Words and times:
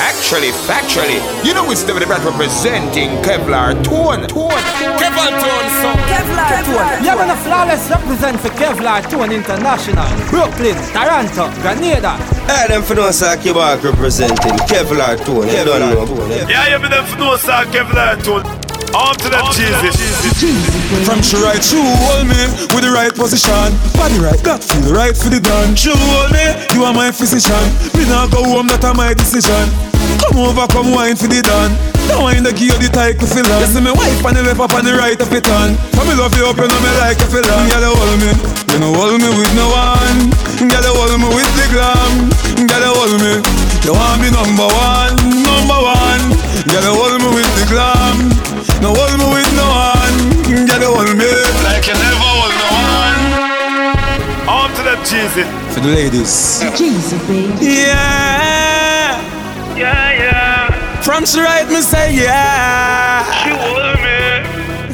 Actually, 0.00 0.50
factually, 0.70 1.18
you 1.44 1.52
know 1.52 1.68
it's 1.72 1.82
the 1.82 1.92
brand 1.92 2.22
representing 2.22 3.10
Kevlar 3.26 3.74
Tone. 3.82 4.28
Tone. 4.28 4.50
Kevlar 5.00 5.34
Tone 5.42 5.70
song. 5.82 5.98
Kevlar 6.06 6.62
Tone. 6.64 7.04
You're 7.04 7.16
gonna 7.16 7.34
flawless 7.36 7.90
represent 7.90 8.38
for 8.38 8.50
Kevlar 8.50 9.02
Tone 9.10 9.32
International. 9.32 10.06
Brooklyn, 10.30 10.76
Toronto, 10.92 11.50
Grenada. 11.60 12.16
Yeah, 12.46 12.68
them 12.68 12.82
for 12.82 12.94
no 12.94 13.10
sack 13.10 13.44
your 13.44 13.54
representing 13.54 14.56
Kevlar 14.70 15.18
Tone. 15.24 15.48
You 15.48 15.64
don't. 15.64 16.48
Yeah, 16.48 16.68
you 16.68 16.78
be 16.80 16.88
them 16.88 17.04
for 17.04 17.18
no 17.18 17.36
sack 17.36 17.66
Kevlar 17.68 18.22
Tone. 18.22 18.57
On 18.96 19.14
to 19.16 19.28
them 19.28 19.44
Geezy. 19.52 20.08
From 21.04 21.20
she 21.20 21.36
right, 21.44 21.60
she 21.60 21.76
hold 21.76 22.24
me 22.24 22.40
with 22.72 22.84
the 22.84 22.92
right 22.92 23.12
position. 23.12 23.72
Body 23.92 24.16
right, 24.16 24.40
got 24.40 24.64
feel 24.64 24.92
right 24.92 25.16
for 25.16 25.28
the 25.28 25.40
done. 25.40 25.76
She 25.76 25.92
hold 25.92 26.32
me, 26.32 26.44
you 26.72 26.84
are 26.84 26.94
my 26.94 27.12
physician. 27.12 27.60
Me 27.92 28.08
now 28.08 28.26
go 28.26 28.40
home, 28.44 28.68
that 28.72 28.84
are 28.84 28.94
my 28.96 29.12
decision. 29.12 29.68
Come 30.24 30.40
over, 30.40 30.64
come 30.72 30.96
wine 30.96 31.16
for 31.16 31.28
the 31.28 31.44
done. 31.44 31.76
Don't 32.08 32.24
wine 32.24 32.40
the 32.40 32.56
gear, 32.56 32.72
the 32.80 32.88
tight 32.88 33.20
to 33.20 33.26
fill 33.28 33.44
on. 33.44 33.60
You 33.60 33.68
see 33.68 33.84
me 33.84 33.92
wife 33.92 34.24
on 34.24 34.32
the 34.32 34.42
left 34.42 34.60
up 34.60 34.72
on 34.72 34.88
the 34.88 34.96
right 34.96 35.20
of 35.20 35.28
it 35.28 35.44
on. 35.52 35.76
Come 35.92 36.08
me 36.08 36.14
love 36.16 36.32
you 36.32 36.48
up, 36.48 36.56
you 36.56 36.64
know 36.64 36.80
me 36.80 36.90
like 36.96 37.20
a 37.20 37.26
fill 37.28 37.44
on. 37.44 37.68
Girl, 37.68 37.84
you 37.84 37.92
hold 37.92 38.16
me, 38.16 38.30
you 38.72 38.78
know 38.80 38.96
hold 38.96 39.20
me 39.20 39.28
with 39.36 39.52
no 39.52 39.68
one. 39.68 40.32
Girl, 40.64 40.80
you 40.80 40.94
hold 40.96 41.12
me 41.20 41.28
with 41.28 41.52
the 41.60 41.66
glam. 41.76 42.12
Girl, 42.64 42.80
you 42.80 42.92
hold 42.96 43.14
me, 43.20 43.32
you 43.84 43.92
want 43.92 44.16
me 44.24 44.32
number 44.32 44.64
one, 44.64 45.14
number 45.44 45.76
one. 45.76 46.24
Girl, 46.72 46.86
you 46.88 46.94
hold 46.96 47.20
me 47.20 47.28
with 47.36 47.52
the 47.60 47.64
glam. 47.68 48.37
No 48.80 48.94
hold 48.94 49.18
me 49.18 49.26
with 49.34 49.52
no 49.56 49.66
one. 49.66 50.18
Girl, 50.46 50.80
you 50.80 50.90
hold 50.94 51.10
me 51.16 51.30
like 51.66 51.86
you 51.86 51.94
never 51.94 52.22
hold 52.22 52.54
no 52.54 52.66
one. 52.78 53.20
On 54.48 54.68
to 54.76 54.82
them 54.82 54.98
Geezy. 55.04 55.44
For 55.74 55.80
the 55.80 55.88
ladies. 55.88 56.62
Geezy, 56.78 57.18
baby. 57.26 57.64
Yeah. 57.64 59.18
Yeah, 59.76 60.12
yeah. 60.12 61.02
From 61.02 61.24
she 61.24 61.40
right, 61.40 61.66
me 61.68 61.80
say 61.80 62.14
yeah. 62.14 63.24
She 63.42 63.50
hold 63.50 63.98
me. 64.00 64.18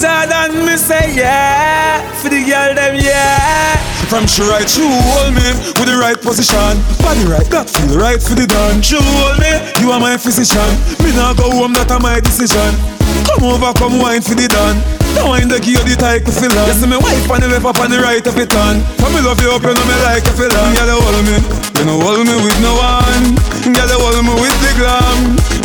Jordan, 0.01 0.67
me 0.67 0.77
say 0.77 1.15
yeah. 1.15 2.03
For 2.21 2.29
the 2.29 2.43
girl, 2.45 2.75
them 2.75 2.97
yeah. 2.97 3.77
From 4.09 4.27
she 4.27 4.43
right, 4.43 4.69
she 4.69 4.83
hold 4.83 5.35
me 5.35 5.49
with 5.81 5.87
the 5.87 5.97
right 6.01 6.21
position. 6.21 6.77
Body 7.01 7.25
right, 7.25 7.49
got 7.51 7.71
feel 7.71 7.97
right 7.99 8.23
for 8.23 8.35
the 8.35 8.47
done. 8.47 8.83
She 8.83 8.97
hold 8.99 9.39
me, 9.41 9.53
you 9.81 9.91
are 9.93 10.01
my 10.01 10.17
physician. 10.17 10.69
Me 11.03 11.11
now 11.17 11.33
go 11.33 11.51
home, 11.51 11.73
that 11.75 11.91
are 11.91 12.01
my 12.01 12.21
decision. 12.21 12.94
Come 13.27 13.45
over, 13.45 13.73
come 13.75 13.99
wine 13.99 14.23
for 14.23 14.35
the 14.35 14.49
done. 14.49 14.79
Don't 15.15 15.31
wine 15.31 15.49
the 15.49 15.63
gear, 15.63 15.79
the 15.87 15.95
tight 15.95 16.27
to 16.27 16.33
fill 16.35 16.51
on. 16.53 16.67
You 16.67 16.75
see 16.75 16.89
me 16.91 16.99
wife 16.99 17.31
on 17.31 17.41
the 17.41 17.49
left 17.49 17.65
up 17.65 17.79
on 17.79 17.91
the 17.91 18.03
right 18.03 18.25
of 18.27 18.37
it 18.37 18.51
on. 18.57 18.83
Come 18.99 19.15
me 19.15 19.21
love 19.23 19.39
you 19.41 19.51
up, 19.55 19.63
you 19.63 19.71
know 19.71 19.87
me 19.87 19.97
like 20.03 20.27
a 20.27 20.33
fill 20.35 20.51
on. 20.51 20.75
Girl, 20.75 20.91
you 20.91 20.99
hold 20.99 21.21
me, 21.23 21.37
you 21.79 21.85
know 21.87 21.97
hold 22.03 22.21
me 22.27 22.35
with 22.43 22.59
no 22.61 22.75
one. 22.75 23.25
Girl, 23.63 23.91
you 23.91 23.99
hold 24.03 24.19
me 24.27 24.35
with 24.37 24.59
the 24.59 24.71
glam. 24.75 25.19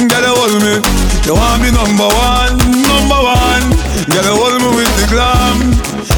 Girl, 0.05 0.21
you 0.21 0.33
hold 0.37 0.55
me, 0.61 0.73
you 1.25 1.33
want 1.33 1.59
me 1.65 1.69
number 1.73 2.09
one, 2.13 2.55
number 2.85 3.19
one. 3.25 3.65
Girl, 4.07 4.27
you 4.27 4.35
hold 4.37 4.57
me 4.61 4.69
with 4.77 4.93
the 5.01 5.05
glam. 5.09 5.57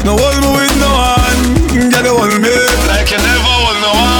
No 0.04 0.12
hold 0.18 0.38
me 0.44 0.48
with 0.52 0.76
no 0.76 0.90
one. 0.92 1.40
Girl, 1.88 2.04
you 2.04 2.14
hold 2.14 2.36
me 2.36 2.52
like 2.92 3.08
you 3.08 3.16
never 3.16 3.54
hold 3.64 3.78
no 3.80 3.90
one. 3.96 4.11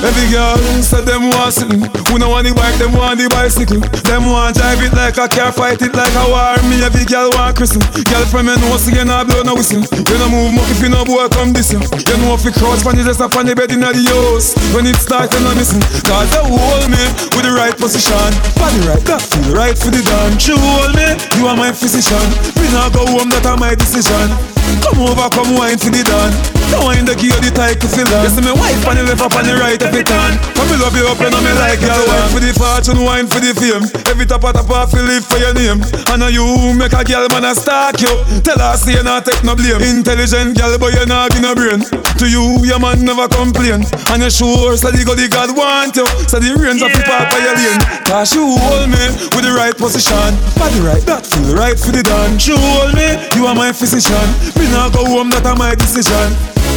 Every 0.00 0.32
girl 0.32 0.56
said 0.80 1.04
them 1.04 1.28
want 1.28 1.52
something. 1.52 1.84
Who 2.08 2.16
no 2.16 2.32
want 2.32 2.48
the 2.48 2.56
bike, 2.56 2.80
them 2.80 2.96
want 2.96 3.20
the 3.20 3.28
bicycle. 3.28 3.84
Them 4.08 4.32
want 4.32 4.56
drive 4.56 4.80
it 4.80 4.96
like 4.96 5.20
a 5.20 5.28
car, 5.28 5.52
fight 5.52 5.82
it 5.84 5.92
like 5.92 6.16
a 6.16 6.24
war. 6.24 6.56
Me 6.72 6.80
every 6.80 7.04
girl 7.04 7.28
want 7.36 7.60
christen. 7.60 7.84
Girl 8.08 8.24
from 8.32 8.48
me 8.48 8.56
see 8.80 8.96
you 8.96 9.04
not 9.04 9.28
blow 9.28 9.44
no 9.44 9.52
whistle. 9.52 9.84
You 9.84 10.16
no 10.16 10.32
move 10.32 10.56
much 10.56 10.72
if 10.72 10.80
you 10.80 10.88
no 10.88 11.04
boy 11.04 11.28
come 11.28 11.52
this 11.52 11.68
year. 11.68 11.84
You 11.84 12.16
know 12.24 12.32
if 12.32 12.48
you 12.48 12.52
cross 12.56 12.80
pan 12.80 12.96
you 12.96 13.04
just 13.04 13.20
up 13.20 13.36
on 13.36 13.44
the 13.44 13.52
bed 13.52 13.76
in 13.76 13.84
the 13.84 13.92
house. 13.92 14.56
When 14.72 14.88
it 14.88 14.96
start 14.96 15.28
you 15.36 15.44
no 15.44 15.52
missing. 15.52 15.84
Cause 16.08 16.32
they 16.32 16.48
hold 16.48 16.88
me 16.88 17.02
with 17.36 17.44
the 17.44 17.52
right 17.52 17.76
position. 17.76 18.32
Body 18.56 18.80
right, 18.88 19.04
that 19.04 19.20
feel 19.20 19.52
right 19.52 19.76
for 19.76 19.92
the 19.92 20.00
done. 20.00 20.32
You 20.40 20.56
hold 20.56 20.96
me, 20.96 21.12
you 21.36 21.44
are 21.44 21.56
my 21.60 21.76
physician. 21.76 22.24
Me 22.56 22.72
now 22.72 22.88
go 22.88 23.04
home, 23.04 23.28
that 23.36 23.44
are 23.44 23.60
my 23.60 23.76
decision. 23.76 24.32
Come 24.80 25.02
over, 25.02 25.28
come 25.28 25.58
wine 25.58 25.76
for 25.76 25.92
the 25.92 26.00
done. 26.06 26.32
Don't 26.70 27.02
the 27.02 27.18
gear, 27.18 27.34
the 27.42 27.50
tight 27.50 27.82
to 27.82 27.88
fill 27.90 28.06
on. 28.14 28.22
You 28.22 28.30
see 28.30 28.44
me 28.46 28.54
wife 28.54 28.86
on 28.86 28.94
the 28.94 29.02
left 29.02 29.20
up 29.20 29.34
on 29.34 29.42
the 29.42 29.58
right 29.58 29.80
of 29.90 29.98
it 29.98 30.10
on. 30.14 30.38
Come 30.54 30.70
me 30.70 30.76
love 30.78 30.94
you 30.94 31.06
up, 31.10 31.18
you 31.18 31.30
know 31.30 31.42
me 31.42 31.52
like 31.58 31.82
you. 31.82 31.90
Wine 31.90 32.30
for 32.30 32.40
the 32.40 32.52
fortune, 32.54 33.02
wine 33.02 33.26
for 33.26 33.42
the 33.42 33.50
fame. 33.58 33.82
Every 34.06 34.24
top 34.24 34.46
of 34.46 34.54
top 34.54 34.70
off, 34.70 34.94
you 34.94 35.02
live 35.02 35.26
for 35.26 35.38
your 35.42 35.54
name. 35.54 35.82
I 36.06 36.14
know 36.16 36.30
you 36.30 36.46
make 36.78 36.94
a 36.94 37.02
girl 37.02 37.26
man 37.34 37.44
a 37.44 37.54
stalk 37.54 37.98
you. 37.98 38.10
Tell 38.46 38.58
her 38.58 38.78
say 38.78 38.94
you 38.94 39.02
not 39.02 39.26
take 39.26 39.42
no 39.42 39.58
blame. 39.58 39.82
Intelligent 39.82 40.54
girl, 40.54 40.78
but 40.78 40.94
you 40.94 41.04
not 41.06 41.34
give 41.34 41.42
no 41.42 41.54
brain. 41.54 41.82
To 41.82 42.24
you, 42.28 42.62
your 42.62 42.78
man 42.78 43.02
never 43.02 43.26
complain. 43.26 43.82
And 44.14 44.22
you 44.22 44.30
sure, 44.30 44.78
so 44.78 44.94
the 44.94 45.02
God, 45.02 45.18
the 45.18 45.26
God 45.26 45.50
want 45.56 45.96
you. 45.98 46.06
So 46.30 46.38
the 46.38 46.54
rains 46.54 46.82
of 46.82 46.94
the 46.94 47.02
pop 47.02 47.32
your 47.34 47.56
lane. 47.58 47.80
Cause 48.06 48.30
you 48.34 48.46
hold 48.46 48.86
me 48.86 49.02
with 49.34 49.42
the 49.42 49.52
right 49.56 49.74
position. 49.74 50.30
Body 50.54 50.78
right, 50.84 51.02
that 51.10 51.26
feel 51.26 51.56
right 51.56 51.78
for 51.78 51.90
the 51.90 52.06
done. 52.06 52.38
You 52.38 52.54
hold 52.54 52.94
me, 52.94 53.18
you 53.34 53.46
are 53.50 53.56
my 53.56 53.72
physician. 53.74 54.22
Me 54.54 54.70
now 54.70 54.90
go 54.92 55.02
home, 55.02 55.30
that 55.34 55.46
are 55.46 55.56
my 55.56 55.74
decision. 55.74 56.30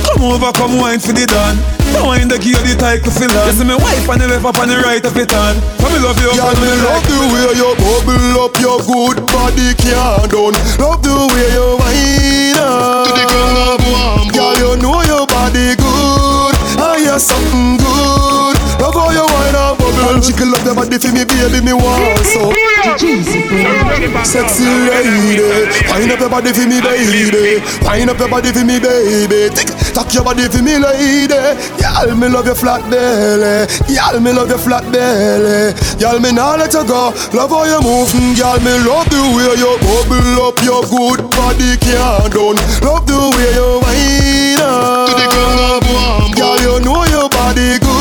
Come 0.03 0.23
over, 0.27 0.51
come 0.51 0.77
wine 0.79 0.99
for 0.99 1.13
the 1.15 1.25
done. 1.25 1.57
Don't 1.93 2.07
wine 2.07 2.27
the 2.27 2.39
gear, 2.41 2.57
the 2.65 2.75
tight 2.75 3.03
to 3.05 3.11
fill 3.11 3.31
on. 3.31 3.47
You 3.47 3.53
see 3.53 3.67
me 3.67 3.75
wife 3.75 4.07
on 4.09 4.19
the 4.19 4.27
left 4.27 4.45
up 4.45 4.57
on 4.59 4.67
the 4.67 4.77
right 4.81 5.03
of 5.03 5.15
it 5.15 5.31
on. 5.33 5.55
Come 5.79 5.93
me 5.93 5.99
love 6.01 6.17
you 6.17 6.31
up 6.33 6.39
Girl, 6.39 6.55
me 6.57 6.69
love 6.81 7.03
the 7.05 7.17
way 7.29 7.53
you 7.53 7.69
bubble 7.77 8.43
up 8.43 8.55
your 8.57 8.79
good 8.81 9.17
body 9.29 9.77
can't 9.77 10.25
done. 10.31 10.55
Love 10.81 10.99
the 11.05 11.13
way 11.13 11.47
you 11.53 11.67
wind 11.77 12.57
up. 12.57 13.07
To 13.07 13.11
the 13.13 13.25
ground 13.29 13.57
of 13.61 14.33
Girl, 14.33 14.53
you 14.57 14.71
know 14.81 14.99
your 15.05 15.25
body 15.29 15.77
good. 15.77 16.53
And 16.81 16.99
you're 17.05 17.21
something 17.21 17.77
good. 17.77 18.55
Love 18.81 18.95
how 18.97 19.11
you 19.13 19.21
wind 19.21 19.55
up, 19.55 19.82
bubble. 20.13 20.25
Jiggle 20.25 20.53
up 20.53 20.65
your 20.65 20.75
body 20.75 20.97
for 20.97 21.11
me, 21.11 21.25
baby, 21.25 21.65
me 21.65 21.73
want 21.73 22.25
so. 22.25 22.51
Geezy, 22.97 23.41
baby. 23.49 24.25
Sexy 24.25 24.65
lady, 24.65 25.41
wind 25.89 26.11
up 26.11 26.19
your 26.19 26.29
body 26.29 26.53
for 26.53 26.67
me, 26.67 26.81
baby. 26.81 27.61
Wind 27.83 28.09
up 28.09 28.19
your 28.19 28.29
body 28.29 28.51
for 28.51 28.65
me, 28.65 28.79
baby. 28.79 29.49
Tick, 29.53 29.69
tuck 29.93 30.13
your 30.13 30.23
body 30.23 30.47
for 30.49 30.61
me, 30.61 30.77
lady. 30.77 31.33
Y'all, 31.81 32.15
me 32.15 32.27
love 32.29 32.45
your 32.45 32.55
flat 32.55 32.81
belly. 32.89 33.67
Y'all, 33.89 34.19
me 34.19 34.31
love 34.31 34.49
your 34.49 34.59
flat 34.59 34.83
belly. 34.91 35.73
Y'all, 35.99 36.19
me 36.19 36.31
nah 36.31 36.55
let 36.55 36.73
you 36.73 36.85
go. 36.85 37.13
Love 37.33 37.49
how 37.49 37.65
you 37.65 37.81
move, 37.81 38.09
mm, 38.13 38.37
y'all. 38.37 38.59
Me 38.61 38.73
love 38.85 39.09
the 39.09 39.21
way 39.33 39.55
you 39.57 39.73
bubble 39.81 40.47
up 40.47 40.57
your 40.61 40.83
good 40.85 41.21
body, 41.33 41.77
can't 41.77 42.33
done. 42.33 42.57
Love 42.83 43.05
the 43.07 43.17
way 43.17 43.51
you 43.57 43.69
wind 43.81 44.61
up. 44.61 45.09
To 45.09 45.13
the 45.15 45.27
ground 45.31 45.59
of 45.59 46.37
Y'all, 46.37 46.59
you 46.59 46.79
know 46.83 47.03
your 47.05 47.29
body 47.29 47.79
good. 47.79 47.92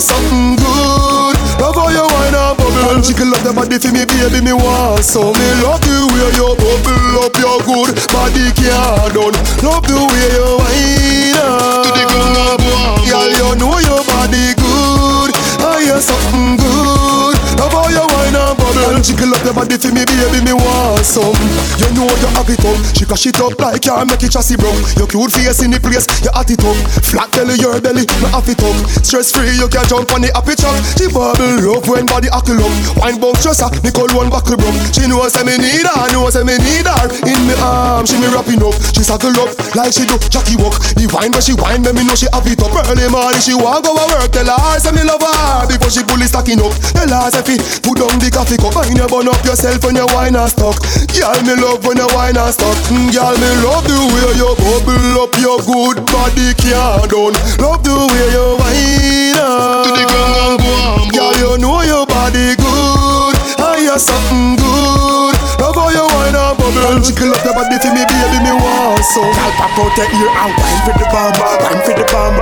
And 0.00 0.08
you're 0.08 0.16
something 0.16 0.56
good. 0.56 1.36
Love 1.60 1.76
how 1.76 1.92
you 1.92 2.00
wind 2.00 2.34
up, 2.34 2.56
bubble. 2.56 3.02
Jiggle 3.04 3.34
up 3.36 3.44
your 3.44 3.52
body 3.52 3.76
for 3.76 3.92
me, 3.92 4.08
baby, 4.08 4.40
me 4.40 4.52
want 4.56 5.04
so. 5.04 5.28
Me 5.36 5.48
love 5.60 5.80
the 5.84 6.08
way 6.08 6.32
you 6.40 6.56
bubble 6.56 7.20
up 7.20 7.36
your 7.36 7.60
good 7.68 7.92
body, 8.08 8.48
can't 8.56 9.12
done. 9.12 9.36
Love 9.60 9.84
the 9.84 10.00
way 10.00 10.28
you 10.32 10.56
wind 10.56 11.36
up. 11.36 11.84
To 11.84 11.90
the 11.92 12.04
ground 12.08 12.32
of 12.48 12.64
Girl, 13.04 13.28
you 13.28 13.52
know 13.60 13.76
your 13.76 14.00
body 14.08 14.56
good. 14.56 15.36
And 15.68 15.84
you're 15.84 16.00
something 16.00 16.56
good. 16.56 17.39
Love 17.60 17.76
how 17.76 17.92
you 17.92 18.00
wind 18.00 18.36
up, 18.40 18.56
bubble. 18.56 18.96
Jiggle 19.04 19.36
up 19.36 19.44
your 19.44 19.52
body 19.52 19.76
for 19.76 19.92
me, 19.92 20.00
baby, 20.08 20.40
me 20.40 20.56
want 20.56 21.04
some. 21.04 21.36
You 21.76 21.92
know 21.92 22.08
you 22.08 22.28
have 22.32 22.48
it 22.48 22.64
up. 22.64 22.80
She 22.96 23.04
cash 23.04 23.28
it 23.28 23.36
up 23.36 23.52
like 23.60 23.84
you 23.84 23.92
make 24.08 24.24
it 24.24 24.32
chassis 24.32 24.56
broke. 24.56 24.80
Your 24.96 25.04
cute 25.04 25.28
face 25.28 25.60
in 25.60 25.68
the 25.68 25.76
place, 25.76 26.08
you 26.24 26.32
at 26.32 26.48
it 26.48 26.64
up. 26.64 26.72
Flat 27.04 27.28
belly, 27.36 27.60
your 27.60 27.76
belly, 27.84 28.08
me 28.24 28.28
have 28.32 28.48
it 28.48 28.64
up. 28.64 28.76
Stress 29.04 29.28
free, 29.36 29.52
you 29.60 29.68
can 29.68 29.84
jump 29.92 30.08
on 30.16 30.24
the 30.24 30.32
happy 30.32 30.56
truck. 30.56 30.72
She 30.96 31.12
bubble 31.12 31.76
up 31.76 31.84
when 31.84 32.08
body 32.08 32.32
huckle 32.32 32.64
up. 32.64 32.72
Wine 32.96 33.20
just 33.44 33.60
her, 33.60 33.68
me 33.84 33.92
call 33.92 34.08
one 34.16 34.32
buckle 34.32 34.56
broke. 34.56 34.80
She 34.96 35.04
know 35.04 35.28
say 35.28 35.44
me 35.44 35.60
need 35.60 35.84
her, 35.84 36.08
know 36.16 36.32
say 36.32 36.40
me 36.40 36.56
need 36.56 36.88
her. 36.88 37.12
In 37.28 37.44
me 37.44 37.52
arm, 37.60 38.08
she 38.08 38.16
me 38.16 38.32
wrapping 38.32 38.64
up. 38.64 38.72
She 38.96 39.04
suckle 39.04 39.36
up 39.36 39.52
like 39.76 39.92
she 39.92 40.08
do 40.08 40.16
Jackie 40.32 40.56
walk. 40.56 40.80
The 40.96 41.04
wine 41.12 41.28
but 41.28 41.44
she 41.44 41.52
wine, 41.52 41.84
me 41.84 42.08
know 42.08 42.16
she 42.16 42.24
have 42.32 42.48
it 42.48 42.64
up. 42.64 42.72
Early 42.88 43.04
morning 43.12 43.44
she 43.44 43.52
want 43.52 43.84
go 43.84 43.92
work. 44.00 44.32
Tell 44.32 44.48
her 44.48 44.80
say 44.80 44.96
me 44.96 45.04
love 45.04 45.20
her 45.20 45.68
before 45.68 45.92
she 45.92 46.00
pull 46.08 46.24
it 46.24 46.32
stacking 46.32 46.64
up. 46.64 46.72
Tell 46.96 47.12
her 47.12 47.28
say 47.28 47.49
fi 47.50 47.80
put 47.82 47.98
down 47.98 48.14
the 48.22 48.30
coffee 48.30 48.56
cup. 48.56 48.74
Wine 48.78 48.94
you 48.94 49.06
burn 49.10 49.26
up 49.26 49.42
yourself 49.44 49.82
when 49.82 49.96
you 49.96 50.06
wine 50.14 50.36
and 50.36 50.50
stuck. 50.50 50.78
Girl 51.10 51.40
me 51.42 51.54
love 51.58 51.82
when 51.82 51.98
you 51.98 52.06
wine 52.14 52.38
and 52.38 52.52
stuck. 52.54 52.76
Mm, 52.90 53.10
Girl 53.10 53.34
me 53.34 53.50
love 53.66 53.84
the 53.86 53.98
way 53.98 54.30
you 54.38 54.50
bubble 54.54 55.26
up 55.26 55.34
your 55.42 55.58
good 55.66 55.98
body 56.06 56.54
can't 56.54 57.10
done. 57.10 57.34
Love 57.58 57.82
the 57.82 57.94
way 57.94 58.28
you 58.30 58.46
wine 58.60 59.38
up. 59.42 59.86
To 59.86 59.90
the 59.98 60.04
ground 60.06 60.60
Girl 61.10 61.34
you 61.42 61.52
know 61.58 61.82
your 61.82 62.06
body 62.06 62.54
good. 62.54 63.34
And 63.58 63.82
you're 63.82 63.98
something 63.98 64.56
good. 64.56 64.99
Bubble. 66.70 67.02
Jiggle 67.02 67.34
up 67.34 67.42
your 67.44 67.54
body 67.54 67.78
for 67.82 67.90
me, 67.90 68.02
baby, 68.06 68.38
me 68.46 68.52
want 68.54 69.02
so. 69.02 69.22
I'll 69.22 69.52
pop 69.58 69.74
out 69.74 69.90
the 69.96 70.04
ear 70.06 70.30
and 70.30 70.52
wine 70.54 70.80
for 70.86 70.94
the 70.94 71.06
bomb, 71.10 71.34
wine 71.34 71.82
for 71.82 71.94
the 71.98 72.06
bomb. 72.12 72.38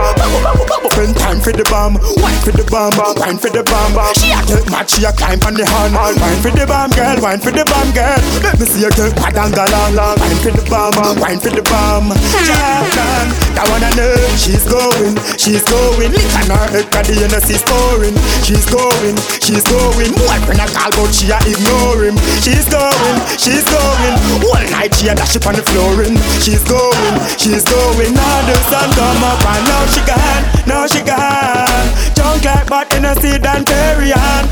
When 0.99 1.15
time 1.15 1.39
for 1.39 1.55
the 1.55 1.63
bomb, 1.71 1.95
wine 2.19 2.43
for 2.43 2.51
the 2.51 2.67
bomb, 2.67 2.91
wine 3.23 3.39
for 3.39 3.49
the 3.55 3.63
bomb. 3.63 3.95
She 4.19 4.35
a 4.35 4.43
get 4.43 4.67
mad, 4.67 4.91
she 4.91 5.07
a 5.07 5.15
climb 5.15 5.39
on 5.47 5.55
the 5.55 5.63
hand. 5.63 5.95
Wine 5.95 6.41
for 6.43 6.51
the 6.51 6.67
bomb, 6.67 6.91
girl, 6.91 7.15
wine 7.23 7.39
for 7.39 7.55
the 7.55 7.63
bomb, 7.63 7.95
girl. 7.95 8.19
Let 8.43 8.59
me 8.59 8.67
see 8.67 8.83
you 8.83 8.91
get 8.91 9.15
mad 9.15 9.39
and 9.39 9.55
galang. 9.55 9.95
Wine 9.95 10.41
for 10.43 10.51
the 10.51 10.65
bomb, 10.67 10.99
wine 11.23 11.39
for 11.39 11.55
the 11.55 11.63
bomb. 11.63 12.11
Jordan, 12.43 13.27
that 13.55 13.67
one 13.71 13.87
I 13.87 13.95
know. 13.95 14.11
She's 14.35 14.67
going, 14.67 15.15
she's 15.39 15.63
going. 15.71 16.11
Lick 16.11 16.35
on 16.35 16.51
her 16.51 16.67
head, 16.75 16.91
cause 16.91 17.07
the 17.07 17.15
NSC's 17.31 17.63
pouring. 17.63 18.19
She's 18.43 18.67
going, 18.67 19.15
she's 19.39 19.63
going. 19.71 20.11
Boyfriend 20.19 20.59
a 20.59 20.67
call, 20.75 20.91
but 20.99 21.15
she 21.15 21.31
a 21.31 21.39
ignore 21.47 22.11
him. 22.11 22.19
She's 22.43 22.67
going, 22.67 23.17
she's 23.39 23.63
going. 23.71 24.18
All 24.45 24.65
night 24.71 24.95
she 24.95 25.09
a 25.09 25.15
dash 25.15 25.37
up 25.37 25.47
on 25.47 25.55
the 25.55 25.63
flooring. 25.63 26.17
She's 26.43 26.65
going, 26.65 27.15
she's 27.39 27.65
going. 27.65 28.15
Now 28.15 28.39
the 28.47 28.57
sun 28.71 28.89
come 28.95 29.23
up 29.25 29.43
and 29.45 29.65
now 29.67 29.85
she 29.93 30.03
gone, 30.07 30.43
now 30.67 30.87
she 30.87 31.01
gone. 31.03 31.89
Junk 32.15 32.45
like 32.45 32.67
but 32.69 32.93
in 32.95 33.05
a 33.05 33.15
seed 33.17 33.47
and 33.47 33.67
Perry 33.67 34.13
on, 34.13 34.49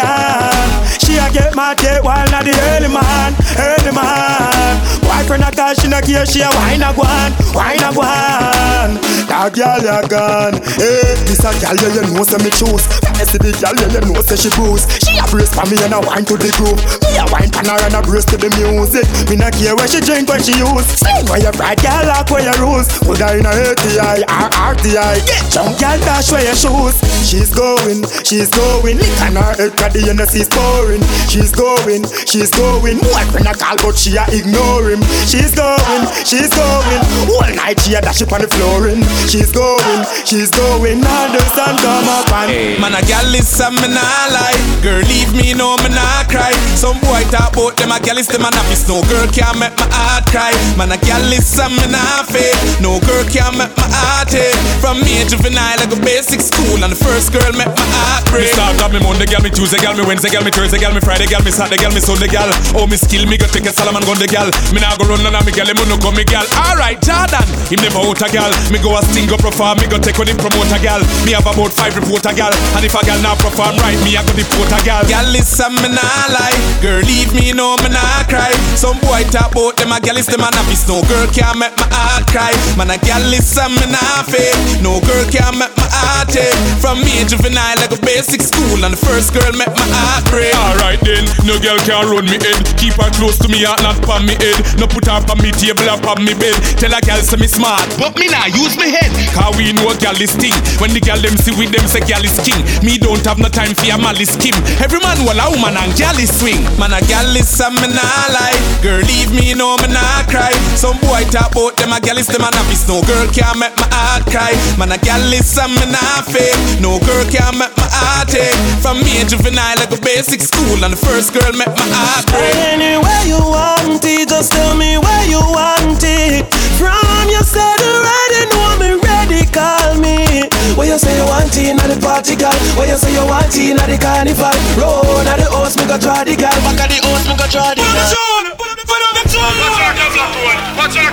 on. 0.00 1.03
She 1.14 1.20
a 1.22 1.30
get 1.30 1.54
mad, 1.54 1.78
get 1.78 2.02
wild, 2.02 2.26
not 2.32 2.42
the 2.42 2.50
early 2.74 2.90
man, 2.90 3.30
early 3.54 3.94
man. 3.94 4.74
Boyfriend 5.06 5.46
a 5.46 5.50
call, 5.54 5.70
she 5.78 5.86
no 5.86 6.02
care, 6.02 6.26
she 6.26 6.42
a 6.42 6.50
wine 6.50 6.82
a 6.82 6.90
guan, 6.90 7.30
wine 7.54 7.78
a 7.78 7.94
guan. 7.94 8.98
That 9.30 9.54
girl 9.54 9.78
ya 9.78 10.02
gone, 10.10 10.58
hey, 10.74 11.14
this 11.22 11.38
a 11.46 11.54
girl 11.62 11.78
yeah 11.78 12.02
you 12.02 12.10
know 12.10 12.26
say 12.26 12.42
me 12.42 12.50
choose. 12.50 12.82
I 13.14 13.22
see 13.22 13.38
girl 13.38 13.78
yeah 13.78 13.94
you 13.94 14.10
know 14.10 14.26
say 14.26 14.34
she 14.34 14.50
bruise. 14.58 14.90
She 15.06 15.14
a 15.14 15.22
brace 15.30 15.54
for 15.54 15.62
me 15.70 15.78
and 15.86 15.94
a 15.94 16.02
wine 16.02 16.26
to 16.26 16.34
the 16.34 16.50
groove. 16.58 16.82
Me 17.06 17.14
a 17.14 17.24
wine 17.30 17.46
pan 17.54 17.70
and 17.70 17.94
a 17.94 18.02
brace 18.02 18.26
to 18.34 18.36
the 18.36 18.50
music. 18.58 19.06
Me 19.30 19.38
no 19.38 19.54
care 19.54 19.78
where 19.78 19.86
she 19.86 20.02
drink, 20.02 20.26
when 20.26 20.42
she 20.42 20.58
use. 20.58 20.98
Sing 20.98 21.30
where 21.30 21.38
you 21.38 21.54
bright, 21.54 21.78
girl, 21.78 22.10
like 22.10 22.26
where 22.26 22.42
you 22.42 22.58
rose. 22.58 22.90
Put 23.06 23.22
her 23.22 23.38
in 23.38 23.46
a 23.46 23.54
ATI 23.54 24.26
or. 24.26 24.74
Get 24.82 25.22
jump, 25.50 25.78
girl, 25.78 25.98
dash 26.02 26.32
where 26.32 26.42
your 26.42 26.56
shoes. 26.58 26.96
She's 27.22 27.54
going, 27.54 28.02
she's 28.24 28.50
going. 28.50 28.98
Lick 28.98 29.20
on 29.22 29.36
her 29.36 29.54
head, 29.54 29.72
cause 29.78 29.92
the 29.94 30.00
NSC's 30.12 30.48
pouring. 30.50 31.03
She's 31.28 31.52
going, 31.52 32.04
she's 32.26 32.50
going. 32.50 32.98
Boyfriend 32.98 33.46
a 33.46 33.54
call, 33.54 33.76
but 33.82 33.98
she 33.98 34.16
a 34.16 34.24
ignore 34.30 34.90
him. 34.90 35.02
She's 35.26 35.54
going, 35.54 36.04
she's 36.24 36.50
going. 36.52 37.02
All 37.30 37.50
night 37.54 37.80
she 37.80 37.94
a 37.94 38.00
dash 38.00 38.22
up 38.22 38.32
on 38.32 38.42
the 38.42 38.48
flooring. 38.48 39.02
She's 39.28 39.50
going, 39.50 40.00
she's 40.24 40.50
going. 40.50 41.00
Now 41.00 41.28
the 41.34 41.42
sun 41.52 41.76
come 41.82 42.08
up 42.08 42.30
and 42.32 42.80
Man, 42.80 42.94
a 42.94 43.02
gal 43.02 43.26
listen, 43.28 43.74
me 43.82 43.88
nah 43.90 44.30
lie. 44.30 44.56
Girl, 44.80 45.02
leave 45.10 45.34
me, 45.34 45.54
no, 45.54 45.76
me 45.82 45.90
nah 45.90 46.24
cry. 46.30 46.54
Some 46.78 46.98
boy 47.02 47.22
talk 47.34 47.52
about 47.52 47.76
them, 47.76 47.92
a 47.92 47.98
gal 48.00 48.18
is 48.18 48.30
them, 48.30 48.46
and 48.46 48.54
happy. 48.54 48.78
No 48.86 49.02
girl 49.10 49.26
can't 49.30 49.58
make 49.58 49.74
my 49.76 49.86
heart 49.90 50.26
cry. 50.30 50.54
Man, 50.78 50.92
a 50.92 50.98
gal 50.98 51.22
listen, 51.26 51.74
me 51.74 51.86
nah 51.90 52.22
fake. 52.24 52.54
No 52.78 53.02
girl 53.02 53.24
can't 53.26 53.58
make 53.58 53.74
my 53.74 53.86
heart 53.90 54.30
ache. 54.34 54.54
From 54.78 55.02
me, 55.02 55.26
juvenile, 55.26 55.82
like 55.82 55.90
a 55.90 55.98
basic 55.98 56.40
school, 56.40 56.78
and 56.82 56.94
the 56.94 56.98
first 56.98 57.34
girl 57.34 57.50
make 57.58 57.70
my 57.74 57.88
heart 57.98 58.22
break. 58.30 58.46
Me 58.46 58.54
start 58.54 58.78
got 58.78 58.94
me 58.94 59.02
Monday, 59.02 59.26
gal 59.26 59.42
me 59.42 59.50
Tuesday, 59.50 59.82
gal 59.82 59.98
me 59.98 60.06
Wednesday, 60.06 60.30
gal 60.30 60.44
me 60.46 60.50
Thursday, 60.50 60.78
gal 60.78 60.93
me 60.94 61.02
Friday, 61.02 61.26
gal 61.26 61.42
me 61.42 61.50
Saturday, 61.50 61.82
gal 61.82 61.90
me 61.90 61.98
Sunday, 61.98 62.30
gal. 62.30 62.46
Oh, 62.78 62.86
me 62.86 62.94
skill, 62.94 63.26
me 63.26 63.34
go 63.34 63.50
take 63.50 63.66
a 63.66 63.74
Solomon 63.74 64.06
gun 64.06 64.14
the 64.22 64.30
gal. 64.30 64.46
Me 64.70 64.78
nah 64.78 64.94
go 64.94 65.10
run 65.10 65.18
none 65.26 65.34
of 65.34 65.42
me 65.42 65.50
gal, 65.50 65.66
him 65.66 65.74
no 65.90 65.98
come 65.98 66.14
me 66.14 66.22
gal. 66.22 66.46
Alright, 66.54 67.02
Jordan, 67.02 67.42
him 67.66 67.82
never 67.82 67.98
out 67.98 68.22
a 68.22 68.30
gal. 68.30 68.54
Me 68.70 68.78
go 68.78 68.94
a 68.94 69.02
sting 69.10 69.26
go 69.26 69.34
perform, 69.34 69.82
me 69.82 69.90
go 69.90 69.98
take 69.98 70.14
on 70.22 70.30
promote 70.38 70.70
a 70.70 70.78
gal. 70.78 71.02
Me 71.26 71.34
have 71.34 71.50
about 71.50 71.74
five 71.74 71.98
report 71.98 72.22
a 72.30 72.32
gal, 72.32 72.54
and 72.78 72.86
if 72.86 72.94
a 72.94 73.02
gal 73.02 73.18
not 73.26 73.42
perform 73.42 73.74
right, 73.82 73.98
me 74.06 74.14
I 74.14 74.22
go 74.22 74.32
deport 74.38 74.70
a 74.70 74.78
gal. 74.86 75.02
Gal 75.10 75.26
listen, 75.34 75.74
me 75.82 75.90
nah 75.90 76.30
lie. 76.30 76.54
Girl, 76.78 77.02
leave 77.02 77.34
me, 77.34 77.50
no, 77.50 77.74
me 77.82 77.90
nah 77.90 78.22
cry. 78.30 78.54
Some 78.78 79.02
boy 79.02 79.26
talk 79.34 79.50
about 79.50 79.74
them, 79.74 79.90
a 79.90 79.98
gal 79.98 80.14
is 80.14 80.30
them, 80.30 80.46
and 80.46 80.54
happy. 80.54 80.78
No 80.86 81.02
girl 81.10 81.26
can't 81.34 81.58
make 81.58 81.74
my 81.74 81.90
heart 81.90 82.22
cry. 82.30 82.54
Man, 82.78 82.94
a 82.94 82.98
gal 83.02 83.22
listen, 83.26 83.74
me 83.82 83.86
nah 83.90 84.22
fake. 84.30 84.54
No 84.78 85.02
girl 85.02 85.26
can't 85.26 85.58
make 85.58 85.74
my 85.74 85.88
heart 85.90 86.30
ache. 86.38 86.54
From 86.78 87.02
me, 87.02 87.26
juvenile, 87.26 87.82
like 87.82 87.90
a 87.90 88.00
basic 88.04 88.42
school, 88.42 88.84
and 88.86 88.94
the 88.94 89.00
first 89.00 89.34
girl 89.34 89.50
make 89.58 89.74
my 89.74 89.88
heart 89.90 90.22
break. 90.30 90.54
Alright 90.54 90.83
then, 91.00 91.24
no 91.48 91.56
girl 91.64 91.80
can 91.88 92.04
run 92.04 92.28
me 92.28 92.36
head. 92.36 92.60
Keep 92.76 93.00
her 93.00 93.08
close 93.16 93.40
to 93.40 93.48
me, 93.48 93.64
heart 93.64 93.80
not 93.80 93.96
pan 94.04 94.28
me 94.28 94.36
head. 94.36 94.60
No 94.76 94.84
put 94.84 95.08
her 95.08 95.16
on 95.24 95.38
me 95.40 95.48
table 95.56 95.88
or 95.88 95.96
on 96.04 96.20
me 96.20 96.36
bed. 96.36 96.56
Tell 96.76 96.92
a 96.92 97.00
girl 97.00 97.24
say 97.24 97.40
me 97.40 97.48
smart, 97.48 97.88
but 97.96 98.12
me 98.20 98.28
nah 98.28 98.44
use 98.52 98.76
me 98.76 98.92
head. 98.92 99.08
Cause 99.32 99.56
we 99.56 99.72
know 99.72 99.88
a 99.88 99.96
girl 99.96 100.16
is 100.20 100.36
thing. 100.36 100.54
When 100.80 100.92
the 100.92 101.00
girl 101.00 101.16
them 101.16 101.36
see 101.40 101.56
with 101.56 101.72
them 101.72 101.88
say 101.88 102.04
girl 102.04 102.20
is 102.20 102.36
king. 102.44 102.60
Me 102.84 103.00
don't 103.00 103.24
have 103.24 103.40
no 103.40 103.48
time 103.48 103.72
for 103.72 103.88
your 103.88 103.98
malice 103.98 104.36
skim. 104.36 104.54
Every 104.82 105.00
man 105.00 105.16
will 105.24 105.38
a 105.38 105.46
woman 105.48 105.78
and 105.80 105.92
girl 105.96 106.16
is 106.20 106.28
swing. 106.28 106.60
Man, 106.76 106.92
a 106.92 107.00
gal 107.08 107.24
listen, 107.32 107.72
me 107.80 107.88
nah 107.88 108.28
lie. 108.34 108.58
Girl, 108.84 109.00
leave 109.08 109.32
me, 109.32 109.56
no, 109.56 109.80
me 109.80 109.88
nah 109.88 110.22
cry. 110.28 110.52
Some 110.76 111.00
boy 111.00 111.24
talk 111.32 111.54
about 111.56 111.78
them, 111.80 111.94
a 111.94 111.98
gal 112.02 112.18
is 112.18 112.28
them, 112.28 112.44
and 112.44 112.52
happy. 112.52 112.76
No 112.90 113.00
girl 113.06 113.26
can't 113.32 113.56
make 113.56 113.72
my 113.80 113.88
heart 113.94 114.26
cry. 114.28 114.52
Man, 114.76 114.92
a 114.92 114.98
gal 114.98 115.22
listen, 115.30 115.70
me 115.78 115.86
nah 115.88 116.20
fake. 116.26 116.58
No 116.82 116.98
girl 117.00 117.24
can't 117.30 117.56
make 117.56 117.72
my 117.78 117.88
heart 117.88 118.34
ache. 118.34 118.52
From 118.82 119.00
me, 119.00 119.22
juvenile, 119.24 119.78
like 119.78 119.94
a 119.94 120.00
basic 120.02 120.42
school, 120.42 120.63
and 120.84 120.92
the 120.92 120.96
first 120.96 121.32
girl 121.32 121.52
make 121.52 121.68
my 121.76 121.88
heart 121.92 122.24
break. 122.32 122.54
Anywhere 122.72 123.24
you 123.28 123.36
want 123.36 124.04
it, 124.04 124.28
just 124.28 124.52
tell 124.52 124.74
me 124.76 124.96
where 124.96 125.26
you 125.28 125.40
want 125.40 126.00
it. 126.00 126.48
From 126.80 127.28
you 127.28 127.42
said 127.44 127.80
already 127.84 128.48
know 128.52 128.72
me 128.80 128.90
ready, 128.96 129.44
call 129.52 129.94
me. 130.00 130.48
Where 130.76 130.88
you 130.88 130.98
say 130.98 131.12
you 131.16 131.26
want 131.28 131.52
it, 131.56 131.76
at 131.76 131.88
the 131.88 131.98
party, 132.00 132.36
girl. 132.36 132.54
Where 132.76 132.88
you 132.88 132.96
say 132.96 133.12
you 133.12 133.24
want 133.28 133.52
it, 133.52 133.76
at 133.76 133.88
the 133.88 133.98
carnival. 134.00 134.56
Roll 134.80 135.20
at 135.28 135.36
the 135.38 135.48
house, 135.52 135.76
me 135.76 135.84
go 135.84 135.98
try 136.00 136.24
the 136.24 136.34
girl. 136.36 136.56
Back 136.64 136.80
at 136.80 136.90
the 136.90 136.98
house, 137.04 137.24
me 137.28 137.34
go 137.36 137.46
try 137.46 137.74
the 137.76 137.84
girl. 137.84 138.12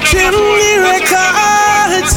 Chimney 0.08 0.74
records. 0.80 2.16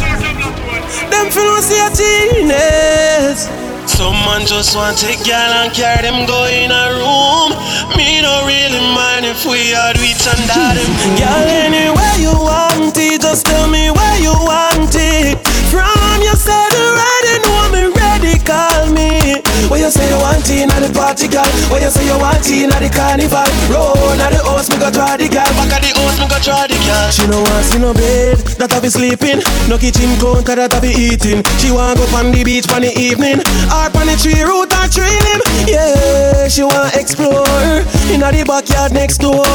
Them 1.10 1.26
feel 1.30 1.58
see 1.62 1.80
a 1.82 1.88
genius. 1.94 3.63
Some 3.94 4.19
man 4.26 4.44
just 4.44 4.75
want 4.75 4.99
take 4.99 5.23
girl 5.23 5.52
and 5.62 5.73
carry 5.73 6.02
them 6.02 6.26
go 6.26 6.46
in 6.50 6.75
a 6.75 6.99
room. 6.99 7.55
Me 7.94 8.20
no 8.23 8.43
really 8.43 8.82
mind 8.91 9.25
if 9.25 9.46
we 9.46 9.70
are 9.70 9.94
rich 10.02 10.26
and 10.26 10.43
that 10.50 10.75
them. 10.75 10.91
Girl, 11.23 11.46
anywhere 11.46 12.19
you 12.19 12.35
want 12.35 12.99
it, 12.99 13.23
just 13.23 13.46
tell 13.46 13.70
me 13.70 13.94
where 13.94 14.19
you 14.19 14.35
want 14.35 14.91
it. 14.99 15.38
From 15.70 16.19
you 16.26 16.35
said 16.35 16.75
already 16.75 17.38
know 17.46 17.70
me 17.70 17.82
ready, 17.94 18.35
call 18.43 18.91
me. 18.91 19.53
Where 19.70 19.81
you 19.81 19.90
say 19.90 20.06
you 20.08 20.19
want 20.20 20.44
it, 20.50 20.69
at 20.69 20.81
the 20.81 20.90
party, 20.93 21.26
girl. 21.28 21.49
Where 21.72 21.81
you 21.81 21.90
say 21.90 22.05
you 22.05 22.19
want 22.20 22.44
it, 22.44 22.70
at 22.70 22.81
the 22.84 22.90
carnival. 22.93 23.49
Roll 23.72 24.20
at 24.20 24.31
the 24.31 24.40
house, 24.44 24.69
me 24.69 24.76
go 24.76 24.90
try 24.93 25.16
the 25.16 25.28
girl. 25.28 25.49
Back 25.56 25.72
at 25.72 25.82
the 25.82 25.90
house, 25.96 26.16
me 26.20 26.26
go 26.28 26.38
try 26.38 26.69
the 26.69 26.76
girl. 26.84 27.08
She 27.11 27.25
no 27.26 27.40
want 27.40 27.64
see 27.64 27.81
no 27.81 27.90
bed, 27.96 28.38
that 28.61 28.72
I 28.72 28.78
be 28.81 28.88
sleeping. 28.93 29.40
No 29.66 29.81
kitchen 29.81 30.12
counter 30.20 30.55
that 30.55 30.75
I 30.75 30.78
be 30.81 30.93
eating. 30.93 31.40
She 31.58 31.72
want 31.72 31.96
go 31.96 32.05
on 32.14 32.31
the 32.31 32.44
beach 32.44 32.69
on 32.70 32.84
the 32.84 32.93
evening. 32.93 33.40
Or 33.72 33.88
on 33.88 34.06
the 34.06 34.14
tree 34.20 34.44
root 34.44 34.69
or 34.69 34.87
training. 34.93 35.40
Yeah, 35.64 36.46
she 36.52 36.62
want 36.62 36.93
explore. 36.94 37.49
In 38.12 38.20
the 38.20 38.44
backyard 38.44 38.93
next 38.93 39.19
door. 39.19 39.49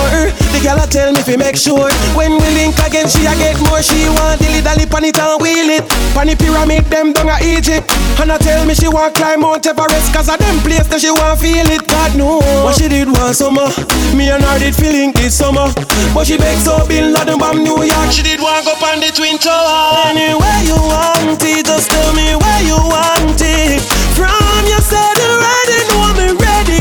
The 0.52 0.60
girl 0.66 0.82
a 0.82 0.86
tell 0.90 1.14
me 1.14 1.22
fi 1.22 1.38
make 1.38 1.56
sure. 1.56 1.94
When 2.18 2.34
we 2.34 2.48
link 2.58 2.76
again, 2.82 3.06
she 3.08 3.30
a 3.30 3.34
get 3.38 3.62
more. 3.70 3.86
She 3.86 4.10
want 4.10 4.42
dilly 4.42 4.66
dally 4.66 4.90
pan 4.90 5.06
it 5.06 5.20
and 5.22 5.38
wheel 5.38 5.70
it. 5.70 5.86
Pan 6.18 6.28
the 6.28 6.36
pyramid 6.36 6.90
them 6.90 7.14
down 7.14 7.30
a 7.30 7.38
Egypt. 7.46 7.86
And 8.18 8.34
I 8.34 8.38
tell 8.42 8.66
me 8.66 8.74
she 8.74 8.90
want 8.90 9.14
climb 9.14 9.46
Mount 9.46 9.66
Everest. 9.70 9.99
Cause 10.14 10.30
of 10.30 10.40
them 10.40 10.60
place 10.64 10.88
that 10.88 11.02
she 11.02 11.12
want 11.12 11.40
feel 11.40 11.68
it. 11.68 11.84
God 11.88 12.16
know. 12.16 12.40
What 12.64 12.80
she 12.80 12.88
did 12.88 13.12
one 13.12 13.34
summer. 13.34 13.68
Me 14.16 14.32
and 14.32 14.44
her 14.44 14.60
did 14.60 14.76
feeling 14.76 15.12
this 15.12 15.36
summer. 15.36 15.68
But 16.14 16.28
she 16.28 16.38
begs 16.38 16.64
so 16.64 16.80
Bin 16.88 17.12
Laden 17.12 17.40
from 17.40 17.64
New 17.64 17.84
York. 17.84 18.10
She 18.12 18.24
did 18.24 18.40
walk 18.40 18.66
up 18.66 18.82
on 18.82 19.04
the 19.04 19.12
Twin 19.12 19.38
Tower. 19.38 20.08
Anywhere 20.08 20.62
you 20.64 20.80
want 20.80 21.42
it, 21.44 21.66
just 21.66 21.92
tell 21.92 22.12
me 22.16 22.36
where 22.36 22.64
you 22.64 22.80
want 22.80 23.40
it. 23.40 23.84
From 24.16 24.64
you 24.68 24.80
said 24.80 25.20
already 25.20 25.80
ready, 26.00 26.39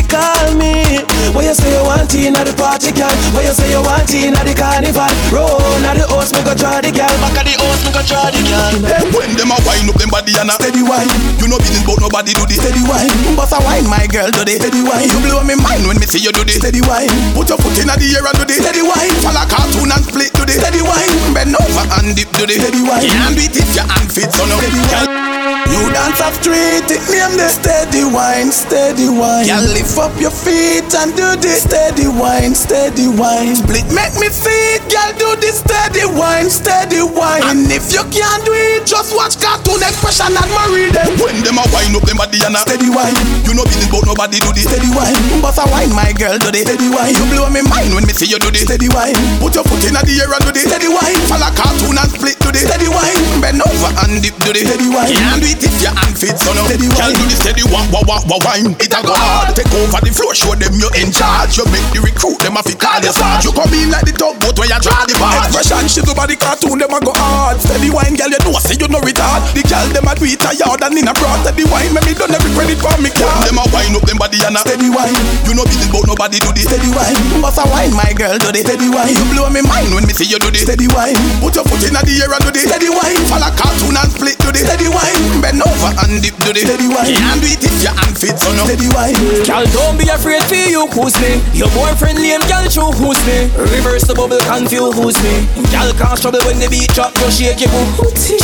call 0.08 0.56
me. 0.56 1.04
Where 1.36 1.46
you 1.46 1.54
say 1.54 1.70
you 1.70 1.84
want 1.84 2.10
it, 2.10 2.32
at 2.32 2.48
the 2.48 2.54
party, 2.56 2.90
girl. 2.96 3.12
Where 3.36 3.44
you 3.44 3.54
say 3.54 3.68
you 3.70 3.84
want 3.84 4.10
it, 4.10 4.32
at 4.32 4.44
the 4.48 4.54
carnival. 4.56 5.12
Roll 5.30 5.84
at 5.84 5.94
the 6.00 6.08
house, 6.08 6.32
me 6.32 6.40
go 6.42 6.56
try 6.56 6.80
the 6.80 6.90
girl. 6.90 7.12
Back 7.20 7.38
at 7.38 7.44
the 7.46 7.54
house, 7.60 7.84
me 7.84 7.90
go 7.92 8.02
try 8.02 8.32
the 8.32 8.40
girl. 8.42 8.72
When 9.12 9.36
them 9.36 9.52
a 9.52 9.58
wine 9.68 9.88
up 9.88 9.96
them 10.00 10.10
body 10.10 10.32
and 10.38 10.48
a 10.48 10.54
steady 10.54 10.82
wine 10.82 11.08
You 11.40 11.48
know 11.48 11.58
business 11.58 11.84
but 11.84 12.00
nobody 12.00 12.32
do 12.32 12.44
this 12.46 12.60
steady 12.60 12.82
wine 12.84 13.10
Bust 13.36 13.52
a 13.52 13.58
wine 13.64 13.88
my 13.88 14.06
girl 14.06 14.30
do 14.30 14.44
this 14.44 14.60
steady 14.60 14.82
wine 14.82 15.08
You 15.08 15.18
blow 15.20 15.42
me 15.44 15.54
mind 15.56 15.86
when 15.86 15.98
me 15.98 16.06
see 16.06 16.22
you 16.22 16.32
do 16.32 16.44
this 16.44 16.60
steady 16.60 16.80
wine 16.84 17.10
Put 17.34 17.48
your 17.48 17.58
foot 17.58 17.76
in 17.80 17.88
the 17.88 17.96
air 17.96 18.24
and 18.24 18.36
do 18.38 18.44
this 18.44 18.60
steady 18.60 18.82
wine 18.82 19.14
Follow 19.24 19.44
cartoon 19.48 19.90
and 19.90 20.04
split 20.04 20.32
do 20.32 20.44
this 20.44 20.60
steady 20.60 20.82
wine 20.82 21.12
Bend 21.34 21.56
over 21.56 21.84
and 22.00 22.16
dip 22.16 22.30
do 22.36 22.46
this 22.46 22.60
steady 22.60 22.82
wine 22.82 23.04
Can't 23.04 23.34
do 23.36 23.42
it 23.42 23.56
if 23.56 23.70
your 23.74 23.86
hand 23.88 24.08
fits 24.12 24.36
so 24.36 24.44
no 24.46 24.56
steady 24.60 24.80
wine 24.86 25.27
New 25.68 25.84
dance 25.92 26.20
of 26.24 26.32
street, 26.40 26.88
it 26.88 27.02
name 27.12 27.36
the 27.36 27.48
steady 27.48 28.04
wine, 28.04 28.50
steady 28.50 29.08
wine. 29.12 29.44
Girl, 29.44 29.64
lift 29.76 29.96
up 30.00 30.14
your 30.16 30.32
feet 30.32 30.88
and 30.96 31.12
do 31.12 31.28
the 31.36 31.52
steady 31.60 32.08
wine, 32.08 32.56
steady 32.56 33.06
wine. 33.06 33.54
Split 33.56 33.84
make 33.92 34.16
me 34.16 34.32
see 34.32 34.80
it, 34.80 34.84
girl, 34.88 35.12
do 35.20 35.28
the 35.38 35.52
steady 35.52 36.08
wine, 36.08 36.48
steady 36.48 37.04
wine. 37.04 37.44
And 37.44 37.68
if 37.68 37.92
you 37.92 38.00
can't 38.08 38.42
do 38.48 38.56
it, 38.56 38.88
just 38.88 39.12
watch 39.12 39.36
cartoon 39.36 39.84
expression 39.84 40.32
and 40.32 40.50
marry 40.56 40.88
them. 40.88 41.12
When 41.20 41.36
them 41.44 41.60
a 41.60 41.64
wine 41.68 41.92
up 41.92 42.04
them 42.08 42.16
body 42.16 42.40
and 42.42 42.56
a 42.56 42.64
steady 42.64 42.88
wine. 42.88 43.14
You 43.44 43.52
know 43.52 43.68
business 43.68 43.92
but 43.92 44.08
nobody 44.08 44.40
do 44.40 44.50
the 44.56 44.64
steady 44.64 44.88
wine. 44.96 45.16
But 45.44 45.60
a 45.60 45.68
wine, 45.68 45.92
my 45.92 46.16
girl, 46.16 46.40
do 46.40 46.48
the 46.48 46.64
steady 46.64 46.88
wine. 46.88 47.12
You 47.12 47.24
blow 47.28 47.52
me 47.52 47.60
mind 47.68 47.92
when 47.92 48.08
me 48.08 48.16
see 48.16 48.26
you 48.26 48.40
do 48.40 48.48
the 48.48 48.64
steady 48.64 48.88
wine. 48.88 49.14
Put 49.36 49.52
your 49.52 49.68
foot 49.68 49.84
in 49.84 49.92
the 49.92 50.14
air 50.16 50.32
and 50.32 50.42
do 50.48 50.50
the 50.50 50.64
steady 50.64 50.88
wine. 50.88 51.20
Follow 51.28 51.52
cartoon 51.52 52.00
and 52.00 52.08
split 52.08 52.40
do 52.40 52.48
the 52.48 52.64
steady 52.64 52.88
wine. 52.88 53.20
Bend 53.44 53.60
over 53.60 53.92
and 54.08 54.24
dip 54.24 54.32
do 54.40 54.56
the 54.56 54.64
steady 54.64 54.88
wine. 54.88 55.12
Can't 55.12 55.44
do 55.44 55.48
it 55.48 55.57
if 55.62 55.74
your 55.82 55.94
hand 55.94 56.14
fits 56.16 56.46
on 56.46 56.56
no. 56.56 56.64
wine. 56.66 56.90
Can't 56.94 57.14
do 57.14 57.24
the 57.26 57.36
steady 57.36 57.64
wine, 57.68 57.88
wah 57.90 58.04
wah 58.06 58.22
wah 58.26 58.40
wine. 58.44 58.74
It 58.78 58.92
a 58.92 59.00
go 59.02 59.14
hard. 59.14 59.54
Take 59.54 59.70
over 59.74 60.00
the 60.02 60.12
floor, 60.12 60.34
show 60.34 60.54
them 60.54 60.74
you 60.74 60.88
in 60.98 61.10
charge. 61.10 61.58
You 61.58 61.66
make 61.70 61.86
the 61.94 62.00
recruit 62.02 62.42
them 62.42 62.58
a 62.58 62.62
fi 62.62 62.74
call 62.74 63.00
you 63.02 63.12
sarge. 63.14 63.44
You 63.44 63.52
come 63.54 63.72
in 63.74 63.90
like 63.90 64.06
the 64.06 64.14
tugboat 64.14 64.56
where 64.58 64.70
you 64.70 64.78
draw 64.82 65.02
the 65.06 65.14
barge. 65.18 65.50
Expression 65.50 65.86
shit 65.88 66.08
over 66.08 66.26
the 66.26 66.36
cartoon 66.36 66.78
them 66.78 66.92
a 66.94 66.98
go 67.00 67.12
hard. 67.14 67.58
Steady 67.62 67.90
wine, 67.90 68.14
girl, 68.14 68.30
you 68.30 68.40
know 68.42 68.54
I 68.54 68.60
say 68.62 68.76
you 68.78 68.88
know 68.90 69.02
retard. 69.02 69.42
The 69.54 69.62
girl 69.66 69.86
them 69.90 70.08
a 70.08 70.12
do 70.14 70.26
it 70.26 70.42
a 70.42 70.50
yard 70.54 70.82
and 70.82 70.96
in 70.98 71.08
a 71.08 71.14
broad. 71.14 71.42
Steady 71.46 71.64
wine, 71.68 71.92
make 71.94 72.06
me 72.06 72.14
done 72.14 72.34
every 72.34 72.50
credit 72.54 72.78
for 72.78 72.94
me 73.00 73.10
card. 73.10 73.46
Them 73.46 73.58
a 73.58 73.64
wine 73.70 73.94
up 73.94 74.04
them 74.06 74.18
body 74.18 74.38
and 74.42 74.56
a 74.56 74.60
steady 74.62 74.90
wine. 74.90 75.14
You 75.46 75.54
know 75.54 75.66
business 75.66 75.90
but 75.90 76.04
nobody 76.06 76.38
do 76.42 76.50
the 76.52 76.62
steady 76.62 76.90
wine. 76.92 77.16
But 77.40 77.56
a 77.58 77.64
wine, 77.70 77.94
my 77.94 78.10
girl, 78.14 78.36
do 78.38 78.50
the 78.50 78.60
steady 78.62 78.90
wine. 78.90 79.14
You 79.14 79.24
blow 79.32 79.48
me 79.50 79.62
mind 79.62 79.94
when 79.94 80.04
me 80.04 80.14
see 80.14 80.28
you 80.28 80.38
do 80.38 80.50
the 80.50 80.60
steady 80.60 80.88
wine. 80.90 81.16
Put 81.40 81.56
your 81.56 81.64
foot 81.66 81.82
in 81.86 81.94
the 81.94 82.14
air 82.18 82.30
and 82.30 82.42
do 82.42 82.50
the 82.50 82.62
steady 82.62 82.90
wine. 82.90 83.20
Follow 83.30 83.50
cartoon 83.54 83.96
and 83.96 84.10
split 84.10 84.38
do 84.42 84.50
the 84.52 84.60
steady 84.62 84.88
wine. 84.90 85.40
Bend 85.48 85.64
over 85.64 85.96
and 86.04 86.20
dip 86.20 86.36
do 86.44 86.52
the 86.52 86.60
steady 86.60 86.92
wine. 86.92 87.08
Can't 87.08 87.40
do 87.40 87.48
it 87.48 87.64
if 87.64 87.72
your 87.80 87.96
hand 87.96 88.12
fits 88.12 88.44
on 88.44 88.52
no 88.60 88.68
steady 88.68 88.84
wine. 88.92 89.16
Girl, 89.48 89.64
don't 89.72 89.96
be 89.96 90.04
afraid 90.04 90.44
for 90.44 90.60
you, 90.60 90.84
who's 90.92 91.16
me? 91.24 91.40
Your 91.56 91.72
boyfriend 91.72 92.20
lame, 92.20 92.44
girl, 92.52 92.68
true, 92.68 92.92
who's 92.92 93.16
me? 93.24 93.48
Reverse 93.56 94.04
the 94.04 94.12
bubble, 94.12 94.36
confuse, 94.44 94.92
who's 94.92 95.16
me? 95.24 95.48
Girl, 95.72 95.88
can't 95.96 96.20
trouble 96.20 96.44
when 96.44 96.60
the 96.60 96.68
beat 96.68 96.92
drop, 96.92 97.16
just 97.16 97.40
shake 97.40 97.64
your 97.64 97.72
booty. 97.72 98.36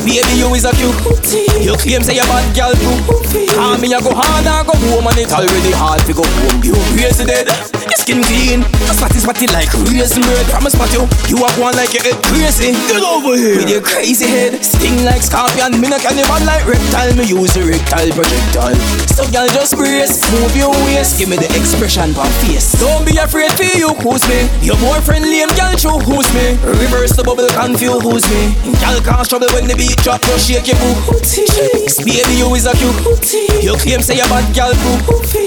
Baby, 0.00 0.32
you 0.40 0.48
is 0.56 0.64
a 0.64 0.72
cute. 0.72 0.96
You 1.60 1.76
claim 1.76 2.00
say 2.00 2.16
you 2.16 2.24
bad 2.24 2.48
girl 2.56 2.72
too. 2.72 3.04
Call 3.52 3.76
me, 3.76 3.92
I 3.92 4.00
go 4.00 4.16
hard, 4.16 4.48
I 4.48 4.64
go 4.64 4.72
home, 4.96 5.12
and 5.12 5.20
it 5.20 5.28
already 5.28 5.76
hard 5.76 6.00
to 6.08 6.16
go 6.16 6.24
home. 6.24 6.64
You 6.64 6.72
crazy 6.96 7.28
dead, 7.28 7.52
your 7.52 8.00
skin 8.00 8.24
clean. 8.24 8.64
Just 8.88 9.04
spotty 9.04 9.20
spotty 9.20 9.44
like 9.52 9.68
raisin 9.92 10.24
bread. 10.24 10.48
From 10.48 10.64
a 10.64 10.72
spot 10.72 10.88
you, 10.88 11.04
you 11.28 11.36
are 11.44 11.52
going 11.60 11.76
like 11.76 11.92
your 11.92 12.00
head 12.00 12.16
crazy. 12.32 12.72
Get 12.88 13.04
over 13.04 13.36
here 13.36 13.60
with 13.60 13.68
your 13.68 13.84
crazy 13.84 14.24
head, 14.24 14.56
sting 14.64 15.04
like 15.04 15.20
scorpion. 15.20 15.76
Me 15.84 15.92
no 15.92 16.00
cannibal 16.00 16.45
like 16.46 16.64
reptile. 16.64 17.12
Me 17.18 17.26
use 17.26 17.58
a 17.58 17.66
reptile 17.66 18.10
projectile. 18.14 18.78
So 19.10 19.26
girl, 19.34 19.48
just 19.50 19.74
brace, 19.74 20.22
move 20.32 20.54
your 20.56 20.72
waist, 20.86 21.18
give 21.18 21.28
me 21.28 21.36
the 21.36 21.50
expression 21.58 22.14
on 22.14 22.30
face. 22.40 22.72
Don't 22.78 23.04
be 23.04 23.18
afraid 23.18 23.50
for 23.58 23.66
you, 23.66 23.90
who's 24.00 24.22
me? 24.30 24.46
Your 24.62 24.78
boyfriend 24.78 25.26
lame, 25.26 25.50
girl, 25.58 25.74
true, 25.74 25.98
who's 26.04 26.28
me? 26.32 26.54
Reverse 26.78 27.16
the 27.16 27.24
bubble, 27.24 27.48
confuse, 27.50 28.00
who's 28.02 28.24
me? 28.30 28.54
Girl 28.78 28.98
can't 29.02 29.26
trouble 29.26 29.50
when 29.52 29.66
the 29.66 29.74
beat 29.74 29.98
drop, 30.04 30.22
just 30.22 30.46
shake 30.46 30.68
your 30.70 30.78
booty. 30.78 31.48
Baby, 32.06 32.34
you 32.38 32.48
is 32.54 32.66
a 32.68 32.72
cute. 32.78 32.94
You 33.64 33.74
claim 33.80 34.00
say 34.00 34.16
you 34.16 34.28
bad 34.30 34.46
girl 34.54 34.72
too. 34.72 34.96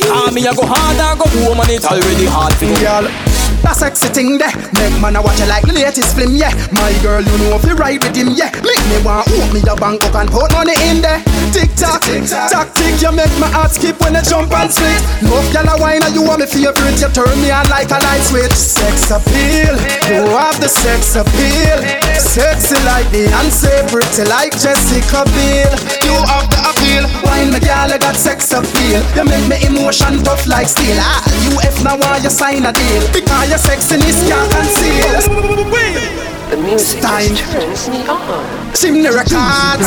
Call 0.09 0.31
me, 0.35 0.43
I 0.43 0.53
go 0.53 0.65
hard, 0.65 0.99
I 0.99 1.15
go 1.15 1.25
home, 1.45 1.61
and 1.61 1.69
it 1.71 1.85
already 1.85 2.27
hard 2.27 2.53
for 2.57 2.65
you. 2.65 3.39
That 3.59 3.75
sexy 3.75 4.07
thing 4.07 4.39
there 4.39 4.55
Make 4.79 4.95
man 5.03 5.19
a 5.19 5.21
watch 5.21 5.35
you 5.39 5.47
like 5.51 5.67
the 5.67 5.75
latest 5.75 6.15
film, 6.15 6.31
yeah 6.31 6.55
My 6.71 6.95
girl, 7.03 7.19
you 7.19 7.37
know 7.43 7.59
if 7.59 7.67
you 7.67 7.75
ride 7.75 7.99
with 7.99 8.15
him, 8.15 8.31
yeah 8.31 8.47
Make 8.63 8.79
me 8.87 9.03
want 9.03 9.27
open 9.27 9.51
me 9.51 9.59
the 9.59 9.75
bank 9.75 9.99
up 10.07 10.15
and 10.15 10.31
put 10.31 10.47
money 10.55 10.79
in 10.87 10.88
there. 10.97 11.21
Tick 11.53 11.69
tock, 11.77 12.01
tactic, 12.49 13.01
you 13.01 13.09
make 13.13 13.33
my 13.41 13.49
heart 13.49 13.73
skip 13.73 13.97
when 14.01 14.13
you 14.13 14.21
jump 14.21 14.53
and 14.53 14.69
split 14.69 15.01
No 15.25 15.41
girl 15.49 15.65
a 15.65 15.75
wine 15.81 16.01
and 16.05 16.13
you 16.13 16.21
want 16.21 16.41
me 16.41 16.45
favorite. 16.45 16.97
You 17.01 17.09
turn 17.09 17.33
me 17.41 17.49
on 17.49 17.65
like 17.69 17.89
a 17.89 17.97
light 18.01 18.21
switch. 18.25 18.53
Sex 18.53 19.09
appeal, 19.09 19.73
you 20.09 20.25
have 20.33 20.57
the 20.61 20.69
sex 20.69 21.17
appeal. 21.17 21.77
Sexy 22.17 22.77
like 22.85 23.09
Beyonce, 23.09 23.85
pretty 23.89 24.29
like 24.29 24.53
Jessica 24.61 25.25
Biel. 25.33 25.73
You 26.05 26.17
have 26.29 26.49
the 26.53 26.59
appeal, 26.69 27.03
wine 27.25 27.49
me 27.49 27.59
girl, 27.61 27.89
you 27.89 27.97
got 27.97 28.13
sex 28.13 28.53
appeal. 28.53 29.01
You 29.17 29.25
make 29.25 29.45
me 29.49 29.57
emotion 29.65 30.21
tough 30.21 30.45
like 30.45 30.69
steel. 30.69 30.97
Ah, 31.01 31.25
you 31.49 31.57
if 31.65 31.81
now 31.83 31.97
want 31.97 32.21
you 32.21 32.29
sign 32.29 32.65
a 32.65 32.73
deal? 32.73 33.03
Because 33.09 33.49
your 33.49 33.61
sexiness 33.61 34.21
can't 34.29 34.49
conceal. 34.53 35.17
The 36.49 36.57
music 36.57 37.01
Time. 37.01 37.29
just 37.29 37.51
turns 37.53 37.89
me 37.89 38.01
on. 38.09 38.73
Sim 38.73 39.03
the 39.03 39.11
records 39.13 39.85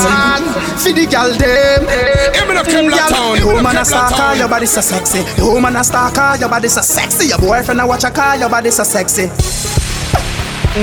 For 0.82 0.90
the 0.90 1.06
girl 1.06 1.30
them 1.38 1.86
Hear 2.34 2.46
me 2.48 2.54
the 2.54 2.64
Kevlar 2.66 3.08
Tone. 3.08 3.38
The 3.38 3.46
woman 3.46 3.76
a 3.76 3.84
stalker, 3.84 4.16
town. 4.16 4.38
your 4.38 4.48
body 4.48 4.66
so 4.66 4.80
sexy. 4.80 5.22
The 5.38 5.46
woman 5.46 5.76
a 5.76 5.84
stalker, 5.84 6.40
your 6.40 6.48
body 6.48 6.66
so 6.66 6.80
sexy. 6.80 7.28
Your 7.28 7.38
boyfriend 7.38 7.80
a 7.80 7.86
watch 7.86 8.02
a 8.02 8.10
car, 8.10 8.36
your 8.36 8.48
body 8.48 8.72
so 8.72 8.82
sexy. 8.82 9.28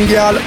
Girl 0.08 0.40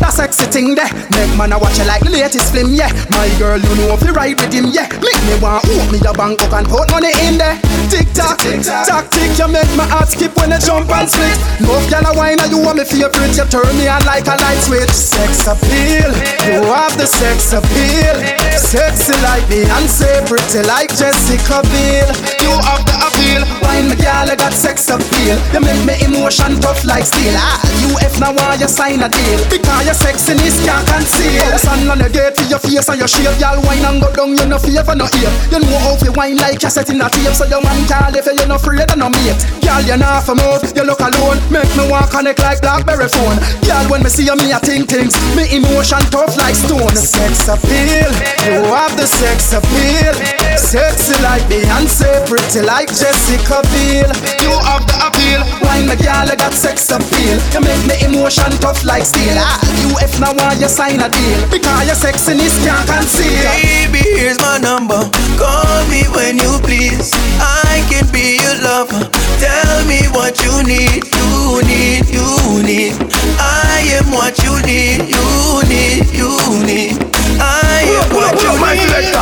that 0.00 0.12
sexy 0.12 0.46
thing 0.46 0.74
there. 0.74 0.90
Make 1.14 1.32
man 1.36 1.52
a 1.52 1.58
watch 1.58 1.78
you 1.78 1.86
like 1.86 2.02
the 2.02 2.10
latest 2.10 2.52
film, 2.52 2.72
yeah. 2.74 2.92
My 3.10 3.28
girl, 3.38 3.58
you 3.58 3.72
know 3.76 3.94
if 3.94 4.02
you 4.02 4.12
ride 4.12 4.36
with 4.40 4.52
him, 4.52 4.72
yeah. 4.72 4.88
Make 5.00 5.22
me 5.26 5.34
want 5.40 5.64
open 5.66 5.92
me 5.92 5.98
your 6.02 6.14
bank 6.14 6.38
book 6.38 6.52
and 6.52 6.66
put 6.66 6.90
money 6.90 7.12
in 7.24 7.38
there. 7.38 7.56
Tick 7.86 8.08
tock, 8.12 8.42
tactic 8.64 9.30
You 9.38 9.48
make 9.48 9.70
my 9.78 9.86
heart 9.86 10.10
skip 10.10 10.34
when 10.36 10.50
you 10.50 10.58
jump 10.58 10.90
and 10.90 11.08
split. 11.08 11.38
No 11.62 11.78
girl 11.88 12.06
a 12.06 12.12
wine 12.16 12.40
and 12.40 12.50
you 12.50 12.60
want 12.60 12.78
me 12.78 12.84
favorite. 12.84 13.36
You 13.36 13.46
turn 13.46 13.70
me 13.78 13.86
on 13.86 14.02
like 14.04 14.26
a 14.26 14.36
light 14.36 14.60
switch. 14.64 14.90
Sex 14.90 15.46
appeal. 15.46 16.10
You 16.46 16.62
have 16.66 16.94
the 16.98 17.06
sex 17.06 17.52
appeal. 17.54 18.16
Sexy 18.58 19.14
like 19.22 19.44
Beyonce 19.46 20.26
Pretty 20.26 20.66
like 20.66 20.90
Jessica 20.96 21.62
Biel. 21.70 22.08
You 22.42 22.54
have 22.66 22.82
the 22.84 22.96
appeal 23.06 23.65
Wine 23.76 23.92
me 23.92 23.96
girl, 24.00 24.24
you 24.24 24.36
got 24.40 24.56
sex 24.56 24.88
appeal. 24.88 25.36
You 25.52 25.60
make 25.60 25.84
me 25.84 25.94
emotion 26.00 26.56
tough 26.64 26.80
like 26.88 27.04
steel. 27.04 27.36
Ah, 27.36 27.60
You 27.84 27.92
if 28.00 28.16
now 28.16 28.32
want 28.32 28.56
you 28.56 28.68
sign 28.72 29.04
a 29.04 29.08
deal? 29.12 29.36
Because 29.52 29.84
your 29.84 29.92
sexiness 29.92 30.56
can't 30.64 30.80
conceal. 30.88 31.44
Sun 31.60 31.84
on 31.92 32.00
the 32.00 32.08
gate 32.08 32.32
for 32.32 32.48
your 32.48 32.56
face 32.58 32.88
and 32.88 32.96
your 32.96 33.08
shape 33.08 33.36
Y'all 33.36 33.60
wine 33.68 33.84
and 33.84 34.00
go 34.00 34.08
down, 34.16 34.32
you 34.32 34.48
no 34.48 34.56
fear 34.56 34.80
for 34.80 34.96
no 34.96 35.04
ear. 35.20 35.28
You 35.52 35.60
know 35.60 35.76
how 35.84 35.92
to 36.00 36.08
wine 36.16 36.40
like 36.40 36.64
you're 36.64 36.72
setting 36.72 37.04
a 37.04 37.08
tape 37.12 37.36
So 37.36 37.44
your 37.44 37.60
man 37.60 37.76
can't 37.84 38.16
live 38.16 38.24
you 38.24 38.48
no 38.48 38.56
afraid 38.56 38.80
of 38.80 38.96
no 38.96 39.12
mate. 39.12 39.44
Girl, 39.60 39.82
you're 39.84 40.00
not 40.00 40.24
for 40.24 40.32
move, 40.40 40.64
you 40.72 40.80
look 40.88 41.04
alone. 41.04 41.36
Make 41.52 41.68
me 41.76 41.84
want 41.92 42.08
connect 42.08 42.40
like 42.40 42.64
Blackberry 42.64 43.12
phone. 43.12 43.36
Girl, 43.68 43.84
when 43.92 44.00
me 44.00 44.08
see 44.08 44.24
you, 44.24 44.40
me 44.40 44.56
I 44.56 44.58
think 44.64 44.88
things. 44.88 45.12
Me 45.36 45.44
emotion 45.52 46.00
tough 46.08 46.32
like 46.40 46.56
stone. 46.56 46.96
The 46.96 47.04
Sex 47.04 47.44
appeal, 47.52 48.08
you 48.48 48.64
have 48.72 48.96
the 48.96 49.04
sex 49.04 49.52
appeal. 49.52 50.16
Sexy 50.56 51.12
like 51.20 51.44
Beyonce, 51.52 52.24
pretty 52.24 52.64
like 52.64 52.88
Jessica 52.88 53.60
Biel 53.72 54.10
You 54.44 54.52
have 54.66 54.84
the 54.86 54.96
appeal, 55.06 55.40
wine 55.62 55.86
me 55.88 55.96
girl, 55.96 56.26
you 56.26 56.36
got 56.36 56.52
sex 56.52 56.90
appeal 56.90 57.36
You 57.54 57.60
make 57.62 57.82
me 57.88 57.96
emotion 58.06 58.50
tough 58.62 58.84
like 58.84 59.04
steel 59.04 59.36
ah, 59.38 59.58
You 59.82 59.94
if 60.02 60.18
now 60.20 60.34
want 60.34 60.60
you 60.60 60.68
sign 60.68 61.00
a 61.00 61.08
deal 61.08 61.40
Because 61.50 61.86
your 61.86 61.98
sexiness 61.98 62.54
can't 62.62 62.86
conceal 62.86 63.42
Baby, 63.86 64.02
here's 64.18 64.40
my 64.40 64.58
number. 64.58 64.98
Call 65.38 65.86
me 65.88 66.02
when 66.14 66.38
you 66.38 66.58
please. 66.62 67.12
I 67.40 67.84
can 67.88 68.04
be 68.12 68.38
your 68.42 68.56
lover. 68.62 69.08
Tell 69.38 69.84
me 69.86 70.02
what 70.12 70.42
you 70.42 70.62
need. 70.66 71.06
You 71.06 71.62
need, 71.64 72.08
you 72.10 72.26
need. 72.62 72.94
I 73.38 73.84
am 74.00 74.10
what 74.10 74.36
you 74.42 74.58
need. 74.66 75.06
You 75.08 75.62
need, 75.70 76.10
you 76.12 76.34
need. 76.66 76.98
I 77.38 77.86
am 78.00 78.08
what 78.16 78.34
you 78.42 78.52
need. 78.58 79.14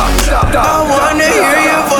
I 0.55 0.81
wanna 0.89 1.23
hear 1.23 1.59
your 1.67 1.83
voice, 1.87 1.94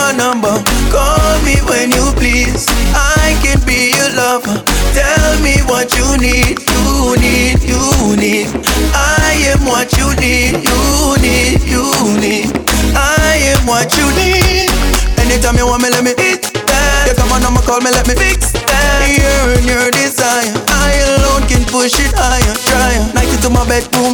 my 0.00 0.12
number. 0.16 0.54
Call 0.88 1.36
me 1.44 1.60
when 1.68 1.92
you 1.92 2.04
please. 2.16 2.64
I 2.96 3.36
can 3.44 3.60
be 3.68 3.92
your 3.98 4.10
lover. 4.16 4.56
Tell 4.96 5.32
me 5.44 5.60
what 5.68 5.92
you 5.98 6.08
need. 6.16 6.56
You 6.72 7.16
need, 7.20 7.60
you 7.60 7.84
need. 8.16 8.48
I 8.96 9.52
am 9.52 9.60
what 9.68 9.92
you 10.00 10.08
need. 10.16 10.64
You 10.64 10.80
need, 11.20 11.60
you 11.68 11.84
need. 12.16 12.48
I 12.96 13.52
am 13.52 13.62
what 13.68 13.92
you 13.98 14.06
need. 14.16 14.72
Anytime 15.20 15.56
you 15.60 15.66
want 15.68 15.82
me, 15.84 15.90
let 15.90 16.02
me 16.02 16.14
hit 16.16 16.48
that. 16.70 17.04
You 17.06 17.14
come 17.20 17.30
on, 17.36 17.44
I'ma 17.44 17.60
call 17.68 17.80
me, 17.84 17.90
let 17.92 18.08
me 18.08 18.14
fix 18.16 18.52
that. 18.52 19.04
In 19.60 19.68
your 19.68 19.90
desire. 19.92 20.48
I 20.80 20.90
alone 21.12 21.44
can 21.46 21.62
push 21.68 22.00
it 22.00 22.12
higher, 22.16 22.56
higher. 22.72 23.04
Night 23.14 23.28
into 23.28 23.50
my 23.50 23.64
bedroom, 23.68 24.09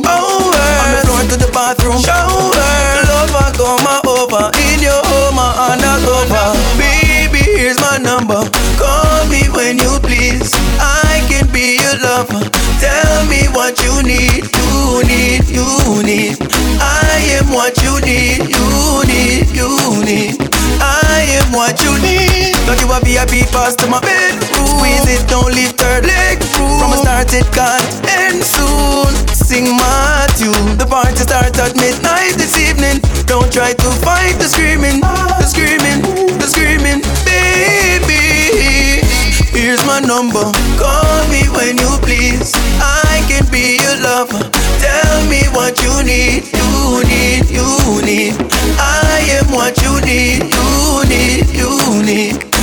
what 13.76 13.84
you 13.84 14.02
need, 14.02 14.44
you 14.56 15.02
need, 15.04 15.48
you 15.48 16.02
need. 16.02 16.36
I 16.80 17.38
am 17.38 17.52
what 17.52 17.76
you 17.82 18.00
need, 18.00 18.48
you 18.48 19.04
need, 19.04 19.48
you 19.52 20.04
need. 20.04 20.36
I 20.80 21.42
am 21.42 21.52
what 21.52 21.82
you 21.82 21.92
need. 22.00 22.54
Don't 22.64 22.80
you 22.80 22.88
a 22.92 23.00
VIP 23.00 23.48
pass 23.50 23.74
to 23.76 23.86
my 23.86 24.00
bed? 24.00 24.40
Squeeze 24.42 25.20
it, 25.20 25.28
don't 25.28 25.52
leave 25.52 25.72
third 25.72 26.06
leg. 26.06 26.42
From 26.78 26.92
a 26.92 26.96
start 26.96 27.32
it 27.34 27.46
can't 27.52 28.08
end 28.08 28.42
soon. 28.42 29.12
Sing 29.34 29.64
my 29.76 30.26
tune. 30.36 30.78
The 30.78 30.86
party 30.86 31.16
starts 31.16 31.58
at 31.58 31.76
midnight 31.76 32.34
this 32.36 32.58
evening. 32.58 33.00
Don't 33.26 33.52
try 33.52 33.72
to 33.72 33.90
fight 34.00 34.38
the 34.38 34.48
screaming. 34.48 35.02
My 39.96 40.02
number. 40.02 40.44
Call 40.76 41.28
me 41.28 41.48
when 41.56 41.78
you 41.78 41.88
please. 42.02 42.52
I 42.82 43.24
can 43.28 43.50
be 43.50 43.78
your 43.80 43.96
lover. 44.02 44.44
Tell 44.78 45.24
me 45.24 45.40
what 45.56 45.80
you 45.82 46.04
need. 46.04 46.44
You 46.52 47.02
need, 47.08 47.48
you 47.48 48.02
need. 48.04 48.34
I 48.78 49.40
am 49.40 49.50
what 49.50 49.80
you 49.80 49.98
need. 50.02 50.52
You 50.52 51.08
need, 51.08 51.48
you 51.48 52.02
need. 52.04 52.55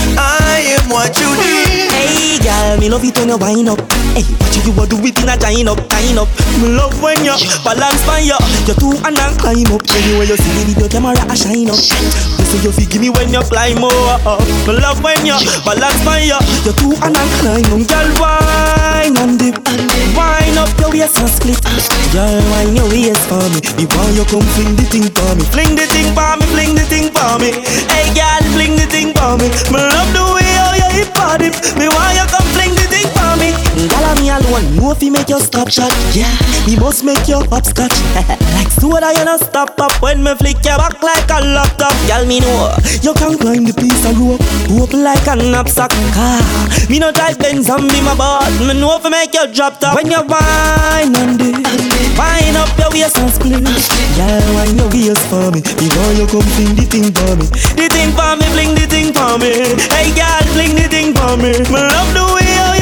I 0.64 0.80
what 0.88 1.12
you 1.20 1.28
need. 1.36 1.92
Hey 1.92 2.40
girl, 2.40 2.80
me 2.80 2.88
love 2.90 3.04
it 3.04 3.18
when 3.20 3.30
you 3.30 3.38
wind 3.38 3.70
up. 3.70 3.80
Hey, 4.16 4.24
what 4.24 4.88
you 4.88 4.88
do 4.88 4.96
it 5.04 5.18
in 5.20 5.28
a 5.28 5.36
giant 5.36 5.68
up, 5.68 5.80
giant 5.90 6.20
up. 6.20 6.30
Me 6.62 6.72
love 6.72 6.96
when 7.04 7.20
you 7.26 7.36
balance 7.68 8.08
on 8.08 8.24
you, 8.24 8.38
you 8.64 8.76
two 8.80 8.96
and 9.04 9.16
then 9.18 9.34
climb 9.36 9.68
up. 9.76 9.84
Anyway 9.92 10.26
you 10.30 10.38
see 10.40 10.54
me, 10.64 10.72
the 10.72 10.88
camera 10.88 11.20
a 11.20 11.36
shine 11.36 11.68
up. 11.68 11.76
You 11.76 12.46
say 12.48 12.64
you 12.64 12.72
feel 12.72 12.88
give 12.88 13.02
me 13.02 13.10
when 13.12 13.34
you 13.34 13.44
climb 13.44 13.84
up. 13.84 14.40
Me 14.64 14.72
love 14.80 15.04
when 15.04 15.20
you 15.28 15.36
balance 15.68 16.08
on 16.08 16.24
you, 16.24 16.40
you 16.64 16.74
two 16.80 16.96
and 17.04 17.12
then 17.12 17.30
climb 17.44 17.68
up. 17.68 17.84
Girl, 17.84 18.10
wine 18.24 19.18
and 19.20 19.36
dip, 19.36 19.60
wine 20.16 20.56
up 20.56 20.72
your 20.80 20.96
waist 20.96 21.20
and 21.20 21.28
split. 21.28 21.60
Girl, 22.16 22.40
wine 22.56 22.78
your 22.78 22.88
waist 22.88 23.20
for 23.28 23.44
me. 23.52 23.60
Me 23.76 23.84
want 23.92 24.16
you 24.16 24.24
come 24.32 24.48
fling 24.56 24.80
the 24.80 24.86
thing 24.88 25.12
for 25.12 25.32
me, 25.36 25.44
fling 25.52 25.76
the 25.76 25.86
thing 25.92 26.14
for 26.16 26.40
me, 26.40 26.46
fling 26.56 26.74
the 26.78 26.86
thing 26.88 27.12
for 27.12 27.36
me. 27.42 27.52
Hey 27.92 28.08
girl, 28.16 28.44
fling 28.56 28.80
the 28.80 28.88
thing 28.88 29.12
for 29.12 29.36
me. 29.36 29.52
Me 29.74 29.82
love 29.82 30.12
the 30.16 30.24
way 30.38 30.53
it. 31.42 31.76
Me 31.78 31.88
want 31.88 32.16
you 32.16 32.26
come 32.28 32.53
for 33.74 34.22
me. 34.22 34.30
Alone, 34.30 34.92
if 34.92 35.04
you 35.04 35.12
make 35.12 35.30
your 35.30 35.40
stop 35.40 35.70
shot. 35.70 35.92
Yeah, 36.14 36.30
me 36.66 36.76
must 36.78 37.04
make 37.04 37.28
your 37.28 37.46
hopscotch. 37.50 37.94
like 38.58 38.72
soda, 38.72 39.14
you 39.18 39.26
no 39.26 39.38
stop 39.38 39.80
up 39.80 40.02
when 40.02 40.24
me 40.24 40.36
flick 40.36 40.64
your 40.66 40.78
back 40.78 41.02
like 41.02 41.30
a 41.30 41.42
laptop. 41.42 41.94
Girl, 42.08 42.26
me 42.26 42.40
know 42.40 42.76
you 43.02 43.14
can 43.14 43.38
climb 43.38 43.66
the 43.66 43.74
piece 43.74 44.06
of 44.06 44.18
rope, 44.20 44.42
rope 44.70 44.94
like 44.94 45.26
a 45.28 45.36
knapsack. 45.36 45.92
Car. 46.14 46.42
Me 46.90 47.00
no 47.00 47.12
drive 47.12 47.40
Benz 47.40 47.70
and 47.70 47.90
be 47.90 48.02
my 48.02 48.16
boss. 48.16 48.50
Me 48.60 48.74
know 48.74 49.00
you 49.00 49.10
make 49.10 49.34
your 49.34 49.48
drop 49.48 49.80
top 49.80 49.96
when 49.96 50.10
you 50.10 50.22
wine 50.22 51.16
and 51.16 51.40
dip. 51.40 51.56
Wine 52.18 52.56
up 52.56 52.70
your 52.78 52.92
waist 52.92 53.18
and 53.18 53.32
split. 53.32 53.64
Girl, 54.18 54.46
wine 54.54 54.78
your 54.78 54.90
waist 54.90 55.26
for 55.30 55.50
me. 55.52 55.62
Want 55.94 56.18
you 56.18 56.28
come 56.28 56.48
fling 56.54 56.76
the 56.76 56.86
thing 56.90 57.10
for 57.14 57.34
me. 57.38 57.46
The 57.78 57.86
thing 57.90 58.12
for 58.14 58.34
me, 58.38 58.46
fling 58.54 58.74
the 58.76 58.86
thing 58.86 59.14
for 59.14 59.38
me. 59.38 59.52
Hey, 59.94 60.14
girl, 60.14 60.44
fling 60.54 60.76
the 60.76 60.88
thing 60.90 61.14
for 61.14 61.38
me. 61.38 61.54
Me 61.54 61.80
love 61.82 62.12
the 62.14 62.26
way 62.34 62.46
you 62.46 62.73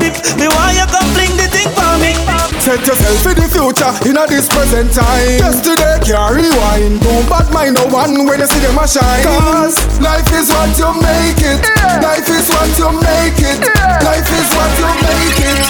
hop 0.00 0.02
it. 0.02 0.36
Me 0.40 0.48
want 0.48 0.74
you 0.76 0.86
come 0.88 1.08
fling 1.12 1.36
the 1.36 1.48
thing 1.48 1.68
for 1.72 1.94
me. 2.00 2.12
Set 2.60 2.80
yourself 2.86 3.18
for 3.20 3.34
the 3.36 3.44
future 3.48 3.92
in 4.08 4.16
a 4.16 4.24
this 4.26 4.48
present 4.48 4.92
time. 4.92 5.36
Yesterday 5.36 6.00
can't 6.00 6.32
rewind. 6.32 7.00
Don't 7.04 7.28
bad 7.28 7.52
mind 7.52 7.76
no 7.76 7.84
one 7.92 8.24
when 8.24 8.40
you 8.40 8.46
see 8.46 8.60
them 8.64 8.78
a 8.78 8.88
shine. 8.88 9.24
Cause 9.24 9.76
life 10.00 10.28
is 10.32 10.48
what 10.48 10.72
you 10.78 10.90
make 11.04 11.40
it. 11.44 11.60
Life 12.00 12.28
is 12.28 12.48
what 12.48 12.72
you 12.80 12.88
make 13.04 13.40
it. 13.40 13.60
Life 14.00 14.30
is 14.32 14.48
what 14.56 14.72
you 14.80 14.90
make 15.04 15.40
it. 15.44 15.60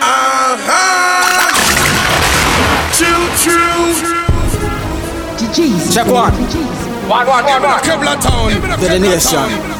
Uh-huh. 0.00 1.52
Choo 2.96 3.20
choo. 3.36 3.66
Check 5.92 6.06
one. 6.08 6.32
One, 7.08 7.26
one, 7.26 7.44
one, 7.44 7.62
one. 7.62 7.80
Kevlar 7.80 8.20
Tone. 8.20 8.60
To 8.80 8.88
the 8.88 8.98
nation. 8.98 9.75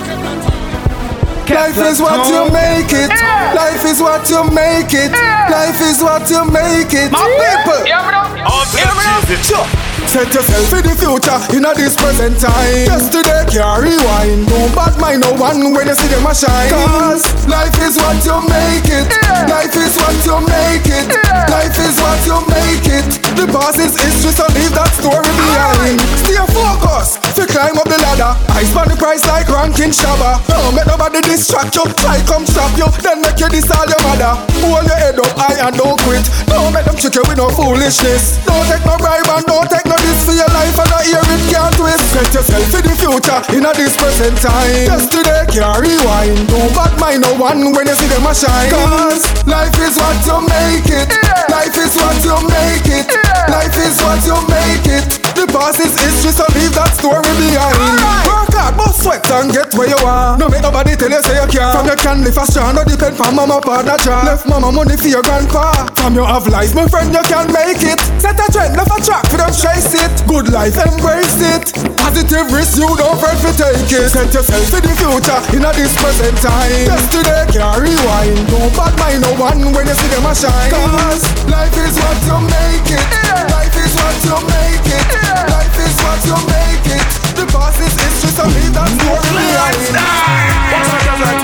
Life 1.48 1.78
is 1.78 2.00
what 2.02 2.26
you 2.28 2.50
make 2.52 2.90
it. 2.92 3.10
Life 3.54 3.84
is 3.86 4.00
what 4.02 4.28
you 4.28 4.42
make 4.50 4.92
it. 4.92 5.12
Life 5.50 5.80
is 5.80 6.02
what 6.02 6.28
you 6.30 6.42
make 6.50 6.92
it. 6.92 7.12
My 7.12 7.22
people. 7.22 7.86
Set 10.06 10.32
yourself 10.32 10.68
for 10.70 10.80
the 10.82 10.94
future 10.94 11.38
in 11.56 11.64
a 11.66 11.74
this 11.74 11.96
present 11.96 12.38
time. 12.38 12.86
Yesterday 12.86 13.42
can't 13.50 13.82
rewind. 13.82 14.46
Don't 14.48 14.72
bad 14.74 14.94
mind 15.00 15.20
no 15.22 15.32
one 15.34 15.72
when 15.74 15.86
you 15.88 15.94
see 15.94 16.08
them 16.08 16.26
a 16.26 16.34
shine. 16.34 16.70
Cause 16.70 17.24
life 17.48 17.74
is 17.82 17.96
what 17.98 18.16
you 18.24 18.38
make 18.46 18.86
it. 18.86 19.06
Life 19.50 19.74
is 19.74 19.96
what 19.98 20.16
you 20.24 20.38
make 20.46 20.86
it. 20.86 21.10
Life 21.50 21.76
is 21.78 21.96
what 21.98 22.20
you 22.26 22.38
make 22.46 22.86
it. 22.86 23.15
The 23.34 23.50
past 23.50 23.82
is 23.82 23.98
history, 23.98 24.30
so 24.30 24.46
leave 24.54 24.72
that 24.78 24.94
story 24.94 25.26
behind. 25.26 25.98
Stay 26.22 26.38
focused. 26.54 27.18
If 27.34 27.44
you 27.44 27.46
climb 27.50 27.76
up 27.76 27.88
the 27.90 27.98
ladder, 27.98 28.32
I 28.54 28.62
span 28.64 28.88
the 28.88 28.96
price 28.96 29.26
like 29.26 29.50
ranking 29.50 29.90
Shabba. 29.90 30.40
Don't 30.46 30.72
make 30.72 30.86
nobody 30.86 31.20
distract 31.26 31.74
you. 31.74 31.84
Try 31.98 32.22
come 32.24 32.46
trap 32.46 32.72
you, 32.78 32.88
then 33.02 33.20
make 33.20 33.36
you 33.42 33.50
this 33.50 33.68
all 33.74 33.84
your 33.84 34.00
mother. 34.06 34.38
Hold 34.62 34.86
your 34.86 34.96
head 34.96 35.18
up 35.18 35.34
high 35.36 35.58
and 35.66 35.74
don't 35.76 35.98
quit. 36.06 36.24
Don't 36.46 36.72
make 36.72 36.86
them 36.86 36.96
trick 36.96 37.18
you 37.18 37.24
with 37.26 37.36
no 37.36 37.50
foolishness. 37.50 38.40
Don't 38.46 38.64
take 38.70 38.84
no 38.86 38.96
bribe 38.96 39.26
and 39.26 39.44
don't 39.44 39.68
take 39.68 39.84
no 39.84 39.96
this 40.00 40.22
for 40.24 40.32
your 40.32 40.48
life 40.54 40.76
and 40.78 40.92
I 40.94 41.02
hear 41.04 41.24
it 41.26 41.42
can't 41.52 41.74
twist. 41.76 42.04
Set 42.14 42.30
yourself 42.32 42.66
for 42.72 42.80
the 42.80 42.94
future 42.96 43.40
in 43.52 43.66
a 43.66 43.72
this 43.74 43.98
present 43.98 44.38
time. 44.38 44.86
Yesterday 44.86 45.44
can't 45.50 45.82
rewind. 45.82 46.46
Don't 46.48 46.72
bad 46.72 46.94
mind 46.96 47.26
no 47.26 47.34
one 47.36 47.74
when 47.74 47.84
you 47.84 47.96
see 47.98 48.08
them 48.08 48.24
a 48.24 48.32
shine. 48.32 48.70
Cause 48.72 49.24
life 49.44 49.76
is 49.82 49.98
what 49.98 50.16
you 50.24 50.38
make 50.46 50.88
it. 50.88 51.08
Life 51.50 51.76
is 51.76 51.92
what 51.96 52.16
you 52.24 52.36
make 52.48 52.88
it 52.88 53.15
yeah. 53.24 53.35
Life 53.48 53.76
is 53.78 53.96
what 54.02 54.20
you 54.26 54.38
make 54.50 54.86
it. 54.90 55.22
The 55.36 55.44
past 55.52 55.78
is 55.78 55.92
history, 55.94 56.32
so 56.32 56.48
leave 56.56 56.72
that 56.74 56.96
story 56.96 57.20
behind. 57.36 57.76
Work 58.24 58.56
hard, 58.56 58.74
bust 58.74 59.04
sweat 59.04 59.22
and 59.30 59.52
get 59.52 59.68
where 59.76 59.86
you 59.86 60.00
are. 60.02 60.34
No 60.40 60.48
make 60.48 60.64
nobody 60.64 60.96
tell 60.96 61.12
you 61.12 61.20
say 61.22 61.36
you 61.36 61.46
can't. 61.52 61.76
From 61.76 61.86
you 61.86 61.96
can 62.00 62.24
live 62.24 62.40
a 62.40 62.44
strong, 62.48 62.74
no 62.74 62.82
depend 62.82 63.14
from 63.14 63.36
mama 63.36 63.60
partner 63.60 64.00
job. 64.00 64.24
Left 64.24 64.48
mama 64.48 64.72
money 64.72 64.96
for 64.96 65.06
your 65.12 65.22
grandpa. 65.22 65.76
From 66.00 66.16
your 66.16 66.26
have 66.26 66.48
life, 66.48 66.74
my 66.74 66.88
friend, 66.88 67.12
you 67.12 67.22
can 67.28 67.52
make 67.52 67.84
it. 67.84 68.00
Set 68.18 68.40
a 68.40 68.46
trend, 68.50 68.74
left 68.80 68.90
a 68.90 68.98
track 69.04 69.28
for 69.28 69.36
them 69.36 69.52
chase 69.52 69.92
it. 69.94 70.12
Good 70.26 70.48
life, 70.50 70.74
embrace 70.80 71.38
it. 71.38 71.70
Positive 72.00 72.48
risk, 72.50 72.80
you 72.80 72.88
don't 72.96 73.20
fret 73.20 73.36
to 73.44 73.52
take 73.54 73.92
it. 73.92 74.08
Set 74.08 74.32
yourself 74.32 74.64
for 74.72 74.80
the 74.80 74.92
future 74.96 75.40
in 75.52 75.62
a 75.62 75.70
this 75.76 75.92
present 76.00 76.36
time. 76.40 76.72
Yesterday 76.88 77.44
can't 77.52 77.76
rewind. 77.78 78.40
Don't 78.48 78.72
bad 78.72 78.96
mind 78.96 79.20
no 79.20 79.36
one 79.36 79.60
when 79.76 79.84
you 79.84 79.94
see 79.94 80.10
them 80.10 80.24
a 80.24 80.32
shine. 80.34 80.72
Cause 80.72 81.22
life 81.52 81.76
is 81.76 81.94
what 82.00 82.18
you 82.24 82.38
make 82.48 82.88
it. 82.88 83.35
Life 83.52 83.76
is 83.76 83.92
what 83.96 84.16
you 84.24 84.36
make 84.48 84.86
it. 84.88 85.06
Life 85.50 85.78
is 85.80 85.96
what 86.04 86.20
you 86.26 86.38
make 86.48 86.86
it. 86.96 87.06
The 87.36 87.44
past 87.52 87.80
is 87.80 87.94
history, 87.94 88.32
so 88.32 88.44
leave 88.48 88.72
that 88.74 88.90
story 88.96 89.30
behind. 89.36 89.76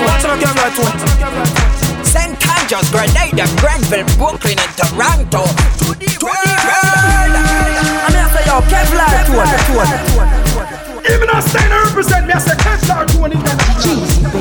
What's 0.03 0.25
up, 0.25 0.37
Kevlar 0.39 0.71
Tone? 0.75 0.97
St. 2.05 2.33
Andrews, 2.37 2.89
Grenada, 2.89 3.45
Grenville, 3.61 4.09
Brooklyn, 4.17 4.57
and 4.59 4.73
Toronto. 4.77 5.43
To 5.81 5.93
the 5.97 6.11
world. 6.21 6.59
I'm 8.03 8.13
here 8.13 8.29
say 8.33 8.43
yo, 8.45 8.61
Kevlar 8.71 9.25
Tone. 9.27 10.92
Even 11.03 11.29
a 11.29 11.41
sign 11.41 11.71
I 11.71 11.83
represent 11.87 12.27
me, 12.27 12.33
I 12.33 12.39
say 12.39 12.55
Kevlar 12.55 13.03
Tone 13.11 13.33
in 13.33 13.39
the 13.43 13.53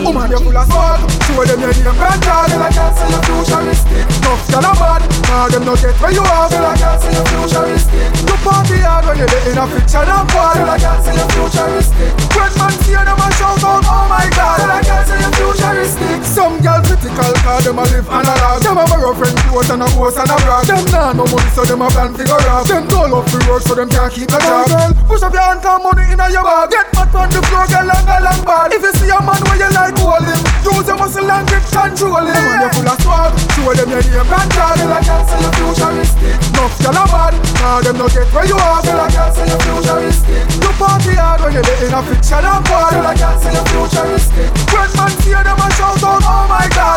Woman, 0.02 0.30
you 0.30 0.38
full 0.38 0.56
of 0.56 0.66
swag. 0.66 1.00
Show 1.26 1.44
them 1.44 1.60
your 1.60 1.74
name 1.74 1.96
brand 1.98 2.22
tag 2.22 2.50
Girl, 2.50 2.62
I 2.62 2.70
can't 2.70 2.94
say 2.96 3.08
you're 3.10 3.22
futuristic 3.22 4.04
Nuff 4.22 4.42
y'all 4.50 4.66
a 4.66 4.72
bad. 4.74 5.02
Nah, 5.30 5.48
them 5.48 5.62
no 5.66 5.74
get 5.76 5.94
where 6.00 6.12
you 6.14 6.22
are. 6.22 6.48
Girl, 6.50 6.66
I 6.66 6.74
can't 6.78 6.98
say 7.02 7.12
you're 7.12 7.28
futuristic 7.28 8.08
You 8.26 8.36
party 8.42 8.78
hard 8.82 9.04
when 9.06 9.16
you're 9.22 9.42
in 9.46 9.58
a 9.58 9.64
fiction 9.70 10.06
and 10.06 10.26
part 10.30 10.56
Girl, 10.58 10.70
I 10.70 10.78
can't 10.78 11.02
say 11.02 11.14
you're 11.14 11.30
futuristic 11.34 12.10
When 12.34 12.52
man 12.58 12.74
see 12.82 12.94
them 12.98 13.20
a 13.20 13.28
shout 13.38 13.62
out 13.62 13.84
Oh 13.86 14.04
my 14.10 14.26
God. 14.34 14.58
Girl, 14.58 14.72
I 14.74 14.80
can't 14.82 15.04
say 15.06 15.18
you're 15.22 15.34
futuristic 15.38 16.18
Some 16.26 16.56
girl 16.62 16.80
critical 16.82 17.32
Cause 17.42 17.64
them 17.66 17.78
a 17.78 17.84
live 17.86 18.08
analog 18.10 18.58
Them 18.62 18.78
a 18.78 18.84
borrow 18.86 19.12
friend 19.14 19.36
clothes 19.46 19.70
and 19.70 19.82
a 19.82 19.88
host 19.94 20.18
and 20.18 20.30
a 20.30 20.36
brag. 20.42 20.66
Them 20.66 20.84
nah 20.90 21.12
no 21.12 21.24
money 21.28 21.50
so 21.54 21.62
them 21.64 21.82
a 21.82 21.88
plan 21.92 22.10
figure 22.14 22.42
out. 22.48 22.66
Them 22.66 22.88
tall 22.88 23.12
up 23.14 23.26
the 23.30 23.38
road 23.46 23.62
so 23.62 23.74
them 23.74 23.88
can't 23.88 24.12
keep 24.12 24.30
a 24.32 24.38
job. 24.40 24.66
Girl, 24.68 24.90
push 25.06 25.22
up 25.22 25.32
your 25.32 25.42
hand 25.42 25.62
come 25.62 25.82
money 25.84 26.10
in 26.10 26.18
a 26.18 26.26
your 26.32 26.42
bag 26.42 26.51
Get 26.52 26.84
mad 26.92 27.08
on 27.16 27.32
the 27.32 27.40
floor, 27.48 27.64
girl, 27.64 27.88
long 27.88 28.04
long 28.04 28.44
ball. 28.44 28.68
If 28.68 28.84
you 28.84 28.92
see 29.00 29.08
a 29.08 29.16
man 29.24 29.40
where 29.48 29.56
you 29.56 29.72
like 29.72 29.96
hold 29.96 30.20
him. 30.20 30.36
Use 30.60 30.84
your 30.84 31.00
muscle 31.00 31.24
and 31.24 31.48
grip, 31.48 31.64
control 31.64 32.28
him. 32.28 32.36
When 32.44 32.60
you 32.60 32.70
full 32.76 32.92
of 32.92 32.98
swag, 33.00 33.32
show 33.56 33.72
them 33.72 33.88
your 33.88 34.04
name 34.04 34.28
and 34.28 34.50
tag. 34.52 34.76
Girl, 34.76 34.92
I 34.92 35.00
can't 35.00 35.24
say 35.32 35.40
you're 35.40 35.56
futuristic. 35.56 36.36
Nuff 36.52 36.74
girl 36.76 37.00
a 37.00 37.04
bad, 37.08 37.34
nah 37.56 37.80
them 37.80 37.96
no 37.96 38.06
get 38.12 38.28
where 38.36 38.44
you 38.44 38.60
are. 38.60 38.84
Girl, 38.84 39.00
I 39.00 39.08
can't 39.08 39.32
say 39.32 39.48
you're 39.48 39.64
futuristic. 39.64 40.44
You 40.60 40.72
party 40.76 41.12
hard 41.16 41.40
when 41.40 41.56
you're 41.56 41.64
in 41.88 41.96
a 41.96 42.00
fiction 42.04 42.44
and 42.44 42.64
bar 42.68 42.92
Girl, 42.92 43.06
I 43.08 43.14
can't 43.16 43.40
say 43.40 43.52
you're 43.56 43.68
futuristic. 43.72 44.52
When 44.76 44.90
man 44.92 45.12
see 45.24 45.32
them 45.32 45.56
a 45.56 45.68
shout 45.72 46.04
out, 46.04 46.20
oh 46.20 46.44
my 46.52 46.68
God 46.76 46.91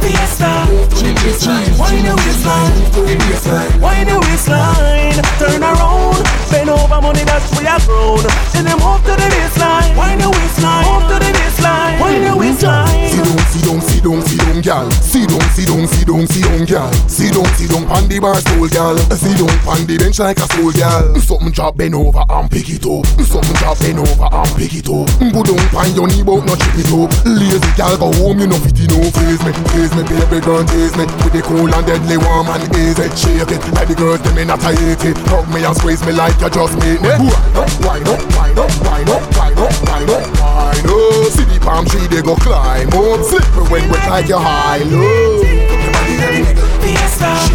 Fiesta, 0.00 0.66
Wine 1.78 2.04
your 2.04 2.16
waistline, 2.16 3.80
wine 3.80 4.08
your 4.08 4.20
waistline. 4.20 5.20
Turn 5.38 5.62
around, 5.62 6.24
bend 6.50 6.70
over, 6.70 7.00
money 7.00 7.24
that's 7.24 7.50
we 7.58 7.66
are 7.66 7.80
grown. 7.80 8.22
Then 8.52 8.64
them 8.64 8.78
move 8.80 9.02
to 9.04 9.12
the 9.12 9.28
baseline, 9.28 9.96
wine 9.96 10.20
your 10.20 10.30
waistline, 10.30 10.84
move 10.84 11.08
to 11.10 11.18
the 11.24 11.32
baseline, 11.32 12.00
wine 12.00 12.22
your 12.22 12.36
waistline. 12.38 12.83
Sit 13.54 13.70
down, 13.70 13.78
sit 13.86 14.02
down, 14.02 14.18
sit 14.26 14.42
down, 14.42 14.58
sit 14.58 14.66
down, 14.66 14.66
girl. 14.66 14.90
Sit 14.90 15.30
down, 15.30 15.38
sit 15.54 15.68
down, 15.70 15.86
sit 15.86 16.06
down, 16.10 16.26
sit 16.26 16.42
down, 16.42 16.64
girl. 16.66 16.90
See 17.06 17.30
down, 17.30 17.46
see 17.54 17.70
down, 17.70 17.86
on 17.86 18.10
the 18.10 18.18
bar 18.18 18.34
stool, 18.42 18.66
girl. 18.66 18.98
See 19.14 19.30
down, 19.38 19.54
on 19.70 19.86
the 19.86 19.94
bench 19.94 20.18
like 20.18 20.42
a 20.42 20.46
stool, 20.50 20.74
girl. 20.74 21.14
Something 21.22 21.54
drop, 21.54 21.78
bend 21.78 21.94
over 21.94 22.26
and 22.34 22.50
pick 22.50 22.66
it 22.66 22.82
up. 22.82 23.06
Something 23.22 23.54
drop, 23.62 23.78
bend 23.78 24.02
over 24.02 24.26
and 24.26 24.50
pick 24.58 24.74
it 24.74 24.90
up. 24.90 25.06
Down, 25.22 25.62
on 25.70 25.86
your 25.94 26.10
knee, 26.10 26.26
but 26.26 26.42
not 26.42 26.58
chip 26.58 26.82
it 26.82 26.90
up. 26.90 27.14
Lazy 27.22 27.70
girl, 27.78 27.94
go 27.94 28.10
home, 28.18 28.42
you 28.42 28.50
know 28.50 28.58
fit, 28.58 28.74
know 28.90 29.06
face 29.22 29.42
me, 29.46 29.54
face 29.70 29.94
me, 29.94 30.02
baby 30.02 30.42
girl, 30.42 30.66
taste 30.66 30.98
me. 30.98 31.06
With 31.22 31.38
the 31.38 31.40
cool 31.46 31.70
and 31.70 31.86
deadly 31.86 32.18
warm 32.18 32.50
and 32.50 32.66
easy, 32.74 33.06
shake 33.14 33.54
it 33.54 33.62
like 33.70 33.86
the 33.86 33.94
girls 33.94 34.18
them 34.26 34.34
in 34.34 34.50
a 34.50 34.58
tighty. 34.58 35.14
Hug 35.30 35.46
me 35.54 35.62
and 35.62 35.76
squeeze 35.78 36.02
me 36.02 36.10
like 36.10 36.34
you 36.42 36.50
just 36.50 36.74
made 36.82 36.98
me. 36.98 37.06
Wind 37.06 37.54
up, 37.54 37.70
wind 37.86 38.08
up, 38.10 38.18
wind 38.34 38.58
up, 38.58 38.72
wind 38.82 39.10
up, 39.14 39.22
wind 39.38 39.62
up, 39.62 39.74
wind 39.86 40.10
up. 40.10 40.26
See 41.30 41.43
the 41.43 41.43
palm 41.64 41.86
tree, 41.86 42.06
they 42.06 42.20
go 42.20 42.36
climb 42.36 42.88
up. 42.88 43.24
Slip 43.24 43.42
me 43.56 43.62
when 43.72 43.84
we 43.88 43.96
like 44.06 44.28
you 44.28 44.36
high 44.36 44.84
low. 44.84 45.40
The 45.40 46.68
baseline. 46.84 47.54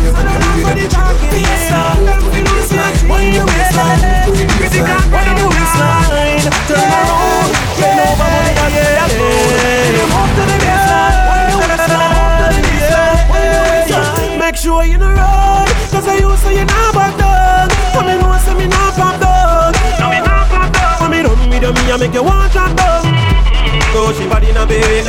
Make 14.39 14.55
sure 14.57 14.83
you 14.83 14.97
know 14.97 15.09
road, 15.09 15.69
cause 15.91 16.07
I 16.07 16.17
used 16.19 16.43
to 16.43 16.51
you 16.51 16.65
now 16.65 16.91
back 16.91 17.15
down. 17.19 17.69
Come 17.93 18.07
in, 18.09 18.19
say 18.39 18.55
me 18.55 18.65
now 18.65 18.91
pop 18.97 19.19
down. 19.21 19.73
No, 19.99 20.09
me 20.09 20.19
now 20.25 20.45
pop 20.49 20.73
down. 20.73 21.11
Me 21.11 21.21
done 21.21 21.49
with 21.49 21.61
you, 21.61 21.71
me 21.71 21.91
I 21.91 21.97
make 21.97 22.13
you 22.13 22.23
want 22.23 22.51
drop 22.51 22.75
down. 22.75 23.18
So 23.93 24.13
she 24.13 24.27
body 24.27 24.51
na 24.53 24.65
belly 24.65 25.01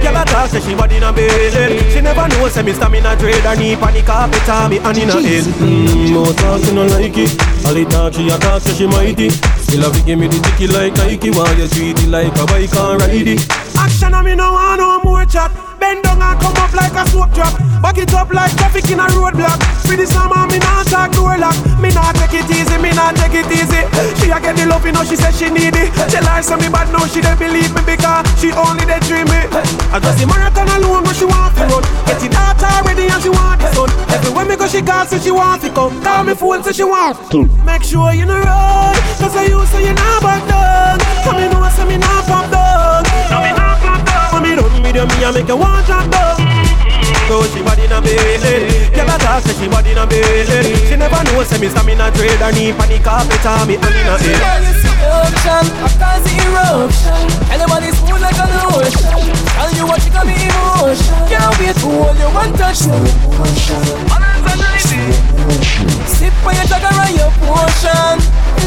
Girl 0.00 0.16
a 0.16 0.24
talk 0.24 0.48
say 0.50 0.60
she 0.60 0.74
body 0.74 0.98
na 1.00 1.12
belly 1.12 1.78
She 1.92 2.00
never 2.00 2.26
know 2.28 2.48
say 2.48 2.62
me 2.62 2.72
stamina 2.72 3.16
trade 3.16 3.44
Her 3.44 3.54
knee 3.56 3.76
panic 3.76 4.06
carpet 4.06 4.48
on 4.48 4.70
me 4.70 4.78
and 4.78 4.98
in 4.98 5.08
her 5.08 5.20
head 5.20 5.44
Mmm, 5.60 6.10
no 6.12 6.32
talk 6.32 6.60
she 6.64 6.72
no 6.74 6.86
like 6.86 7.16
it. 7.16 7.32
All 7.66 7.74
the 7.74 7.84
talk 7.84 8.14
she 8.14 8.28
a 8.28 8.38
talk 8.38 8.62
say 8.62 8.74
she 8.74 8.86
mighty. 8.86 9.30
Still 9.30 9.84
a 9.84 9.92
fi 9.92 10.00
give 10.06 10.18
me 10.18 10.26
the 10.28 10.38
ticky 10.40 10.66
like 10.66 10.96
Nike. 10.96 11.30
While 11.30 11.54
you 11.56 11.68
treat 11.68 11.98
it 11.98 12.08
like 12.08 12.34
a 12.36 12.46
bike 12.46 12.74
and 12.74 13.00
ride 13.00 13.28
it 13.28 13.71
Action 13.82 14.14
and 14.14 14.24
me 14.24 14.34
no 14.34 14.52
want 14.52 14.78
no 14.78 15.00
more 15.02 15.24
chat 15.26 15.50
Bend 15.82 15.98
down 16.06 16.22
and 16.22 16.38
come 16.38 16.54
up 16.62 16.70
like 16.78 16.94
a 16.94 17.02
soap 17.10 17.34
drop. 17.34 17.58
Back 17.82 17.98
it 17.98 18.14
up 18.14 18.30
like 18.30 18.54
traffic 18.54 18.86
in 18.86 19.02
a 19.02 19.06
roadblock. 19.18 19.58
For 19.82 19.98
the 19.98 20.06
summer 20.06 20.46
me 20.46 20.62
not 20.62 20.86
talk 20.86 21.10
door 21.10 21.34
lock. 21.34 21.58
Me 21.82 21.90
not 21.90 22.14
take 22.14 22.38
it 22.38 22.46
easy, 22.54 22.78
me 22.78 22.94
not 22.94 23.18
take 23.18 23.34
it 23.42 23.50
easy. 23.50 23.82
She 24.22 24.30
a 24.30 24.38
get 24.38 24.54
the 24.54 24.70
love, 24.70 24.86
you 24.86 24.94
know 24.94 25.02
she 25.02 25.18
said 25.18 25.34
she 25.34 25.50
need 25.50 25.74
it. 25.74 25.90
Tell 26.06 26.22
her 26.22 26.38
say 26.38 26.54
me 26.54 26.70
bad, 26.70 26.86
now 26.94 27.02
she 27.10 27.18
don't 27.18 27.34
believe 27.34 27.74
me 27.74 27.82
Because 27.82 28.22
she 28.38 28.54
only 28.54 28.86
dey 28.86 29.02
dream 29.10 29.26
it. 29.34 29.50
I 29.90 29.98
just 29.98 30.22
the 30.22 30.26
marathon 30.30 30.70
alone, 30.70 31.02
but 31.02 31.18
she 31.18 31.26
want 31.26 31.50
to 31.58 31.66
run. 31.66 31.82
Get 32.06 32.22
it 32.22 32.34
out 32.38 32.62
already 32.62 33.10
and 33.10 33.18
she 33.18 33.34
want 33.34 33.58
the 33.58 33.66
sun 33.74 33.90
Everywhere 34.14 34.46
me 34.46 34.54
go 34.54 34.70
she 34.70 34.86
call, 34.86 35.02
so 35.10 35.18
she 35.18 35.34
want 35.34 35.66
to 35.66 35.68
come. 35.74 35.98
Call 36.06 36.22
me 36.22 36.38
fool, 36.38 36.62
so 36.62 36.70
she 36.70 36.86
want 36.86 37.18
Make 37.66 37.82
sure 37.82 38.14
you 38.14 38.22
know 38.30 38.38
road 38.38 39.02
Cause 39.18 39.34
I 39.34 39.50
used 39.50 39.74
to 39.74 39.82
you 39.82 39.94
not 39.98 40.22
back 40.22 40.46
down 40.46 41.02
Come 41.26 41.42
in, 41.42 41.50
know, 41.50 41.66
say 41.74 41.90
me 41.90 41.98
not 41.98 42.22
pop 42.30 42.46
down 42.54 42.61
you, 45.02 45.18
me 45.18 45.24
I 45.24 45.30
make 45.34 45.48
you 45.48 45.56
want 45.56 45.86
So 47.26 47.42
she 47.50 47.62
body 47.62 47.86
na 47.88 48.00
belly 48.00 48.68
Girl 48.94 49.10
a 49.10 49.16
talk 49.18 49.42
say 49.42 49.54
she 49.58 49.66
body 49.68 49.94
na 49.94 50.06
belly 50.06 50.74
She 50.86 50.96
never 50.96 51.22
know 51.24 51.42
say 51.42 51.58
me 51.58 51.68
stamina 51.68 52.10
trade 52.12 52.38
Her 52.38 52.52
knee 52.52 52.72
panic 52.72 53.02
carpet 53.02 53.44
on 53.46 53.66
me 53.66 53.74
hand 53.76 53.94
in 53.94 54.06
her 54.06 54.18
head 54.18 54.62
the 55.02 55.10
ocean, 55.10 55.66
I 55.82 55.90
can 55.98 56.18
see 56.22 56.38
eruption 56.38 57.26
Anybody 57.50 57.90
smooth 57.90 58.22
like 58.22 58.38
a 58.38 58.46
lotion. 58.54 59.02
Tell 59.58 59.70
you 59.74 59.84
what 59.86 60.04
you 60.04 60.12
got 60.12 60.26
me 60.26 60.34
emotion 60.38 61.14
Can't 61.26 61.58
wait 61.58 61.74
to 61.82 61.88
hold 61.90 62.18
you 62.18 62.30
one 62.30 62.52
touch 62.54 62.86
Sip 66.06 66.34
on 66.46 66.54
your 66.54 66.64
jagger 66.64 66.90
and 66.90 67.16
your 67.16 67.30
potion 67.42 68.16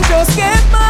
Just 0.07 0.35
get 0.37 0.59
mad. 0.71 0.85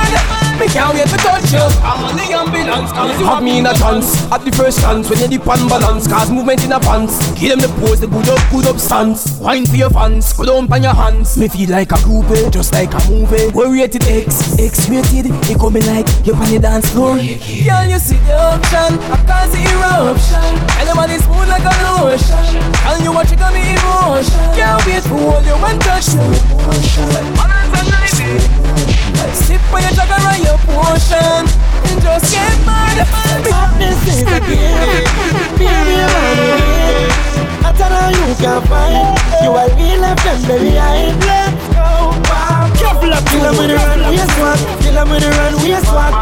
Me 0.60 0.68
can't 0.68 0.94
wait 0.96 1.08
to 1.08 1.18
touch 1.18 1.52
you. 1.52 1.60
I'm 1.84 2.06
on 2.06 2.16
the 2.16 2.32
ambulance 2.32 2.92
Cause 2.92 3.20
you 3.20 3.26
have 3.26 3.44
me 3.44 3.60
in 3.60 3.66
a 3.66 3.74
trance. 3.74 4.24
At 4.32 4.46
the 4.46 4.52
first 4.52 4.80
chance 4.80 5.10
when 5.10 5.20
you 5.20 5.28
dip 5.28 5.48
on 5.48 5.68
balance 5.68 6.08
Cause 6.08 6.32
movement 6.32 6.64
in 6.64 6.72
a 6.72 6.80
pants. 6.80 7.20
Give 7.34 7.52
them 7.52 7.60
the 7.60 7.68
pose, 7.80 8.00
the 8.00 8.08
good 8.08 8.30
up, 8.30 8.40
good 8.52 8.66
up 8.68 8.80
stance. 8.80 9.38
Wine 9.40 9.66
for 9.66 9.76
your 9.76 9.90
fans, 9.90 10.32
go 10.34 10.46
down 10.46 10.72
on 10.72 10.84
your 10.84 10.94
hands. 10.94 11.38
Me 11.38 11.48
feel 11.48 11.70
like 11.70 11.92
a 11.92 11.96
groupie, 11.96 12.52
just 12.52 12.72
like 12.72 12.94
a 12.94 13.02
movie. 13.10 13.52
We're 13.54 13.74
rated 13.74 14.04
X, 14.08 14.58
X 14.58 14.90
rated 14.90 15.28
It 15.28 15.60
coming 15.60 15.86
like 15.86 16.08
you 16.26 16.34
on 16.34 16.50
the 16.50 16.60
dance 16.60 16.90
floor. 16.92 17.16
Girl, 17.18 17.86
you 17.86 18.00
see 18.00 18.20
the 18.24 18.36
option. 18.36 19.00
I 19.12 19.20
can 19.28 19.46
see 19.52 19.66
eruption 19.76 20.56
Anybody 20.80 21.20
smooth 21.20 21.50
like 21.50 21.68
a 21.68 21.74
lotion. 21.84 22.72
Tell 22.80 23.02
you 23.02 23.12
what 23.12 23.30
you 23.30 23.38
got 23.38 23.54
me 23.54 23.76
emotion 23.76 24.40
Can't 24.56 24.86
wait 24.86 25.04
to 25.04 25.10
hold 25.10 25.46
you 25.46 25.56
and 25.56 25.82
touch 25.82 26.14
you 26.14 26.35
Sip 29.36 29.62
on 29.74 29.82
your 29.82 29.94
and 30.36 30.44
your 30.44 30.58
potion 30.66 31.42
And 31.88 32.02
just 32.02 32.34
get 32.34 32.54
a 32.54 33.06
you 38.12 38.36
can 38.36 38.62
find 38.68 39.18
You 39.44 39.52
the 43.72 43.76
run, 43.76 44.00
we 44.10 44.18
a 44.18 44.26
Kill 44.82 44.98
'em 44.98 45.10
with 45.10 45.22
the 45.22 45.30
run, 45.30 45.56
we 45.60 45.72
a 45.72 45.82
swap 45.84 46.16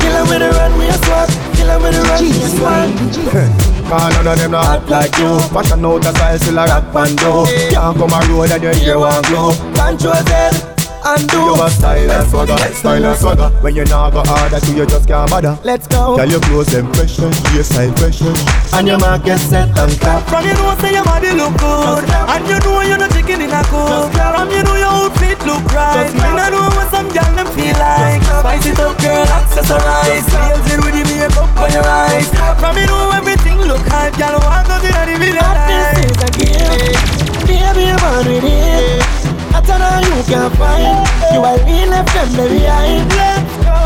Kill 0.00 0.16
'em 0.16 0.28
with 0.28 0.40
the 0.40 0.50
run, 0.50 0.72
we 0.78 0.86
a 0.86 0.92
swap 0.98 1.28
Kill 1.54 1.70
'em 1.70 1.82
with 1.82 1.94
the 1.94 2.02
run, 2.02 2.20
we 2.22 2.42
a 2.42 2.48
swap 2.48 3.77
Cause 3.88 4.12
none 4.16 4.26
of 4.26 4.38
them 4.38 4.50
not 4.50 4.64
hot 4.64 4.90
like 4.90 5.16
you. 5.16 5.38
Fashion 5.48 5.84
out 5.84 6.04
a 6.04 6.10
style 6.10 6.38
still 6.38 6.58
a 6.58 6.66
rock 6.66 6.92
band 6.92 7.16
do 7.16 7.46
Can't 7.72 7.96
come 7.96 8.12
a 8.12 8.20
road 8.28 8.50
and 8.50 8.62
your 8.62 8.76
ear 8.84 8.98
won't 8.98 9.24
glow. 9.26 9.52
Control 9.74 10.22
them 10.24 10.77
and 11.04 11.28
do. 11.28 11.38
You 11.38 11.62
a 11.62 11.70
style 11.70 12.10
and 12.10 12.28
swagger, 12.30 12.58
style 12.74 13.04
and 13.04 13.18
swagger. 13.18 13.48
When 13.60 13.74
you 13.74 13.84
not 13.84 14.12
go 14.12 14.22
harder 14.24 14.60
to 14.60 14.72
you 14.72 14.86
just 14.86 15.08
can't 15.08 15.30
bother. 15.30 15.58
Let's 15.64 15.86
go. 15.86 16.16
Tell 16.16 16.28
your 16.28 16.40
clothes 16.40 16.72
them 16.72 16.90
question, 16.92 17.32
your 17.54 17.64
style 17.64 17.92
question 17.94 18.34
And 18.74 18.86
your 18.86 18.98
market 18.98 19.38
set 19.38 19.70
and 19.76 19.92
clap 20.00 20.26
From 20.28 20.44
you 20.44 20.54
know 20.54 20.76
say 20.80 20.92
your 20.94 21.04
body 21.04 21.32
look 21.32 21.54
good. 21.58 22.04
And 22.08 22.42
you 22.48 22.58
know 22.60 22.80
you're 22.82 22.98
not 22.98 23.10
chicken 23.12 23.42
in 23.42 23.50
a 23.50 23.62
coop. 23.68 24.12
From 24.12 24.50
you 24.50 24.62
know 24.62 24.76
your 24.76 24.92
outfit 25.08 25.38
look 25.46 25.64
right. 25.72 26.12
Me 26.12 26.28
not 26.34 26.50
know 26.52 26.68
what 26.74 26.90
some 26.90 27.08
girl 27.08 27.30
them 27.36 27.48
feel 27.54 27.76
like. 27.78 28.22
Spice 28.22 28.66
it 28.66 28.78
up 28.78 28.98
girl, 28.98 29.26
accessorize. 29.26 30.26
Nails 30.28 30.66
it 30.72 30.78
with 30.82 30.94
the 30.96 31.04
makeup 31.06 31.50
on 31.56 31.72
your 31.72 31.86
eyes. 31.86 32.28
From 32.58 32.76
you 32.76 32.86
know 32.86 33.10
everything 33.14 33.58
look 33.62 33.84
hot 33.86 34.16
Girl 34.18 34.38
walk 34.40 34.68
up 34.68 34.82
in 34.82 34.92
the 34.92 35.38
This 35.68 36.10
is 36.10 36.22
a 36.22 36.30
game 36.36 37.46
Baby 37.46 37.90
on 37.92 38.26
with 38.26 38.44
it 38.44 39.27
I 39.54 39.60
tell 39.60 39.80
her 39.80 39.98
you 40.04 40.22
can 40.24 40.50
find 40.56 40.96
You 41.32 41.40
are 41.44 41.58
real 41.64 41.88
left 41.88 42.12
them 42.14 42.28
behind 42.36 43.08
Let's 43.14 43.54
go, 43.64 43.78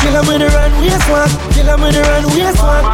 Kill 0.00 0.16
'em 0.16 0.26
with 0.26 0.40
the 0.40 0.48
run, 0.48 0.72
we 0.80 0.88
a 0.88 0.98
swag 1.04 1.30
Kill 1.54 1.68
'em 1.70 1.80
with 1.80 1.94
the 1.94 2.02
run, 2.02 2.24
we 2.34 2.40
a 2.42 2.52
swag 2.56 2.84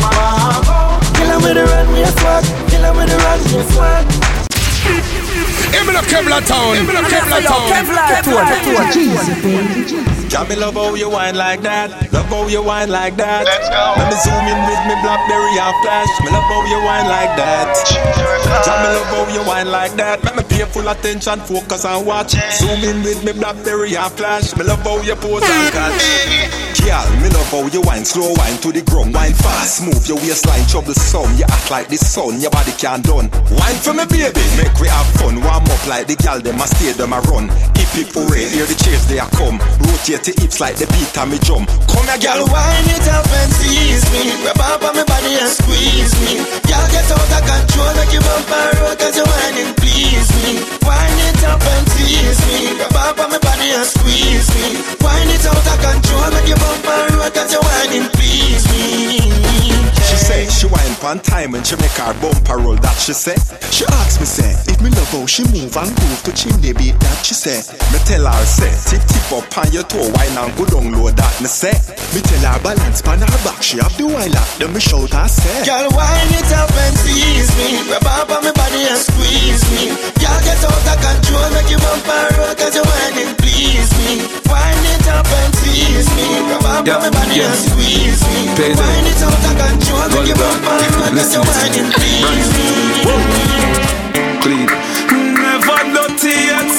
Kill 1.15 1.31
'em 1.31 1.43
with 1.43 1.55
the 1.55 1.65
run, 1.65 1.87
we 1.93 2.03
a 2.03 2.11
swag 2.19 2.45
Kill 2.69 2.85
'em 2.85 2.97
with 2.97 3.09
the 3.11 3.19
run, 3.19 3.41
we 3.53 3.63
swag 3.73 4.07
Give 5.73 5.85
me 5.87 5.93
the 5.93 6.03
Kevlar 6.07 6.41
Tone. 6.47 6.77
Give 6.77 6.87
me 6.87 6.95
the 6.95 7.03
Kevlar 7.11 7.43
Tone. 7.43 7.69
Kevlar 7.69 8.23
Tone. 8.23 8.87
Geezy, 8.95 9.35
baby. 9.43 10.29
Jah 10.29 10.45
me 10.49 10.57
love 10.57 10.75
how 10.75 10.95
you 10.95 11.11
whine 11.11 11.37
like 11.37 11.61
that. 11.63 11.91
Love 12.13 12.27
how 12.27 12.47
you 12.47 12.63
whine 12.63 12.91
like 12.91 13.17
that. 13.17 13.45
Let's 13.45 13.69
go. 13.69 13.95
Let 13.99 14.11
me 14.11 14.17
zoom 14.25 14.47
in 14.47 14.59
with 14.67 14.83
me 14.89 14.95
Blackberry 15.03 15.59
and 15.59 15.77
flash. 15.83 16.11
Me 16.23 16.31
love 16.31 16.47
how 16.51 16.65
you 16.67 16.79
whine 16.87 17.09
like 17.09 17.37
that. 17.37 17.75
Jah 18.65 18.79
me 18.83 18.89
love 18.95 19.11
how 19.11 19.27
you 19.35 19.43
whine 19.47 19.71
like 19.71 19.95
that. 19.97 20.25
Make 20.25 20.37
me 20.37 20.43
pay 20.57 20.65
full 20.65 20.89
attention, 20.89 21.41
focus 21.41 21.85
and 21.85 22.07
watch. 22.07 22.33
Zoom 22.53 22.83
in 22.85 23.03
with 23.03 23.25
me 23.25 23.33
Blackberry 23.33 23.97
and 23.97 24.13
flash. 24.13 24.57
Me 24.57 24.65
love 24.65 24.81
how 24.81 25.01
you 25.03 25.15
pose 25.17 25.43
and 25.45 25.73
catch. 25.73 26.66
Girl, 26.87 27.03
me 27.19 27.27
love 27.35 27.51
how 27.51 27.67
you 27.67 27.83
whine 27.83 28.05
slow, 28.05 28.31
whine 28.39 28.63
to 28.63 28.71
the 28.71 28.79
ground, 28.81 29.13
whine 29.13 29.35
fast. 29.35 29.83
Move 29.83 30.07
your 30.07 30.23
waistline, 30.23 30.63
trouble 30.71 30.95
some. 30.95 31.27
You 31.35 31.43
act 31.51 31.69
like 31.69 31.89
the 31.89 31.99
sun, 31.99 32.39
your 32.39 32.55
body 32.55 32.71
can't 32.79 33.03
done. 33.03 33.27
Whine 33.59 33.81
for 33.83 33.91
me, 33.91 34.07
baby, 34.07 34.39
make 34.55 34.79
we 34.79 34.87
have 34.87 35.11
fun. 35.19 35.43
Warm 35.43 35.67
up 35.67 35.83
like 35.91 36.07
the 36.07 36.15
gal, 36.15 36.39
them 36.39 36.63
a 36.63 36.67
stay, 36.71 36.95
them 36.95 37.11
a 37.11 37.19
run. 37.27 37.51
Hip 37.75 37.91
hip 37.91 38.15
hooray, 38.15 38.47
hear 38.55 38.71
the 38.71 38.79
cheers 38.79 39.03
they 39.11 39.19
a 39.19 39.27
come. 39.35 39.59
Rotate 39.83 40.31
the 40.31 40.33
hips 40.39 40.63
like 40.63 40.79
the 40.79 40.87
beat 40.95 41.11
and 41.19 41.27
me 41.35 41.43
jump. 41.43 41.67
Come 41.91 42.07
here, 42.07 42.23
Girl, 42.23 42.47
wind 42.47 42.87
it 42.87 43.09
up 43.09 43.27
and 43.27 43.51
tease 43.57 44.07
me 44.13 44.35
Grab 44.43 44.61
up 44.61 44.83
on 44.83 44.95
my 44.95 45.05
body 45.05 45.33
and 45.39 45.49
squeeze 45.51 46.15
me 46.23 46.39
Girl, 46.67 46.87
get 46.91 47.09
out 47.09 47.19
of 47.19 47.43
control 47.43 47.93
Make 47.97 48.13
you 48.13 48.21
bump 48.21 48.51
and 48.51 48.79
roll 48.79 48.97
Cause 48.97 49.17
you're 49.17 49.27
whining, 49.27 49.73
please 49.81 50.29
me 50.43 50.61
Wind 50.85 51.21
it 51.25 51.43
up 51.45 51.63
and 51.63 51.87
tease 51.95 52.41
me 52.47 52.77
Grab 52.79 52.97
up 52.99 53.19
on 53.21 53.31
my 53.31 53.39
body 53.39 53.69
and 53.75 53.87
squeeze 53.87 54.49
me 54.55 54.81
Wind 55.01 55.31
it 55.33 55.47
out 55.49 55.57
of 55.57 55.79
control 55.81 56.29
Make 56.35 56.49
you 56.53 56.59
bump 56.61 56.76
and 56.85 57.15
roll 57.15 57.31
Cause 57.31 57.53
you're 57.53 57.63
whining, 57.63 58.09
please 58.11 58.65
me 58.73 59.96
say 60.27 60.47
she 60.51 60.67
whine 60.67 60.97
one 60.99 61.21
time 61.21 61.55
and 61.55 61.65
she 61.65 61.77
make 61.77 61.95
her 62.03 62.13
bumper 62.19 62.59
roll, 62.59 62.75
that 62.83 62.99
she 62.99 63.15
say. 63.15 63.39
She 63.71 63.87
ask 64.03 64.19
me 64.19 64.27
say, 64.27 64.51
if 64.67 64.83
me 64.83 64.91
love 64.91 65.11
how 65.15 65.25
she 65.27 65.47
move 65.55 65.71
and 65.79 65.93
groove 65.95 66.23
to 66.27 66.33
chimney 66.35 66.75
beat, 66.75 66.99
that 66.99 67.23
she 67.23 67.35
say. 67.35 67.63
Me 67.95 67.99
tell 68.03 68.27
her 68.27 68.45
say, 68.45 68.73
tip 68.91 69.03
tip 69.07 69.27
up 69.31 69.47
on 69.55 69.71
your 69.71 69.87
toe, 69.87 70.11
wine 70.19 70.35
and 70.35 70.51
go 70.59 70.67
down 70.67 70.91
low, 70.91 71.15
that 71.15 71.35
me 71.39 71.47
say. 71.47 71.75
Me 72.11 72.21
tell 72.27 72.43
her 72.51 72.59
balance 72.59 73.01
pan 73.03 73.23
her 73.23 73.41
back, 73.47 73.63
she 73.63 73.79
have 73.79 73.95
the 73.95 74.07
wine 74.07 74.35
up, 74.35 74.49
then 74.59 74.75
me 74.75 74.81
shout 74.83 75.15
her 75.15 75.29
say. 75.31 75.63
Girl, 75.63 75.87
wine 75.95 76.33
it 76.35 76.51
up 76.51 76.75
and 76.75 76.97
tease 77.07 77.53
me. 77.55 77.87
Grab 77.87 78.07
up 78.11 78.31
on 78.35 78.43
my 78.43 78.51
body 78.51 78.83
and 78.91 78.99
squeeze 78.99 79.63
me. 79.71 79.95
Girl, 80.19 80.39
get 80.43 80.59
out 80.67 80.75
of 80.75 80.99
control, 80.99 81.47
make 81.55 81.71
you 81.71 81.79
bumper 81.79 82.27
roll, 82.35 82.55
cause 82.59 82.75
you 82.75 82.83
it 82.83 83.31
please 83.39 83.91
me. 84.03 84.27
Wine 84.51 84.87
it 84.91 85.07
up 85.07 85.29
and 85.29 85.53
tease 85.63 86.11
me. 86.19 86.27
Grab 86.51 86.67
up 86.67 86.83
on 86.83 86.99
my 87.07 87.11
body 87.15 87.47
and 87.47 87.55
squeeze 87.55 88.23
me. 88.27 88.51
Wine 88.59 89.07
it 89.07 89.23
out 89.23 89.39
of 89.39 89.55
control, 89.55 90.09
make 90.17 90.29
you 90.29 90.35
bumper 90.35 90.77
roll, 90.97 91.11
cause 91.13 91.35
you 91.35 91.43
whining 91.43 91.91
please 91.93 92.51
me. 92.57 92.69
Clean. 94.41 94.69
Never 95.35 95.79
dirty 95.93 96.35
yet. 96.51 96.73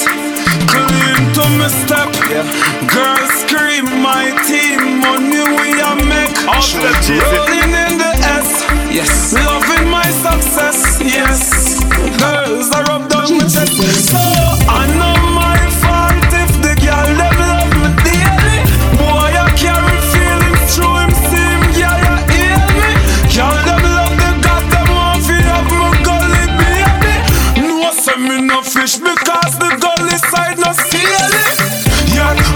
Clean 0.70 1.22
to 1.34 1.44
me 1.58 1.68
step. 1.84 2.10
Yeah. 2.30 2.46
Girls 2.92 3.30
scream 3.42 3.86
my 4.02 4.32
team. 4.46 5.00
Money 5.00 5.44
we 5.56 5.68
a 5.80 5.92
make. 6.10 6.36
Rolling 6.46 7.74
in 7.84 7.98
the 7.98 8.12
S. 8.40 8.64
Yes. 8.90 9.32
Loving 9.34 9.88
my 9.90 10.08
success. 10.24 11.00
Yes. 11.00 11.84
Girls 12.18 12.70
I 12.72 12.82
rub 12.88 13.08
down 13.08 13.36
my 13.36 13.44
chest. 13.44 14.37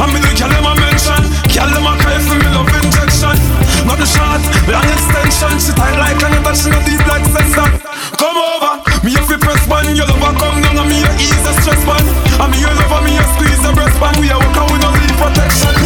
I 0.03 0.11
mean 0.11 0.19
the 0.19 0.35
girl 0.35 0.51
them 0.51 0.67
a 0.67 0.75
mention. 0.83 1.23
Girl 1.47 1.71
them 1.71 1.87
a 1.87 1.95
cry 1.95 2.19
for 2.27 2.35
me 2.35 2.49
love 2.51 2.67
injection. 2.75 3.38
Not 3.87 4.03
the 4.03 4.09
short, 4.11 4.43
long 4.67 4.88
extension. 4.91 5.55
She 5.62 5.71
tight 5.79 5.95
like 5.95 6.19
an 6.27 6.43
she 6.59 6.75
not 6.75 6.83
deep 6.83 7.07
like 7.07 7.23
sensor. 7.31 7.71
Come 8.19 8.35
over, 8.35 8.83
me 9.07 9.15
if 9.15 9.31
you 9.31 9.38
press 9.38 9.62
one, 9.71 9.95
your 9.95 10.11
lover 10.11 10.35
come 10.43 10.59
down 10.59 10.83
and 10.83 10.88
me 10.91 11.07
a 11.07 11.11
ease 11.23 11.43
the 11.47 11.55
stress 11.62 11.87
one. 11.87 12.03
And 12.03 12.51
me 12.51 12.67
your 12.67 12.75
lover, 12.75 12.99
me 13.07 13.15
a 13.15 13.23
squeeze 13.38 13.62
the 13.62 13.71
breast 13.79 13.95
band. 14.03 14.19
We 14.19 14.27
a 14.27 14.43
walk 14.43 14.59
and 14.59 14.67
we 14.75 14.77
no 14.83 14.91
leave 14.91 15.15
protection. 15.23 15.82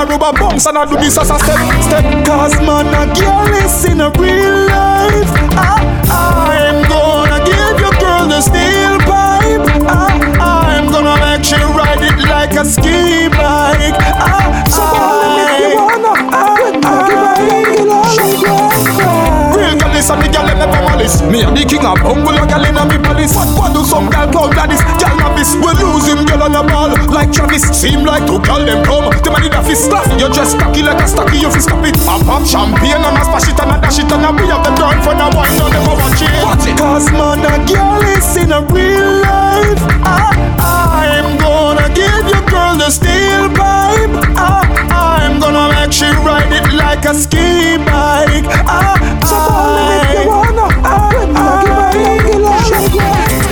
A 0.00 0.06
rubber 0.06 0.32
bounce 0.38 0.66
And 0.66 0.78
I 0.78 0.84
do 0.86 0.96
this 0.96 1.18
as 1.18 1.30
a 1.30 1.38
step, 1.38 1.58
step. 1.82 2.04
Cause 2.24 2.56
man 2.60 2.88
a 2.88 3.12
girl 3.14 3.52
is 3.60 3.84
in 3.84 4.00
a 4.00 4.10
real 4.16 4.66
life. 4.66 5.30
I, 5.56 5.76
I'm 6.08 6.88
gonna 6.88 7.44
give 7.44 7.76
your 7.80 7.94
girl 8.00 8.28
the 8.28 8.40
steel 8.40 8.98
pipe. 9.04 9.64
I, 9.84 10.78
I'm 10.80 10.90
gonna 10.90 11.16
make 11.20 11.44
she 11.44 11.56
ride 11.56 12.02
it 12.02 12.18
like 12.28 12.54
a 12.54 12.64
ski 12.64 13.28
bike. 13.28 13.98
I, 14.00 14.64
I, 14.72 15.10
Real 19.56 19.76
gal 19.76 19.96
is 19.96 20.08
a 20.10 20.16
me 20.16 20.28
gal 20.28 20.46
never 20.46 20.66
malice 20.66 21.20
Me 21.22 21.42
a 21.42 21.50
the 21.52 21.64
king 21.68 21.84
of 21.84 21.98
bungle 22.02 22.36
a 22.36 22.46
gal 22.46 22.64
inna 22.64 22.84
me 22.86 22.98
palace. 22.98 23.34
What 23.34 23.48
what 23.58 23.72
do 23.74 23.84
some 23.84 24.08
gal 24.10 24.30
call 24.32 24.50
Gladys? 24.50 24.80
Gal 24.98 25.16
novice 25.18 25.54
we 25.56 25.70
losing 25.80 26.24
gal 26.26 26.42
on 26.42 26.56
a 26.56 26.62
ball. 26.64 26.90
Like 27.08 27.32
Travis 27.32 27.62
Seem 27.76 28.04
like 28.04 28.26
two 28.26 28.40
gal 28.40 28.64
them 28.64 28.84
come 28.84 28.99
Them 29.40 29.48
a 29.48 29.56
need 29.56 29.56
a 29.56 29.62
fist 29.64 29.84
stuff. 29.84 30.04
You 30.20 30.28
just 30.28 30.58
cocky 30.58 30.82
like 30.82 31.00
a 31.00 31.08
stocky 31.08 31.38
You 31.38 31.50
fi 31.50 31.60
stop 31.60 31.84
it. 31.84 31.96
Pop 32.04 32.20
pop 32.26 32.44
champagne 32.44 33.00
and 33.00 33.16
a 33.16 33.24
splash 33.24 33.48
it 33.48 33.60
and 33.60 33.72
a 33.72 33.80
dash 33.80 33.98
it 33.98 34.12
And 34.12 34.24
a 34.24 34.30
we 34.36 34.48
have 34.48 34.64
them 34.64 34.76
girl 34.76 34.92
for 35.00 35.16
a 35.16 35.26
wine 35.32 35.56
And 35.56 35.72
them 35.72 35.88
a 35.88 35.94
watch 35.96 36.20
it 36.20 36.30
Watch 36.44 36.66
it. 36.68 36.76
Cause 36.76 37.10
man 37.12 37.40
a 37.40 37.56
gal 37.64 38.02
is 38.04 38.36
in 38.36 38.52
a 38.52 38.60
real 38.68 39.24
life. 39.24 39.80
I, 40.04 41.24
I'm 41.24 41.38
gonna 41.40 41.88
give 41.96 42.28
your 42.28 42.44
girl 42.48 42.76
the 42.76 42.90
steel 42.90 43.48
pipe. 43.56 44.12
I, 44.36 45.24
I'm 45.24 45.40
gonna 45.40 45.72
make 45.72 45.92
she 45.92 46.08
ride 46.20 46.52
it 46.52 46.72
like 46.76 47.04
a 47.04 47.14
ski 47.14 47.80
bike. 47.88 48.44
I, 48.68 48.92
I'm 48.92 49.24
gonna 49.24 49.88
give 50.12 51.32
my 51.32 51.88
baby. 51.96 52.36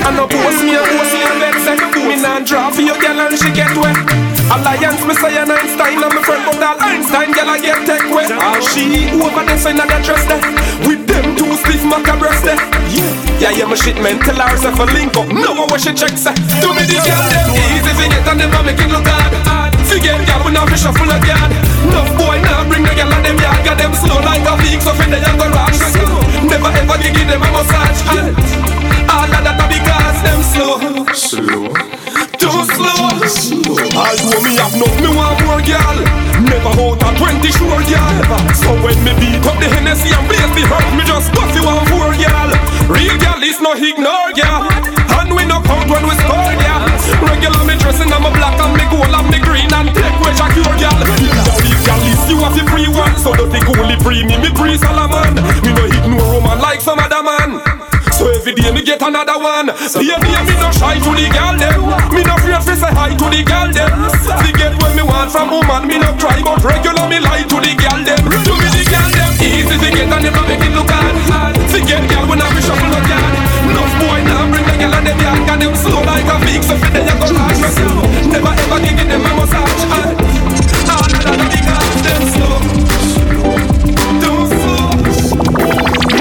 I 0.05 0.13
know 0.13 0.29
post 0.29 0.61
me 0.65 0.77
a 0.77 0.83
post 0.85 1.13
me 1.17 1.25
a 1.25 1.33
vex 1.41 1.57
Me 1.97 2.17
nah 2.21 2.41
draw 2.45 2.71
for 2.71 2.83
your 2.83 2.99
girl 3.01 3.21
and 3.21 3.39
she 3.39 3.53
get 3.53 3.75
wet 3.77 4.28
Alliance 4.49 5.05
me 5.05 5.13
say 5.13 5.37
an 5.37 5.53
Einstein 5.53 6.01
and 6.01 6.09
my 6.09 6.23
friend 6.25 6.41
but 6.49 6.57
all 6.65 6.81
Einstein 6.81 7.37
girl 7.37 7.53
I 7.53 7.61
get 7.61 7.85
tech 7.85 8.01
wet 8.09 8.33
All 8.33 8.57
she 8.65 9.13
over 9.21 9.45
there 9.45 9.61
in 9.61 9.77
that 9.77 10.01
dress 10.01 10.25
there. 10.25 10.41
With 10.89 11.05
them 11.05 11.37
two 11.37 11.53
stiff 11.61 11.85
maca 11.85 12.17
breast 12.17 12.49
there. 12.49 12.57
Yeah, 12.89 13.13
yeah, 13.37 13.53
yeah, 13.61 13.69
my 13.69 13.77
shit 13.77 14.01
man. 14.01 14.17
Tell 14.25 14.41
her 14.41 14.49
herself 14.49 14.81
a 14.81 14.89
link 14.89 15.13
up. 15.21 15.29
No 15.29 15.53
what 15.69 15.85
she 15.85 15.93
check 15.93 16.17
say 16.17 16.33
Do 16.65 16.73
me 16.73 16.81
the 16.89 16.97
girl 16.97 17.25
them 17.29 17.61
Easy 17.77 17.93
get 18.09 18.25
and 18.25 18.41
them 18.41 18.57
a 18.57 18.61
make 18.65 18.81
it 18.81 18.89
look 18.89 19.05
hard. 19.05 19.37
Forget 19.85 20.17
girl 20.25 20.41
we 20.41 20.51
now 20.57 20.65
fish 20.65 20.89
a 20.89 20.97
full 20.97 21.13
of 21.13 21.21
yard 21.29 21.53
Enough 21.85 22.13
boy 22.17 22.41
now 22.41 22.65
bring 22.65 22.89
the 22.89 22.93
girl 22.97 23.13
and 23.13 23.25
them 23.29 23.37
yard. 23.37 23.61
Got 23.69 23.77
them 23.77 23.93
slow 23.93 24.17
like 24.25 24.49
a 24.49 24.57
week 24.65 24.81
so 24.81 24.97
fin 24.97 25.13
they 25.13 25.21
a 25.21 25.31
go 25.37 25.45
rush. 25.53 25.77
Never 26.49 26.73
ever 26.73 26.97
give 27.05 27.21
them 27.21 27.45
a 27.45 27.49
massage. 27.53 28.01
All 29.13 29.29
of 29.29 29.45
that 29.45 29.61
a 29.61 29.65
because 29.69 30.19
them 30.25 30.41
slow. 30.41 30.81
Slow 31.13 31.88
too 32.49 32.65
slow. 32.65 33.13
Although 33.93 34.41
me 34.41 34.57
have 34.57 34.73
enough, 34.73 34.97
me 35.01 35.11
want 35.13 35.39
more 35.45 35.61
girl. 35.61 35.97
Never 36.41 36.73
out 36.81 37.03
a 37.03 37.09
twenty 37.19 37.51
sure 37.53 37.83
girl. 37.85 38.17
So 38.57 38.73
when 38.81 38.97
me 39.05 39.13
beat 39.21 39.45
up 39.45 39.57
the 39.61 39.69
Hennessy 39.69 40.09
and 40.15 40.25
blaze 40.29 40.53
the 40.57 40.65
hurt, 40.65 40.87
me 40.97 41.05
just 41.05 41.29
bust 41.35 41.53
you 41.55 41.65
one 41.65 41.85
poor 41.93 42.13
girl. 42.17 42.51
Real 42.89 43.17
girl 43.21 43.41
is 43.43 43.61
no 43.61 43.73
ignore 43.77 44.33
girl. 44.33 44.65
And 45.19 45.35
we 45.35 45.45
no 45.45 45.61
count 45.61 45.91
when 45.91 46.05
we 46.09 46.15
score 46.25 46.55
girl. 46.57 46.83
Regular 47.21 47.65
me 47.67 47.75
dressing 47.83 48.13
I'm 48.13 48.25
a 48.25 48.31
black 48.33 48.57
and 48.61 48.73
me 48.77 48.85
gold 48.89 49.13
and 49.13 49.29
me 49.29 49.39
green 49.43 49.69
and 49.75 49.91
take 49.93 50.17
which 50.23 50.41
a 50.41 50.47
cure 50.55 50.77
girl. 50.79 50.99
Real 51.61 51.81
girl 51.85 52.03
is 52.07 52.23
you 52.31 52.39
have 52.45 52.55
the 52.55 52.65
free 52.71 52.89
one, 52.89 53.17
so 53.19 53.35
don't 53.35 53.51
think 53.51 53.67
only 53.77 53.97
free 54.01 54.23
me, 54.25 54.39
me 54.39 54.51
free 54.55 54.79
Solomon. 54.79 55.35
Me 55.65 55.71
no 55.75 55.85
ignore 55.85 56.41
woman 56.41 56.59
like 56.61 56.81
some. 56.81 57.08
So 58.19 58.27
every 58.35 58.51
day 58.51 58.75
me 58.75 58.83
get 58.83 59.01
another 59.01 59.39
one. 59.39 59.71
See 59.79 60.11
me, 60.11 60.19
me 60.19 60.55
no 60.59 60.75
shy 60.75 60.99
to 60.99 61.11
the 61.15 61.31
girl 61.31 61.55
them. 61.55 61.87
Me 62.11 62.27
no 62.27 62.35
afraid 62.35 62.59
to 62.67 62.75
say 62.75 62.91
hi 62.91 63.15
to 63.15 63.27
the 63.31 63.47
girl 63.47 63.71
them. 63.71 64.11
Forget 64.43 64.75
what 64.83 64.91
me 64.99 65.07
want 65.07 65.31
from 65.31 65.55
woman. 65.55 65.87
Me 65.87 66.03
no 66.03 66.11
cry 66.19 66.43
but 66.43 66.59
regular 66.67 67.07
me 67.07 67.23
lie 67.23 67.47
to 67.47 67.57
the 67.63 67.73
girl 67.79 68.03
them. 68.03 68.19
Do 68.43 68.59
me 68.59 68.69
the 68.75 68.83
girl 68.91 69.07
them 69.15 69.31
easy 69.39 69.77
to 69.79 69.89
get 69.95 70.11
and 70.11 70.23
never 70.27 70.43
make 70.51 70.67
it 70.67 70.75
look 70.75 70.91
hard. 70.91 71.55
Forget 71.71 72.03
girl 72.11 72.27
when 72.27 72.43
I 72.43 72.51
be 72.51 72.61
shuffle 72.61 72.91
up 72.91 73.07
yard. 73.07 73.35
Enough 73.71 73.95
boy 74.03 74.19
now 74.27 74.51
bring 74.51 74.67
the 74.67 74.75
girl 74.83 74.95
and 74.99 75.07
them 75.07 75.19
young 75.23 75.47
and 75.47 75.63
them 75.63 75.75
slow 75.79 76.03
like 76.03 76.27
a 76.27 76.37
big 76.43 76.63
so 76.67 76.75
fit 76.75 76.91
they 76.91 77.07
a 77.07 77.15
go 77.23 77.31
rush. 77.31 77.63
Never 78.35 78.51
ever 78.51 78.79
give 78.83 78.99
them 78.99 79.23
a 79.31 79.38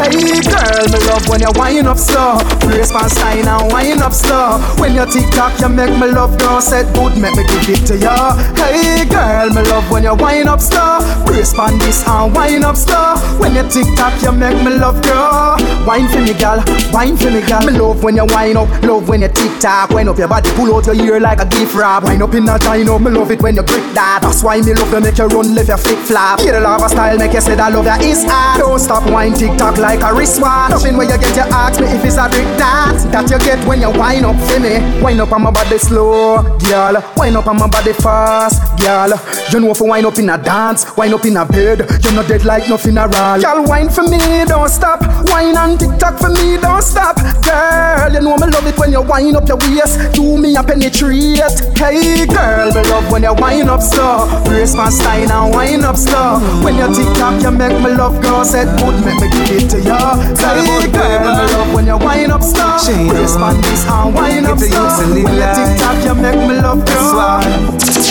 Hey 0.08 0.40
girl, 0.40 0.88
me 0.88 1.00
love 1.12 1.28
when 1.28 1.42
you 1.42 1.52
wind 1.56 1.86
up 1.86 1.98
slow. 1.98 2.40
Brace 2.62 2.94
my 2.94 3.08
style 3.08 3.44
and 3.44 3.74
wind 3.74 4.00
up 4.00 4.14
slow. 4.14 4.58
When 4.80 4.96
you 4.96 5.06
tick 5.06 5.28
tock, 5.36 5.60
you 5.60 5.68
make 5.68 5.92
me 6.00 6.08
love 6.08 6.38
girl. 6.40 6.62
Said 6.62 6.88
good, 6.96 7.18
make 7.20 7.36
me 7.36 7.44
give 7.44 7.68
it 7.76 7.86
to 7.88 7.98
ya. 7.98 8.32
Hey 8.56 9.04
girl, 9.04 9.50
me 9.50 9.62
love 9.68 9.92
when 9.92 10.04
you 10.04 10.16
wind 10.16 10.48
up 10.48 10.62
slow. 10.62 11.04
Brace 11.26 11.54
my 11.58 11.72
this 11.80 12.08
and 12.08 12.34
wind 12.34 12.64
up 12.64 12.78
slow. 12.78 13.20
When 13.38 13.54
you 13.54 13.68
tick 13.68 13.88
tock, 13.98 14.16
you 14.24 14.32
make 14.32 14.56
me 14.64 14.80
love 14.80 15.04
girl. 15.04 15.60
Wine 15.86 16.08
for 16.08 16.22
me, 16.24 16.34
gal. 16.34 16.64
Wine 16.94 17.18
for 17.18 17.30
me, 17.30 17.42
gal. 17.42 17.66
Me 17.66 17.78
love 17.78 18.02
when 18.02 18.16
you 18.16 18.26
wind 18.32 18.58
up. 18.58 18.70
Love 18.84 19.10
when 19.10 19.22
you 19.24 19.28
tick 19.28 19.60
tock. 19.60 19.90
Wind 19.90 20.08
up 20.08 20.18
your 20.18 20.30
body, 20.30 20.50
pull 20.52 20.74
out 20.74 20.86
your 20.86 20.96
ear 20.96 21.20
like 21.20 21.42
a 21.42 21.46
gift 21.46 21.76
wrap. 21.76 22.04
Wind 22.04 22.24
up 22.24 22.34
in 22.34 22.46
that 22.46 22.62
dino. 22.62 22.98
Me 22.98 23.12
love 23.12 23.32
it 23.32 23.42
when 23.42 23.58
you 23.58 23.64
grip 23.64 23.84
that. 23.94 24.20
That's 24.22 24.42
why 24.42 24.62
me 24.62 24.74
love 24.74 24.90
to 24.92 25.02
make 25.02 25.18
you 25.18 25.28
run, 25.28 25.54
live 25.54 25.68
your 25.68 25.78
flip 25.78 26.00
flop. 26.00 26.40
Hear 26.40 26.54
the 26.54 26.62
lava 26.62 26.88
style, 26.88 27.18
make 27.18 27.34
you 27.34 27.42
say 27.42 27.56
that 27.56 27.74
love 27.74 27.86
ya 27.86 27.98
is 28.00 28.24
hard. 28.24 28.60
Don't 28.60 28.80
stop 28.80 29.04
wine 29.12 29.34
tick 29.34 29.52
tock 29.58 29.76
like 29.78 29.97
a 30.04 30.14
wristwatch. 30.14 30.72
Nothing 30.72 30.98
where 30.98 31.10
you 31.10 31.18
get 31.18 31.36
your 31.36 31.48
ask 31.54 31.80
me 31.80 31.88
if 31.88 32.04
it's 32.06 32.18
a 32.18 32.30
trick 32.30 32.48
that 32.58 32.98
that 33.12 33.30
you 33.30 33.40
get 33.40 33.60
when 33.68 33.82
you 33.82 33.90
wind 33.92 34.26
up 34.26 34.38
for 34.48 34.60
me. 34.60 34.80
Wind 35.02 35.22
up 35.22 35.32
on 35.32 35.44
my 35.44 35.52
body 35.52 35.78
slow, 35.78 36.44
girl. 36.68 36.96
Wind 37.18 37.38
up 37.38 37.48
on 37.48 37.58
my 37.58 37.68
body 37.68 37.94
fast, 37.94 38.62
girl. 38.82 39.14
You 39.52 39.60
know 39.60 39.72
if 39.72 39.80
you 39.80 39.88
wind 39.88 40.06
up 40.06 40.18
in 40.18 40.30
a 40.30 40.38
dance, 40.38 40.86
wind 40.98 41.14
up 41.14 41.26
in 41.26 41.38
a 41.38 41.46
bed. 41.46 41.86
You're 42.04 42.14
not 42.14 42.28
dead 42.28 42.46
like 42.46 42.70
nothing 42.70 42.98
around. 42.98 43.42
Girl, 43.42 43.64
wine 43.66 43.90
for 43.90 44.04
me, 44.04 44.20
don't 44.46 44.70
stop. 44.70 45.02
Wine 45.30 45.56
and 45.56 45.80
tick 45.80 45.98
tock 45.98 46.20
for 46.20 46.30
me, 46.30 46.58
don't 46.58 46.84
stop. 46.84 47.18
Girl, 47.44 48.12
you 48.14 48.22
know 48.22 48.36
me 48.38 48.48
love 48.52 48.68
it 48.68 48.78
when 48.78 48.92
you 48.92 49.02
wind 49.02 49.36
up 49.36 49.48
your 49.48 49.58
waist. 49.58 50.14
Do 50.14 50.38
me 50.38 50.56
a 50.56 50.64
penetrate. 50.64 51.42
Hey, 51.78 52.26
girl, 52.26 52.74
me 52.74 52.82
love 52.90 53.12
when 53.12 53.24
you 53.24 53.34
wind 53.36 53.70
up 53.70 53.82
slow. 53.82 54.28
Brace 54.46 54.76
my 54.76 54.90
style 54.90 55.32
and 55.32 55.56
wind 55.56 55.84
up 55.84 55.96
slow. 55.96 56.40
When 56.64 56.76
you 56.76 56.88
tick 56.94 57.08
tock, 57.18 57.42
you 57.42 57.52
make 57.52 57.78
me 57.82 57.96
love. 57.96 58.22
Girl 58.22 58.44
said 58.44 58.68
good, 58.80 59.04
make 59.06 59.22
me 59.22 59.30
give 59.30 59.64
it 59.64 59.70
to 59.72 59.80
you. 59.82 59.87
Hey, 59.88 60.92
girl, 60.92 61.20
me 61.20 61.32
love 61.54 61.74
when 61.74 61.86
you 61.88 61.98
wind 61.98 62.32
up 62.32 62.44
slow. 62.44 62.78
Brace 63.10 63.38
my 63.38 63.54
knees 63.54 63.86
and 63.88 64.14
wind 64.14 64.46
up 64.46 64.60
slow. 64.60 64.98
When 65.00 65.18
you 65.18 65.26
tick 65.56 65.80
tock, 65.80 66.04
you 66.04 66.16
make 66.16 66.36
me 66.36 66.60
love. 66.62 66.86
Girl. 66.86 68.07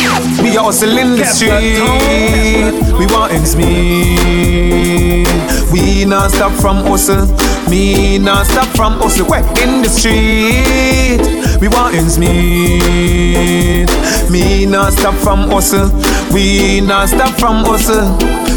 We 0.46 0.54
hustle 0.54 0.96
in 0.96 1.16
the 1.16 1.24
street, 1.24 2.72
we 2.96 3.06
want 3.06 3.32
ends 3.32 3.56
meet. 3.56 5.26
We 5.72 6.04
not 6.04 6.30
stop 6.30 6.52
from 6.52 6.84
hustle, 6.86 7.26
me 7.68 8.18
not 8.18 8.46
stop 8.46 8.68
from 8.76 8.92
hustle. 8.92 9.26
We 9.26 9.38
in 9.60 9.82
the 9.82 9.88
street, 9.88 11.20
we 11.60 11.66
want 11.66 11.96
ends 11.96 12.16
meet. 12.16 13.90
Me 14.30 14.66
not 14.66 14.92
stop 14.92 15.14
from 15.16 15.50
hustle, 15.50 15.90
we 16.32 16.80
not 16.80 17.08
stop 17.08 17.34
from 17.40 17.64
hustle. 17.64 18.16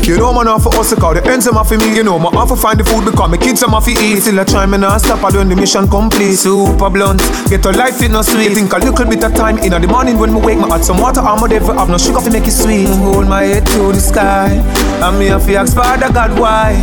You 0.09 0.17
know 0.17 0.33
man 0.33 0.47
off 0.47 0.63
for 0.63 0.73
hustle, 0.73 0.97
cause 0.97 1.21
the 1.21 1.29
ends 1.29 1.45
them 1.45 1.57
off 1.57 1.69
for 1.69 1.77
me. 1.77 1.95
You 1.95 2.03
know 2.03 2.17
my 2.17 2.29
off 2.29 2.49
for 2.49 2.57
find 2.57 2.79
the 2.79 2.83
food 2.83 3.05
because 3.05 3.29
my 3.29 3.37
kids 3.37 3.61
them 3.61 3.75
off 3.75 3.83
for 3.85 3.91
eat. 3.91 4.21
Still 4.21 4.39
I 4.39 4.43
try 4.43 4.65
me 4.65 4.77
not 4.77 5.01
stop, 5.01 5.23
I 5.23 5.29
doing 5.29 5.49
the 5.49 5.55
mission 5.55 5.87
complete. 5.87 6.33
Super 6.33 6.89
blunt, 6.89 7.21
get 7.49 7.65
a 7.65 7.71
life 7.71 8.01
it 8.01 8.09
no 8.09 8.23
sweet. 8.23 8.53
Think 8.57 8.73
a 8.73 8.77
little 8.77 9.05
bit 9.05 9.23
of 9.23 9.35
time 9.35 9.59
in 9.59 9.69
the 9.69 9.87
morning 9.87 10.17
when 10.17 10.33
me 10.33 10.41
wake, 10.41 10.57
me 10.57 10.65
add 10.71 10.83
some 10.83 10.97
water, 10.97 11.19
I'm 11.21 11.47
never 11.47 11.73
have 11.79 11.89
no 11.89 11.97
sugar 11.97 12.19
to 12.19 12.29
make 12.29 12.45
it 12.45 12.51
sweet. 12.51 12.87
Hold 12.99 13.27
my 13.27 13.43
head 13.43 13.65
to 13.67 13.91
the 13.93 13.99
sky, 14.01 14.49
and 15.01 15.17
me 15.17 15.27
have 15.27 15.45
to 15.45 15.55
ask 15.55 15.73
Father 15.73 16.11
God 16.11 16.37
why. 16.37 16.75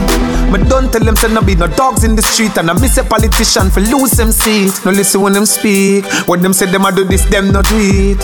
Me 0.50 0.58
don't 0.68 0.90
tell 0.90 1.04
them 1.04 1.16
say 1.16 1.28
no 1.32 1.42
be 1.42 1.54
no 1.54 1.66
dogs 1.66 2.02
in 2.02 2.16
the 2.16 2.22
street, 2.22 2.56
and 2.56 2.70
I 2.70 2.72
miss 2.72 2.96
a 2.96 3.04
politician 3.04 3.70
for 3.70 3.80
lose 3.80 4.12
them 4.12 4.32
seat. 4.32 4.72
No 4.86 4.90
listen 4.92 5.20
when 5.20 5.34
them 5.34 5.44
speak, 5.44 6.06
when 6.26 6.40
them 6.40 6.54
say 6.54 6.66
them 6.66 6.86
a 6.86 6.92
do 6.92 7.04
this, 7.04 7.24
them 7.26 7.52
not 7.52 7.66
do 7.66 7.76
it. 7.76 8.18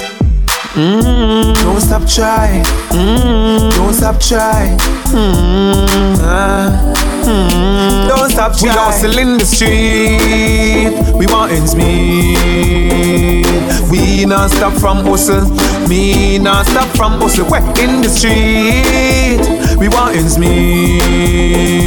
Mm, 0.73 1.55
don't 1.63 1.81
stop 1.83 2.09
trying. 2.09 2.65
Mm, 2.89 3.71
don't 3.77 3.93
stop 3.93 4.19
trying. 4.19 4.79
Mm, 5.13 6.17
ah, 6.25 6.95
mm, 7.27 8.09
don't 8.09 8.31
stop 8.31 8.57
trying. 8.57 8.73
We 8.73 8.81
hustle 8.81 9.19
in 9.19 9.37
the 9.37 9.45
street. 9.45 10.95
We 11.19 11.27
want 11.27 11.53
ends 11.53 11.75
meet. 11.75 13.42
We 13.91 14.25
not 14.25 14.51
stop 14.51 14.73
from 14.75 15.05
hustle. 15.05 15.49
Me 15.89 16.39
not 16.39 16.67
stop 16.67 16.89
from 16.97 17.21
hustle. 17.21 17.45
We 17.47 17.51
in 17.79 18.03
the 18.03 18.09
street. 18.09 19.43
We 19.79 19.89
want 19.89 20.17
ends 20.17 20.39
meet. 20.39 21.82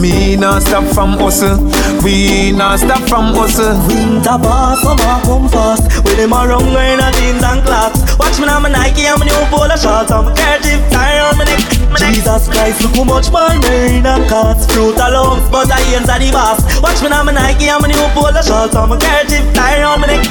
Me 0.00 0.36
not 0.36 0.62
stop 0.62 0.84
from 0.94 1.18
hustle. 1.18 1.58
We 2.02 2.52
not 2.52 2.80
stop 2.80 3.02
from 3.08 3.34
hustle. 3.34 3.78
Winter 3.86 4.38
pass, 4.38 4.82
summer 4.82 5.18
come 5.24 5.48
fast. 5.48 5.86
With 6.04 6.16
them 6.16 6.32
around 6.32 6.72
wearing 6.74 6.98
a 6.98 7.10
jeans 7.12 7.42
and 7.42 7.62
clocks. 7.62 8.18
Watch 8.18 8.38
me 8.40 8.46
now, 8.46 8.60
my 8.60 8.68
Nike 8.68 9.06
and 9.06 9.18
my 9.18 9.26
new 9.26 9.42
polo 9.50 9.76
shorts. 9.76 10.10
I'm 10.10 10.26
a 10.26 10.34
kerchief 10.34 10.80
tie 10.90 11.20
on 11.20 11.38
my 11.38 11.44
neck. 11.44 11.60
Jesus 11.98 12.48
Christ, 12.48 12.82
look 12.82 12.96
how 12.96 13.04
much 13.04 13.30
more 13.30 13.52
rain 13.68 14.06
and 14.06 14.28
cuts. 14.28 14.66
Fruit 14.72 14.96
alums, 14.96 15.44
but 15.50 15.70
I 15.70 15.80
ain't 15.94 16.06
the 16.06 16.30
boss. 16.32 16.58
Watch 16.82 17.02
me 17.02 17.08
now, 17.10 17.22
my 17.22 17.32
Nike 17.32 17.68
and 17.68 17.82
my 17.82 17.88
new 17.88 18.06
polo 18.14 18.42
shorts. 18.42 18.74
I'm 18.74 18.90
a 18.90 18.98
kerchief 18.98 19.44
tie 19.54 19.82
on 19.82 20.00
my 20.00 20.06
neck. 20.06 20.24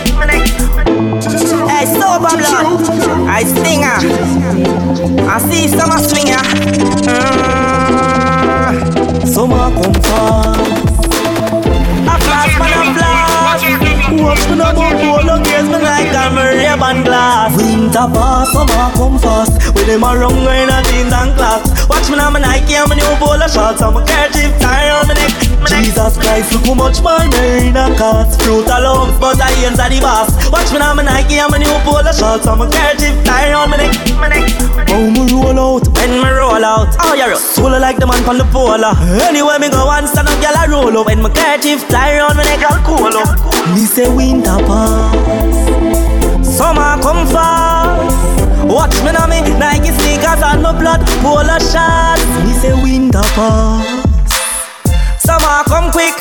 Hey, 1.69 1.85
sober 1.85 2.33
blood. 2.35 2.83
I 3.29 3.43
stinger. 3.43 3.97
I 5.29 5.37
see 5.39 5.67
summer 5.67 5.99
swinger. 5.99 6.41
Mm. 7.07 7.80
Summer 9.31 9.71
come 9.71 9.93
fast. 10.03 10.59
A 12.03 12.15
flash, 12.19 12.53
man, 12.59 12.75
a 12.75 12.93
flash. 12.99 13.63
Watch 14.19 14.43
me 14.49 14.55
now, 14.57 14.75
but 14.75 14.91
polo 14.99 15.41
gears 15.41 15.67
me 15.71 15.79
like 15.79 16.11
a 16.11 16.35
Ray-Ban 16.35 17.03
glass. 17.05 17.55
Winter 17.55 18.07
pass, 18.11 18.51
summer 18.51 18.91
come 18.93 19.17
fast. 19.19 19.73
With 19.73 19.87
them 19.87 20.03
around 20.03 20.43
wearing 20.43 20.67
a 20.67 20.83
jeans 20.83 21.13
and 21.13 21.33
clocks. 21.37 21.87
Watch 21.87 22.09
me 22.09 22.17
now, 22.17 22.29
my 22.29 22.41
Nike 22.41 22.75
and 22.75 22.89
my 22.89 22.95
new 22.95 23.15
polo 23.23 23.47
shorts. 23.47 23.81
I'm 23.81 23.95
a 23.95 24.03
kerchief 24.05 24.51
tie 24.59 24.89
on 24.89 25.07
my 25.07 25.13
neck. 25.13 25.40
Jesus 25.67 26.17
Christ, 26.17 26.53
look 26.53 26.65
how 26.65 26.73
much 26.73 26.99
rain 27.01 27.75
and 27.77 27.97
cuts. 27.97 28.35
Fruit 28.43 28.65
alums, 28.65 29.19
but 29.19 29.39
I 29.41 29.51
ain't 29.63 29.77
the 29.77 29.99
boss. 30.01 30.33
Watch 30.51 30.71
me 30.73 30.79
now, 30.79 30.93
my 30.93 31.03
Nike 31.03 31.39
and 31.39 31.51
my 31.51 31.57
new 31.57 31.71
polo 31.85 32.11
shorts. 32.11 32.47
I'm 32.47 32.61
a 32.61 32.65
kerchief 32.69 33.15
tie 33.23 33.53
on 33.53 33.69
my 33.69 33.77
neck. 33.77 33.93
My 34.17 34.27
neck. 34.27 34.49
Oh, 34.89 35.09
me 35.09 35.21
roll 35.31 35.59
out. 35.59 35.87
When 35.95 36.11
me 36.11 36.29
roll 36.29 36.65
out, 36.65 36.95
oh 36.99 37.13
yeah, 37.13 37.33
solo 37.35 37.77
like 37.77 37.97
the 37.97 38.07
man 38.07 38.23
from 38.23 38.37
the 38.37 38.45
polar. 38.45 38.93
Anywhere 39.21 39.59
me 39.59 39.69
go, 39.69 39.85
one 39.85 40.07
stand 40.07 40.27
up, 40.27 40.37
gyal 40.41 40.55
I 40.55 40.67
roll 40.67 40.97
up. 40.97 41.05
When 41.05 41.21
my 41.21 41.29
kerchief 41.29 41.87
tie 41.87 42.19
on 42.19 42.35
my 42.35 42.43
neck, 42.43 42.63
I'll 42.65 42.81
cool 42.83 43.13
up. 43.13 43.37
Me 43.75 43.85
say 43.85 44.09
winter 44.09 44.57
pass, 44.65 46.57
summer 46.57 46.97
come 47.01 47.27
fast. 47.27 48.17
Watch 48.65 48.95
me 49.03 49.11
now, 49.11 49.27
me 49.27 49.41
Nike 49.57 49.91
sneakers 49.91 50.41
and 50.41 50.61
my 50.61 50.73
blood 50.77 51.01
polo 51.21 51.57
shots. 51.59 52.25
Me 52.45 52.53
say 52.57 52.73
winter 52.73 53.21
pass, 53.37 54.00
summer 55.21 55.63
come 55.69 55.91
quick. 55.91 56.17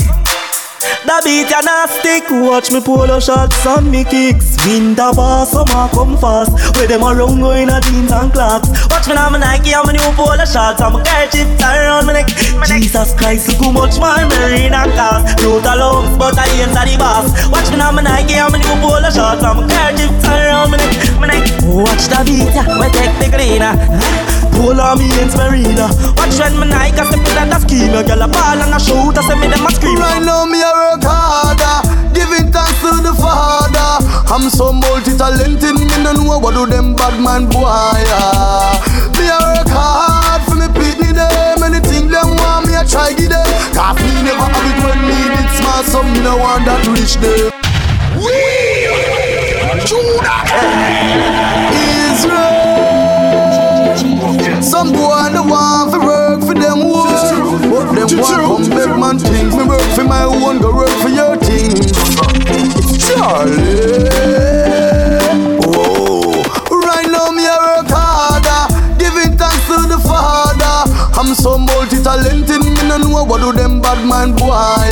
The 0.80 1.16
beat 1.24 1.48
ya 1.48 1.60
not 1.60 1.88
stick 1.88 2.24
Watch 2.30 2.72
me 2.72 2.80
polo 2.80 3.20
shots 3.20 3.64
and 3.66 3.90
me 3.90 4.04
kicks. 4.04 4.56
Winter 4.64 5.12
pass, 5.16 5.52
summer 5.52 5.88
come 5.92 6.16
fast. 6.16 6.52
Where 6.76 6.88
them 6.88 7.04
around 7.04 7.40
going 7.40 7.68
a 7.68 7.80
jeans 7.80 8.12
and 8.12 8.32
clocks. 8.32 8.68
Watch 8.88 9.08
me 9.08 9.14
now 9.14 9.28
my 9.28 9.38
Nike 9.38 9.72
and 9.72 9.84
my 9.86 9.92
new 9.92 10.10
polo 10.16 10.44
shots 10.44 10.80
And 10.80 10.92
my 10.94 11.00
kerchief 11.04 11.48
tie 11.58 11.84
around 11.84 12.06
my 12.06 12.12
neck. 12.20 12.28
Jesus 12.68 13.12
Christ, 13.16 13.48
look 13.48 13.60
how 13.64 13.72
much 13.72 13.98
my 13.98 14.24
marina 14.28 14.84
cost 14.96 15.40
Fruit 15.40 15.64
alums, 15.64 16.16
but 16.18 16.36
I 16.36 16.48
ain't 16.60 16.72
the 16.72 16.96
boss. 17.00 17.28
Watch 17.48 17.70
me 17.70 17.76
now 17.76 17.92
my 17.92 18.02
Nike 18.02 18.36
and 18.36 18.52
my 18.52 18.58
new 18.58 18.76
polo 18.80 19.08
shots 19.08 19.44
And 19.44 19.60
my 19.60 19.64
kerchief 19.68 20.12
tie 20.20 20.48
around 20.48 20.70
my 20.70 20.76
neck, 20.76 20.92
my 21.20 21.26
neck. 21.28 21.44
Watch 21.64 22.08
the 22.08 22.20
beat 22.24 22.52
ya, 22.52 22.64
we 22.76 22.88
take 22.92 23.16
the 23.20 23.28
cleaner 23.32 24.39
Pull 24.60 24.76
on 24.76 24.98
me 25.00 25.08
in 25.16 25.32
Marina 25.40 25.88
Watch 26.20 26.36
when 26.36 26.52
my 26.60 26.68
Nike 26.68 27.00
step 27.00 27.16
in 27.16 27.48
the 27.48 27.58
scheme. 27.64 27.96
Girl 27.96 28.20
a 28.20 28.28
ball 28.28 28.60
and 28.60 28.76
a 28.76 28.78
shoot, 28.78 29.16
I 29.16 29.24
say 29.24 29.32
me 29.40 29.48
them 29.48 29.64
a 29.64 29.72
scream. 29.72 29.96
Right 29.96 30.20
now 30.20 30.44
me 30.44 30.60
a 30.60 30.68
work 30.68 31.00
harder. 31.00 31.80
Giving 32.12 32.52
thanks 32.52 32.76
to 32.84 32.92
the 33.00 33.16
Father. 33.16 34.04
I'm 34.28 34.52
so 34.52 34.70
multi-talented 34.72 35.80
Me 35.80 35.88
no 36.04 36.12
know 36.12 36.36
what 36.38 36.52
do 36.52 36.68
them 36.68 36.94
bad 36.94 37.16
man 37.24 37.48
boy 37.48 37.64
yeah. 38.04 38.76
Me 39.16 39.32
a 39.32 39.40
work 39.40 39.72
hard 39.72 40.44
for 40.44 40.60
me 40.60 40.68
pitney 40.76 41.08
them. 41.16 41.64
Anything 41.64 42.12
them 42.12 42.36
want 42.36 42.68
me 42.68 42.76
a 42.76 42.84
try 42.84 43.16
give 43.16 43.32
them. 43.32 43.48
Cause 43.72 43.96
me 43.96 44.12
never 44.28 44.44
have 44.44 44.68
it 44.68 44.76
when 44.84 45.00
me 45.08 45.16
did 45.40 45.48
smart 45.56 45.88
So 45.88 46.04
me 46.04 46.20
no 46.20 46.36
want 46.36 46.68
that 46.68 46.84
rich 46.92 47.16
them. 47.16 47.48
Israel 52.12 52.59
Some 54.90 54.98
boy 54.98 55.30
no 55.32 55.42
want 55.44 55.92
for 55.92 56.00
work 56.00 56.40
for 56.40 56.54
them 56.54 56.82
work. 56.82 57.06
But 57.62 57.94
them 57.94 58.18
want 58.18 58.66
come 58.66 58.70
beg 58.70 58.90
man 58.98 59.18
things 59.20 59.54
Me 59.54 59.62
work 59.62 59.80
for 59.94 60.02
my 60.02 60.24
own, 60.24 60.58
go 60.58 60.74
work 60.74 60.90
for 60.98 61.08
your 61.08 61.36
things 61.36 61.92
It's 62.50 62.98
Charly. 63.06 64.10
Whoa 65.62 66.42
Right 66.74 67.06
now 67.06 67.30
me 67.30 67.46
a 67.46 67.54
work 67.54 67.86
harder. 67.86 68.66
Giving 68.98 69.38
thanks 69.38 69.62
to 69.70 69.86
the 69.86 70.00
Father. 70.02 70.90
I'm 71.14 71.34
so 71.36 71.56
multi-talented 71.56 72.58
Me 72.58 72.88
no 72.88 72.98
know 72.98 73.22
what 73.24 73.40
do 73.42 73.52
them 73.52 73.80
bad 73.80 74.02
man 74.04 74.34
boy. 74.34 74.90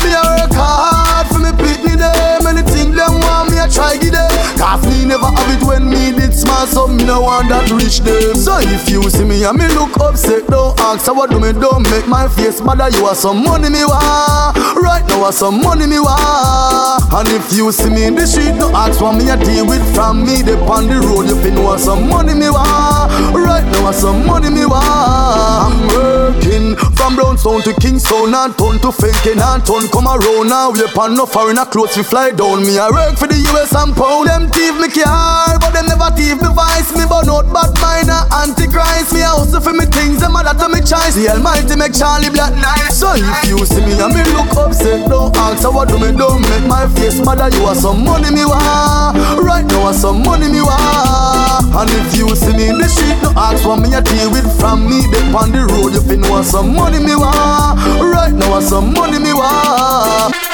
Me 0.00 0.16
a 0.16 0.22
work 0.32 0.56
hard 0.56 1.26
for 1.28 1.40
me 1.40 1.50
pitney 1.60 1.92
them 1.98 2.46
Anything 2.46 2.92
them 2.94 3.20
want 3.20 3.50
me 3.50 3.58
a 3.58 3.68
try 3.68 3.98
give 3.98 4.12
them 4.12 4.47
Cause 4.58 4.84
me 4.86 5.04
never 5.06 5.30
have 5.30 5.50
it 5.54 5.64
when 5.64 5.88
me 5.88 6.10
did 6.10 6.34
smart 6.34 6.68
some 6.68 6.96
me 6.96 7.04
no 7.04 7.22
want 7.22 7.48
that 7.48 7.70
rich 7.70 8.00
them. 8.00 8.34
So 8.34 8.58
if 8.58 8.90
you 8.90 9.02
see 9.08 9.24
me 9.24 9.44
and 9.44 9.56
me 9.56 9.68
look 9.78 9.94
upset, 10.00 10.48
don't 10.48 10.78
ask 10.80 11.06
how 11.06 11.14
what 11.14 11.30
do 11.30 11.38
me, 11.38 11.52
don't 11.52 11.88
make 11.90 12.08
my 12.08 12.26
face 12.26 12.60
bother. 12.60 12.90
You 12.90 13.06
are 13.06 13.14
some 13.14 13.44
money 13.44 13.70
me 13.70 13.84
want. 13.86 14.58
Right 14.74 15.06
now, 15.06 15.24
are 15.24 15.32
some 15.32 15.62
money 15.62 15.86
me 15.86 16.00
want. 16.00 17.06
And 17.14 17.28
if 17.28 17.52
you 17.52 17.70
see 17.70 17.90
me 17.90 18.04
in 18.04 18.14
the 18.14 18.26
street, 18.26 18.54
no 18.58 18.74
ask 18.74 19.00
what 19.00 19.14
me 19.14 19.30
a 19.30 19.36
deal 19.36 19.66
with 19.66 19.82
from 19.94 20.26
me. 20.26 20.42
They 20.42 20.58
on 20.58 20.90
the 20.90 20.98
road, 21.06 21.30
you 21.30 21.38
fin 21.40 21.54
know 21.54 21.76
some 21.76 22.08
money 22.08 22.34
me 22.34 22.50
want. 22.50 23.14
Right 23.30 23.64
now, 23.64 23.86
are 23.86 23.92
some 23.92 24.26
money 24.26 24.50
me 24.50 24.66
want. 24.66 24.82
I'm 24.82 25.86
working 25.94 26.76
from 26.98 27.14
Brownstown 27.16 27.62
to 27.62 27.72
Kingston 27.78 28.34
and 28.34 28.56
turn 28.58 28.78
to 28.82 28.90
faking 28.90 29.38
and 29.38 29.62
turn 29.64 29.86
come 29.88 30.10
around 30.10 30.48
now. 30.50 30.70
We 30.70 30.82
upon 30.82 31.14
no 31.14 31.26
foreigner 31.26 31.64
clothes 31.64 31.96
we 31.96 32.02
fly 32.02 32.30
down. 32.32 32.66
Me 32.66 32.78
I 32.78 32.90
work 32.90 33.16
for 33.16 33.26
the 33.26 33.38
US 33.54 33.74
and 33.74 33.94
pound. 33.94 34.28
Them 34.28 34.47
thief 34.50 34.74
me 34.80 34.88
car, 34.88 35.58
but 35.60 35.72
them 35.76 35.86
never 35.86 36.10
thief 36.16 36.40
me 36.40 36.50
vice. 36.50 36.90
Me 36.96 37.04
but 37.04 37.26
not 37.26 37.46
bad 37.52 37.72
mind 37.78 37.98
minor 38.08 38.22
antichrist. 38.40 39.12
Me 39.12 39.22
I 39.22 39.34
hustle 39.34 39.60
for 39.60 39.72
me 39.72 39.84
things, 39.86 40.20
them 40.20 40.32
mother 40.32 40.54
to 40.56 40.66
me 40.68 40.80
choice. 40.80 41.14
The 41.14 41.28
Almighty 41.34 41.76
make 41.76 41.94
Charly 41.94 42.30
Black 42.30 42.54
nice. 42.54 42.98
So 42.98 43.12
if 43.14 43.26
you 43.48 43.58
see 43.66 43.82
me 43.82 43.98
and 43.98 44.14
me 44.14 44.22
look 44.32 44.50
upset, 44.56 45.08
don't 45.08 45.34
answer 45.36 45.70
what 45.70 45.88
do 45.88 45.98
me 45.98 46.12
don't 46.16 46.40
make 46.42 46.66
my 46.66 46.86
face 46.94 47.18
mother. 47.20 47.48
You 47.50 47.64
are 47.66 47.74
some 47.74 48.04
money 48.04 48.30
me 48.30 48.44
want. 48.44 49.18
Right 49.40 49.66
now, 49.66 49.90
are 49.90 49.94
some 49.94 50.22
money 50.22 50.48
me 50.48 50.62
want. 50.62 51.68
And 51.74 51.90
if 51.90 52.16
you 52.16 52.28
see 52.34 52.54
me 52.54 52.68
in 52.70 52.78
the 52.78 52.88
street, 52.88 53.18
no 53.22 53.32
ask 53.36 53.66
what 53.66 53.80
me 53.80 53.94
a 53.94 54.00
deal 54.00 54.30
with 54.30 54.48
from 54.60 54.86
me. 54.88 55.06
They 55.10 55.22
on 55.34 55.52
the 55.52 55.66
road, 55.66 55.92
you 55.94 56.02
fin 56.02 56.22
want 56.28 56.46
some 56.46 56.74
money 56.74 56.98
me 56.98 57.14
want. 57.14 57.78
Right 58.00 58.32
now, 58.32 58.54
are 58.54 58.62
some 58.62 58.92
money 58.92 59.18
me 59.18 59.32
want. 59.32 60.47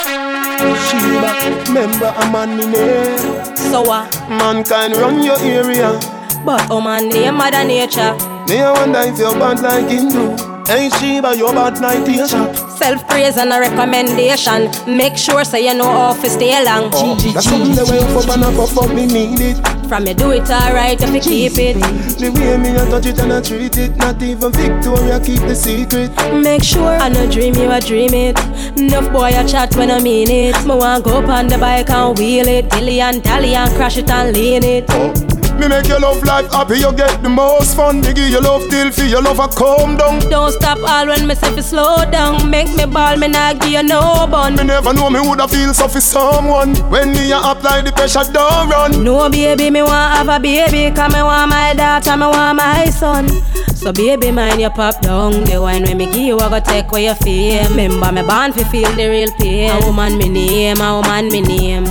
Sheba, 0.58 1.64
remember 1.66 2.14
a 2.16 2.30
man 2.30 2.56
me 2.56 2.66
name. 2.66 3.56
So 3.56 3.82
what? 3.82 4.10
Mankind 4.28 4.96
run 4.96 5.22
your 5.22 5.38
area. 5.38 5.98
But 6.44 6.66
oh 6.70 6.80
man, 6.80 7.08
name 7.08 7.34
mother 7.36 7.64
nature. 7.64 8.14
Me 8.48 8.60
I 8.60 8.72
wonder 8.72 9.00
if 9.00 9.18
you're 9.18 9.32
bad 9.34 9.60
like 9.60 9.88
Hindu. 9.88 10.36
Ain't 10.72 10.94
Sheba, 10.94 11.34
you're 11.36 11.52
bad 11.52 11.80
like 11.80 12.08
Asia. 12.08 12.52
Self 12.76 13.06
praise 13.08 13.36
and 13.36 13.52
a 13.52 13.60
recommendation. 13.60 14.70
Make 14.86 15.16
sure 15.16 15.44
so 15.44 15.56
you 15.56 15.74
know 15.74 15.84
how 15.90 16.12
to 16.14 16.28
stay 16.28 16.52
long. 16.64 16.90
Oh, 16.92 17.14
that's 17.32 17.48
something 17.48 17.74
the 17.74 17.84
way 17.90 18.00
you 18.00 18.20
fuck 18.20 18.34
and 18.34 18.44
I 18.44 18.52
fuck 18.52 18.84
up 18.84 18.94
me 18.94 19.06
need 19.06 19.40
it. 19.40 19.88
From 19.88 20.06
you 20.06 20.14
do 20.14 20.32
it 20.32 20.50
alright 20.50 21.00
if 21.00 21.14
you 21.14 21.20
keep 21.20 21.58
it. 21.58 21.74
The 22.18 22.30
way 22.34 22.56
me 22.58 22.76
I 22.76 22.88
touch 22.90 23.06
it 23.06 23.20
and 23.20 23.32
I 23.32 23.40
treat 23.40 23.76
it. 23.76 23.96
Not 23.96 24.20
even 24.22 24.52
Victoria 24.52 25.20
keep 25.20 25.40
the 25.40 25.54
secret. 25.54 26.10
Make 26.34 26.64
sure 26.64 26.96
I 26.96 27.08
no 27.08 27.30
dream 27.30 27.54
you 27.54 27.70
a 27.70 27.80
dream 27.80 28.12
it. 28.12 28.38
Enough 28.76 29.12
boy 29.12 29.30
a 29.30 29.46
chat 29.46 29.74
when 29.76 29.90
I 29.90 30.00
mean 30.00 30.30
it. 30.30 30.56
Me 30.66 30.74
want 30.74 31.04
go 31.04 31.18
up 31.18 31.28
on 31.28 31.46
the 31.46 31.58
bike 31.58 31.90
and 31.90 32.18
wheel 32.18 32.48
it. 32.48 32.70
Dilly 32.70 33.00
and 33.00 33.22
dally 33.22 33.54
and 33.54 33.70
crash 33.76 33.98
it 33.98 34.10
and 34.10 34.34
lean 34.36 34.64
it. 34.64 34.86
Oh. 34.88 35.33
Me 35.58 35.68
make 35.68 35.86
your 35.86 36.00
love 36.00 36.22
life 36.24 36.50
happy, 36.52 36.78
you 36.78 36.92
get 36.92 37.22
the 37.22 37.28
most 37.28 37.76
fun. 37.76 38.02
Diggy 38.02 38.30
your 38.30 38.40
love 38.42 38.68
till 38.68 38.90
for 38.90 39.04
your 39.04 39.22
love 39.22 39.38
a 39.38 39.48
calm 39.48 39.96
down. 39.96 40.18
Don't 40.28 40.52
stop 40.52 40.78
all 40.82 41.06
when 41.06 41.26
me 41.26 41.34
say 41.34 41.60
slow 41.60 42.04
down. 42.10 42.50
Make 42.50 42.74
me 42.76 42.86
ball, 42.86 43.16
me 43.16 43.28
not 43.28 43.60
give 43.60 43.70
you 43.70 43.82
no 43.82 44.26
bun. 44.26 44.56
Me 44.56 44.64
never 44.64 44.92
know 44.92 45.08
me 45.10 45.20
woulda 45.20 45.48
feel 45.48 45.72
so 45.72 45.88
for 45.88 46.00
someone. 46.00 46.74
When 46.90 47.12
me 47.12 47.30
a 47.32 47.38
apply 47.38 47.82
the 47.82 47.92
pressure, 47.92 48.24
don't 48.32 48.68
run. 48.68 49.04
No 49.04 49.30
baby, 49.30 49.70
me 49.70 49.82
want 49.82 50.16
have 50.16 50.28
a 50.28 50.40
baby. 50.40 50.94
Cause 50.94 51.12
me 51.14 51.22
want 51.22 51.50
my 51.50 51.72
daughter, 51.74 52.16
me 52.16 52.26
want 52.26 52.56
my 52.58 52.86
son. 52.86 53.28
So 53.74 53.92
baby, 53.92 54.30
mind 54.30 54.60
your 54.60 54.70
pop 54.70 55.00
down. 55.02 55.44
The 55.44 55.60
wine 55.60 55.82
when 55.84 55.98
me 55.98 56.06
give 56.06 56.16
you, 56.16 56.38
I 56.38 56.48
go 56.48 56.60
take 56.60 56.88
away 56.90 57.06
you 57.06 57.14
fame. 57.14 57.70
Remember 57.70 58.10
me 58.12 58.22
born 58.22 58.52
fi 58.52 58.64
feel 58.64 58.90
the 58.96 59.08
real 59.08 59.30
pain. 59.32 59.70
A 59.70 59.86
woman 59.86 60.18
me 60.18 60.28
name, 60.28 60.80
a 60.80 61.00
woman 61.00 61.28
me 61.28 61.40
name. 61.42 61.84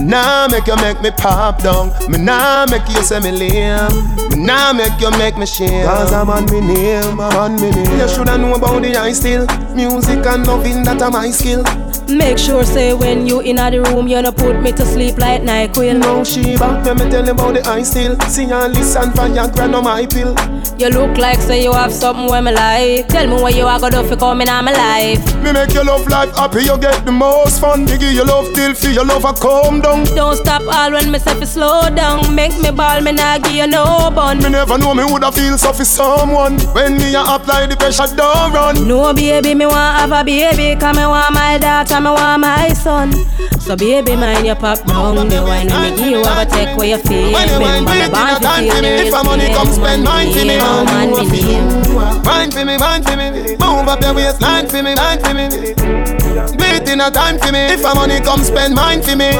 Me 0.00 0.06
nah 0.06 0.48
make 0.48 0.66
you 0.66 0.76
make 0.76 1.02
me 1.02 1.10
pop 1.10 1.62
down. 1.62 1.92
Me 2.10 2.16
nah 2.16 2.64
make 2.70 2.88
you 2.88 3.02
say 3.02 3.20
me 3.20 3.30
lame. 3.30 3.92
Me 4.30 4.36
nah 4.46 4.72
make 4.72 4.98
you 4.98 5.10
make 5.18 5.36
me 5.36 5.44
shame. 5.44 5.84
Cause 5.84 6.12
I'm 6.12 6.30
on 6.30 6.46
me 6.46 6.60
name, 6.60 7.20
I'm 7.20 7.36
on 7.36 7.60
me 7.60 7.70
name. 7.70 7.98
You 7.98 8.08
shoulda 8.08 8.38
know 8.38 8.54
about 8.54 8.82
the 8.82 8.96
I 8.96 9.12
still. 9.12 9.46
Music 9.74 10.24
and 10.24 10.46
loving 10.46 10.82
that 10.84 11.02
are 11.02 11.10
my 11.10 11.30
skill. 11.30 11.62
Make 12.08 12.38
sure 12.38 12.64
say 12.64 12.94
when 12.94 13.26
you 13.26 13.40
in 13.40 13.56
the 13.56 13.82
room, 13.92 14.08
you 14.08 14.20
no 14.22 14.32
put 14.32 14.60
me 14.62 14.72
to 14.72 14.86
sleep 14.86 15.18
like 15.18 15.42
night 15.42 15.74
queen. 15.74 16.00
No 16.00 16.24
Sheba, 16.24 16.82
let 16.84 16.96
me 16.96 17.10
tell 17.10 17.24
you 17.24 17.32
about 17.32 17.54
the 17.54 17.62
I 17.68 17.82
still. 17.82 18.18
See 18.20 18.44
and 18.44 18.74
listen 18.74 19.10
Viagra 19.12 19.70
no 19.70 19.82
my 19.82 20.06
pill. 20.06 20.34
You 20.80 20.88
look 20.88 21.18
like 21.18 21.38
say 21.40 21.62
you 21.62 21.72
have 21.72 21.92
something 21.92 22.26
where 22.26 22.40
me 22.40 22.52
like. 22.52 23.06
Tell 23.08 23.26
me 23.26 23.34
what 23.34 23.54
you 23.54 23.66
are 23.66 23.78
gonna 23.78 24.02
do 24.02 24.08
for 24.08 24.16
coming 24.16 24.48
on 24.48 24.64
my 24.64 24.72
life. 24.72 25.22
Me 25.44 25.52
make 25.52 25.74
your 25.74 25.84
love 25.84 26.08
life 26.08 26.34
happy, 26.34 26.62
you 26.62 26.78
get 26.78 27.04
the 27.04 27.12
most 27.12 27.60
fun. 27.60 27.86
Diggy 27.86 28.14
your 28.14 28.24
love 28.24 28.52
till 28.54 28.74
feel 28.74 28.92
your 28.92 29.04
love 29.04 29.24
a 29.24 29.32
calm 29.34 29.80
down. 29.80 29.89
Don't 29.90 30.36
stop 30.36 30.62
all 30.62 30.92
when 30.92 31.10
me 31.10 31.18
say 31.18 31.34
fi 31.34 31.44
slow 31.44 31.90
down. 31.90 32.34
Make 32.34 32.56
me 32.60 32.70
ball, 32.70 33.00
me 33.00 33.12
nah 33.12 33.38
give 33.38 33.52
you 33.52 33.66
no 33.66 34.10
bun. 34.14 34.38
Me 34.38 34.48
never 34.50 34.78
know 34.78 34.94
me 34.94 35.02
woulda 35.04 35.32
feel 35.32 35.58
so 35.58 35.72
for 35.72 35.84
someone. 35.84 36.58
When 36.74 36.96
me 36.98 37.14
a 37.14 37.22
apply 37.22 37.66
the 37.66 37.76
pressure, 37.76 38.06
don't 38.14 38.52
run. 38.52 38.86
No 38.86 39.12
baby, 39.12 39.54
me 39.54 39.66
want 39.66 39.98
have 39.98 40.12
a 40.12 40.22
baby. 40.24 40.78
Cause 40.78 40.96
me 40.96 41.04
want 41.06 41.34
my 41.34 41.58
daughter, 41.58 42.00
me 42.00 42.10
want 42.10 42.40
my 42.42 42.68
son. 42.72 43.12
So 43.58 43.76
baby, 43.76 44.14
mind 44.16 44.46
your 44.46 44.56
pop 44.56 44.78
down. 44.86 45.28
The 45.28 45.42
wine 45.42 45.68
when 45.68 45.90
me 45.90 45.96
give 45.96 46.06
you, 46.06 46.22
I 46.22 46.44
go 46.44 46.50
take 46.50 46.74
away 46.76 46.90
your 46.90 46.98
fame. 46.98 47.32
When 47.32 47.48
you 47.48 47.60
mind 47.60 47.86
Remember 47.88 47.94
me 47.94 48.08
born 48.14 48.40
time 48.40 48.70
for 48.70 48.82
me. 48.82 48.88
If 49.08 49.14
a 49.14 49.24
money 49.24 49.48
come 49.54 49.72
spend 49.72 50.04
mine 50.04 50.32
for 50.32 50.44
me. 50.44 50.58
Oh 50.60 50.84
man, 50.84 51.10
me 51.10 51.26
name. 51.42 52.24
Mind 52.24 52.54
for 52.54 52.64
me, 52.64 52.76
mind 52.78 53.04
for 53.04 53.16
me. 53.16 53.56
Move 53.58 53.88
up 53.88 54.00
your 54.02 54.14
waistline 54.14 54.68
for 54.68 54.82
me, 54.82 54.94
mind 54.94 55.20
for 55.20 55.34
me. 55.34 56.29
Waiting 56.58 57.00
a 57.00 57.10
time 57.10 57.38
for 57.38 57.52
me. 57.52 57.72
If 57.72 57.84
a 57.84 57.94
money 57.94 58.20
come 58.20 58.40
spend 58.40 58.74
mine 58.74 59.02
for 59.02 59.16
me. 59.16 59.30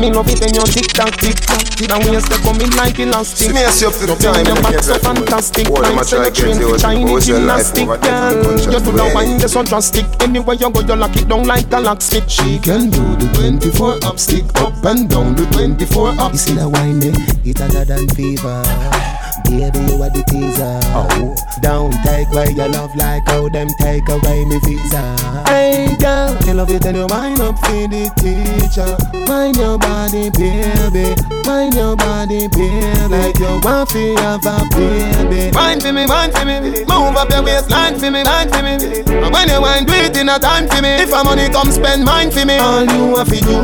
Me 0.00 0.10
love 0.10 0.26
it 0.28 0.40
when 0.40 0.54
you 0.54 0.64
tick 0.66 0.88
tock, 0.88 1.14
tick 1.16 1.36
tock. 1.36 1.62
Till 1.76 1.92
and 1.92 2.04
waist 2.10 2.28
they 2.28 2.36
coming 2.38 2.70
like 2.76 2.98
elastic. 2.98 3.50
Smash 3.50 3.82
you 3.82 3.88
up 3.88 3.94
the 3.94 4.06
time 4.18 4.46
Your 4.46 4.56
and 4.56 4.62
back 4.64 4.82
so 4.82 4.98
fantastic. 4.98 5.66
Boy, 5.68 5.82
I'ma 5.82 6.02
Like 6.02 6.06
say 6.06 6.24
you 6.24 6.30
train 6.32 6.58
you 6.58 6.68
for 6.68 6.74
out. 6.74 6.80
Chinese 6.80 7.10
What's 7.10 7.28
your 7.28 7.40
life 7.40 7.74
gymnastic, 7.74 7.86
girl. 8.02 8.72
You 8.72 8.80
do 8.80 8.92
the 8.92 9.04
way? 9.04 9.14
wine, 9.14 9.38
they 9.38 9.46
so 9.46 9.62
drastic. 9.62 10.06
Anywhere 10.22 10.56
you 10.56 10.70
go, 10.70 10.80
you 10.80 10.96
lock 10.96 11.14
it 11.16 11.28
down 11.28 11.46
like 11.46 11.70
a 11.72 11.80
locksmith. 11.80 12.30
She 12.30 12.58
can 12.58 12.90
do 12.90 13.04
the 13.16 13.30
24 13.34 14.04
up, 14.04 14.18
stick 14.18 14.44
up 14.56 14.74
and 14.84 15.08
down 15.08 15.36
the 15.36 15.46
24 15.52 16.18
up. 16.18 16.32
You 16.32 16.38
see 16.38 16.54
the 16.54 16.68
wine 16.68 16.98
there, 16.98 17.14
it 17.44 17.58
harder 17.58 17.84
than 17.84 18.08
fever. 18.08 19.21
Baby, 19.52 19.80
you 19.92 20.02
are 20.02 20.08
the 20.08 20.24
teaser. 20.32 20.80
Oh. 20.96 21.36
Don't 21.60 21.92
take 22.02 22.26
away 22.32 22.50
your 22.56 22.68
love 22.68 22.96
like 22.96 23.28
how 23.28 23.48
them 23.50 23.68
take 23.78 24.08
away 24.08 24.44
me 24.46 24.58
visa. 24.64 25.04
Hey 25.46 25.94
girl, 26.00 26.32
you 26.46 26.54
love 26.54 26.70
it 26.70 26.86
and 26.86 26.96
you 26.96 27.06
wind 27.06 27.38
up 27.38 27.58
for 27.60 27.86
the 27.86 28.08
teacher. 28.16 28.96
Mind 29.28 29.56
your 29.56 29.76
body, 29.78 30.30
baby. 30.32 31.14
Mind 31.44 31.74
your 31.74 31.94
body, 31.94 32.48
baby. 32.48 32.80
Like 33.12 33.38
you 33.38 33.60
want 33.62 33.90
to 33.90 34.16
have 34.24 34.40
a 34.42 34.56
baby. 34.72 35.52
Mind 35.52 35.82
for 35.82 35.92
me, 35.92 36.06
mind 36.06 36.32
for 36.32 36.44
me. 36.48 36.82
Move 36.88 37.14
up 37.14 37.28
your 37.30 37.44
waistline 37.44 38.00
for 38.00 38.10
me, 38.10 38.24
mind 38.24 38.50
for 38.50 38.62
me. 38.64 39.04
And 39.04 39.30
when 39.30 39.48
you 39.52 39.60
wind, 39.60 39.86
do 39.86 39.92
it 39.92 40.16
in 40.16 40.30
a 40.32 40.38
time 40.40 40.66
for 40.66 40.80
me. 40.80 40.96
If 40.96 41.12
a 41.12 41.22
money 41.22 41.52
come 41.52 41.70
spend 41.70 42.04
mine 42.04 42.32
for 42.32 42.46
me. 42.48 42.56
All 42.56 42.82
you 42.88 43.16
have 43.20 43.28
to 43.28 43.38
do, 43.38 43.60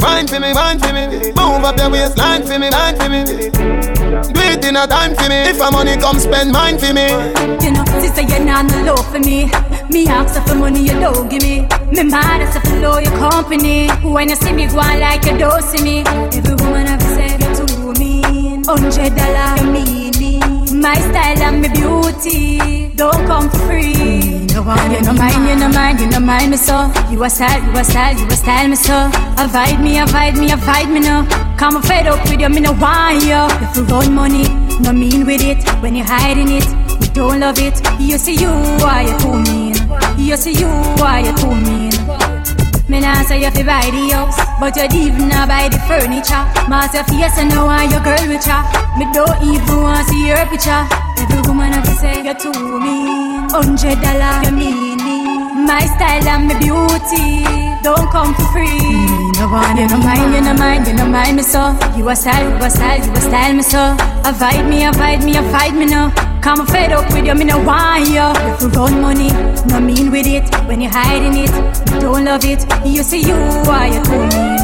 mind 0.00 0.30
for 0.32 0.40
me, 0.40 0.56
mind 0.56 0.80
for 0.80 0.90
me. 0.96 1.36
Move 1.36 1.62
up 1.68 1.76
your 1.76 1.90
waistline 1.90 2.42
for 2.42 2.58
me, 2.58 2.70
mind 2.72 2.96
for 2.96 3.08
me. 3.12 3.22
Do 4.32 4.42
it 4.42 4.64
in 4.64 4.74
a 4.74 4.86
time 4.88 5.14
for 5.18 5.28
me. 5.28 5.38
If 5.50 5.60
a 5.60 5.70
money 5.70 5.96
come 5.96 6.18
spend 6.18 6.52
mine 6.52 6.78
for 6.78 6.92
me. 6.94 7.08
You 7.64 7.72
know, 7.72 7.84
sister, 8.00 8.22
you're 8.22 8.44
not 8.44 8.66
no 8.70 8.94
low 8.94 8.96
for 8.96 9.18
me. 9.18 9.50
Me 9.90 10.06
ask 10.06 10.40
for 10.46 10.54
money, 10.54 10.82
you 10.82 10.98
don't 11.00 11.28
give 11.28 11.42
me. 11.42 11.66
Me 11.92 12.02
mad 12.04 12.42
as 12.42 12.56
if 12.56 12.64
know 12.80 12.98
your 12.98 13.12
company. 13.18 13.88
When 14.02 14.28
you 14.28 14.36
see 14.36 14.52
me 14.52 14.66
go 14.66 14.76
like 14.76 15.24
you 15.24 15.36
don't 15.38 15.62
see 15.62 15.82
me. 15.82 15.96
Every 16.36 16.54
woman 16.54 16.86
I've 16.86 17.02
said 17.02 17.40
too 17.56 17.92
mean. 17.98 18.64
Hundred 18.64 19.16
dollar, 19.16 19.50
you 19.60 19.70
mean 19.72 20.12
me. 20.18 20.40
My 20.72 20.94
style 20.94 21.42
and 21.42 21.62
my 21.62 21.68
beauty 21.68 22.87
don't 22.98 23.26
come 23.26 23.48
for 23.48 23.58
free. 23.58 24.44
No 24.52 24.62
one, 24.64 24.90
you 24.90 25.00
no 25.02 25.12
mind, 25.12 25.48
you 25.48 25.54
no 25.54 25.68
mind, 25.68 26.00
you 26.00 26.08
no 26.08 26.18
mind 26.18 26.50
me 26.50 26.56
so. 26.56 26.90
You 27.10 27.22
a 27.22 27.30
style, 27.30 27.62
you 27.62 27.70
a 27.78 27.84
style, 27.84 28.18
you 28.18 28.26
a 28.26 28.36
style 28.36 28.68
me 28.68 28.74
so. 28.74 29.10
Avoid 29.38 29.78
me, 29.80 30.00
avoid 30.00 30.34
me, 30.36 30.50
avoid 30.50 30.88
me 30.90 31.00
no. 31.00 31.24
Come 31.56 31.80
fed 31.80 32.08
up 32.08 32.28
with 32.28 32.40
you, 32.40 32.48
me 32.48 32.60
no 32.60 32.72
want 32.72 33.22
you. 33.22 33.46
If 33.64 33.76
you 33.76 33.84
run 33.84 34.12
money, 34.14 34.48
no 34.80 34.92
mean 34.92 35.24
with 35.24 35.42
it. 35.42 35.62
When 35.80 35.94
you 35.94 36.02
hiding 36.02 36.50
it, 36.50 36.66
you 37.00 37.08
don't 37.14 37.38
love 37.38 37.58
it. 37.60 37.80
You 38.00 38.18
see 38.18 38.34
you, 38.34 38.50
why 38.82 39.02
you 39.02 39.18
too 39.20 39.36
mean? 39.46 39.74
You 40.18 40.36
see 40.36 40.54
you, 40.54 40.66
why 40.98 41.20
you 41.20 41.32
too 41.36 41.54
mean? 41.54 41.87
Me 42.88 43.00
nah 43.00 43.22
say 43.22 43.40
you 43.42 43.50
fi 43.50 43.62
buy 43.62 43.84
the 43.92 44.08
house, 44.16 44.38
but 44.58 44.74
you 44.76 44.88
even 45.00 45.28
not 45.28 45.48
buy 45.48 45.68
the 45.68 45.78
furniture. 45.84 46.44
Mass 46.72 46.94
your 46.94 47.04
face 47.04 47.36
and 47.36 47.50
know 47.50 47.66
why 47.66 47.84
your 47.84 48.00
girl 48.00 48.24
with 48.28 48.46
ya. 48.46 48.64
Me 48.96 49.04
don't 49.12 49.36
even 49.44 49.82
want 49.82 50.08
see 50.08 50.28
your 50.28 50.40
picture. 50.46 50.84
Every 51.20 51.42
woman 51.42 51.72
have 51.72 51.84
to 51.84 51.94
say 52.00 52.22
you're 52.24 52.34
too 52.34 52.52
mean. 52.80 53.50
Hundred 53.50 54.00
dollar, 54.00 54.40
you 54.44 54.52
mean 54.56 54.96
me. 55.04 55.17
My 55.68 55.84
style 55.84 56.26
and 56.26 56.48
my 56.48 56.58
beauty 56.58 57.44
don't 57.84 58.10
come 58.10 58.32
for 58.34 58.42
free. 58.52 58.64
Me 58.64 59.32
no 59.38 59.48
want 59.52 59.78
you 59.78 59.86
no 59.86 59.98
mind, 59.98 60.34
you 60.34 60.40
no 60.40 60.54
mind, 60.54 60.86
you 60.86 60.94
no 60.94 61.06
mind 61.06 61.36
me 61.36 61.42
so. 61.42 61.76
You 61.94 62.08
a 62.08 62.16
style, 62.16 62.48
you 62.48 62.56
a 62.64 62.70
style, 62.70 63.04
you 63.04 63.12
a 63.12 63.20
style 63.20 63.52
me 63.52 63.62
so. 63.62 63.94
Avoid 64.24 64.64
me, 64.64 64.86
avoid 64.86 65.22
me, 65.22 65.36
avoid 65.36 65.74
me 65.74 65.84
no. 65.84 66.10
Come 66.40 66.66
fed 66.66 66.92
up 66.92 67.12
with 67.12 67.26
you, 67.26 67.34
me 67.34 67.44
no 67.44 67.58
want 67.62 68.08
you. 68.08 68.24
If 68.48 68.62
you 68.62 68.68
run 68.70 69.02
money, 69.02 69.28
no 69.68 69.78
mean 69.78 70.10
with 70.10 70.26
it. 70.26 70.48
When 70.66 70.80
you 70.80 70.88
hiding 70.88 71.36
it, 71.36 71.52
you 71.92 72.00
don't 72.00 72.24
love 72.24 72.44
it. 72.46 72.64
You 72.86 73.02
see 73.02 73.20
you, 73.20 73.36
why 73.68 73.88
you 73.92 74.02
too 74.04 74.24
mean? 74.24 74.58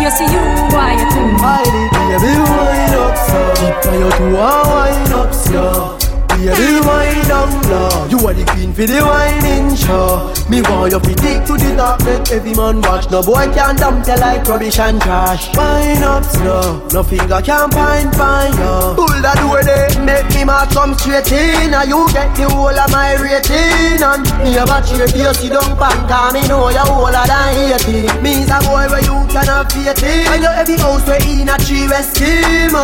You 0.00 0.10
see 0.10 0.24
you, 0.24 0.40
why 0.72 0.96
you 0.96 1.06
too 1.12 1.20
mean? 1.20 1.38
Hide 1.38 1.68
it, 1.68 1.92
baby, 1.92 2.32
wind 2.48 2.94
up, 2.96 3.16
so. 3.28 3.38
Keep 3.60 3.92
on 3.92 4.00
your 4.00 4.10
two, 4.16 4.32
wind 4.32 5.12
up, 5.12 5.34
so. 5.34 5.95
Baby, 6.36 6.84
wine 6.84 7.24
down 7.24 7.48
low. 7.72 8.06
You 8.12 8.20
are 8.28 8.34
the 8.36 8.44
queen 8.52 8.72
for 8.76 8.84
the 8.84 9.00
whining 9.00 9.72
show. 9.72 10.28
Me 10.52 10.60
want 10.60 10.92
you 10.92 11.00
to 11.00 11.14
dig 11.16 11.40
to 11.48 11.56
the 11.56 11.72
top 11.76 12.04
Let 12.04 12.30
every 12.30 12.52
man 12.52 12.82
watch. 12.82 13.08
No 13.10 13.22
boy 13.22 13.48
can 13.56 13.76
dump 13.76 14.06
you 14.06 14.16
like 14.20 14.44
rubbish 14.44 14.78
and 14.78 15.00
trash. 15.00 15.48
Wine 15.56 16.04
up 16.04 16.24
slow. 16.24 16.84
No 16.92 17.02
finger 17.02 17.40
can 17.40 17.70
find 17.72 18.12
fine 18.12 18.52
yo 18.60 18.92
Pull 19.00 19.16
that 19.24 19.40
door 19.40 19.64
there 19.64 19.88
Make 20.04 20.28
me 20.36 20.44
march 20.44 20.76
come 20.76 20.92
straight 21.00 21.32
in. 21.32 21.72
And 21.72 21.88
you 21.88 22.04
get 22.12 22.28
the 22.36 22.44
whole 22.52 22.68
of 22.68 22.90
my 22.92 23.16
rating. 23.16 24.04
And 24.04 24.28
me 24.44 24.60
a 24.60 24.64
cheer 24.84 25.08
for 25.08 25.16
you 25.16 25.32
sit 25.32 25.56
down 25.56 25.72
pan 25.80 26.36
me 26.36 26.44
know 26.44 26.68
you 26.68 26.84
older 26.84 27.24
than 27.24 27.80
80 27.80 28.20
Me's 28.20 28.52
a 28.52 28.60
boy 28.60 28.84
where 28.92 29.00
you 29.00 29.16
cannot 29.32 29.72
fit 29.72 30.04
in. 30.04 30.28
I 30.28 30.36
know 30.36 30.52
every 30.52 30.76
house 30.76 31.00
where 31.08 31.16
in 31.24 31.48
a 31.48 31.56
tree 31.64 31.88
scheme 32.04 32.76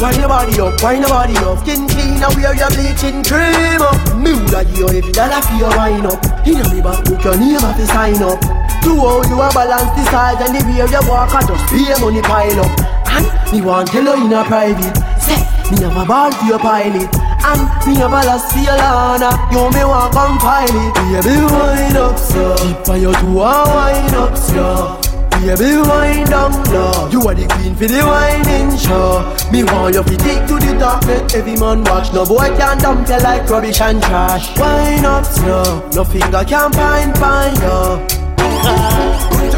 Wind 0.00 0.16
your 0.16 0.28
body 0.28 0.56
up, 0.60 0.80
wind 0.80 1.04
your 1.04 1.10
body 1.10 1.36
up. 1.44 1.58
Skin 1.60 1.84
clean 1.84 2.22
and 2.22 2.32
wear 2.32 2.56
your 2.56 2.70
bleach 2.72 2.99
bleaching 3.00 3.24
cream 3.24 3.80
up. 3.80 3.96
Me 4.16 4.32
woulda 4.32 4.64
give 4.64 4.78
you 4.78 4.88
every 4.88 5.12
dollar 5.12 5.40
for 5.42 5.54
your 5.56 5.70
wine 5.76 6.06
up. 6.06 6.20
Inna 6.46 6.64
me 6.74 6.80
back 6.80 7.04
book 7.04 7.24
your 7.24 7.36
name 7.36 7.60
to 7.60 7.86
sign 7.86 8.22
up. 8.22 8.40
To 8.84 8.96
how 8.96 9.22
you 9.28 9.40
a 9.40 9.48
balance 9.52 9.90
the 9.96 10.04
size 10.10 10.40
and 10.40 10.56
the 10.56 10.60
way 10.64 10.80
you 10.80 11.08
walk 11.08 11.34
and 11.34 11.48
just 11.48 11.64
pay 11.68 11.92
money 12.00 12.22
pile 12.22 12.60
up. 12.60 12.72
And 13.10 13.52
me 13.52 13.60
want 13.62 13.88
tell 13.88 14.04
you 14.04 14.26
in 14.26 14.32
a 14.32 14.44
private. 14.44 14.96
Say 15.20 15.40
me 15.70 15.82
have 15.82 15.96
a 15.96 16.04
ball 16.04 16.32
for 16.32 16.44
your 16.44 16.58
pilot. 16.58 17.08
And 17.42 17.62
me 17.86 17.96
have 17.96 18.12
a 18.12 18.20
last 18.24 18.52
for 18.52 18.60
your 18.60 18.76
lana. 18.76 19.30
You 19.52 19.70
me 19.72 19.84
want 19.84 20.12
come 20.12 20.38
file 20.38 20.68
it. 20.68 21.24
Baby 21.24 21.44
wine 21.52 21.96
up 21.96 22.18
so. 22.18 22.56
Keep 22.56 22.88
on 22.88 23.00
your 23.00 23.14
two 23.14 23.34
wine 23.34 24.14
up 24.14 24.36
slow. 24.36 25.09
Baby, 25.40 25.80
wind 25.80 26.28
down 26.28 26.52
low 26.68 27.08
You 27.10 27.22
are 27.22 27.34
the 27.34 27.48
queen 27.48 27.74
for 27.74 27.86
the 27.88 28.04
whining 28.04 28.76
show. 28.76 29.24
Me 29.50 29.64
want 29.64 29.94
you 29.94 30.04
to 30.04 30.16
take 30.18 30.46
to 30.46 30.60
the 30.60 30.76
top 30.78 31.02
Let 31.06 31.34
every 31.34 31.56
man 31.56 31.82
watch. 31.84 32.12
No 32.12 32.26
boy 32.26 32.52
can 32.60 32.76
dump 32.76 33.08
you 33.08 33.18
like 33.18 33.48
rubbish 33.48 33.80
and 33.80 34.02
trash. 34.02 34.52
Wind 34.58 35.06
up 35.06 35.24
slow? 35.24 35.88
No 35.94 36.04
finger 36.04 36.44
can 36.44 36.70
find 36.72 37.16
find 37.16 37.56
you 37.56 38.20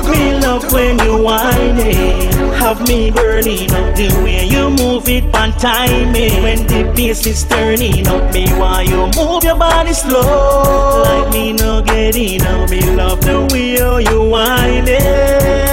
Me 0.09 0.39
love 0.39 0.73
when 0.73 1.01
you 1.01 1.19
whining 1.19 2.31
Have 2.63 2.87
me 2.87 3.11
burning 3.11 3.73
up 3.75 3.97
The 3.97 4.09
way 4.23 4.47
you 4.47 4.71
move 4.71 5.09
it 5.09 5.35
on 5.35 5.51
timing 5.59 6.43
When 6.45 6.65
the 6.69 6.93
bass 6.95 7.27
is 7.27 7.43
turning 7.45 8.07
up 8.07 8.33
Me 8.33 8.47
why 8.55 8.83
you 8.83 9.11
move 9.19 9.43
your 9.43 9.59
body 9.59 9.93
slow. 9.93 11.03
Like 11.03 11.33
me 11.33 11.53
no 11.53 11.83
getting 11.83 12.43
up 12.43 12.71
Me 12.71 12.81
love 12.95 13.21
the 13.21 13.49
way 13.51 13.75
you 13.75 14.31
whining 14.31 15.72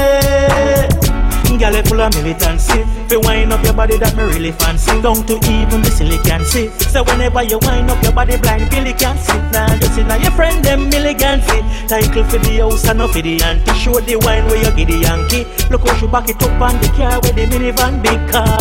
Girl, 1.60 1.76
you 1.76 1.84
full 1.84 2.00
of 2.00 2.16
militancy. 2.16 2.88
You 3.12 3.20
wind 3.20 3.52
up 3.52 3.60
your 3.68 3.76
body, 3.76 4.00
that 4.00 4.16
me 4.16 4.24
really 4.24 4.56
fancy. 4.56 4.96
Down 5.04 5.28
to 5.28 5.36
even 5.44 5.84
the 5.84 5.92
silly 5.92 6.16
can 6.24 6.40
see. 6.48 6.72
So 6.88 7.04
whenever 7.04 7.44
you 7.44 7.60
wind 7.68 7.92
up 7.92 8.00
your 8.00 8.16
body, 8.16 8.40
blind 8.40 8.72
Billy 8.72 8.96
can 8.96 9.20
see. 9.20 9.36
Now 9.52 9.68
you 9.76 9.92
see 9.92 10.08
now 10.08 10.16
your 10.16 10.32
friend 10.40 10.64
them 10.64 10.88
milligan 10.88 11.44
see. 11.44 11.60
Title 11.92 12.24
for 12.32 12.40
the 12.40 12.64
house 12.64 12.88
and 12.88 13.04
not 13.04 13.12
for 13.12 13.20
the 13.20 13.44
auntie. 13.44 13.76
Show 13.76 14.00
the 14.00 14.16
wine 14.24 14.48
where 14.48 14.56
you 14.56 14.72
get 14.72 14.88
the 14.88 15.04
Yankee. 15.04 15.44
Look 15.68 15.84
how 15.84 16.00
she 16.00 16.08
back 16.08 16.32
it 16.32 16.40
up 16.40 16.64
on 16.64 16.80
the 16.80 16.88
car 16.96 17.20
with 17.20 17.36
the 17.36 17.44
minivan 17.52 18.00
big 18.00 18.24
car. 18.32 18.56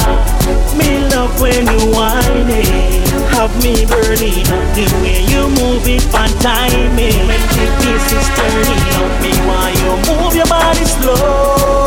Me 0.74 0.99
love 1.14 1.38
when 1.38 1.70
you 1.70 1.94
whine 1.94 2.51
it. 2.51 3.14
Have 3.30 3.55
me 3.62 3.86
burning 3.86 4.42
up 4.51 4.66
the 4.74 4.90
way 5.07 5.22
you 5.22 5.46
move 5.55 5.86
it 5.86 6.03
on 6.18 6.34
timing. 6.42 7.14
When 7.30 7.42
the 7.55 7.66
piece 7.78 8.11
is 8.11 8.26
turning 8.34 8.82
up, 8.99 9.12
me 9.22 9.30
why 9.46 9.70
you 9.86 9.90
move 10.03 10.34
your 10.34 10.51
body 10.51 10.82
slow. 10.82 11.77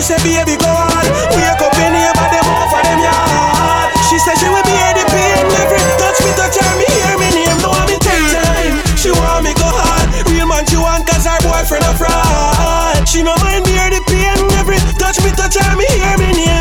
She 0.00 0.16
said, 0.16 0.24
baby, 0.24 0.56
go 0.56 0.64
on. 0.64 1.04
Wake 1.36 1.60
up 1.60 1.76
in 1.76 1.92
here, 1.92 2.08
but 2.16 2.32
them 2.32 2.48
off 2.56 2.72
of 2.72 2.80
them 2.88 3.04
yard. 3.04 3.92
She 4.08 4.16
said 4.16 4.40
she 4.40 4.48
will 4.48 4.64
be 4.64 4.72
at 4.72 4.96
the 4.96 5.04
pain. 5.12 5.44
Every 5.60 5.76
touch 6.00 6.16
me, 6.24 6.32
touch 6.40 6.56
her, 6.56 6.72
me 6.80 6.88
hear 6.88 7.20
me 7.20 7.28
name. 7.36 7.60
Want 7.60 7.84
me 7.84 8.00
take 8.00 8.32
time. 8.32 8.80
She 8.96 9.12
want 9.12 9.44
me 9.44 9.52
go 9.52 9.68
hard. 9.68 10.08
Real 10.32 10.48
man, 10.48 10.64
she 10.64 10.80
want 10.80 11.04
cause 11.06 11.28
her 11.28 11.36
boyfriend 11.44 11.84
a 11.84 11.92
fraud. 11.92 13.06
She 13.06 13.20
no 13.22 13.36
mind 13.44 13.68
me 13.68 13.76
hear 13.76 13.92
the 13.92 14.00
pain. 14.08 14.40
Every 14.56 14.80
touch 14.96 15.20
me, 15.20 15.36
touch 15.36 15.60
her, 15.60 15.76
me 15.76 15.84
hear 15.92 16.16
me 16.16 16.32
name. 16.32 16.59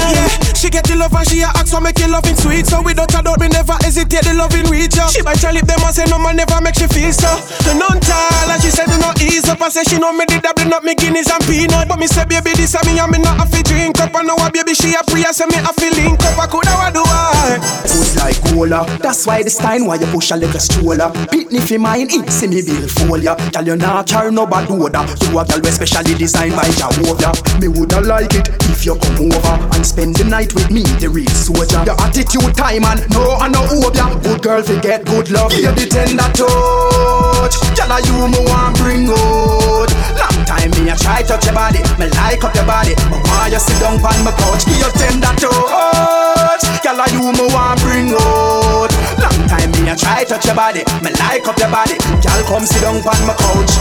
Get 0.70 0.86
the 0.86 0.96
love 0.96 1.18
and 1.18 1.26
she 1.26 1.42
a 1.42 1.50
ask 1.58 1.74
for 1.74 1.82
make 1.82 1.98
it 1.98 2.10
loving 2.10 2.38
sweet. 2.38 2.68
So 2.70 2.82
without 2.86 3.10
a 3.18 3.26
doubt, 3.26 3.42
me 3.42 3.50
never 3.50 3.74
hesitate 3.82 4.22
the 4.22 4.38
loving 4.38 4.70
reach 4.70 4.94
her. 5.02 5.10
She 5.10 5.26
bite 5.26 5.42
her 5.42 5.50
lip, 5.50 5.66
them 5.66 5.82
and 5.82 5.90
say 5.90 6.06
no 6.06 6.22
man 6.22 6.38
never 6.38 6.62
make 6.62 6.78
she 6.78 6.86
feel 6.86 7.10
so. 7.10 7.26
The 7.66 7.74
non 7.74 7.98
tall 7.98 8.50
and 8.54 8.62
she 8.62 8.70
said 8.70 8.86
not 9.02 9.18
ease 9.18 9.50
up. 9.50 9.58
I 9.62 9.70
say 9.74 9.82
she 9.90 9.98
know 9.98 10.14
me 10.14 10.30
did 10.30 10.46
dabbling 10.46 10.70
up 10.70 10.86
me 10.86 10.94
guineas 10.94 11.34
and 11.34 11.42
peanut. 11.50 11.90
But 11.90 11.98
me 11.98 12.06
say 12.06 12.22
baby 12.30 12.54
this 12.54 12.78
a 12.78 12.86
me 12.86 13.02
and 13.02 13.10
me 13.10 13.18
not 13.18 13.42
have 13.42 13.50
to 13.50 13.62
drink 13.66 13.98
up. 13.98 14.14
I 14.14 14.22
know 14.22 14.38
a 14.38 14.48
baby 14.54 14.78
she 14.78 14.94
a 14.94 15.02
pray 15.10 15.26
say 15.34 15.50
me 15.50 15.58
have 15.58 15.74
to 15.74 15.90
link 15.90 16.22
up. 16.22 16.38
I 16.38 16.46
coulda 16.46 16.74
what 16.78 16.94
do 16.94 17.02
I? 17.02 17.58
Good 17.90 18.14
like 18.22 18.40
cola. 18.54 18.86
That's 19.02 19.26
why 19.26 19.42
this 19.42 19.58
time 19.58 19.90
why 19.90 19.98
you 19.98 20.06
push 20.14 20.30
a 20.30 20.38
little 20.38 20.62
stroller. 20.62 21.10
Pitney 21.34 21.66
for 21.66 21.82
mine, 21.82 22.14
it 22.14 22.30
see 22.30 22.46
me 22.46 22.62
bill 22.62 22.86
folia. 22.86 23.34
Girl 23.50 23.66
you 23.66 23.76
not 23.76 24.06
carry 24.06 24.30
no 24.30 24.46
bad 24.46 24.70
odor. 24.70 25.02
You 25.26 25.34
a 25.34 25.42
girl 25.50 25.66
we 25.66 25.74
specially 25.74 26.14
designed 26.14 26.54
by 26.54 26.70
Jehovah. 26.78 27.34
Me 27.58 27.68
woulda 27.68 28.06
like 28.06 28.38
it 28.38 28.54
if 28.70 28.86
you 28.86 28.94
come 29.02 29.34
over 29.34 29.56
and 29.74 29.82
spend 29.82 30.16
the 30.16 30.24
night 30.24 30.54
me, 30.68 30.84
the 31.00 31.08
real 31.08 31.32
soldier. 31.32 31.80
Your 31.88 31.96
attitude 32.04 32.52
time 32.56 32.84
and 32.84 33.00
no 33.16 33.40
and 33.40 33.56
no 33.56 33.64
obia. 33.72 34.12
Good 34.24 34.44
girl 34.44 34.62
forget 34.62 35.06
good 35.06 35.32
love. 35.32 35.52
Give 35.52 35.72
the 35.72 35.88
tender 35.88 36.28
touch. 36.36 37.56
Girl 37.78 37.94
you 38.04 38.28
me 38.28 38.40
want 38.52 38.76
bring 38.78 39.08
out. 39.08 39.90
Long 40.20 40.40
time 40.44 40.72
me 40.76 40.92
a 40.92 40.96
try 41.00 41.24
touch 41.24 41.46
your 41.46 41.56
body. 41.56 41.80
Me 41.96 42.12
like 42.20 42.44
up 42.44 42.54
your 42.56 42.68
body. 42.68 42.94
But 43.08 43.24
why 43.28 43.50
you 43.52 43.60
sit 43.60 43.80
down 43.80 43.98
on 44.04 44.20
my 44.28 44.32
couch? 44.36 44.66
Give 44.68 44.80
your 44.80 44.94
tender 44.94 45.34
touch. 45.40 46.64
Girl 46.84 47.00
you 47.16 47.32
me 47.32 47.46
want 47.54 47.80
bring 47.82 48.12
out. 48.14 48.92
Long 49.18 49.40
time 49.48 49.72
me 49.72 49.90
a 49.90 49.96
try 49.96 50.24
touch 50.28 50.46
your 50.46 50.56
body. 50.56 50.84
Me 51.02 51.12
like 51.18 51.48
up 51.48 51.58
your 51.58 51.72
body. 51.72 51.96
Girl 52.20 52.42
come 52.46 52.66
sit 52.66 52.82
down 52.84 53.00
on 53.00 53.20
my 53.26 53.34
couch. 53.40 53.74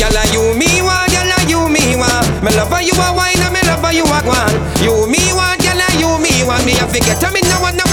Gyal 0.00 0.16
a 0.16 0.24
you 0.32 0.56
me 0.56 0.80
want, 0.80 1.12
gyal 1.12 1.28
a 1.28 1.38
you 1.44 1.68
me 1.68 1.92
want. 2.00 2.24
Me 2.40 2.48
love 2.56 2.72
you 2.80 2.96
a 2.96 3.12
wine 3.12 3.36
and 3.36 3.52
me 3.52 3.60
love 3.68 3.84
you 3.92 4.08
a 4.08 4.18
gwan. 4.24 4.48
You 4.80 5.04
me 5.12 5.20
want, 5.36 5.59
a 6.82 6.88
forget. 6.88 7.20
Me 7.32 7.40
no 7.42 7.60
want 7.60 7.76
nobody 7.76 7.89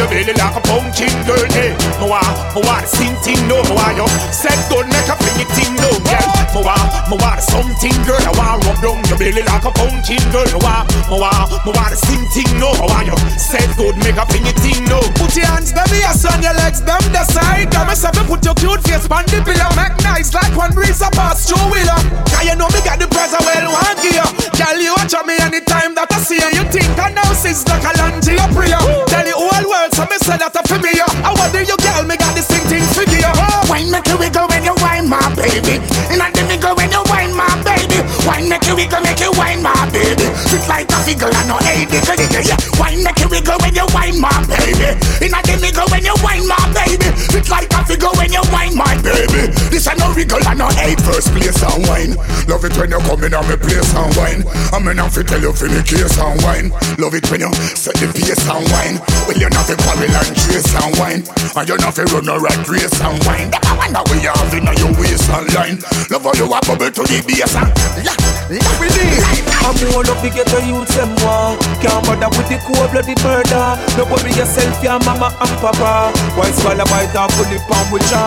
want 0.00 0.08
swell 0.08 0.08
up 0.08 0.08
your 0.08 0.08
belly 0.08 0.32
like 0.32 0.56
a 0.56 0.62
pumpkin, 0.64 1.12
girl. 1.26 1.44
Eh? 1.44 1.52
Hey, 1.52 1.72
me 2.00 2.06
want, 2.08 2.26
me 2.54 2.60
want 2.64 2.86
sing 2.88 3.14
ting, 3.22 3.40
no. 3.48 3.62
Me 3.64 3.74
want 3.74 3.96
you 3.96 4.08
set 4.32 4.56
good, 4.68 4.86
make 4.88 5.08
a 5.08 5.16
fling 5.16 5.40
it 5.40 5.50
ting, 5.52 5.74
no, 5.76 5.90
girl. 6.04 6.26
Me 6.54 6.60
want, 6.64 6.88
me 7.10 7.16
want 7.16 7.40
something, 7.40 7.96
girl. 8.06 8.20
I 8.20 8.32
want 8.36 8.64
rub 8.64 8.78
down 8.80 8.98
your 9.08 9.18
belly 9.18 9.42
like 9.42 9.64
a 9.64 9.72
pumpkin, 9.72 10.22
girl. 10.32 10.46
Me 10.48 10.60
want, 10.64 10.88
me 11.10 11.16
want, 11.20 11.48
me 11.66 11.70
want 11.72 11.94
sing 11.96 12.24
ting, 12.32 12.52
no. 12.58 12.72
Me 12.80 12.86
want 12.88 13.06
you 13.08 13.16
set 13.36 13.68
good, 13.76 13.96
make 14.00 14.16
a 14.16 14.24
fling 14.26 14.46
it 14.48 14.56
ting, 14.60 14.84
no. 14.88 15.00
Put 15.20 15.36
your 15.36 15.46
hands 15.46 15.72
them 15.72 15.88
here, 15.92 16.14
son, 16.16 16.40
your 16.42 16.54
legs 16.56 16.80
them 16.80 17.02
the 17.12 17.24
side. 17.24 17.70
Got 17.70 17.86
myself 17.86 18.14
to 18.16 18.24
put 18.24 18.44
your 18.44 18.54
cute 18.56 18.82
face 18.84 19.06
on 19.10 19.24
the 19.28 19.38
pillow. 19.44 19.70
Make 19.76 19.96
nice 20.02 20.32
like 20.34 20.54
one 20.56 20.72
breeze 20.72 21.00
a 21.02 21.10
pass 21.12 21.48
through 21.48 21.62
wheeler. 21.70 22.00
Cause 22.30 22.44
you 22.46 22.56
know 22.56 22.68
me 22.72 22.80
got 22.82 22.98
the 22.98 23.10
I 23.10 23.66
well 23.68 23.94
give 24.02 24.16
you. 24.16 24.26
Girl, 24.58 24.78
you 24.80 24.94
watch 24.96 25.14
me 25.26 25.36
anytime 25.38 25.94
that 25.94 26.10
I 26.10 26.18
see 26.18 26.40
you. 26.40 26.60
You 26.60 26.64
think 26.68 26.90
I 26.98 27.10
know 27.12 27.24
it's 27.30 27.66
like 27.68 27.84
a 27.84 27.92
land 27.98 28.22
to 28.24 28.32
your 28.34 28.48
prayer. 28.52 28.80
Tell 29.06 29.29
whole 29.60 29.70
world, 29.70 29.92
so 29.94 30.04
me 30.08 30.16
say 30.20 30.36
that 30.36 30.56
I 30.56 30.62
feel 30.64 30.80
me. 30.80 30.92
I 30.96 31.30
wonder 31.36 31.62
you, 31.62 31.76
girl, 31.76 32.04
me 32.04 32.16
got 32.16 32.32
this 32.34 32.48
thing 32.48 32.64
thing 32.68 32.84
figure. 32.96 33.28
Oh. 33.28 33.68
Wine 33.68 33.90
make 33.90 34.06
you 34.08 34.16
wiggle 34.16 34.48
when 34.48 34.64
you 34.64 34.74
wine, 34.80 35.08
my 35.08 35.20
baby. 35.36 35.80
And 36.08 36.20
I 36.22 36.30
me 36.48 36.56
go 36.56 36.74
when 36.74 36.90
you 36.90 37.02
wine, 37.06 37.34
my 37.36 37.46
baby. 37.62 38.00
Wine 38.26 38.48
make 38.48 38.64
you 38.66 38.74
wiggle, 38.76 39.00
make 39.04 39.20
you 39.20 39.32
wine, 39.36 39.62
my 39.62 39.74
baby. 39.92 40.26
Fit 40.48 40.64
like 40.66 40.88
a 40.90 40.98
figure 41.04 41.30
and 41.30 41.48
no 41.48 41.56
hey 41.62 41.84
diggle 41.84 42.16
diggle 42.16 42.42
yeah. 42.42 42.58
Wine 42.80 43.02
make 43.04 43.18
you 43.20 43.28
wiggle 43.28 43.58
when 43.60 43.74
you 43.74 43.86
wine 43.92 44.18
my 44.18 44.32
baby. 44.48 44.96
Inna 45.22 45.40
the 45.44 45.54
middle 45.60 45.86
when 45.92 46.04
you 46.04 46.16
wine 46.24 46.46
my 46.46 46.58
baby. 46.72 47.09
Fit 47.30 47.46
like 47.48 47.70
a 47.70 47.80
figure 47.86 48.10
when 48.18 48.32
you 48.32 48.42
wine 48.50 48.74
my 48.74 48.98
baby. 49.02 49.46
This 49.70 49.86
a 49.86 49.94
no 49.94 50.10
wiggle 50.14 50.42
and 50.42 50.58
no 50.58 50.68
hey 50.74 50.98
first 51.06 51.30
place 51.30 51.62
and 51.62 51.86
wine. 51.86 52.12
Love 52.50 52.66
it 52.66 52.74
when 52.74 52.90
you 52.90 52.98
come 53.06 53.22
in 53.22 53.34
on 53.34 53.46
me 53.46 53.54
place 53.54 53.94
and 53.94 54.10
wine. 54.18 54.42
I'm 54.74 54.86
in 54.90 54.98
fi 55.10 55.22
tell 55.22 55.38
you 55.38 55.54
fi 55.54 55.70
me 55.70 55.82
case 55.86 56.18
and 56.18 56.42
wine. 56.42 56.68
Love 56.98 57.14
it 57.14 57.26
when 57.30 57.46
you 57.46 57.52
set 57.78 57.94
the 58.02 58.10
pace 58.10 58.42
and 58.50 58.66
wine. 58.74 58.96
Well 59.30 59.38
you 59.38 59.50
not 59.50 59.62
fi 59.70 59.78
quarrel 59.78 60.10
and 60.10 60.32
trace 60.34 60.74
and 60.74 60.92
wine. 60.98 61.22
And 61.54 61.66
you 61.70 61.76
not 61.78 61.94
fi 61.94 62.02
run 62.10 62.26
no 62.26 62.34
rat 62.34 62.66
race 62.66 62.98
and 62.98 63.18
wine. 63.22 63.54
That 63.54 63.62
I 63.62 63.78
wonder 63.78 64.02
where 64.10 64.22
you 64.22 64.34
have 64.34 64.54
in 64.54 64.66
your 64.66 64.92
waist 64.98 65.30
and 65.30 65.46
line. 65.54 65.78
Love 66.10 66.26
how 66.26 66.34
you 66.34 66.50
a 66.50 66.58
bubble 66.66 66.90
to 66.90 67.02
the 67.06 67.18
bass 67.22 67.54
and 67.54 67.70
la 68.02 68.14
la 68.50 68.72
we 68.82 68.90
need. 68.90 69.22
I'm 69.62 69.76
more 69.94 70.02
up 70.02 70.18
to 70.24 70.28
get 70.34 70.50
a 70.50 70.58
youth 70.66 70.90
them 70.98 71.14
one. 71.22 71.54
Can't 71.78 72.02
bother 72.02 72.30
with 72.34 72.48
the 72.50 72.58
cold 72.66 72.90
blooded 72.90 73.22
murder. 73.22 73.78
No 73.94 74.02
worry 74.10 74.34
yourself, 74.34 74.82
your 74.82 74.98
mama 75.06 75.30
and 75.38 75.54
papa. 75.62 76.10
Why 76.34 76.50
swallow 76.50 76.84
bite 76.90 77.14
and 77.20 77.32
pull 77.36 77.52
it 77.52 77.60
palm 77.68 77.90
with 77.92 78.10
ya? 78.10 78.24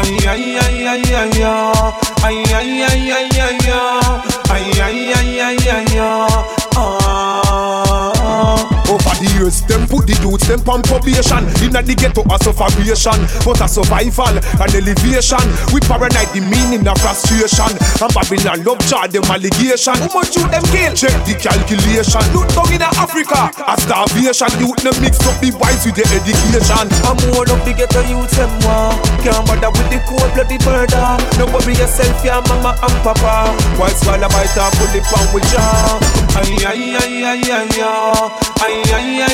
Ay 0.00 0.16
ay 0.32 0.56
ay 0.64 0.76
ay 0.92 1.04
ay 1.12 1.44
ay 1.44 1.60
ay 2.24 2.38
ay 2.56 2.70
ay 2.88 3.00
ay 3.12 3.30
ay 3.36 3.44
ay 3.44 3.82
ay 4.48 4.66
ay 4.80 4.98
ay 5.12 5.58
ay 5.68 5.68
ay 5.76 7.04
over 8.94 9.14
the 9.20 9.33
years, 9.44 9.60
them 9.68 9.86
put 9.86 10.08
the 10.08 10.16
dudes 10.24 10.48
them 10.48 10.60
on 10.64 10.80
probation. 10.82 11.44
Inna 11.60 11.84
the 11.84 11.94
ghetto 11.94 12.24
a 12.24 12.36
sufferation, 12.40 13.20
but 13.44 13.60
a 13.60 13.68
survival 13.68 14.32
and 14.32 14.72
elevation. 14.72 15.44
We 15.72 15.84
paranoid 15.84 16.32
the 16.32 16.40
meaning 16.48 16.88
of 16.88 16.96
frustration. 17.04 17.68
And 18.00 18.10
Babylon 18.16 18.64
love 18.64 18.80
charge 18.88 19.12
them 19.12 19.28
allegation. 19.28 20.00
How 20.00 20.10
much 20.16 20.32
you 20.36 20.44
them 20.48 20.64
kill? 20.72 20.92
Check 20.96 21.14
the 21.28 21.36
calculation. 21.36 22.24
Look 22.32 22.48
down 22.56 22.72
in 22.72 22.82
Africa, 22.82 23.52
a 23.52 23.74
starvation. 23.76 24.50
Youth 24.56 24.80
them 24.80 24.96
mix 25.04 25.20
up 25.28 25.36
the 25.44 25.52
wise 25.60 25.84
with 25.84 26.00
the 26.00 26.04
education. 26.08 26.86
I'm 27.04 27.18
more 27.30 27.44
of 27.44 27.60
the 27.68 27.72
ghetto 27.76 28.00
youth 28.08 28.32
them 28.32 28.52
want. 28.64 28.96
Can't 29.20 29.44
bother 29.44 29.70
with 29.76 29.88
the 29.92 30.00
cold 30.08 30.30
bloody 30.32 30.58
murder. 30.64 31.20
No 31.36 31.44
worry 31.52 31.76
yourself, 31.76 32.16
your 32.24 32.40
mama 32.48 32.72
and 32.80 32.96
papa. 33.04 33.52
Why 33.76 33.92
swallow 33.92 34.28
bite 34.32 34.56
and 34.56 34.72
pull 34.80 34.94
it 34.96 35.06
on 35.12 35.26
with 35.36 35.48
ya? 35.52 35.64
Ay 36.34 36.50
ay 36.64 36.82
ay 36.96 37.14
ay 37.24 37.42
ay 37.44 37.68
ay 37.68 38.04
ay 38.64 38.76
ay 38.94 39.08
ay 39.28 39.33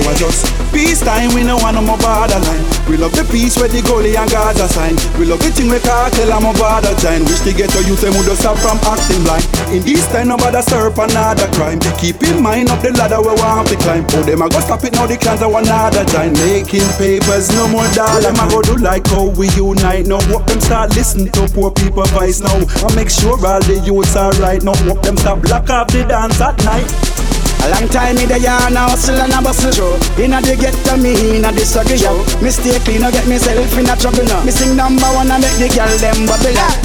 Now 0.00 0.10
I 0.10 0.14
just 0.16 0.48
peace 0.72 1.00
time, 1.00 1.34
we 1.34 1.44
no 1.44 1.56
want 1.60 1.76
no 1.76 1.82
more 1.82 1.98
borderline. 1.98 2.64
We 2.88 2.96
love 2.96 3.12
the 3.12 3.24
peace 3.28 3.60
where 3.60 3.68
the 3.68 3.84
goalie 3.84 4.16
and 4.16 4.30
Gaza 4.30 4.64
sign. 4.68 4.96
We 5.20 5.28
love 5.28 5.44
the 5.44 5.52
thing 5.52 5.68
we 5.68 5.76
cartel 5.80 6.32
and 6.32 6.40
more 6.40 6.56
border 6.56 6.94
giant. 6.96 7.28
Wish 7.28 7.44
to 7.44 7.52
get 7.52 7.68
to 7.76 7.84
youth 7.84 8.00
them 8.00 8.16
would 8.16 8.30
stop 8.38 8.56
from 8.64 8.80
acting 8.80 9.20
blind. 9.28 9.44
In 9.76 9.84
this 9.84 10.08
time, 10.08 10.32
nobody 10.32 10.62
serve 10.64 10.96
another 10.96 11.48
crime. 11.52 11.80
Keep 12.00 12.24
in 12.24 12.40
mind 12.40 12.72
up 12.72 12.80
the 12.80 12.96
ladder 12.96 13.20
we 13.20 13.34
want 13.36 13.68
to 13.68 13.76
climb. 13.76 14.08
Oh, 14.16 14.24
them 14.24 14.40
a 14.40 14.48
go 14.48 14.60
stop 14.64 14.84
it 14.84 14.96
now. 14.96 15.04
The 15.04 15.20
clans 15.20 15.44
are 15.44 15.52
another 15.52 16.04
giant. 16.08 16.40
Making 16.40 16.88
papers, 16.96 17.52
no 17.52 17.68
more 17.68 17.88
dollar. 17.92 18.24
Them 18.24 18.40
a 18.40 18.48
go 18.48 18.64
do 18.64 18.80
like 18.80 19.04
how 19.12 19.28
we 19.36 19.52
unite. 19.52 20.08
Now 20.08 20.24
what 20.32 20.48
them 20.48 20.60
start 20.64 20.96
listen 20.96 21.28
to 21.28 21.44
poor 21.52 21.70
people 21.76 22.08
voice 22.16 22.40
now. 22.40 22.56
I 22.56 22.88
make 22.96 23.12
sure 23.12 23.36
all 23.36 23.60
the 23.60 23.82
youths 23.84 24.16
are 24.16 24.32
right. 24.40 24.62
Now 24.64 24.76
what 24.88 25.04
them 25.04 25.20
stop 25.20 25.44
block 25.44 25.68
off 25.68 25.92
the 25.92 26.08
dance 26.08 26.40
at 26.40 26.56
night. 26.64 26.88
A 27.60 27.66
long 27.72 27.88
time 27.88 28.16
me 28.16 28.24
the 28.24 28.38
yarn 28.40 28.76
a 28.76 28.88
hustle 28.88 29.20
and 29.20 29.32
a 29.32 29.38
bustle 29.42 29.72
show. 29.72 29.92
Inna 30.16 30.40
the 30.40 30.56
ghetto 30.56 30.96
me 30.96 31.36
inna 31.36 31.52
the 31.52 31.64
struggle 31.64 31.96
yo. 31.96 32.24
Mistakenly 32.40 33.00
no 33.00 33.12
get 33.12 33.28
myself 33.28 33.76
in 33.76 33.88
a 33.88 33.94
trouble 33.96 34.24
No. 34.24 34.40
Me 34.44 34.52
sing 34.52 34.76
number 34.76 35.08
one 35.12 35.28
and 35.28 35.42
make 35.44 35.60
the 35.60 35.68
girl 35.68 35.92
them 36.00 36.24
bubble 36.24 36.56
up. 36.56 36.76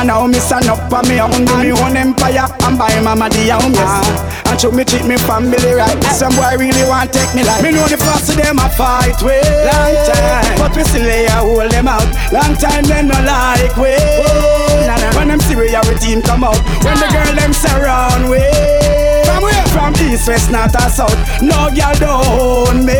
And 0.00 0.08
now 0.08 0.26
me 0.26 0.40
stand 0.40 0.66
up 0.66 0.90
for 0.90 1.04
me 1.06 1.20
own 1.20 1.44
do 1.44 1.54
me 1.60 1.70
own 1.70 1.96
empire 1.96 2.48
and 2.66 2.76
buy 2.78 2.96
mama 3.04 3.28
the 3.28 3.52
home 3.52 3.76
yes. 3.76 4.08
And 4.48 4.56
show 4.60 4.72
me 4.72 4.84
treat 4.84 5.04
me 5.04 5.16
family 5.28 5.60
right. 5.76 6.00
Some 6.10 6.32
boy 6.34 6.56
really 6.56 6.84
want 6.88 7.12
take 7.12 7.30
me 7.36 7.44
life. 7.44 7.62
Me 7.62 7.70
know 7.72 7.86
the 7.86 8.00
first 8.00 8.32
of 8.32 8.36
them 8.40 8.58
a 8.58 8.68
fight 8.72 9.20
way. 9.20 9.44
Long 9.68 9.94
time, 10.08 10.56
but 10.56 10.72
we 10.74 10.82
still 10.88 11.04
lay 11.04 11.28
a 11.28 11.36
hold 11.44 11.70
them 11.70 11.88
out. 11.88 12.08
Long 12.32 12.56
time 12.56 12.84
them 12.88 13.12
no 13.12 13.18
like 13.22 13.76
way. 13.76 14.00
When 15.24 15.28
them 15.28 15.40
see 15.40 15.56
we 15.56 15.74
our 15.74 15.94
team 16.00 16.20
come 16.20 16.44
out. 16.44 16.58
When 16.84 16.98
the 16.98 17.06
ah. 17.08 17.24
girl 17.24 17.34
them 17.34 17.52
surround 17.54 18.28
way. 18.28 18.93
From 19.74 19.92
east, 20.06 20.28
west, 20.28 20.52
north, 20.52 20.76
or 20.76 20.88
south. 20.88 21.42
No 21.42 21.68
girl 21.74 21.94
don't 21.98 22.86
me. 22.86 22.94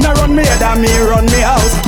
Now 0.00 0.14
run 0.14 0.34
me 0.34 0.42
head 0.42 0.62
and 0.62 0.80
me 0.80 0.88
run 0.98 1.26
me 1.26 1.40
house. 1.40 1.87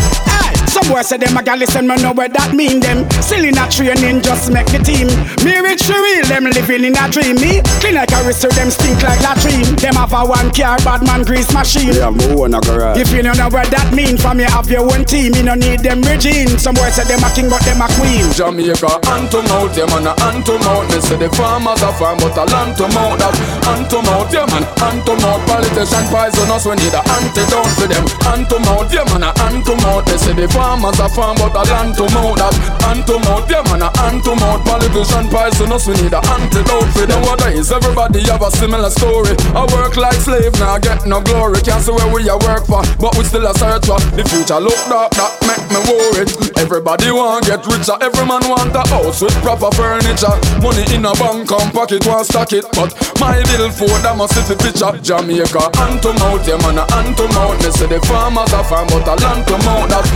Boys 0.90 1.06
say 1.06 1.22
them 1.22 1.38
a 1.38 1.42
gal 1.42 1.54
listen, 1.54 1.86
me 1.86 1.94
know 2.02 2.10
what 2.10 2.34
that 2.34 2.50
mean 2.50 2.82
them. 2.82 3.06
Still 3.22 3.46
in 3.46 3.54
a 3.54 3.62
training, 3.70 4.26
just 4.26 4.50
make 4.50 4.66
the 4.74 4.82
team. 4.82 5.06
Me 5.46 5.62
rich 5.62 5.86
real, 5.86 6.26
them 6.26 6.50
living 6.50 6.82
in 6.82 6.98
a 6.98 7.06
dream. 7.06 7.38
Me 7.38 7.62
clean 7.78 7.94
like 7.94 8.10
a 8.10 8.18
whistle, 8.26 8.50
them 8.58 8.74
stink 8.74 8.98
like 9.06 9.22
latrine. 9.22 9.78
Them 9.78 9.94
have 9.94 10.10
a 10.10 10.26
one 10.26 10.50
car, 10.50 10.82
bad 10.82 11.06
man 11.06 11.22
grease 11.22 11.46
machine. 11.54 11.94
Yeah, 11.94 12.10
more 12.10 12.50
on 12.50 12.58
a 12.58 12.60
garage. 12.60 12.98
If 12.98 13.14
you 13.14 13.22
don't 13.22 13.38
know 13.38 13.46
what 13.54 13.70
that 13.70 13.94
mean, 13.94 14.18
from 14.18 14.42
you 14.42 14.50
have 14.50 14.66
your 14.66 14.82
own 14.82 15.06
team, 15.06 15.30
you 15.38 15.46
don't 15.46 15.62
need 15.62 15.86
them 15.86 16.02
regime. 16.02 16.58
Some 16.58 16.74
boys 16.74 16.98
say 16.98 17.06
them 17.06 17.22
a 17.22 17.30
king, 17.38 17.46
but 17.46 17.62
them 17.62 17.78
a 17.78 17.86
queen. 17.94 18.26
Jamaica, 18.34 18.98
hand 19.06 19.30
to 19.30 19.46
mouth, 19.46 19.70
them 19.70 19.94
and 19.94 20.10
a 20.10 20.12
hand 20.18 20.42
to 20.50 20.58
mouth. 20.58 20.90
Me 20.90 20.98
say 20.98 21.14
the 21.14 21.30
farmers 21.38 21.86
are 21.86 21.94
farm, 21.94 22.18
but 22.18 22.34
a 22.34 22.50
land 22.50 22.74
to 22.82 22.90
mouth. 22.90 23.14
That 23.14 23.38
hand 23.62 23.86
to 23.94 24.02
mouth, 24.02 24.34
yeah 24.34 24.42
man, 24.50 24.66
hand 24.82 25.06
to 25.06 25.14
mouth. 25.22 25.38
Politician 25.46 26.02
poisonous, 26.10 26.66
we 26.66 26.74
need 26.82 26.98
a 26.98 27.02
antidote 27.14 27.70
for 27.78 27.86
them. 27.86 28.02
Hand 28.26 28.50
to 28.50 28.58
mouth, 28.66 28.90
yeah 28.90 29.06
man, 29.14 29.22
a 29.22 29.30
hand 29.38 29.62
to 29.70 29.78
mouth. 29.86 30.02
They 30.10 30.18
say 30.18 30.34
the 30.34 30.50
farmers 30.50 30.79
are 30.84 31.08
farm, 31.12 31.36
but 31.36 31.52
a 31.52 31.62
land 31.68 31.94
to 31.96 32.04
mouth. 32.14 32.36
That 32.40 32.54
hand 32.80 33.04
to 33.06 33.18
mouth, 33.20 33.48
yeah 33.50 33.62
man, 33.68 33.84
a 33.84 33.90
hand 34.00 34.24
to 34.24 34.32
mouth. 34.36 34.64
Politician 34.64 35.28
poisonous, 35.28 35.84
we 35.86 35.94
need 36.00 36.14
a 36.14 36.20
antidote 36.32 36.88
for 36.96 37.04
them. 37.04 37.20
What 37.22 37.42
is 37.52 37.72
everybody 37.72 38.24
have 38.30 38.42
a 38.42 38.50
similar 38.50 38.90
story? 38.90 39.36
I 39.52 39.66
work 39.76 39.96
like 39.96 40.20
slave, 40.20 40.52
now 40.56 40.78
get 40.78 41.04
no 41.06 41.20
glory. 41.20 41.60
Can't 41.60 41.82
see 41.84 41.92
where 41.92 42.08
we 42.08 42.28
a 42.28 42.36
work 42.36 42.64
for, 42.64 42.80
but 42.96 43.12
we 43.16 43.24
still 43.24 43.44
a 43.44 43.52
search 43.56 43.86
for. 43.86 44.00
The 44.16 44.24
future 44.24 44.60
look 44.60 44.78
dark, 44.88 45.12
that 45.20 45.32
make 45.44 45.64
me 45.68 45.80
worried. 45.84 46.30
Everybody 46.56 47.10
want 47.12 47.44
get 47.44 47.64
richer, 47.66 47.96
every 48.00 48.24
man 48.24 48.44
want 48.48 48.72
a 48.72 48.84
house 48.88 49.20
with 49.20 49.36
proper 49.44 49.70
furniture. 49.76 50.36
Money 50.64 50.84
in 50.96 51.04
a 51.04 51.12
bank 51.20 51.50
and 51.50 51.70
pocket, 51.72 52.06
want 52.06 52.24
stack 52.24 52.52
it, 52.52 52.64
but 52.72 52.94
my 53.20 53.36
bill 53.52 53.68
for 53.70 53.92
them 54.00 54.20
a 54.20 54.26
city 54.28 54.56
picture. 54.56 54.92
Jamaica, 55.04 55.72
hand 55.76 56.00
to 56.00 56.12
mouth, 56.16 56.44
yeah 56.48 56.56
man, 56.64 56.80
a 56.80 56.84
hand 56.88 57.16
to 57.16 57.26
mouth. 57.36 57.58
They 57.60 57.70
say 57.74 57.88
the 57.88 58.00
farmers 58.06 58.52
are 58.52 58.64
farm, 58.64 58.88
but 58.88 59.04
a 59.04 59.14
land 59.20 59.44
to 59.48 59.56
mouth. 59.64 59.88
That 59.90 60.06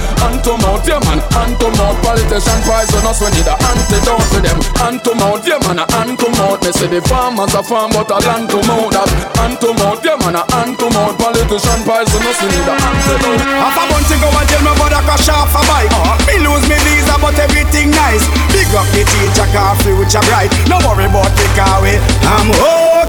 to 0.45 0.54
mouth, 0.59 0.87
yeah 0.87 1.01
man, 1.07 1.21
hand 1.35 1.55
to 1.61 1.69
mouth. 1.79 1.99
Politician 2.05 2.61
poisonous, 2.67 3.19
we 3.21 3.29
need 3.35 3.49
a 3.49 3.55
antidote 3.55 4.27
for 4.31 4.41
them. 4.43 4.59
Hand 4.81 5.01
to 5.05 5.13
mouth, 5.15 5.45
yeah 5.47 5.61
man, 5.67 5.83
a 5.83 5.87
hand 5.93 6.19
to 6.19 6.29
mouth. 6.39 6.61
They 6.61 6.73
say 6.73 6.89
the 6.89 7.01
farmers 7.07 7.55
are 7.55 7.65
farm, 7.65 7.93
but 7.93 8.11
a 8.11 8.19
land 8.25 8.51
to 8.51 8.59
mouth. 8.69 8.93
That 8.95 9.11
hand 9.39 9.61
to 9.63 9.71
mouth, 9.75 10.03
yeah 10.05 10.19
man, 10.23 10.39
a 10.39 10.43
hand 10.53 10.79
to 10.79 10.87
mouth. 10.91 11.17
Politician 11.19 11.81
poisonous, 11.85 12.39
we 12.43 12.49
need 12.53 12.69
a 12.69 12.75
antidote. 12.75 13.43
Half 13.43 13.79
a 13.79 13.85
bunch 13.91 14.13
go 14.21 14.29
and 14.31 14.49
tell 14.49 14.63
me 14.65 14.73
about 14.73 14.95
a 14.95 15.01
crash 15.05 15.29
off 15.29 15.55
a 15.55 15.63
bike. 15.69 15.93
Me 16.27 16.41
lose 16.41 16.65
me 16.69 16.77
visa, 16.85 17.17
but 17.21 17.37
everything 17.39 17.91
nice. 17.91 18.25
Big 18.51 18.69
up 18.73 18.87
the 18.93 19.03
teacher, 19.05 19.49
car 19.53 19.77
future 19.83 20.25
bright. 20.29 20.51
No 20.71 20.81
worry 20.87 21.07
about 21.07 21.33
the 21.37 21.47
car 21.57 21.83
way. 21.83 22.01
I'm 22.25 22.49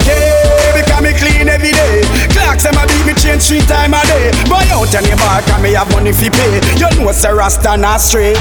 okay 0.04 0.76
because 0.76 1.02
me 1.02 1.12
clean 1.16 1.48
every 1.48 1.72
day. 1.72 2.04
Clocks 2.36 2.64
them 2.64 2.76
a 2.76 2.84
beat 2.88 3.06
me 3.08 3.14
change 3.16 3.48
three 3.48 3.64
time 3.64 3.94
a 3.94 4.02
day. 4.06 4.32
Buy 4.52 4.68
out 4.76 4.92
any 4.94 5.16
bar, 5.16 5.42
can 5.48 5.62
me 5.64 5.74
have 5.74 5.90
money 5.92 6.12
fi 6.12 6.30
pay. 6.30 6.60
You 6.76 6.90
know 7.00 7.12
say 7.26 7.34
Rasta 7.34 7.74
not 7.78 7.98
stray. 7.98 8.38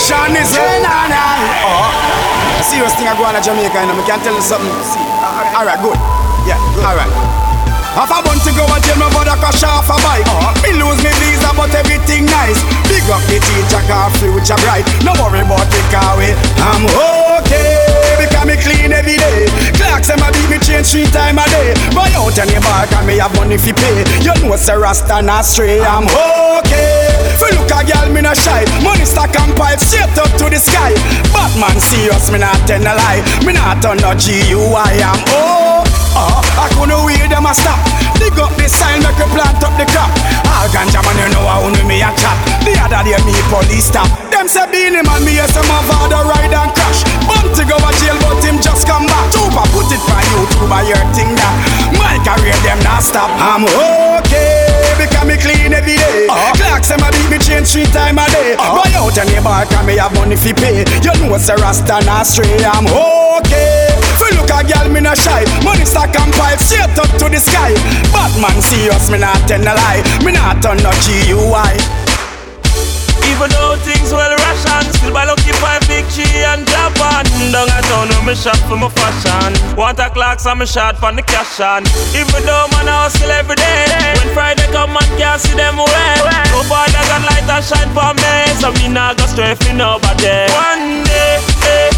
Sean 0.00 0.32
is 0.32 0.56
hey, 0.56 0.80
nah, 0.80 1.04
nah. 1.12 1.36
Oh. 1.68 2.64
Serious 2.64 2.96
thing 2.96 3.04
I 3.04 3.12
go 3.12 3.28
on 3.28 3.36
to 3.36 3.44
Jamaica, 3.44 3.76
you 3.76 3.86
know, 3.88 3.96
me 3.96 4.04
can 4.08 4.24
tell 4.24 4.32
you 4.32 4.40
something. 4.40 4.72
See, 4.88 5.04
uh, 5.20 5.58
all 5.60 5.68
right, 5.68 5.76
good. 5.84 6.00
Yeah, 6.48 6.56
good. 6.72 6.80
all 6.80 6.96
right. 6.96 7.12
Half 7.92 8.08
a 8.08 8.24
bunch 8.24 8.40
to 8.48 8.52
go 8.56 8.64
and 8.64 8.80
me 8.80 9.04
about 9.04 9.28
a 9.28 9.36
crash 9.36 9.60
off 9.68 9.92
a 9.92 9.96
bike. 10.00 10.24
Uh-huh. 10.24 10.64
Me 10.64 10.72
lose 10.80 11.02
me 11.04 11.12
visa, 11.20 11.52
but 11.52 11.68
everything 11.76 12.24
nice. 12.24 12.62
Big 12.88 13.04
up 13.12 13.20
the 13.28 13.36
teacher, 13.36 13.82
car 13.84 14.08
future 14.16 14.56
bright. 14.64 14.88
No 15.04 15.12
worry 15.20 15.44
about 15.44 15.68
the 15.68 15.82
car. 15.92 16.16
I'm 16.16 16.88
okay 17.44 17.99
because 18.20 18.44
me 18.44 18.56
clean 18.60 18.92
every 18.92 19.16
day. 19.16 19.48
Clocks 19.80 20.12
them 20.12 20.20
a 20.20 20.28
beat 20.28 20.48
me 20.52 20.58
change 20.60 20.92
three 20.92 21.08
time 21.08 21.40
a 21.40 21.44
day. 21.48 21.72
Buy 21.96 22.12
out 22.12 22.36
any 22.36 22.60
bar, 22.60 22.84
can 22.92 23.08
me 23.08 23.16
have 23.16 23.32
money 23.36 23.56
fi 23.56 23.72
pay. 23.72 24.04
You 24.20 24.36
know 24.44 24.56
say 24.56 24.76
Rasta 24.76 25.22
not 25.24 25.48
stray. 25.48 25.80
I'm 25.80 26.04
okay. 26.60 27.08
Fi 27.40 27.48
look 27.56 27.72
a 27.72 27.80
girl, 27.88 28.08
me 28.12 28.20
no 28.20 28.36
shy. 28.36 28.68
Money 28.84 29.08
stack 29.08 29.32
and 29.40 29.56
pipe 29.56 29.80
straight 29.80 30.12
up 30.20 30.28
to 30.36 30.52
the 30.52 30.60
sky. 30.60 30.92
Batman 31.32 31.80
serious, 31.80 32.28
me 32.30 32.38
not 32.38 32.60
tell 32.68 32.84
a 32.84 32.92
lie. 32.92 33.24
Me 33.44 33.56
not 33.56 33.80
turn 33.80 33.96
no 34.04 34.12
I 34.12 35.00
am. 35.00 35.20
oh. 35.32 36.00
Uh, 36.12 36.42
I 36.58 36.66
couldn't 36.74 37.00
wait 37.06 37.30
them 37.30 37.46
a 37.46 37.54
stop. 37.54 37.78
Dig 38.18 38.34
up 38.36 38.52
the 38.58 38.66
sign, 38.68 39.00
make 39.00 39.16
me 39.16 39.26
plant 39.32 39.62
up 39.62 39.72
the 39.78 39.86
crop. 39.94 40.10
All 40.50 40.66
ganja 40.74 41.00
man, 41.00 41.16
you 41.16 41.28
know 41.32 41.46
how 41.46 41.62
only 41.62 41.80
me 41.86 42.02
a 42.02 42.10
chat. 42.18 42.36
The 42.66 42.74
other 42.82 43.00
day 43.06 43.16
me 43.24 43.32
police 43.48 43.88
stop. 43.88 44.10
Them 44.28 44.48
say 44.50 44.66
Beenie 44.68 45.06
Man, 45.06 45.22
me 45.24 45.38
yes, 45.38 45.54
my 45.54 45.80
father 45.86 46.26
ride 46.26 46.52
and 46.52 46.72
crash. 46.74 47.06
Bump 47.28 47.52
to 47.56 47.62
go 47.64 47.76
to 47.76 47.90
jail, 48.00 48.16
but 48.24 48.40
him 48.44 48.60
just 48.60 48.86
come 48.86 49.06
back. 49.06 49.26
Tupa 49.32 49.64
put 49.74 49.88
it 49.92 50.02
for 50.04 50.20
YouTube, 50.32 50.70
I 50.70 50.84
hear 50.84 51.02
thing 51.16 51.32
that. 51.34 51.54
My 51.98 52.16
career 52.24 52.56
them 52.64 52.80
not 52.84 53.02
stop. 53.02 53.30
I'm 53.36 53.64
okay 53.66 54.70
because 55.00 55.26
me 55.26 55.36
clean 55.40 55.72
every 55.72 55.96
day. 55.96 56.28
Uh-huh. 56.28 56.52
Clocks 56.56 56.88
them 56.88 57.00
a 57.00 57.08
beat 57.12 57.28
me 57.30 57.38
change 57.38 57.72
three 57.72 57.88
time 57.90 58.18
a 58.20 58.26
day. 58.28 58.54
Uh-huh. 58.54 58.84
Buy 58.84 58.92
out 58.96 59.16
your 59.16 59.26
neighbor, 59.28 59.60
can 59.72 59.84
me 59.86 59.96
have 59.96 60.12
money 60.14 60.36
fi 60.36 60.52
pay. 60.52 60.84
You 61.00 61.12
know 61.24 61.38
say 61.38 61.56
Rasta 61.56 62.04
not 62.04 62.26
stray, 62.26 62.60
I'm 62.64 62.86
okay. 62.88 63.88
Fi 64.20 64.28
look 64.36 64.52
a 64.52 64.60
girl, 64.64 64.88
me 64.92 65.00
not 65.00 65.16
shy. 65.16 65.44
Money 65.64 65.84
stack 65.84 66.12
and 66.20 66.32
pipe 66.34 66.60
straight 66.60 66.96
up 66.98 67.10
to 67.16 67.26
the 67.28 67.40
sky. 67.40 67.72
Batman 68.12 68.60
see 68.60 68.90
us, 68.90 69.10
me 69.10 69.18
not 69.18 69.40
tell 69.48 69.62
a 69.62 69.72
lie. 69.72 70.02
Me 70.24 70.32
not 70.32 70.62
turn 70.62 70.78
no 70.84 70.92
GUI. 71.04 71.99
Even 73.30 73.48
though 73.54 73.76
things 73.86 74.10
well 74.12 74.34
ration 74.34 74.82
Still 74.92 75.12
by 75.14 75.24
lucky 75.24 75.52
five 75.62 75.82
G 76.10 76.26
and 76.42 76.66
Japan. 76.66 77.24
Down 77.54 77.70
a 77.70 77.78
town 77.86 78.08
where 78.10 78.24
me 78.26 78.34
shop 78.34 78.58
for 78.66 78.76
my 78.76 78.90
fashion. 78.90 79.54
Want 79.76 79.98
a 79.98 80.10
clocks 80.10 80.46
and 80.46 80.58
me 80.58 80.66
shot 80.66 80.98
for 80.98 81.12
the 81.14 81.22
cash 81.22 81.60
on. 81.60 81.86
Even 82.12 82.42
though 82.42 82.66
man 82.74 82.88
I 82.90 83.06
hustle 83.06 83.30
every 83.30 83.56
day. 83.56 83.86
When 84.18 84.34
Friday 84.34 84.66
come 84.74 84.92
man 84.92 85.06
can't 85.18 85.40
see 85.40 85.54
them 85.54 85.78
away 85.78 86.14
No 86.50 86.62
father 86.66 87.02
got 87.06 87.22
light 87.30 87.46
and 87.46 87.64
shine 87.64 87.90
for 87.94 88.10
me. 88.18 88.34
So 88.58 88.72
me 88.78 88.92
nah 88.92 89.14
go 89.14 89.26
stray 89.26 89.54
for 89.54 89.72
nobody. 89.74 90.50
One 90.50 91.04
day, 91.06 91.38
eh, 91.70 91.89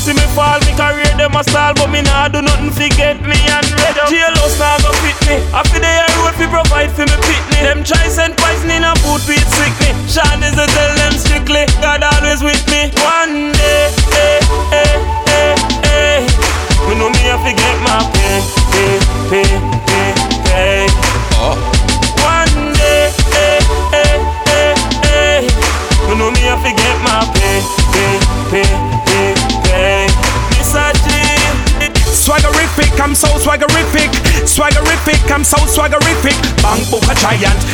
see 0.00 0.14
me 0.14 0.26
fall, 0.34 0.58
me 0.60 0.72
career 0.80 1.12
them 1.20 1.36
a 1.36 1.44
stall, 1.44 1.74
but 1.74 1.88
me 1.92 2.00
nah 2.00 2.26
do 2.28 2.40
nothing 2.40 2.70
forget 2.70 3.20
me 3.20 3.29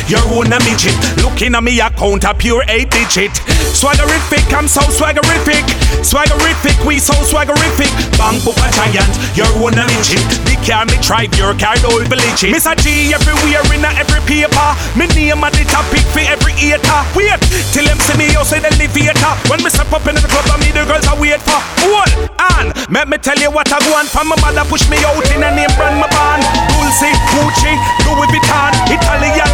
your 0.07 0.23
own 0.31 0.47
a 0.51 0.59
midget. 0.63 0.95
Looking 1.19 1.55
at 1.55 1.63
me 1.63 1.79
account 1.79 2.23
a 2.23 2.33
pure 2.33 2.63
eight 2.67 2.89
digit. 2.89 3.31
Swaggerific, 3.75 4.47
I'm 4.55 4.67
so 4.67 4.81
swaggerific. 4.87 5.63
Swaggerific, 6.01 6.79
we 6.87 6.99
so 6.99 7.13
swaggerific. 7.27 7.91
Bank 8.17 8.43
book 8.43 8.57
a 8.63 8.67
giant, 8.71 9.11
your 9.35 9.51
own 9.59 9.75
a 9.75 9.85
midget. 9.85 10.23
The 10.47 10.55
car 10.63 10.87
me 10.87 10.95
tribe, 11.03 11.35
your 11.35 11.53
car 11.59 11.75
believe 11.83 12.39
it. 12.39 12.55
Mr. 12.55 12.73
G 12.79 13.13
everywhere 13.13 13.63
in 13.75 13.83
a 13.83 13.91
every 13.99 14.23
paper. 14.25 14.69
Me 14.95 15.05
name 15.11 15.43
at 15.43 15.53
the 15.53 15.67
topic 15.67 16.03
for 16.15 16.23
every 16.23 16.55
eater. 16.57 17.01
Wait 17.13 17.39
till 17.75 17.85
them 17.85 17.99
see 17.99 18.15
me, 18.15 18.31
say 18.47 18.63
the 18.63 18.71
elevator. 18.71 19.33
When 19.51 19.59
me 19.61 19.69
step 19.69 19.91
up 19.91 20.07
in 20.07 20.15
the 20.15 20.27
club, 20.31 20.47
I 20.47 20.57
me 20.63 20.71
the 20.71 20.87
girls 20.87 21.05
I 21.05 21.13
wait 21.19 21.43
for. 21.43 21.59
Hold 21.83 22.31
on, 22.55 22.71
let 22.89 23.07
me 23.11 23.19
tell 23.19 23.37
you 23.37 23.51
what 23.51 23.67
I 23.67 23.79
want 23.91 24.07
from 24.07 24.31
my 24.31 24.37
mother 24.39 24.63
push 24.71 24.87
me 24.89 24.97
out 25.03 25.19
in 25.35 25.43
a 25.43 25.51
name 25.51 25.71
brand 25.75 25.99
my 25.99 26.07
band. 26.07 26.43
Dolce, 26.71 27.11
Gucci, 27.35 27.73
Louis 28.07 28.29
Vuitton, 28.31 28.71
Italian 28.87 29.51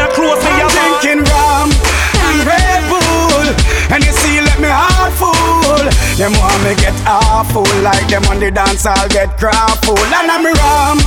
designer 0.00 0.12
clothes 0.14 0.44
me 0.44 0.52
a 0.60 0.68
Drinking 0.70 1.24
rum 1.28 1.68
and 2.24 2.38
Red 2.46 2.82
Bull, 2.88 3.44
and 3.92 4.04
you 4.04 4.12
see 4.12 4.40
let 4.40 4.60
me 4.60 4.68
heart 4.68 5.12
full. 5.12 5.84
Them 6.16 6.32
want 6.36 6.60
me 6.64 6.74
get 6.76 6.94
awful 7.06 7.68
like 7.82 8.08
them 8.08 8.24
on 8.28 8.40
the 8.40 8.50
dance 8.50 8.86
I'll 8.86 9.08
get 9.08 9.36
crap 9.36 9.84
full. 9.84 9.98
And 9.98 10.30
I'm 10.30 10.44
a 10.44 10.52
rum 10.52 10.98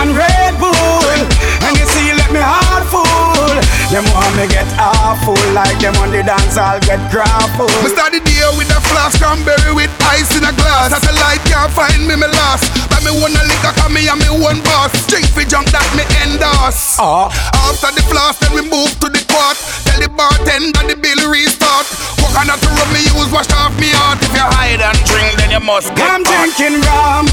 and 0.00 0.16
Red 0.16 0.56
Bull, 0.58 1.18
and 1.64 1.72
you 1.76 1.86
see 1.88 2.12
let 2.12 2.32
me 2.32 2.40
heart 2.40 2.84
full. 2.88 3.52
Them 3.92 4.04
want 4.12 4.34
me 4.36 4.48
get 4.48 4.68
awful 4.80 5.38
like 5.52 5.78
them 5.80 5.94
on 6.00 6.10
the 6.10 6.22
dance 6.22 6.56
I'll 6.56 6.80
get 6.80 7.00
crap 7.12 7.48
full. 7.56 7.70
Me 7.84 7.88
start 7.92 8.12
the 8.12 8.20
day 8.20 8.44
with 8.56 8.68
a 8.72 8.80
flask 8.92 9.20
cranberry 9.20 9.72
with 9.72 9.92
ice 10.04 10.36
in 10.36 10.44
a 10.44 10.52
glass. 10.52 10.92
As 10.92 11.04
a 11.04 11.14
light 11.20 11.40
can't 11.44 11.72
find 11.72 12.08
me, 12.08 12.16
me 12.16 12.28
lost. 12.28 12.93
Me 13.04 13.12
wanna 13.12 13.44
liquor 13.44 13.72
cause 13.76 13.92
me 13.92 14.08
and 14.08 14.16
me 14.16 14.32
one 14.40 14.64
boss. 14.64 14.88
Drink 15.04 15.28
for 15.28 15.44
junk 15.44 15.68
that 15.76 15.84
me 15.92 16.08
endorse. 16.24 16.96
Uh. 16.96 17.28
After 17.68 17.92
the 17.92 18.00
flask, 18.08 18.40
then 18.40 18.56
we 18.56 18.64
move 18.64 18.96
to 19.04 19.12
the 19.12 19.20
quart. 19.28 19.60
Tell 19.84 20.00
the 20.00 20.08
bartender 20.08 20.80
the 20.88 20.96
bill 20.96 21.20
restart. 21.28 21.84
Coconut 22.16 22.64
rum 22.64 22.88
me 22.96 23.04
use, 23.04 23.28
wash 23.28 23.52
off 23.60 23.76
me 23.76 23.92
heart. 23.92 24.24
If 24.24 24.32
you 24.32 24.40
hide 24.40 24.80
and 24.80 24.96
drink, 25.04 25.36
then 25.36 25.52
you 25.52 25.60
must 25.60 25.92
get 25.92 26.08
I'm 26.08 26.24
drinking 26.24 26.80
rum 26.80 27.28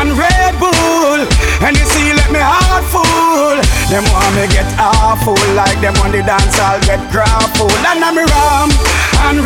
and 0.00 0.16
Red 0.16 0.56
Bull. 0.56 1.20
And 1.68 1.76
you 1.76 1.84
see, 1.84 2.16
let 2.16 2.32
me 2.32 2.40
heart 2.40 2.88
full. 2.88 3.60
Them 3.92 4.08
want 4.16 4.32
me 4.40 4.48
get 4.48 4.64
awful 4.80 5.36
like 5.52 5.76
them 5.84 6.00
on 6.00 6.16
the 6.16 6.24
dance, 6.24 6.56
I'll 6.56 6.80
get 6.88 7.02
grappled. 7.12 7.76
And 7.84 8.00
I'm 8.00 8.16
rum 8.16 8.72
and 9.28 9.44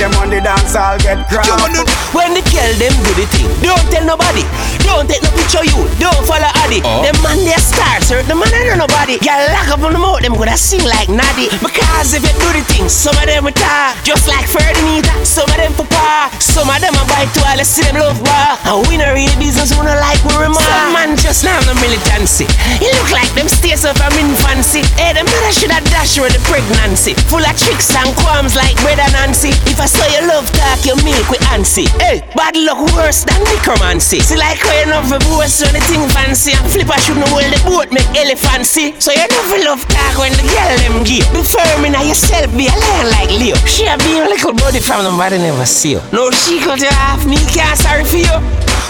them 0.00 0.14
on 0.14 0.30
the 0.30 0.40
dance, 0.40 0.59
I'll 0.74 0.98
get 0.98 1.26
grappled. 1.28 1.86
When 2.12 2.34
the 2.34 2.42
girl 2.50 2.72
them 2.76 2.94
do 3.06 3.12
the 3.14 3.26
thing, 3.30 3.46
don't 3.62 3.86
tell 3.88 4.04
nobody. 4.04 4.42
Don't 4.82 5.06
take 5.06 5.22
no 5.22 5.30
picture 5.32 5.62
you, 5.62 5.86
don't 6.02 6.18
follow 6.26 6.50
Addy. 6.66 6.82
Oh. 6.82 7.06
Them 7.06 7.14
man 7.22 7.38
they 7.46 7.54
stars, 7.62 8.10
hurt 8.10 8.26
the 8.26 8.34
man 8.34 8.50
I 8.50 8.74
know 8.74 8.86
nobody. 8.86 9.22
Girl 9.22 9.38
lock 9.54 9.70
up 9.70 9.82
on 9.86 9.94
the 9.94 10.02
mouth, 10.02 10.20
them 10.20 10.34
gonna 10.34 10.58
sing 10.58 10.82
like 10.82 11.06
Naddy. 11.06 11.46
Because 11.62 12.18
if 12.18 12.26
you 12.26 12.34
do 12.34 12.48
the 12.50 12.62
thing, 12.66 12.90
some 12.90 13.14
of 13.14 13.26
them 13.30 13.46
will 13.46 13.54
talk, 13.54 13.94
just 14.02 14.26
like 14.26 14.50
Ferdinand. 14.50 15.06
Some 15.22 15.46
of 15.46 15.58
them 15.58 15.72
for 15.78 15.86
par, 15.86 16.34
some 16.42 16.66
of 16.66 16.78
them 16.82 16.98
a 16.98 17.04
bite 17.06 17.30
to 17.38 17.40
all, 17.46 17.58
I 17.58 17.62
see 17.62 17.86
them 17.86 18.02
love 18.02 18.18
war. 18.18 18.50
And 18.66 18.82
we 18.90 18.98
not 18.98 19.14
really 19.14 19.34
business, 19.38 19.70
we 19.70 19.86
not 19.86 20.02
like 20.02 20.18
we 20.26 20.34
remark. 20.34 20.66
Some 20.66 20.92
man 20.92 21.14
just 21.14 21.46
now 21.46 21.58
no 21.62 21.74
militancy. 21.78 22.50
It 22.82 22.90
look 22.98 23.14
like 23.14 23.30
them 23.38 23.46
states 23.46 23.86
of 23.86 23.94
from 24.00 24.14
infancy. 24.18 24.82
Hey, 24.98 25.14
them 25.14 25.26
mother 25.26 25.52
should 25.54 25.70
have 25.70 25.84
dashed 25.92 26.18
with 26.18 26.34
the 26.34 26.42
pregnancy. 26.50 27.14
Full 27.30 27.44
of 27.44 27.54
tricks 27.54 27.94
and 27.94 28.10
qualms 28.18 28.56
like 28.56 28.74
bread 28.82 28.98
and 28.98 29.12
Nancy. 29.12 29.54
If 29.70 29.78
I 29.78 29.86
saw 29.86 30.06
your 30.10 30.26
love 30.26 30.48
talk, 30.60 30.84
you 30.84 30.94
make 31.00 31.24
with 31.32 31.40
Ansi. 31.48 31.88
Hey, 32.04 32.20
bad 32.36 32.54
luck 32.56 32.84
worse 32.92 33.24
than 33.24 33.40
necromancy. 33.48 34.20
See 34.20 34.36
like 34.36 34.60
how 34.60 34.76
you 34.76 34.86
know 34.92 35.02
for 35.08 35.20
boast 35.32 35.64
when 35.64 35.72
the 35.72 35.82
thing 35.88 36.04
fancy. 36.12 36.52
And 36.52 36.68
flipper 36.68 36.98
shouldn't 37.00 37.28
hold 37.32 37.48
the 37.48 37.60
boat, 37.64 37.88
make 37.90 38.08
elefancy. 38.12 38.92
So 39.00 39.10
you 39.16 39.24
never 39.24 39.58
love 39.64 39.82
talk 39.88 40.20
when 40.20 40.32
the 40.36 40.44
girl 40.44 40.72
them 40.84 40.96
give. 41.08 41.24
Be 41.32 41.40
firm 41.40 41.88
in 41.88 41.96
yourself, 41.96 42.52
be 42.52 42.68
a 42.68 42.74
lion 42.76 43.06
like 43.16 43.32
Leo. 43.32 43.56
She 43.64 43.88
a 43.88 43.96
be 44.04 44.20
a 44.20 44.28
little 44.28 44.52
body 44.52 44.80
from 44.80 45.04
the 45.04 45.12
body 45.16 45.38
never 45.38 45.64
see 45.64 45.96
you. 45.96 46.00
No, 46.12 46.30
she 46.30 46.60
cut 46.60 46.80
you 46.80 46.92
off, 47.08 47.24
me 47.24 47.40
can't 47.48 47.78
sorry 47.80 48.04
for 48.04 48.20
you. 48.20 48.36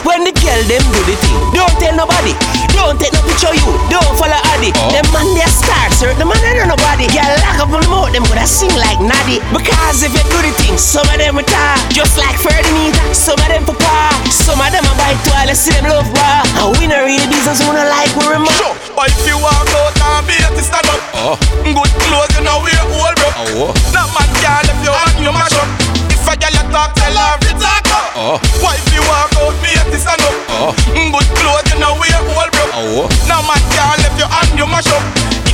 When 0.01 0.25
the 0.25 0.33
girl 0.33 0.61
them 0.65 0.81
do 0.97 1.01
the 1.05 1.17
thing, 1.21 1.37
don't 1.53 1.77
tell 1.77 1.93
nobody. 1.93 2.33
Don't 2.73 2.97
take 2.97 3.13
no 3.13 3.21
picture 3.29 3.53
you, 3.53 3.69
don't 3.93 4.09
follow 4.17 4.41
Addy. 4.57 4.73
Oh. 4.73 4.89
Them 4.89 5.05
man 5.13 5.29
they 5.37 5.45
stars, 5.45 5.93
sir. 6.01 6.17
the 6.17 6.25
man 6.25 6.41
I 6.41 6.57
know 6.57 6.73
nobody. 6.73 7.05
Girl 7.13 7.29
lock 7.45 7.61
up 7.61 7.69
on 7.69 7.85
the 7.85 7.91
mouth, 7.93 8.09
them 8.09 8.25
gonna 8.25 8.49
sing 8.49 8.73
like 8.81 8.97
Naddy. 9.05 9.45
Because 9.53 10.01
if 10.01 10.17
you 10.17 10.25
do 10.33 10.39
the 10.41 10.53
thing, 10.57 10.81
some 10.81 11.05
of 11.05 11.21
them 11.21 11.37
will 11.37 11.45
talk, 11.45 11.60
just 11.93 12.17
like 12.19 12.37
Ferdinand. 12.39 12.95
Some 13.15 13.39
of 13.41 13.49
them 13.51 13.65
for 13.67 13.77
par, 13.77 14.11
some 14.31 14.61
of 14.61 14.71
them 14.73 14.85
a 14.87 14.93
bite 14.97 15.19
to 15.27 15.31
all, 15.37 15.49
I 15.51 15.55
see 15.55 15.75
them 15.75 15.91
love 15.91 16.09
war. 16.11 16.39
And 16.61 16.69
we 16.79 16.87
not 16.87 17.05
really 17.05 17.27
business, 17.29 17.61
we 17.65 17.73
not 17.75 17.89
like 17.91 18.11
we 18.17 18.25
remark. 18.33 18.57
Sure, 18.57 18.75
but 18.97 19.11
if 19.13 19.23
you 19.27 19.37
walk 19.39 19.69
out 19.75 19.95
and 19.95 20.27
be 20.27 20.37
at 20.41 20.53
the 20.57 20.63
stand 20.63 20.87
up, 20.89 21.01
Oh. 21.15 21.37
good 21.63 21.93
clothes 22.07 22.33
you 22.39 22.43
know 22.47 22.63
wear 22.65 22.81
old 22.97 23.15
bro. 23.21 23.29
Oh, 23.37 23.69
oh. 23.69 23.73
That 23.93 24.09
man 24.17 24.29
can't 24.41 24.67
if 24.73 24.79
you 24.81 24.93
want 24.93 25.15
you 25.21 25.33
mash 25.35 25.57
up. 25.59 25.69
If 26.09 26.25
a 26.25 26.35
girl 26.39 26.57
a 26.57 26.63
talk, 26.73 26.91
tell 26.97 27.13
her 27.13 27.37
to 27.45 27.51
talk 27.61 27.85
up. 27.93 28.09
Oh. 28.17 28.37
Why 28.65 28.77
if 28.81 28.89
you 28.95 29.03
walk 29.05 29.33
out, 29.37 29.55
be 29.61 29.71
at 29.77 29.87
the 29.93 29.99
stand 30.01 30.23
up, 30.25 30.35
Oh. 30.49 30.73
good 30.97 31.29
clothes 31.37 31.67
you 31.69 31.77
know 31.83 31.93
wear 32.01 32.19
old 32.35 32.51
bro. 32.57 32.65
Oh. 32.73 33.05
oh. 33.05 33.07
Now 33.29 33.45
man 33.45 33.61
can't 33.75 34.01
if 34.09 34.15
you 34.17 34.27
hand 34.27 34.53
you 34.57 34.67
mash 34.67 34.89
up. 34.89 35.05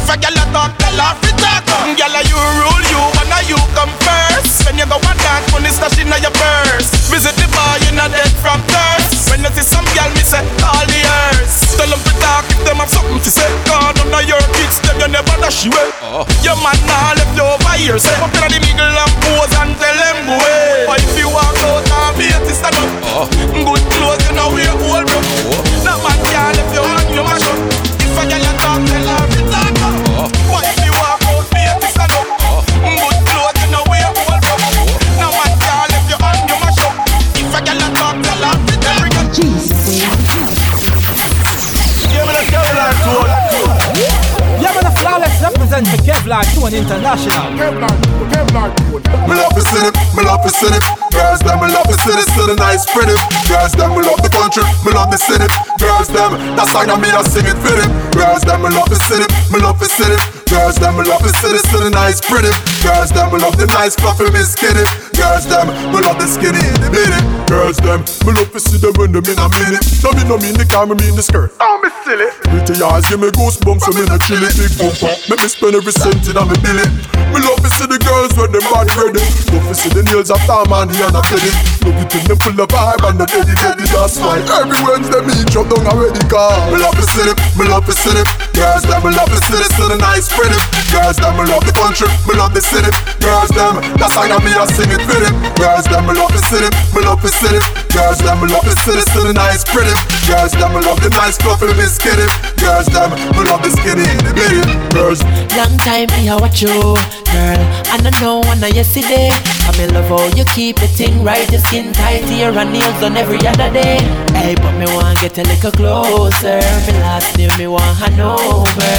If 0.06 0.14
a 0.14 0.22
girl 0.22 0.38
a 0.38 0.44
talk, 0.54 0.70
tell 0.78 0.94
her 1.02 1.18
to 1.18 1.30
talk 1.34 1.66
up. 1.66 1.82
Girl 1.98 2.14
a 2.14 2.22
you 2.30 2.38
rule 2.38 2.84
you, 2.94 3.02
and 3.18 3.34
a 3.34 3.38
you 3.50 3.58
come 3.74 3.90
first. 4.06 4.62
When 4.62 4.78
you 4.78 4.86
go 4.86 5.02
and 5.02 5.18
dance, 5.18 5.50
money 5.50 5.66
stash 5.66 5.98
in 5.98 6.06
your 6.06 6.30
purse. 6.30 6.94
Visit 7.10 7.34
the 7.34 7.50
bar, 7.50 7.74
you 7.82 7.90
not 7.90 8.14
dead 8.14 8.30
from 8.38 8.62
thirst. 8.70 9.34
When 9.34 9.42
you 9.42 9.50
see 9.58 9.66
some 9.66 9.82
girl, 9.98 10.06
me 10.14 10.22
say 10.22 10.46
all 10.62 10.86
the 10.86 11.00
earth. 11.02 11.74
Tell 11.74 11.90
them 11.90 11.98
to 11.98 12.12
talk 12.22 12.46
if 12.54 12.62
them 12.62 12.78
have 12.78 12.86
something 12.86 13.18
to 13.18 13.30
say. 13.34 13.50
God, 13.66 13.98
none 13.98 14.14
of 14.14 14.22
your 14.30 14.38
kids, 14.54 14.78
them 14.86 14.94
you 15.02 15.10
never 15.10 15.34
dash 15.42 15.66
away. 15.66 15.90
Oh. 16.06 16.22
Your 16.46 16.54
man 16.62 16.78
now 16.86 17.10
left 17.18 17.34
you 17.34 17.42
over 17.42 17.74
here. 17.74 17.98
Say 17.98 18.14
up 18.22 18.30
in 18.30 18.46
the 18.46 18.62
middle 18.62 18.86
and 18.86 19.12
pose 19.26 19.58
and 19.58 19.74
tell 19.74 19.90
them 19.90 20.22
go 20.22 20.38
away. 20.38 20.86
But 20.86 21.02
if 21.02 21.18
you 21.18 21.34
walk 21.34 21.58
out 21.66 21.82
and 21.82 22.14
be 22.14 22.30
a 22.30 22.38
stand 22.54 22.78
up, 22.78 22.86
oh. 23.10 23.26
good 23.58 23.82
clothes 23.90 24.22
you 24.22 24.38
know 24.38 24.54
wear 24.54 24.70
old 24.70 25.02
bro. 25.02 25.18
Oh. 25.50 25.66
That 25.82 25.98
man 25.98 26.14
can't 26.30 26.54
left 26.54 26.70
you 26.70 26.82
on 26.94 27.02
your 27.10 27.26
mash 27.26 27.42
up. 27.50 27.58
If 28.06 28.14
a 28.14 28.22
girl 28.22 28.46
a 28.46 28.52
talk, 28.54 28.78
tell 28.86 29.10
her 29.10 29.26
to 29.34 29.42
talk. 29.50 29.75
But 30.16 30.64
if 30.64 30.82
you 30.82 30.92
walk 30.92 31.20
out, 31.28 31.44
a 31.52 31.88
stand 31.88 32.12
up, 32.12 32.66
good 32.80 33.15
Tone 45.66 46.74
International. 46.74 47.42
Kevlar, 47.58 47.90
Kevlar, 48.30 48.70
Me 49.28 49.34
love 49.34 49.54
to 49.54 49.62
see 49.62 49.86
it, 49.86 49.94
me 50.16 50.22
love 50.22 50.42
to 50.42 50.50
see 50.50 50.66
it. 50.66 50.82
Girls 51.12 51.40
them, 51.40 51.60
me 51.60 51.72
love 51.72 51.86
to 51.86 51.94
see 52.02 52.10
it, 52.10 52.26
see 52.28 52.46
the 52.46 52.54
nice 52.54 52.86
pretty. 52.90 53.14
Girls 53.48 53.72
them, 53.72 53.90
me 53.90 54.02
love 54.02 54.22
the 54.22 54.30
country, 54.30 54.62
me 54.84 54.92
love 54.92 55.10
the 55.10 55.18
city. 55.18 55.46
Girls 55.78 56.08
them, 56.08 56.56
that's 56.56 56.72
why 56.72 56.86
me 56.86 57.10
I 57.10 57.22
sing 57.22 57.46
it 57.46 57.58
for 57.58 57.74
them. 57.74 57.90
Girls 58.12 58.42
them, 58.42 58.62
me 58.62 58.70
love 58.70 58.88
to 58.88 58.96
see 58.96 59.22
it, 59.22 59.30
me 59.50 59.58
love 59.60 59.78
to 59.78 59.86
see 59.86 60.04
it. 60.04 60.35
Girls 60.46 60.76
them, 60.78 60.96
me 60.96 61.04
love 61.04 61.22
to 61.22 61.30
see 61.42 61.54
it, 61.54 61.62
see 61.66 61.80
the 61.82 61.90
nice 61.90 62.22
pretty. 62.22 62.50
Girls 62.86 63.10
them, 63.10 63.34
me 63.34 63.38
love 63.42 63.58
the 63.58 63.66
nice 63.74 63.98
fluffy 63.98 64.30
biscuity. 64.30 64.86
Girls 65.18 65.46
them, 65.50 65.66
me 65.90 65.98
love 65.98 66.18
the 66.22 66.26
skinny 66.30 66.62
in 66.62 66.78
the 66.78 66.90
bitty. 66.90 67.18
Girls 67.50 67.76
them, 67.82 68.06
me 68.22 68.30
love 68.34 68.50
to 68.54 68.60
see 68.62 68.78
them 68.78 68.94
when 68.94 69.10
them 69.10 69.26
in 69.26 69.38
a 69.38 69.46
minute. 69.58 69.82
No 70.02 70.14
me 70.14 70.22
no 70.24 70.38
mean 70.38 70.54
the 70.54 70.66
car, 70.66 70.86
me 70.86 70.94
mean 70.94 71.18
the 71.18 71.22
skirt. 71.22 71.50
Oh, 71.58 71.82
me 71.82 71.90
silly. 72.06 72.30
Pretty 72.46 72.78
eyes 72.78 73.04
give 73.10 73.18
me 73.18 73.30
goosebumps, 73.34 73.82
so 73.82 73.90
me 73.90 74.06
no 74.06 74.16
chilly. 74.22 74.46
Big 74.54 74.72
bumper, 74.78 75.12
make 75.26 75.42
me 75.42 75.48
spend 75.50 75.74
every 75.74 75.90
cent 75.90 76.22
in 76.30 76.38
a 76.38 76.42
me 76.46 76.56
billy. 76.62 76.86
Me 77.34 77.42
love 77.42 77.58
to 77.58 77.70
see 77.74 77.90
the 77.90 77.98
girls 77.98 78.30
when 78.38 78.54
them 78.54 78.62
body 78.70 78.90
ready. 78.94 79.22
Love 79.50 79.66
to 79.66 79.74
see 79.74 79.90
the 79.90 80.02
nails 80.06 80.30
of 80.30 80.38
Tom 80.46 80.70
and 80.70 80.94
the 80.94 81.10
and 81.10 81.18
a 81.18 81.22
teddy. 81.26 81.50
Love 81.82 81.98
it 81.98 82.10
when 82.14 82.24
them 82.30 82.38
full 82.38 82.58
of 82.62 82.70
vibe 82.70 83.02
and 83.02 83.18
the 83.18 83.26
daddy 83.26 83.54
daddy. 83.58 83.86
That's 83.90 84.14
why 84.22 84.38
every 84.62 84.78
Wednesday 84.86 85.22
me 85.26 85.34
drop 85.50 85.66
down 85.74 85.90
already 85.90 86.22
car. 86.30 86.54
Me 86.70 86.78
love 86.78 86.94
to 86.94 87.06
see 87.10 87.26
it, 87.26 87.36
me 87.58 87.66
love 87.66 87.82
to 87.90 87.94
see 87.98 88.14
it. 88.14 88.28
Girls 88.54 88.86
them, 88.86 89.02
me 89.02 89.10
love 89.10 89.26
to 89.26 89.38
see 89.42 89.58
it, 89.58 89.70
see 89.74 89.86
the 89.90 89.98
nice 89.98 90.30
pretty. 90.36 90.60
Girls 90.92 91.16
them, 91.16 91.40
love 91.40 91.64
the 91.64 91.72
country, 91.72 92.06
me 92.28 92.36
love 92.36 92.52
the 92.52 92.60
city. 92.60 92.92
Girls 93.24 93.50
them, 93.56 93.80
that's 93.96 94.14
why 94.14 94.28
me 94.44 94.52
I 94.52 94.68
sing 94.68 94.92
it 94.92 95.02
for 95.08 95.18
them. 95.18 95.34
Girls 95.56 95.88
them, 95.88 96.06
love 96.06 96.30
the 96.30 96.42
city, 96.46 96.68
me 96.92 97.00
love 97.02 97.24
the 97.24 97.32
city. 97.32 97.58
Girls 97.90 98.20
them, 98.20 98.44
love 98.44 98.64
the 98.68 98.76
city, 98.84 99.02
the 99.24 99.32
nice 99.32 99.64
pretty. 99.64 99.96
Girls 100.28 100.52
them, 100.52 100.76
love 100.84 101.00
the 101.00 101.10
nice 101.16 101.40
fluffy 101.40 101.72
biscuity. 101.74 102.28
Girls 102.60 102.86
them, 102.92 103.10
me 103.34 103.42
love 103.48 103.64
the 103.64 103.72
skinny 103.72 104.04
in 104.04 104.20
the. 104.22 104.36
Girls. 104.92 105.24
Long 105.56 105.74
time 105.80 106.08
me 106.14 106.28
I 106.28 106.36
watch 106.36 106.62
you, 106.62 106.94
girl. 107.36 107.60
And 107.92 108.08
I 108.08 108.12
know 108.20 108.40
when 108.48 108.64
I 108.64 108.68
yesterday. 108.72 109.28
I 109.68 109.70
me 109.78 109.86
love 109.92 110.08
how 110.08 110.24
you 110.36 110.44
keep 110.56 110.80
the 110.80 110.88
thing 110.88 111.22
right. 111.22 111.44
Your 111.52 111.60
skin 111.60 111.92
tight, 111.92 112.24
your 112.32 112.52
nails 112.52 113.00
on 113.04 113.16
every 113.16 113.40
other 113.46 113.70
day. 113.72 114.00
Hey, 114.32 114.54
but 114.56 114.72
me 114.80 114.86
want 114.96 115.20
get 115.20 115.36
a 115.38 115.44
little 115.44 115.72
closer. 115.72 116.60
Me 116.86 116.92
last 117.04 117.36
name 117.36 117.52
me 117.58 117.66
want 117.66 117.96
hand 118.00 118.20
over 118.20 118.94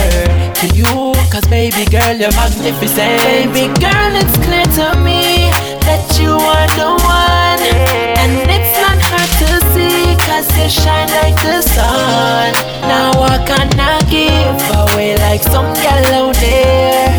to 0.59 0.65
you, 0.77 1.13
cause 1.31 1.45
baby 1.49 1.85
girl 1.89 2.15
you're 2.21 2.35
magnificent. 2.37 3.17
Baby 3.25 3.65
girl, 3.83 4.13
it's 4.21 4.37
clear 4.45 4.67
to 4.79 4.87
me 5.01 5.49
that 5.87 6.03
you 6.19 6.33
are 6.33 6.69
the 6.79 6.91
one, 7.05 7.61
and 8.21 8.33
it's 8.55 8.73
not 8.83 8.99
hard 9.09 9.31
to 9.41 9.66
cause 10.37 10.57
you 10.57 10.69
shine 10.69 11.09
like 11.19 11.35
the 11.41 11.61
sun. 11.61 12.53
Now 12.81 13.11
I 13.33 13.37
cannot 13.49 14.01
give 14.09 14.59
away 14.81 15.17
like 15.17 15.41
some 15.41 15.69
yellow 15.85 16.31
there. 16.33 17.09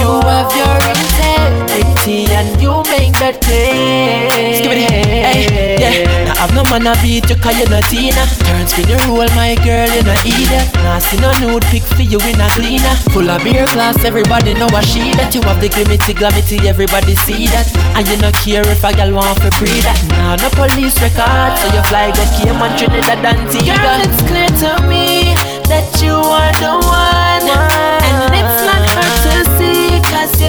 You 0.00 0.12
have 0.30 0.50
your 0.60 0.78
integrity 0.94 2.20
and 2.38 2.60
you 2.62 2.87
make 3.18 3.34
that 3.34 3.42
clear. 3.42 4.62
Give 4.62 4.72
it 4.72 4.90
hey, 4.90 5.76
yeah. 5.78 6.24
Now 6.24 6.44
I've 6.44 6.54
no 6.54 6.62
man 6.70 6.86
a 6.86 6.94
beat 7.02 7.28
you 7.28 7.36
cause 7.36 7.58
you're 7.58 7.70
not 7.70 7.84
Tina. 7.90 8.24
Turn 8.46 8.66
spin 8.66 8.88
your 8.88 9.00
roll, 9.08 9.28
my 9.34 9.54
girl, 9.66 9.88
you're 9.90 10.06
not 10.06 10.22
either. 10.24 10.62
Now 10.82 10.98
see 10.98 11.18
no 11.18 11.30
nude 11.42 11.64
pics 11.70 11.90
for 11.92 12.02
you 12.02 12.18
in 12.22 12.40
a 12.40 12.48
cleaner. 12.54 12.94
Full 13.12 13.30
of 13.30 13.42
beer 13.42 13.66
glass, 13.74 13.98
everybody 14.04 14.54
know 14.54 14.68
what 14.70 14.84
she 14.84 15.14
that. 15.18 15.34
You 15.34 15.42
have 15.42 15.60
the 15.60 15.68
glimity, 15.68 16.14
glamity, 16.14 16.68
everybody 16.68 17.14
see 17.26 17.46
that. 17.50 17.66
And 17.96 18.06
you 18.06 18.16
not 18.18 18.34
care 18.34 18.66
if 18.66 18.84
a 18.84 18.92
girl 18.94 19.14
want 19.14 19.38
for 19.40 19.50
breathe 19.58 19.82
that. 19.84 19.98
Now 20.14 20.36
no 20.38 20.48
police 20.54 20.98
record, 21.02 21.58
so 21.58 21.66
you 21.74 21.82
fly 21.90 22.10
go 22.14 22.24
Cayman, 22.38 22.72
Trinidad 22.78 23.22
and 23.24 23.38
Antigua. 23.46 23.74
Girl, 23.78 24.00
it's 24.02 24.20
clear 24.26 24.50
to 24.66 24.70
me 24.86 25.34
that 25.66 25.86
you 26.02 26.14
are 26.14 26.52
the 26.62 26.74
one. 26.86 27.46
And 27.48 28.27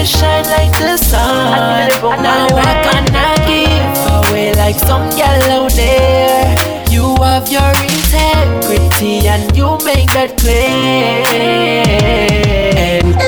see, 0.04 0.18
shine 0.18 0.44
like 0.44 0.72
the 0.78 0.96
sun. 0.96 1.88
Now 2.22 2.48
I 2.56 2.72
cannot 2.84 3.38
give 3.46 4.30
away 4.30 4.54
like 4.54 4.78
some 4.78 5.10
yellow 5.16 5.68
there. 5.70 6.56
You 6.90 7.16
have 7.22 7.48
your 7.50 7.70
integrity 7.84 9.28
and 9.28 9.56
you 9.56 9.78
make 9.84 10.10
that 10.12 10.36
clear. 10.38 11.24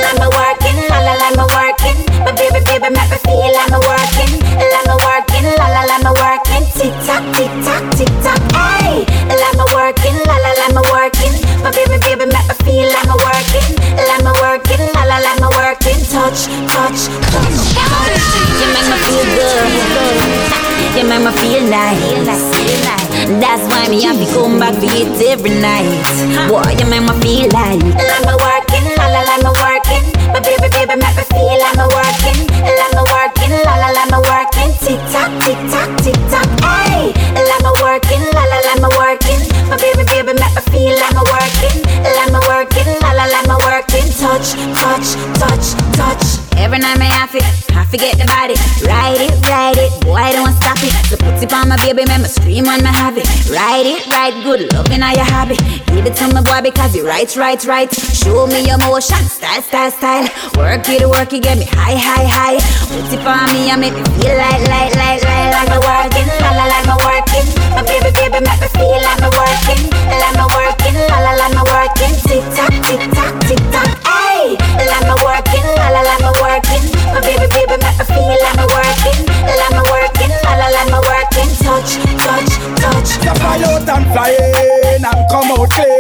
Let 0.02 0.14
me 0.20 0.26
working, 0.36 0.78
la 0.88 0.98
la 1.00 1.14
la 1.22 1.28
me 1.38 1.44
working. 1.54 1.98
But 2.24 2.36
baby, 2.36 2.60
baby, 2.64 2.88
make 2.94 3.10
me 3.10 3.18
feel 3.24 3.54
I'm 3.62 3.72
a 3.72 3.78
working. 3.80 4.32
Let 4.58 4.84
me 4.88 4.96
working, 5.06 5.46
la 5.58 5.66
la 5.68 5.82
la 5.90 5.96
me 5.98 6.12
working. 6.20 6.64
Tick 6.76 6.94
it 25.02 25.22
every 25.28 25.50
night. 25.50 25.88
Boy, 26.48 26.74
you 26.78 26.86
make 26.88 27.02
me 27.02 27.14
feel 27.20 27.48
like 27.50 28.11
Ride 53.52 53.84
it, 53.84 54.06
ride 54.08 54.32
good, 54.42 54.72
loving 54.72 55.04
how 55.04 55.12
you 55.12 55.20
have 55.28 55.50
it. 55.52 55.60
Give 55.92 56.08
it 56.08 56.16
to 56.16 56.26
me 56.32 56.40
boy 56.40 56.64
because 56.64 56.96
you 56.96 57.04
right, 57.04 57.28
right, 57.36 57.60
right. 57.68 57.92
Show 57.92 58.46
me 58.48 58.64
your 58.64 58.78
motion, 58.88 59.20
style, 59.28 59.60
style, 59.60 59.92
style. 59.92 60.24
Work 60.56 60.88
it, 60.88 61.04
work 61.04 61.36
it, 61.36 61.44
get 61.44 61.58
me 61.60 61.68
high, 61.68 62.00
high, 62.00 62.24
high. 62.24 62.56
Put 62.88 63.12
it 63.12 63.20
on 63.20 63.52
me 63.52 63.68
and 63.68 63.76
make 63.76 63.92
me 63.92 64.00
feel 64.16 64.32
like, 64.40 64.64
like, 64.72 64.96
like, 64.96 65.20
like, 65.20 65.52
like 65.52 65.68
me 65.68 65.78
working, 65.84 66.28
la 66.40 66.50
la, 66.56 66.64
like 66.64 66.88
me 66.88 66.96
working. 67.04 67.46
My 67.76 67.84
baby, 67.84 68.08
baby, 68.16 68.40
make 68.40 68.56
me 68.56 68.68
feel 68.72 68.96
like 69.04 69.20
me 69.20 69.28
working, 69.36 69.82
like 70.16 70.32
me 70.32 70.46
working, 70.56 70.96
la 71.12 71.18
la, 71.20 71.32
like 71.36 71.52
me 71.52 71.62
working. 71.68 72.12
Tick 72.24 72.44
tock, 72.56 72.72
tick 72.88 73.04
tock, 73.12 73.32
tick 73.44 73.60
tock, 73.68 73.90
hey. 74.08 74.56
Like 74.80 75.04
me 75.04 75.14
fly 84.22 84.36
and 84.94 85.04
come 85.30 85.50
out 85.52 85.70
clean. 85.70 85.91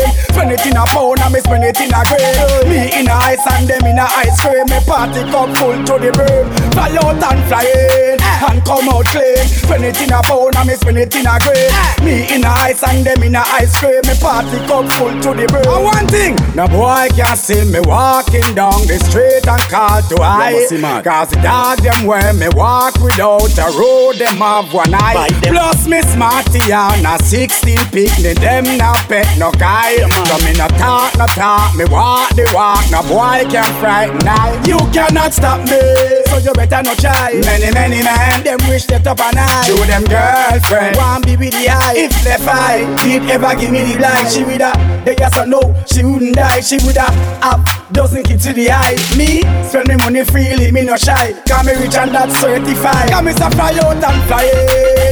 Spend 0.42 0.58
it 0.58 0.66
in 0.66 0.76
a 0.76 0.84
pound 0.86 1.20
and 1.20 1.32
me 1.32 1.38
spend 1.38 1.62
it 1.62 1.78
in 1.78 1.94
a 1.94 2.02
grain. 2.02 2.66
Me 2.66 2.90
in 2.98 3.06
a 3.06 3.14
ice 3.14 3.46
and 3.54 3.62
them 3.70 3.86
in 3.86 3.94
a 3.94 4.02
ice 4.02 4.34
cream. 4.42 4.66
Me 4.66 4.82
party 4.82 5.22
cup 5.30 5.54
full 5.54 5.78
to 5.86 6.02
the 6.02 6.10
brim. 6.10 6.50
Fly 6.74 6.98
out 6.98 7.22
and 7.22 7.42
fly 7.46 7.62
in 7.62 8.18
and 8.18 8.58
come 8.66 8.90
out 8.90 9.06
clean. 9.06 9.38
Spend 9.46 9.86
it 9.86 10.02
in 10.02 10.10
a 10.10 10.18
pound 10.26 10.58
and 10.58 10.66
me 10.66 10.74
spend 10.74 10.98
it 10.98 11.14
in 11.14 11.30
a 11.30 11.38
grain. 11.38 11.70
Me 12.02 12.26
in 12.34 12.42
a 12.42 12.50
ice 12.66 12.82
and 12.82 13.06
them 13.06 13.22
in 13.22 13.38
a 13.38 13.42
ice 13.54 13.70
cream. 13.78 14.02
Me 14.02 14.18
party 14.18 14.58
cup 14.66 14.82
full 14.98 15.14
to 15.14 15.30
the 15.30 15.46
brim. 15.46 15.62
And 15.62 15.84
one 15.86 16.06
thing, 16.10 16.34
no 16.58 16.66
boy 16.66 17.06
can 17.14 17.38
see 17.38 17.62
me 17.62 17.78
walking 17.86 18.50
down 18.58 18.82
the 18.90 18.98
street 18.98 19.46
and 19.46 19.62
call 19.70 20.02
to 20.02 20.16
eye. 20.26 20.58
must 20.58 20.74
see 20.74 20.82
mad. 20.82 21.06
Cause 21.06 21.30
the 21.30 21.38
dog 21.38 21.78
them 21.86 22.02
where 22.02 22.34
me 22.34 22.50
walk 22.58 22.98
without 22.98 23.46
a 23.62 23.70
road 23.78 24.18
them 24.18 24.42
have 24.42 24.74
one 24.74 24.90
eye. 24.90 25.30
Plus 25.46 25.86
me 25.86 26.02
smarty 26.10 26.66
on 26.74 27.06
a 27.06 27.14
16 27.22 27.78
picnic 27.94 28.42
them 28.42 28.66
no 28.74 28.90
pet 29.06 29.30
no 29.38 29.54
guy. 29.54 30.02
So 30.32 30.38
me 30.46 30.54
no 30.56 30.66
talk 30.80 31.12
no 31.18 31.26
talk, 31.26 31.76
me 31.76 31.84
walk 31.92 32.34
the 32.34 32.48
walk. 32.56 32.80
No 32.90 33.02
boy 33.02 33.44
can 33.52 33.68
frighten 33.84 34.26
I. 34.26 34.56
You 34.64 34.78
cannot 34.88 35.34
stop 35.34 35.60
me, 35.68 35.76
so 36.24 36.38
you 36.38 36.54
better 36.54 36.80
not 36.80 36.96
try. 36.96 37.36
Many 37.44 37.68
many 37.74 38.02
men 38.02 38.42
them 38.42 38.56
wish 38.66 38.86
they 38.86 38.98
top 38.98 39.20
an 39.20 39.36
eye. 39.36 39.64
Show 39.66 39.76
them 39.84 40.04
girlfriend 40.08 40.96
want 40.96 41.26
be 41.26 41.36
with 41.36 41.52
the 41.52 41.68
eye. 41.68 42.08
If 42.08 42.16
they 42.24 42.40
fight, 42.40 42.88
did 43.04 43.28
ever 43.28 43.52
give 43.60 43.72
me 43.72 43.84
the 43.84 43.98
blind, 43.98 44.32
she 44.32 44.42
would 44.42 44.62
have. 44.62 45.04
They 45.04 45.14
just 45.16 45.36
a 45.36 45.44
no, 45.44 45.60
she 45.84 46.02
wouldn't 46.02 46.34
die. 46.34 46.60
She 46.60 46.80
would 46.80 46.96
have 46.96 47.12
up 47.44 47.60
doesn't 47.92 48.24
keep 48.24 48.40
to 48.40 48.52
the 48.52 48.70
eye. 48.72 48.96
Me 49.20 49.44
spend 49.68 49.88
me 49.88 49.96
money 50.00 50.24
freely, 50.24 50.72
me 50.72 50.80
no 50.80 50.96
shy. 50.96 51.36
Cause 51.44 51.66
me 51.66 51.76
rich 51.76 51.94
and 51.94 52.14
that's 52.14 52.32
certified. 52.40 53.10
Cause 53.12 53.24
me 53.24 53.32
say 53.32 53.50
fly 53.52 53.76
out 53.84 54.00
and 54.00 54.20
fly 54.24 54.48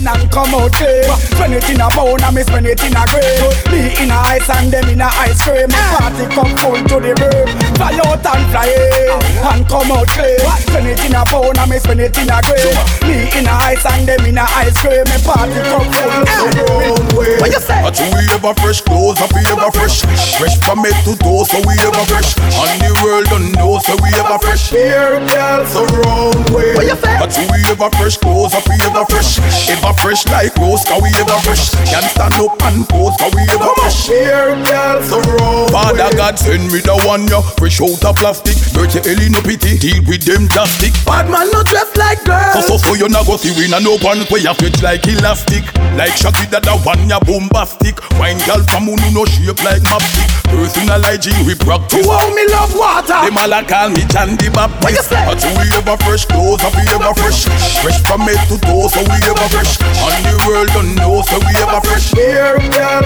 in 0.00 0.08
and 0.08 0.24
come 0.32 0.54
out 0.56 0.72
clean. 0.72 1.04
Spend 1.36 1.54
it 1.54 1.68
in 1.68 1.80
a 1.80 1.88
pound 1.92 2.22
and 2.24 2.34
me 2.34 2.42
spend 2.42 2.66
it 2.66 2.80
in 2.80 2.96
a 2.96 3.04
grave. 3.04 3.52
Me 3.68 3.92
in 4.00 4.10
a 4.10 4.16
ice 4.32 4.48
and 4.48 4.72
them 4.72 4.88
in 4.88 4.99
a 5.00 5.08
ice 5.20 5.40
cream. 5.42 5.68
Me 5.68 5.80
party 5.96 6.26
come 6.34 6.56
full 6.56 6.76
to 6.88 7.00
the 7.00 7.14
brim. 7.14 7.69
Fly 7.80 7.96
out 8.04 8.20
and 8.20 8.44
fly 8.52 8.68
in 8.68 9.40
and 9.40 9.64
come 9.64 9.88
out 9.88 10.04
clean. 10.12 10.36
Spend 10.68 10.84
it 10.84 11.00
in 11.00 11.16
a 11.16 11.24
pound 11.24 11.56
and 11.56 11.70
me 11.70 11.78
spend 11.80 12.04
it 12.04 12.12
in 12.20 12.28
a 12.28 12.36
grave. 12.44 12.76
Me 13.08 13.24
in 13.32 13.48
a 13.48 13.54
ice 13.64 13.80
and 13.88 14.04
them 14.04 14.20
in 14.28 14.36
a 14.36 14.44
ice 14.44 14.76
cream. 14.84 15.00
Me 15.08 15.16
party 15.24 15.56
come 15.64 15.88
full 15.88 16.12
to. 16.12 16.28
Ah! 16.28 17.40
What 17.40 17.48
you 17.48 17.56
say? 17.56 17.80
A 17.80 17.88
two 17.88 18.04
we 18.12 18.28
ever 18.36 18.52
fresh 18.60 18.84
clothes, 18.84 19.16
a 19.24 19.26
we 19.32 19.40
ever 19.48 19.72
fresh. 19.72 20.04
Fresh 20.36 20.60
from 20.60 20.84
head 20.84 20.92
to 21.08 21.16
toe, 21.24 21.48
so 21.48 21.56
we 21.64 21.72
ever 21.80 22.04
fresh. 22.04 22.36
And 22.36 22.84
the 22.84 22.92
world 23.00 23.24
don't 23.32 23.48
know, 23.56 23.80
so 23.80 23.96
we 24.04 24.12
ever 24.20 24.36
fresh. 24.44 24.68
Here, 24.68 25.16
girl, 25.32 25.64
so 25.64 25.88
wrong 26.04 26.36
way. 26.52 26.76
What 26.76 26.84
you 26.84 27.00
say? 27.00 27.16
A 27.16 27.24
two 27.32 27.48
we 27.48 27.64
ever 27.72 27.88
fresh 27.96 28.20
clothes, 28.20 28.52
a 28.52 28.60
we 28.68 28.76
ever 28.84 29.08
fresh. 29.08 29.40
Ever 29.72 29.96
fresh 29.96 30.28
like 30.28 30.52
rose, 30.60 30.84
cause 30.84 31.00
we 31.00 31.08
ever 31.16 31.40
fresh. 31.48 31.72
Can 31.88 32.04
stand 32.12 32.36
up 32.44 32.60
and 32.60 32.84
pose, 32.84 33.16
cause 33.16 33.32
we 33.32 33.48
ever 33.56 33.72
fresh. 33.80 34.04
Here, 34.04 34.52
girl, 34.68 35.00
so 35.00 35.16
wrong 35.32 35.72
Father 35.72 36.10
God 36.16 36.38
send 36.38 36.72
me 36.72 36.80
the 36.80 36.96
one 37.06 37.26
ya 37.28 37.40
fresh 37.70 37.80
out 37.80 38.04
of 38.04 38.16
plastic. 38.16 38.56
Dirty 38.72 38.98
Ellie 39.08 39.30
no 39.30 39.40
pity, 39.40 39.78
deal 39.78 40.02
with 40.06 40.24
them 40.24 40.48
plastic. 40.48 40.92
Bad 41.06 41.30
man 41.30 41.50
not 41.50 41.66
dressed 41.66 41.96
like 41.96 42.22
girls. 42.24 42.66
So 42.66 42.76
so 42.76 42.76
so 42.78 42.94
you 42.94 43.08
not 43.08 43.26
go 43.26 43.36
see 43.36 43.54
we 43.54 43.68
no 43.68 43.96
one 44.02 44.26
where 44.28 44.40
you 44.42 44.54
fit 44.54 44.82
like 44.82 45.06
elastic. 45.06 45.64
Like 45.94 46.14
Shaki 46.18 46.50
that 46.50 46.62
the 46.62 46.74
one 46.82 47.08
ya 47.08 47.20
bombastic. 47.20 47.98
Wine 48.18 48.38
girl 48.46 48.62
from 48.70 48.90
who 48.90 48.96
no 49.14 49.24
shape 49.24 49.62
like 49.62 49.82
mapstick. 49.86 50.30
Personal 50.50 51.02
hygiene 51.02 51.46
we 51.46 51.54
practice. 51.54 52.06
Who 52.06 52.26
me 52.34 52.44
love 52.50 52.74
water? 52.74 53.22
Them 53.22 53.38
all 53.38 53.54
a 53.54 53.62
call 53.62 53.90
me 53.90 54.02
John 54.10 54.34
the 54.34 54.50
Baptist. 54.50 55.14
A 55.14 55.34
two 55.38 55.50
we 55.58 55.66
ever 55.78 55.96
fresh 56.02 56.26
clothes, 56.26 56.62
a 56.66 56.68
we 56.74 56.82
ever 56.90 57.14
fresh. 57.14 57.46
Fresh 57.82 58.02
from 58.06 58.26
head 58.26 58.40
to 58.50 58.58
toe, 58.58 58.90
so 58.90 59.00
we 59.06 59.18
ever 59.30 59.48
fresh. 59.50 59.78
And 59.78 60.22
the 60.26 60.34
world 60.46 60.70
don't 60.74 60.94
know, 60.98 61.22
so 61.22 61.38
we 61.38 61.54
ever 61.62 61.80
fresh. 61.86 62.10
Here, 62.14 62.58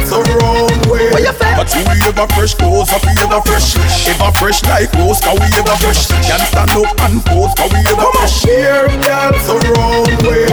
so 0.08 0.24
wrong 0.40 0.72
way. 0.88 1.12
What 1.12 1.20
you 1.20 1.34
say? 1.36 1.52
A 1.52 1.64
two 1.64 1.84
we 1.88 1.96
ever 2.08 2.26
fresh 2.32 2.54
clothes, 2.56 2.88
a 2.92 2.98
we 3.04 3.12
ever 3.20 3.40
fresh. 3.44 3.76
Ever 4.08 4.32
fresh 4.40 4.53
like 4.64 4.92
rose, 4.94 5.20
cause 5.20 5.38
we 5.38 5.48
ever 5.54 5.76
fresh. 5.78 6.10
Can 6.26 6.42
stand 6.50 6.74
up 6.74 6.90
and 7.06 7.22
pose, 7.24 7.54
cause 7.54 7.70
we 7.72 7.80
ever 7.86 8.10
fresh. 8.18 8.42
Here, 8.42 8.88
girl, 9.00 9.32
so 9.46 9.54
wrong 9.74 10.06
way. 10.26 10.46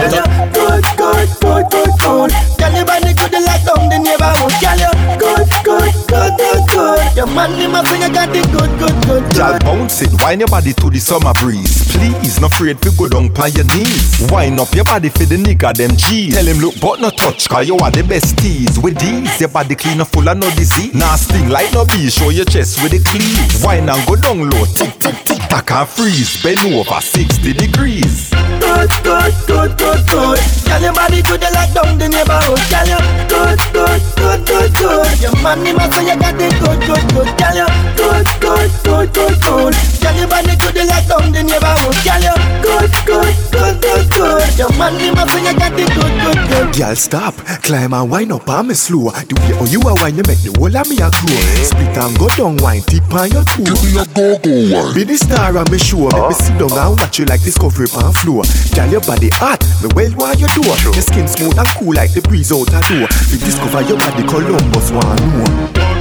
Good, 0.54 0.84
good, 0.96 1.28
good, 1.42 1.64
good, 1.70 1.92
good. 1.98 2.30
Girl, 2.58 2.72
your 2.72 2.86
body 2.86 3.12
good 3.14 3.34
like 3.42 3.64
down 3.66 3.90
the 3.90 3.98
neighborhood. 3.98 4.54
Girl, 4.62 4.78
you 4.78 4.92
good, 5.18 5.46
good, 5.66 5.92
good, 6.06 6.32
good, 6.38 6.62
good. 6.70 7.16
Your 7.16 7.26
man 7.26 7.52
in 7.58 7.70
my 7.70 7.82
finger 7.84 8.08
got 8.08 8.30
the 8.30 8.42
good, 8.54 8.70
good, 8.78 8.96
good, 9.06 9.24
good. 9.34 9.62
bounce 9.62 10.02
it, 10.02 10.12
wind 10.22 10.40
your 10.40 10.48
body 10.48 10.72
to 10.72 10.90
the 10.90 10.98
summer 10.98 11.34
breeze. 11.34 11.90
Please, 11.92 12.40
no 12.40 12.48
afraid 12.52 12.80
to 12.82 12.90
go 12.96 13.08
down 13.08 13.30
on 13.36 13.52
your 13.52 13.66
knees. 13.74 14.20
Wind 14.30 14.60
up 14.60 14.72
your 14.74 14.84
body 14.84 15.08
for 15.08 15.24
the 15.24 15.36
nigga 15.36 15.72
them 15.74 15.96
G's. 15.96 16.34
Tell 16.34 16.46
him 16.46 16.58
look 16.58 16.78
but 16.80 17.00
no 17.00 17.10
touch, 17.10 17.48
cause 17.48 17.66
you 17.66 17.76
are 17.78 17.90
the 17.90 18.02
best 18.02 18.38
tease. 18.38 18.78
With 18.78 18.98
these, 18.98 19.40
your 19.40 19.48
body 19.48 19.74
clean 19.74 20.02
full 20.04 20.28
of 20.28 20.36
no 20.36 20.48
disease. 20.54 20.94
Nah 20.94 21.16
sting 21.16 21.48
like 21.48 21.72
no 21.72 21.84
bee, 21.84 22.10
show 22.10 22.30
your 22.30 22.44
chest 22.44 22.82
with 22.82 22.92
the 22.92 23.00
cleave. 23.02 23.64
Wind 23.64 23.90
and 23.92 24.06
go 24.06 24.16
down 24.16 24.48
low, 24.48 24.64
tick 24.64 24.92
tick 24.98 25.16
tick, 25.24 25.38
tack 25.48 25.70
and 25.70 25.88
freeze. 25.88 26.42
Bend 26.42 26.58
over 26.72 27.00
60 27.00 27.52
degrees. 27.52 28.30
Good, 28.30 28.90
good, 29.04 29.34
good, 29.46 29.70
good, 29.76 30.00
good. 30.08 30.40
Girl, 30.64 30.80
your 30.80 30.94
body 30.94 31.20
good 31.22 31.42
you 31.42 31.52
like 31.52 31.72
down 31.76 31.98
the 31.98 32.08
neighborhood. 32.08 32.62
Girl, 32.72 32.88
you 32.88 33.00
good, 33.28 33.58
good, 33.76 34.00
good, 34.16 34.40
good, 34.48 34.70
good. 34.80 35.20
Your 35.20 35.36
man 35.44 35.66
in 35.66 35.76
my 35.76 35.84
finger 35.92 36.16
got 36.16 36.34
the 36.40 36.48
good, 36.56 36.80
good, 36.88 37.04
good. 37.12 37.28
Girl, 37.36 37.56
you 37.60 37.68
good, 38.00 38.26
good, 38.40 38.70
good, 38.80 39.08
good, 39.12 39.36
good. 39.44 39.74
Girl, 40.00 40.16
your 40.16 40.28
body 40.28 40.54
good 40.56 40.74
you 40.74 40.86
like 40.88 41.06
down 41.06 41.28
the 41.32 41.42
neighborhood. 41.44 41.96
Girl, 42.00 42.22
you 42.24 42.36
good, 42.64 42.90
good, 43.04 43.34
good, 43.52 43.76
good, 43.82 44.04
good. 44.08 44.48
Your 44.56 44.72
man 44.80 44.96
in 45.04 45.12
my 45.12 45.24
finger 45.28 45.54
got 45.58 45.72
the 45.76 45.84
good, 45.92 46.14
good, 46.24 46.40
good. 46.48 46.66
Girl, 46.80 46.96
stop, 46.96 47.34
climb 47.60 47.92
and 47.92 48.10
wind 48.10 48.32
up 48.32 48.48
on 48.48 48.68
me 48.68 48.74
slow. 48.74 49.10
The 49.12 49.34
way 49.36 49.52
how 49.52 49.68
you 49.68 49.80
a 49.84 49.92
wine, 50.00 50.16
you 50.16 50.24
make 50.24 50.40
the 50.40 50.56
whole 50.56 50.72
of 50.72 50.88
me 50.88 50.96
a 50.96 51.12
grow. 51.12 51.36
Split 51.60 51.96
and 51.98 52.16
go 52.16 52.28
down, 52.40 52.56
wine, 52.56 52.80
tip 52.88 53.04
on 53.12 53.28
your 53.28 53.44
toe. 53.44 53.71
Give 53.72 53.88
me 53.88 53.96
a 53.96 54.04
go 54.12 54.36
go 54.44 54.52
wine. 54.68 54.92
Be 54.94 55.04
the 55.04 55.16
star 55.16 55.56
on 55.56 55.64
me 55.72 55.78
show. 55.80 56.04
Make 56.12 56.28
me 56.28 56.36
sit 56.36 56.58
down 56.60 56.76
and 56.76 56.92
watch 57.00 57.18
you 57.18 57.24
like 57.24 57.40
Discovery 57.40 57.88
on 57.96 58.12
floor. 58.12 58.44
Girl, 58.76 58.88
your 58.92 59.00
body 59.00 59.30
hot, 59.40 59.64
me 59.80 59.88
well 59.96 60.12
while 60.12 60.36
you 60.36 60.46
do. 60.52 60.60
Your 60.60 61.00
skin 61.00 61.24
smooth 61.26 61.56
and 61.56 61.68
cool 61.80 61.96
like 61.96 62.12
the 62.12 62.20
breeze 62.20 62.52
out 62.52 62.68
a 62.68 62.80
door. 62.84 63.08
We 63.32 63.40
discover 63.40 63.80
your 63.88 63.96
body, 63.96 64.28
Columbus 64.28 64.92
want 64.92 65.16
know. 65.24 65.48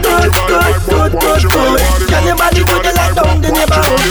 Good, 0.03 0.35
good, 0.51 0.75
good, 0.83 1.11
good, 1.15 1.41
good. 1.47 1.79
Girl, 2.11 2.23
your 2.27 2.35
body 2.35 2.61
good 2.67 2.83
like 2.91 3.15
down 3.15 3.39
the 3.39 3.49
neighborhood. 3.55 4.10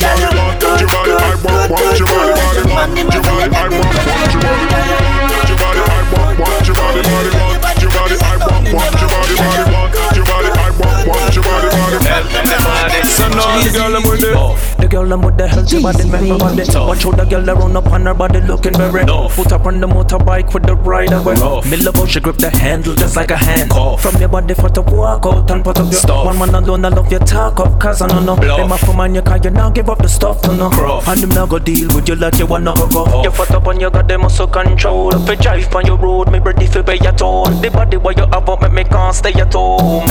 The 15.11 15.17
girl 15.17 15.19
I'm 15.19 15.27
with 15.27 15.39
the 15.39 15.49
healthy 15.49 15.83
body, 15.83 16.05
make 16.09 16.29
my 16.29 16.39
body. 16.39 16.63
Watch 16.87 17.03
how 17.03 17.11
the 17.11 17.25
girl 17.25 17.51
around 17.51 17.77
up 17.77 17.87
on 17.87 18.07
her 18.07 18.15
body 18.15 18.41
looking 18.43 18.75
very 18.75 19.05
Put 19.05 19.51
up 19.51 19.67
on 19.67 19.81
the 19.81 19.89
motorbike 19.89 20.55
with 20.55 20.63
the 20.63 20.77
rider 20.77 21.21
way. 21.23 21.35
Me 21.69 21.77
love 21.79 21.97
how 21.97 22.07
she 22.07 22.21
grip 22.21 22.37
the 22.37 22.49
handle 22.49 22.95
just 22.95 23.17
like 23.17 23.33
a 23.33 23.37
hand. 23.37 23.73
From 23.73 24.21
your 24.21 24.29
body 24.29 24.55
for 24.55 24.69
to 24.69 24.83
walk 24.83 25.27
out 25.27 25.51
and 25.51 25.65
put 25.65 25.81
up 25.81 25.91
your 25.91 26.01
Stuff. 26.01 26.27
One 26.27 26.39
man 26.39 26.55
alone, 26.55 26.85
I 26.85 26.89
love 26.91 27.11
your 27.11 27.21
talk 27.21 27.59
up, 27.59 27.81
cause 27.81 28.01
I 28.03 28.07
don't 28.07 28.25
know. 28.25 28.37
Them 28.37 28.71
a 28.71 28.79
for 28.79 28.95
man, 28.95 29.15
you 29.15 29.23
can't 29.23 29.45
you 29.45 29.51
now 29.51 29.71
give 29.71 29.91
up 29.91 29.99
the 29.99 30.09
stuff 30.09 30.43
to 30.43 30.55
know. 30.55 30.71
And 31.07 31.21
them 31.21 31.31
now 31.31 31.47
go 31.47 31.59
deal 31.59 31.89
with 31.93 32.09
you 32.09 32.15
like 32.15 32.39
you 32.39 32.47
wanna 32.47 32.73
go 32.77 32.87
go. 32.89 33.25
You 33.25 33.33
foot 33.33 33.51
up 33.51 33.67
on 33.67 33.81
your 33.81 33.91
got 33.91 34.07
them 34.07 34.21
muscle 34.21 34.47
control. 34.47 35.13
If 35.13 35.29
you 35.29 35.37
drive 35.37 35.75
on 35.75 35.87
your 35.87 35.99
road, 35.99 36.31
me 36.31 36.39
ready 36.39 36.67
for 36.67 36.85
pay 36.85 36.99
your 37.03 37.13
toll. 37.13 37.47
The 37.47 37.71
body 37.71 37.97
where 37.97 38.15
you 38.15 38.27
have 38.31 38.49
up, 38.49 38.63
make 38.63 38.73
me 38.73 38.85
can't 38.85 39.15
stay 39.15 39.33
at 39.33 39.53
home. 39.53 40.09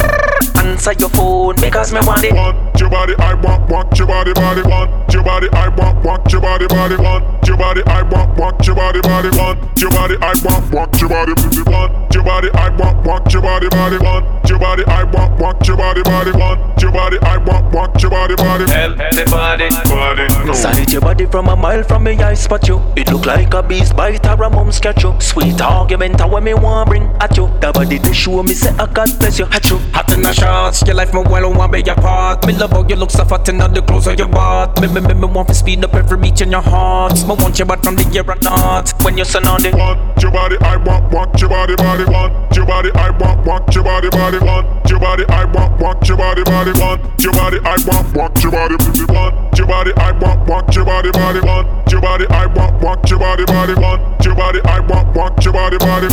Answer 0.58 0.94
your 1.00 1.10
phone 1.10 1.56
because 1.56 1.94
me 1.94 2.00
want 2.02 2.24
it. 2.24 2.34
Want 2.34 2.80
your 2.80 2.90
body, 2.90 3.16
I 3.18 3.34
want, 3.36 3.70
want 3.72 3.98
your 3.98 4.08
body, 4.08 4.34
body, 4.34 4.62
want 4.64 4.89
your 5.14 5.24
body, 5.24 5.48
I 5.54 5.68
want, 5.70 6.04
want 6.06 6.32
your 6.32 6.42
body, 6.42 6.68
body, 6.68 6.96
want 6.96 7.48
your 7.48 7.58
body, 7.58 7.82
I 7.86 8.02
want, 8.04 8.38
want 8.38 8.66
your 8.66 8.76
body, 8.76 9.02
body, 9.02 9.30
want 9.38 9.82
your 9.82 9.92
body, 9.92 10.16
I 10.22 10.34
want, 10.42 10.74
want 10.74 11.02
your 11.02 11.10
body, 11.10 11.34
body, 11.34 11.58
want 11.58 12.10
your 12.10 12.24
body, 12.24 12.50
I 12.54 12.70
want, 12.70 13.06
want 13.06 13.34
your 13.34 13.42
body, 13.42 13.68
body, 13.70 13.98
want 13.98 14.50
your 14.50 14.60
body, 14.60 14.84
I 14.86 15.04
want, 15.04 15.40
want 15.42 15.68
your 15.68 15.78
body, 15.78 16.02
body, 16.04 16.32
want 16.32 16.82
your 16.82 16.92
body, 16.92 17.18
I 17.22 17.38
want, 17.38 17.74
want 17.74 18.02
your 18.02 18.12
body, 18.12 18.36
body. 18.36 18.66
the 18.66 19.26
body, 19.30 19.70
body. 19.90 20.54
Sight 20.54 20.92
your 20.92 21.02
body 21.02 21.26
from 21.26 21.48
a 21.48 21.56
mile 21.56 21.84
from 21.84 22.04
me, 22.04 22.14
I 22.18 22.34
spot 22.34 22.68
you. 22.68 22.82
It 22.96 23.12
look 23.12 23.26
like 23.26 23.54
a 23.54 23.64
beast 23.64 23.96
bite 23.96 24.26
or 24.28 24.44
a 24.44 24.50
mum's 24.50 24.80
catch 24.80 25.04
you. 25.04 25.16
Sweet 25.20 25.62
argument, 25.62 26.22
when 26.30 26.44
me 26.44 26.54
want 26.54 26.90
bring 26.90 27.04
at 27.20 27.36
you. 27.38 27.48
The 27.62 27.72
body 27.72 27.98
they 27.98 28.14
show 28.14 28.42
me 28.44 28.54
say 28.54 28.70
I 28.78 28.86
God 28.92 29.10
bless 29.20 29.40
you. 29.40 29.46
At 29.46 29.70
you, 29.70 29.78
hot 29.94 30.12
in 30.14 30.22
the 30.22 30.34
shots. 30.34 30.82
Your 30.86 30.96
life 30.96 31.14
me 31.14 31.22
well, 31.22 31.54
want 31.54 31.72
be 31.72 31.82
your 31.82 31.96
part. 31.96 32.46
Me 32.46 32.54
love 32.54 32.72
how 32.72 32.86
you 32.88 32.96
look 32.96 33.12
so 33.12 33.26
fat 33.26 33.48
in 33.50 33.62
all 33.62 33.70
the 33.70 33.82
clothes 33.82 34.08
of 34.08 34.18
your 34.18 34.28
bought. 34.28 34.79
Me 34.80 34.88
me 34.88 35.02
me 35.02 35.14
me 35.14 35.28
want 35.28 35.50
to 35.50 35.54
speed 35.54 35.84
up 35.84 35.94
every 35.94 36.18
beat 36.18 36.40
in 36.40 36.52
your 36.52 36.62
heart. 36.62 37.12
Me 37.28 37.36
want 37.36 37.60
your 37.60 37.66
butt 37.66 37.84
from 37.84 37.98
the 37.98 38.04
year 38.16 38.24
or 38.26 38.36
not. 38.42 38.94
When 39.04 39.18
you 39.18 39.26
send 39.26 39.46
on 39.46 39.62
the 39.62 39.72
Want 39.76 40.22
your 40.22 40.32
body, 40.32 40.56
I 40.62 40.78
want, 40.78 41.12
want 41.12 41.36
your 41.42 41.50
body, 41.50 41.76
body, 41.76 42.06
want 42.06 42.56
your 42.56 42.66
body, 42.66 42.90
I 42.96 43.10
want, 43.12 43.46
want 43.46 43.76
your 43.76 43.84
body, 43.84 44.10
body, 44.10 44.40
want 44.40 44.90
your 44.90 45.00
body, 45.00 45.26
I 45.28 45.44
want, 45.52 45.82
want 45.82 46.08
your 46.08 46.16
body, 46.16 46.44
body, 46.44 46.72
want 46.80 47.22
your 47.22 47.34
body, 47.34 47.60
I 47.66 47.76
want, 47.84 48.16
want 48.16 48.40
your 48.40 48.52
body, 48.52 48.72
body, 48.80 49.04
want 49.12 49.58
your 49.58 49.68
body, 49.68 49.92
I 49.98 50.12
want, 50.16 50.48
want 50.48 50.76
your 50.76 50.86
body, 50.86 51.12
body, 51.12 51.40
want 51.42 51.92
your 51.92 52.02
body, 52.02 52.26
I 52.30 52.46
want, 52.48 52.82
want 52.82 53.10
your 53.10 53.20
body, 53.20 53.44
body, 53.44 53.74
want 53.76 54.24
your 54.24 54.36
body, 54.36 54.62
I 54.64 54.80
want, 54.80 55.16
want 55.16 55.44
your 55.44 55.54
body, 55.54 55.78
body. 55.78 56.08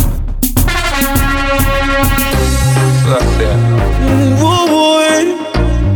Woo 4.43 4.67
boy, 4.67 5.23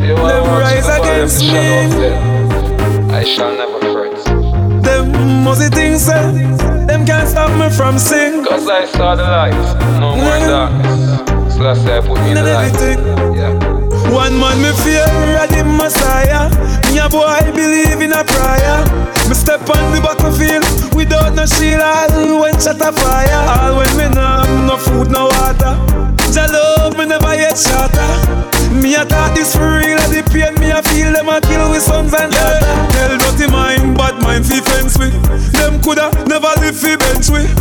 them 0.07 0.45
rise 0.47 0.87
against 0.87 1.43
me. 1.43 2.40
I 3.21 3.23
shall 3.23 3.55
never 3.55 3.77
fret. 3.93 4.17
Them 4.81 5.43
muzzy 5.43 5.69
things 5.69 6.01
say, 6.01 6.33
them 6.89 7.05
can't 7.05 7.29
stop 7.29 7.51
me 7.53 7.69
from 7.69 7.99
sing. 7.99 8.43
Cause 8.43 8.67
I 8.67 8.85
saw 8.85 9.13
the 9.13 9.21
light, 9.21 9.53
no 10.01 10.15
more 10.17 10.39
darkness. 10.41 11.53
So 11.53 11.61
that's 11.61 11.79
why 11.85 11.97
I 11.97 12.01
put 12.01 12.17
me 12.17 12.31
in 12.31 12.41
the 12.41 12.49
light. 12.49 12.73
Yeah. 13.37 13.53
One 14.09 14.33
man 14.41 14.57
me 14.57 14.73
fear 14.81 15.05
the 15.53 15.61
Messiah. 15.61 16.49
Me 16.89 16.97
a 16.97 17.07
boy 17.07 17.45
believe 17.53 18.01
in 18.01 18.11
a 18.11 18.25
prayer. 18.25 18.81
Me 19.29 19.35
step 19.37 19.69
on 19.69 19.93
the 19.93 20.01
battlefield 20.01 20.65
without 20.95 21.35
no 21.35 21.45
shield. 21.45 21.79
All 21.79 22.41
when 22.41 22.57
shot 22.59 22.81
a 22.81 22.91
fire. 22.91 23.37
All 23.53 23.77
when 23.77 23.91
me 24.01 24.09
no 24.15 24.65
no 24.65 24.77
food, 24.77 25.11
no 25.11 25.25
water. 25.29 25.77
Jah 26.33 26.49
love 26.49 26.97
me 26.97 27.05
never 27.05 27.35
yet 27.35 27.55
shatter. 27.55 28.60
Me 28.71 28.95
a 28.95 29.03
thought 29.03 29.35
this 29.35 29.53
for 29.53 29.83
real, 29.83 29.99
the 30.07 30.23
pain 30.31 30.55
me 30.55 30.71
a 30.71 30.81
feel 30.81 31.11
them 31.11 31.27
a 31.27 31.41
kill 31.41 31.69
with 31.69 31.83
sons 31.83 32.13
and 32.13 32.31
daughters. 32.31 32.63
Tell 32.95 33.17
dirty 33.17 33.51
mind, 33.51 33.97
bad 33.97 34.10
mind 34.31 34.47
fi 34.47 34.61
fence 34.63 34.97
with. 34.97 35.11
Them 35.51 35.81
coulda 35.83 36.07
never 36.27 36.51
live 36.63 36.77
fi 36.77 36.95
bench 36.95 37.27
with. 37.27 37.51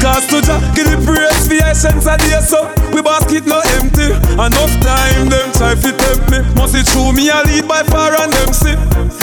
Cause 0.00 0.26
to 0.28 0.44
Jah 0.44 0.60
give 0.76 0.84
the 0.92 1.00
praise 1.00 1.48
fi 1.48 1.56
essence 1.64 2.04
a 2.04 2.16
day 2.20 2.40
so 2.44 2.68
we 2.92 3.00
basket 3.00 3.48
no 3.48 3.60
empty. 3.80 4.12
Enough 4.36 4.74
time 4.84 5.32
them 5.32 5.48
try 5.56 5.72
fi 5.72 5.90
tempt 5.96 6.28
me. 6.28 6.44
Must 6.52 6.76
it 6.76 6.84
true 6.92 7.12
me 7.16 7.32
a 7.32 7.40
lead 7.48 7.64
by 7.64 7.82
far 7.88 8.12
and 8.12 8.32
them 8.32 8.52
see. 8.52 8.76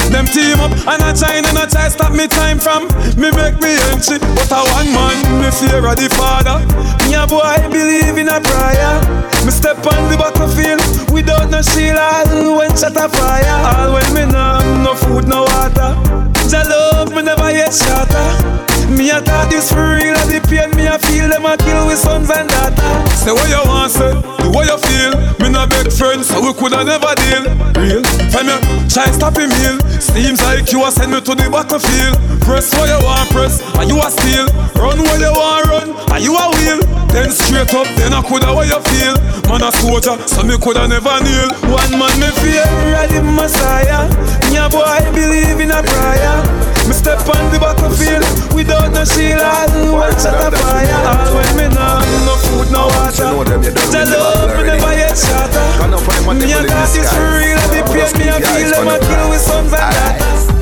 Them 0.09 0.25
team 0.25 0.57
up 0.57 0.73
and 0.89 1.01
a 1.05 1.13
try 1.13 1.37
and 1.37 1.45
a 1.53 1.65
try 1.69 1.89
stop 1.93 2.11
me 2.11 2.25
time 2.25 2.57
from 2.57 2.89
me 3.21 3.29
make 3.37 3.57
me 3.61 3.77
entry. 3.93 4.17
But 4.33 4.49
a 4.49 4.61
one 4.73 4.89
man 4.89 5.17
me 5.37 5.49
fear 5.53 5.85
of 5.85 5.95
the 6.01 6.09
father. 6.17 6.57
Me 7.05 7.13
a 7.13 7.29
boy 7.29 7.61
believe 7.69 8.17
in 8.17 8.29
a 8.33 8.41
prayer. 8.41 8.97
Me 9.45 9.51
step 9.53 9.77
on 9.85 10.09
the 10.09 10.17
battlefield 10.17 10.81
without 11.13 11.53
no 11.53 11.61
shield. 11.61 12.01
All 12.01 12.57
when 12.57 12.73
shot 12.73 12.97
a 12.97 13.05
fire. 13.05 13.57
All 13.77 13.93
when 13.93 14.09
me 14.17 14.25
have 14.33 14.65
no 14.81 14.95
food, 14.95 15.27
no 15.29 15.45
water. 15.45 16.14
Jah 16.47 16.63
love 16.69 17.11
me 17.11 17.23
never 17.23 17.51
yet 17.51 17.73
shatter. 17.73 18.74
Me 18.93 19.09
a 19.09 19.19
thought 19.19 19.49
this 19.49 19.73
for 19.73 19.97
real, 19.97 20.13
and 20.13 20.29
the 20.29 20.39
pain 20.45 20.69
me 20.77 20.85
a 20.85 20.97
feel 20.99 21.27
them 21.27 21.45
a 21.45 21.57
kill 21.57 21.87
with 21.87 21.97
sons 21.97 22.29
and 22.29 22.47
daughters. 22.49 23.13
Say 23.17 23.33
what 23.33 23.49
you 23.49 23.61
want, 23.65 23.91
say, 23.91 24.13
do 24.39 24.53
what 24.53 24.69
you 24.69 24.77
feel. 24.77 25.13
Me 25.41 25.49
no 25.49 25.65
beg 25.65 25.89
friends, 25.91 26.29
so 26.29 26.37
we 26.39 26.53
coulda 26.53 26.85
never 26.85 27.11
deal. 27.17 27.43
Real, 27.75 28.05
you 28.05 28.57
try 28.87 29.09
stop 29.09 29.35
him 29.35 29.49
heal. 29.49 29.81
Seems 29.97 30.41
like 30.45 30.71
you 30.71 30.85
a 30.85 30.91
send 30.91 31.11
me 31.11 31.19
to 31.19 31.33
the 31.33 31.49
battlefield. 31.49 32.15
Press 32.45 32.71
what 32.77 32.87
you 32.87 33.01
want, 33.01 33.29
press, 33.33 33.59
and 33.81 33.89
you 33.89 33.97
a 33.97 34.07
steal. 34.07 34.47
Run 34.77 35.01
where 35.01 35.19
you 35.19 35.33
want, 35.33 35.65
run, 35.65 35.87
and 36.13 36.21
you 36.23 36.37
a 36.37 36.45
wheel. 36.55 36.79
Then 37.09 37.31
straight 37.31 37.73
up, 37.73 37.89
then 37.97 38.13
I 38.13 38.21
coulda 38.21 38.53
what 38.53 38.69
you 38.69 38.79
feel. 38.95 39.15
Man 39.49 39.65
a 39.65 39.71
soldier, 39.75 40.15
so 40.29 40.45
me 40.45 40.55
coulda 40.61 40.87
never 40.87 41.19
kneel. 41.25 41.49
One 41.73 41.97
man 41.97 42.13
me 42.21 42.29
fear, 42.39 42.63
ready 42.93 43.19
Messiah. 43.19 44.07
Me 44.47 44.57
a 44.61 44.69
boy 44.69 44.85
I 44.85 45.03
believe 45.11 45.59
in 45.59 45.71
a 45.71 45.81
prayer. 45.81 46.64
Me 46.87 46.93
step 46.93 47.19
on 47.27 47.51
the 47.51 47.57
battlefield 47.59 48.53
without 48.53 48.93
no 48.93 49.03
shield. 49.05 49.41
One 49.91 50.13
shot 50.21 50.53
of 50.53 50.59
fire. 50.61 50.85
All 51.09 51.35
when 51.35 51.49
me 51.57 51.67
nah 51.73 51.99
no 52.25 52.35
food, 52.37 52.71
no 52.71 52.85
water. 52.93 53.33
Tell 53.89 54.05
love 54.05 54.55
me 54.57 54.63
never 54.63 54.93
yet 54.93 55.17
shatter. 55.17 55.65
Me 56.33 56.53
a 56.53 56.61
got 56.67 56.89
this 56.93 57.09
for 57.11 57.25
real. 57.41 57.57
The 57.73 57.81
pain 57.89 58.13
me 58.21 58.29
a 58.29 58.37
feel 58.39 58.69
them 58.69 58.87
a 58.87 58.99
kill 58.99 59.29
with 59.29 59.41
and. 59.41 59.75
Big 59.75 60.45
up 60.45 60.54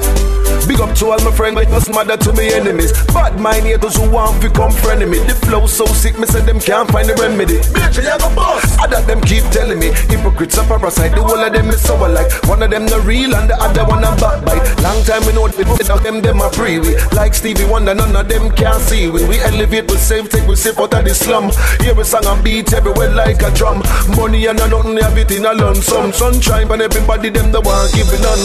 to 0.96 1.12
all 1.12 1.20
my 1.24 1.32
friends, 1.32 1.56
but 1.56 1.70
must 1.70 1.92
mother 1.92 2.18
to 2.18 2.34
me 2.34 2.54
enemies. 2.54 2.92
Bad 3.14 3.40
mind 3.40 3.66
haters 3.66 3.96
who 3.96 4.10
want 4.10 4.42
to 4.42 4.50
come 4.50 4.72
friend 4.72 5.00
me. 5.10 5.20
The 5.20 5.36
flow 5.46 5.66
so 5.66 5.86
sick, 5.86 6.18
me 6.20 6.26
say 6.26 6.42
them 6.42 6.60
can't 6.60 6.90
find 6.90 7.10
the 7.10 7.16
remedy. 7.16 7.58
Bitch, 7.74 7.98
you 7.98 8.10
have 8.10 8.24
a 8.24 8.34
boss. 8.36 8.64
Other 8.80 9.02
them 9.02 9.22
keep 9.22 9.44
telling 9.52 9.80
me 9.80 9.92
hypocrites 10.10 10.58
and 10.58 10.68
parasite. 10.68 11.12
The 11.16 11.24
whole 11.24 11.40
of 11.40 11.52
them 11.54 11.70
is 11.70 11.82
so 11.82 11.96
alike. 11.96 12.32
One 12.48 12.62
of 12.64 12.70
them 12.70 12.88
the 12.88 13.00
real 13.02 13.36
and 13.36 13.50
the 13.50 13.56
other 13.58 13.86
one 13.86 14.04
a 14.04 14.12
backbite. 14.18 14.64
Long 14.82 15.04
time 15.04 15.26
we 15.26 15.34
know 15.34 15.48
the 15.48 15.64
of 15.94 16.04
them 16.04 16.22
them 16.22 16.42
a 16.42 16.50
free 16.52 16.80
we. 16.80 16.96
Like 17.16 17.34
Stevie 17.34 17.66
Wonder, 17.66 17.94
none 17.94 18.16
of 18.16 18.28
them 18.28 18.52
can 18.52 18.80
see 18.80 19.10
we. 19.10 19.26
We 19.26 19.40
elevate, 19.40 19.90
we 19.90 19.98
save, 19.98 20.30
take 20.30 20.48
we 20.48 20.56
sip 20.56 20.80
out 20.80 20.94
of 20.94 21.06
the 21.06 21.14
slum. 21.14 21.52
Hear 21.82 21.96
we 21.96 22.04
song 22.04 22.26
and 22.26 22.44
beat 22.44 22.74
everywhere 22.74 23.10
like 23.10 23.42
a 23.42 23.52
drum. 23.52 23.82
Money 24.16 24.46
and 24.48 24.60
a 24.60 24.68
nothing, 24.68 24.98
have 24.98 25.18
it 25.18 25.32
in 25.32 25.46
a 25.46 25.54
lump 25.54 25.78
sum. 25.78 26.12
Sunshine, 26.12 26.68
but 26.68 26.82
everybody 26.82 27.30
them 27.30 27.52
the 27.52 27.62
one 27.62 27.90
giving 27.92 28.22
none. 28.22 28.44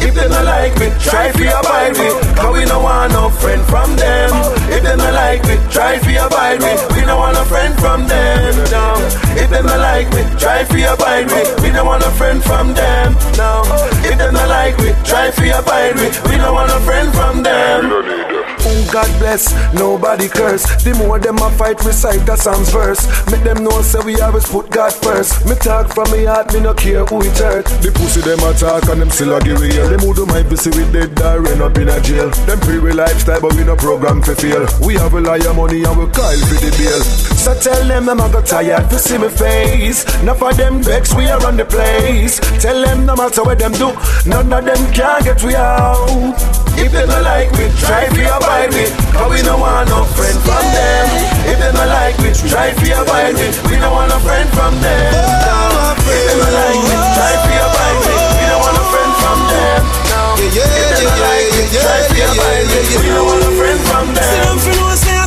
If 0.00 0.14
they 0.14 0.28
not 0.28 0.44
like 0.44 0.74
me, 0.78 0.88
try 1.00 1.32
for 1.32 1.44
abide 1.90 1.98
me. 1.98 2.34
Cause 2.34 2.52
we 2.54 2.64
no 2.64 2.80
want 2.80 3.12
no 3.12 3.30
friend 3.30 3.62
from 3.66 3.96
them. 3.96 4.30
If 4.70 4.82
they 4.82 4.96
not 4.96 5.14
like 5.14 5.42
me, 5.44 5.56
try 5.70 5.98
for 5.98 6.10
abide 6.10 6.60
me. 6.60 6.74
We 6.94 7.06
no 7.06 7.16
want 7.16 7.36
a 7.36 7.44
friend 7.44 7.74
from 7.78 8.06
them. 8.06 8.54
No. 8.70 8.94
If 9.36 9.50
they 9.50 9.62
not 9.62 9.78
like 9.80 10.08
me, 10.14 10.22
try 10.38 10.64
for 10.64 10.78
abide 10.78 11.26
me. 11.26 11.42
We 11.62 11.70
no 11.70 11.84
want 11.84 12.02
a 12.04 12.10
friend 12.10 12.42
from 12.42 12.74
them. 12.74 13.14
No. 13.36 13.62
If 14.04 14.18
they 14.18 14.30
not 14.30 14.48
like 14.48 14.78
me, 14.78 14.92
try 15.04 15.30
for 15.30 15.44
abide 15.44 15.96
me. 15.96 16.10
We 16.28 16.36
no 16.38 16.52
want 16.52 16.72
a 16.72 16.80
friend 16.80 17.12
from 17.12 17.42
them. 17.42 18.39
Oh 18.62 18.90
God 18.92 19.10
bless, 19.18 19.52
nobody 19.72 20.28
curse. 20.28 20.64
The 20.84 20.94
more 20.94 21.18
them 21.18 21.38
a 21.38 21.50
fight, 21.56 21.82
recite 21.84 22.26
the 22.26 22.36
Psalms 22.36 22.70
verse. 22.70 23.02
Make 23.30 23.42
them 23.42 23.64
know 23.64 23.80
say 23.80 24.00
we 24.04 24.20
always 24.20 24.44
put 24.44 24.70
God 24.70 24.92
first. 24.92 25.46
Me 25.46 25.54
talk 25.56 25.94
from 25.94 26.10
me 26.12 26.24
heart, 26.24 26.52
me 26.52 26.60
no 26.60 26.74
care 26.74 27.04
who 27.06 27.22
it 27.22 27.38
hurt. 27.38 27.64
The 27.80 27.90
pussy 27.90 28.20
them 28.20 28.40
attack 28.44 28.84
and 28.92 29.00
them 29.00 29.10
still 29.10 29.34
a 29.34 29.40
give 29.40 29.60
real. 29.60 29.88
Them 29.88 30.00
who 30.00 30.12
do 30.12 30.26
my 30.26 30.42
pussy 30.42 30.70
with 30.70 30.92
dead 30.92 31.16
or 31.22 31.46
end 31.48 31.62
up 31.62 31.76
in 31.78 31.88
a 31.88 32.00
jail. 32.00 32.28
Them 32.44 32.60
we 32.68 32.92
lifestyle, 32.92 33.40
but 33.40 33.54
we 33.54 33.64
no 33.64 33.76
program 33.76 34.20
for 34.20 34.34
fail. 34.34 34.66
We 34.84 34.94
have 34.94 35.14
a 35.14 35.20
liar 35.20 35.54
money 35.54 35.84
and 35.84 35.96
we 35.96 36.06
call 36.12 36.36
for 36.44 36.58
the 36.60 36.70
bill. 36.76 37.02
So 37.40 37.54
tell 37.56 37.80
them 37.88 38.06
them 38.06 38.20
I 38.20 38.32
got 38.32 38.46
tired 38.46 38.90
to 38.90 38.98
see 38.98 39.18
me 39.18 39.28
face. 39.28 40.04
Enough 40.20 40.38
for 40.38 40.52
them 40.52 40.82
vex, 40.82 41.14
we 41.14 41.28
are 41.28 41.44
on 41.46 41.56
the 41.56 41.64
place. 41.64 42.40
Tell 42.60 42.80
them 42.82 43.06
no 43.06 43.16
matter 43.16 43.42
what 43.42 43.58
them 43.58 43.72
do, 43.72 43.94
none 44.26 44.52
of 44.52 44.64
them 44.64 44.92
can 44.92 45.22
get 45.22 45.42
we 45.42 45.54
out. 45.54 46.36
If 46.76 46.92
they 46.92 47.06
don't 47.06 47.24
like 47.24 47.52
me, 47.52 47.68
try 47.78 48.08
for 48.08 48.49
abide 48.50 48.74
me. 48.74 48.84
Cause 49.14 49.30
we 49.30 49.40
no 49.46 49.56
want 49.58 49.88
no 49.88 50.04
friend 50.18 50.38
from 50.42 50.64
them. 50.74 51.06
If 51.46 51.58
they 51.62 51.70
don't 51.70 51.86
like 51.86 52.18
me, 52.18 52.30
try 52.34 52.74
for 52.74 52.90
abide 53.02 53.34
me. 53.38 53.46
We 53.70 53.78
no 53.78 53.92
want 53.92 54.10
a 54.10 54.18
friend 54.20 54.48
from 54.50 54.74
them. 54.82 55.14
If 56.02 56.10
they 56.10 56.34
don't 56.34 56.50
like 56.50 56.82
me, 56.82 56.94
try 57.14 57.34
for 57.46 57.54
abide 57.62 58.00
me. 58.02 58.14
We 58.34 58.44
no 58.50 58.56
want 58.58 58.76
a 58.76 58.84
friend 58.90 59.12
from 59.22 59.38
them. 59.50 59.82
No. 60.10 60.22
If 60.42 60.66
they 60.66 60.82
don't 60.98 61.20
like 61.22 61.50
me, 61.54 61.62
try 61.78 62.00
for 62.10 62.26
abide 62.26 62.66
me. 62.66 62.78
We 62.98 63.08
no 63.14 63.22
want 63.24 63.44
a 63.46 63.50
friend 63.54 63.80
from 63.86 64.06
them. 64.18 65.19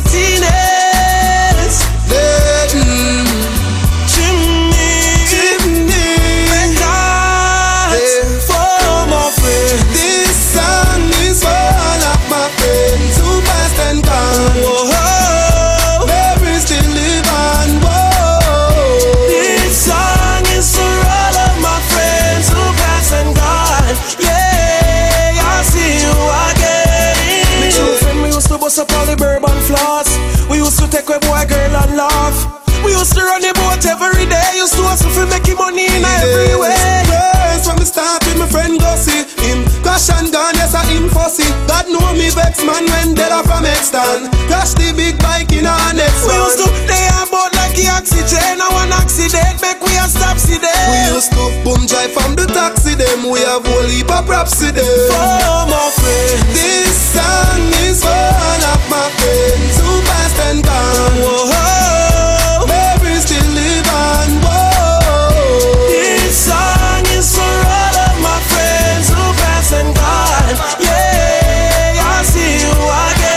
Laugh. 31.96 32.36
We 32.84 32.92
used 32.92 33.14
to 33.14 33.22
run 33.22 33.40
the 33.40 33.52
boat 33.54 33.84
every 33.86 34.26
day. 34.26 34.48
Used 34.56 34.74
to 34.74 34.82
hustle 34.82 35.10
for 35.10 35.26
making 35.26 35.56
money 35.56 35.86
in 35.86 36.04
every 36.04 36.58
way. 36.58 37.24
First 37.64 37.70
when 37.70 37.78
me 37.78 37.84
start 37.86 38.20
with 38.26 38.36
my 38.36 38.46
friend 38.46 38.78
go 38.78 38.94
see 38.96 39.24
him 39.40 39.64
Crash 39.80 40.10
and 40.10 40.30
gone, 40.30 40.52
yes 40.54 40.74
I 40.74 40.84
him 40.84 41.08
fussy 41.08 41.48
God 41.64 41.88
know 41.88 42.12
me 42.12 42.28
vex 42.28 42.60
man 42.60 42.84
when 42.84 43.14
dead 43.14 43.32
are 43.32 43.42
from 43.42 43.64
extant 43.64 44.28
Crash 44.52 44.74
the 44.74 44.92
big 44.92 45.16
bike 45.22 45.52
in 45.52 45.64
a 45.64 45.72
next 45.96 46.28
We 46.28 46.34
used 46.34 46.60
to 46.60 46.68
lay 46.90 47.08
about 47.24 47.53
like 47.74 47.82
the 47.82 47.90
oxygen. 47.90 48.60
I 48.60 48.68
one 48.72 48.92
accident, 48.92 49.60
make 49.62 49.80
we 49.82 49.94
a 49.98 50.06
stop 50.06 50.38
see 50.38 50.58
them. 50.58 50.70
We 50.90 51.14
used 51.14 51.32
to 51.32 51.44
boom 51.64 51.86
drive 51.86 52.12
from 52.12 52.34
the 52.34 52.46
taxi 52.46 52.94
them 52.94 53.30
We 53.30 53.40
have 53.40 53.64
whole 53.66 53.88
heap 53.88 54.10
of 54.10 54.26
props 54.26 54.58
to 54.60 54.70
them 54.70 54.84
For 55.10 55.66
my 55.66 55.90
friends. 55.98 56.54
This 56.54 56.94
song 57.14 57.62
is 57.86 58.02
for 58.02 58.10
all 58.10 58.62
of 58.74 58.82
my 58.90 59.06
friends 59.18 59.74
Who 59.80 59.92
passed 60.06 60.38
and 60.50 60.60
gone 60.62 61.16
Whoa, 61.24 62.66
Memories 62.68 63.24
still 63.26 63.48
live 63.54 63.88
on 63.90 64.30
Whoa. 64.44 65.88
this 65.88 66.46
song 66.46 67.02
is 67.16 67.28
for 67.34 67.42
all 67.42 67.96
of 68.06 68.14
my 68.22 68.38
friends 68.52 69.08
who 69.10 69.24
pass 69.42 69.72
and 69.72 69.90
gone. 69.94 70.54
Yeah, 70.78 72.12
I 72.14 72.22
see 72.22 72.62
you 72.62 72.74
again. 72.76 73.34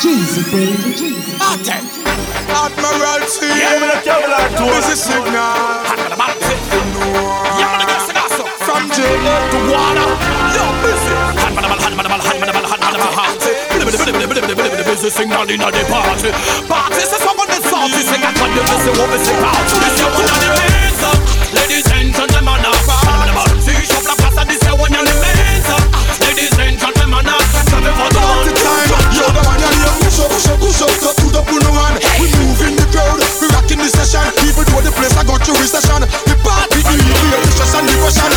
Geezy, 0.00 0.42
baby, 0.52 0.79
This 4.60 4.92
is 4.92 5.00
signal. 5.00 5.32
Yeah, 7.56 7.72
man, 7.72 7.80
I 7.80 7.88
got 7.88 8.04
cigar, 8.04 8.28
so. 8.28 8.44
From 8.60 8.92
jail 8.92 9.16
to 9.16 9.58
water. 9.72 10.04
Yo, 10.52 10.64
busy. 10.84 11.16
Hand 11.40 11.56
man, 11.56 11.64
hand 11.64 11.96
man, 11.96 12.04
hand 12.04 12.20
man, 12.20 12.20
hand 12.28 12.44
man, 12.44 12.68
hand 12.68 12.76
man. 12.76 13.40
Busy 14.84 15.08
signal 15.08 15.48
in 15.48 15.64
the 15.64 15.82
party. 15.88 16.28
Party, 16.68 17.00
c'est 17.08 17.24
ça 17.24 17.32
qu'on 17.32 17.48
est 17.48 17.64
sorti. 17.72 18.04
C'est 18.04 18.20
qu'à 18.20 18.36
toi 18.36 18.48
de 18.52 18.60
busy, 18.60 18.90
on 19.00 19.08
veut 19.08 19.20
c'est 19.24 19.40
parti. 19.40 19.80
Busy, 19.80 20.04
on 20.04 20.28
a 20.28 20.36
des 20.44 20.52
mains 20.52 21.08
up. 21.08 21.16
Ladies 21.56 21.88
and 21.96 22.12
gentlemen, 22.12 22.60
up. 22.60 22.76
Si 23.64 23.72
je 23.72 23.96
la 24.04 24.12
place 24.12 24.36
à 24.36 24.44
10, 24.44 24.60
c'est 24.60 24.76
on 24.76 24.84
a 24.84 24.88
des 24.88 25.16
mains 25.24 25.72
up. 25.72 25.88
Ladies 26.20 26.52
and 26.60 26.76
gentlemen, 26.76 27.24
up. 27.24 27.40
Ça 27.48 27.64
fait 27.64 27.96
pas 27.96 28.12
de 28.12 28.20
Party 28.20 28.52
time. 28.60 28.92
Yo, 29.16 29.24
the 29.24 29.40
man 29.40 29.56
you 29.56 29.72
hear 29.80 29.92
push 30.04 30.20
up, 30.20 30.28
push 30.28 30.48
up, 30.52 30.60
push 30.60 30.82
up, 30.84 30.92
up, 31.08 31.16
put 31.16 31.36
up 31.36 31.48
on 31.48 31.58
the 31.64 31.70
hand. 31.80 32.39
Even 34.10 34.64
though 34.66 34.82
the 34.82 34.90
place 34.90 35.16
I 35.16 35.22
got 35.22 35.44
to 35.46 35.52
recession, 35.52 36.02
the 36.02 36.34
party 36.42 36.82
is 36.82 36.82
the 36.82 37.50
stress 37.54 37.74
and 37.78 37.86
depression. 37.86 38.32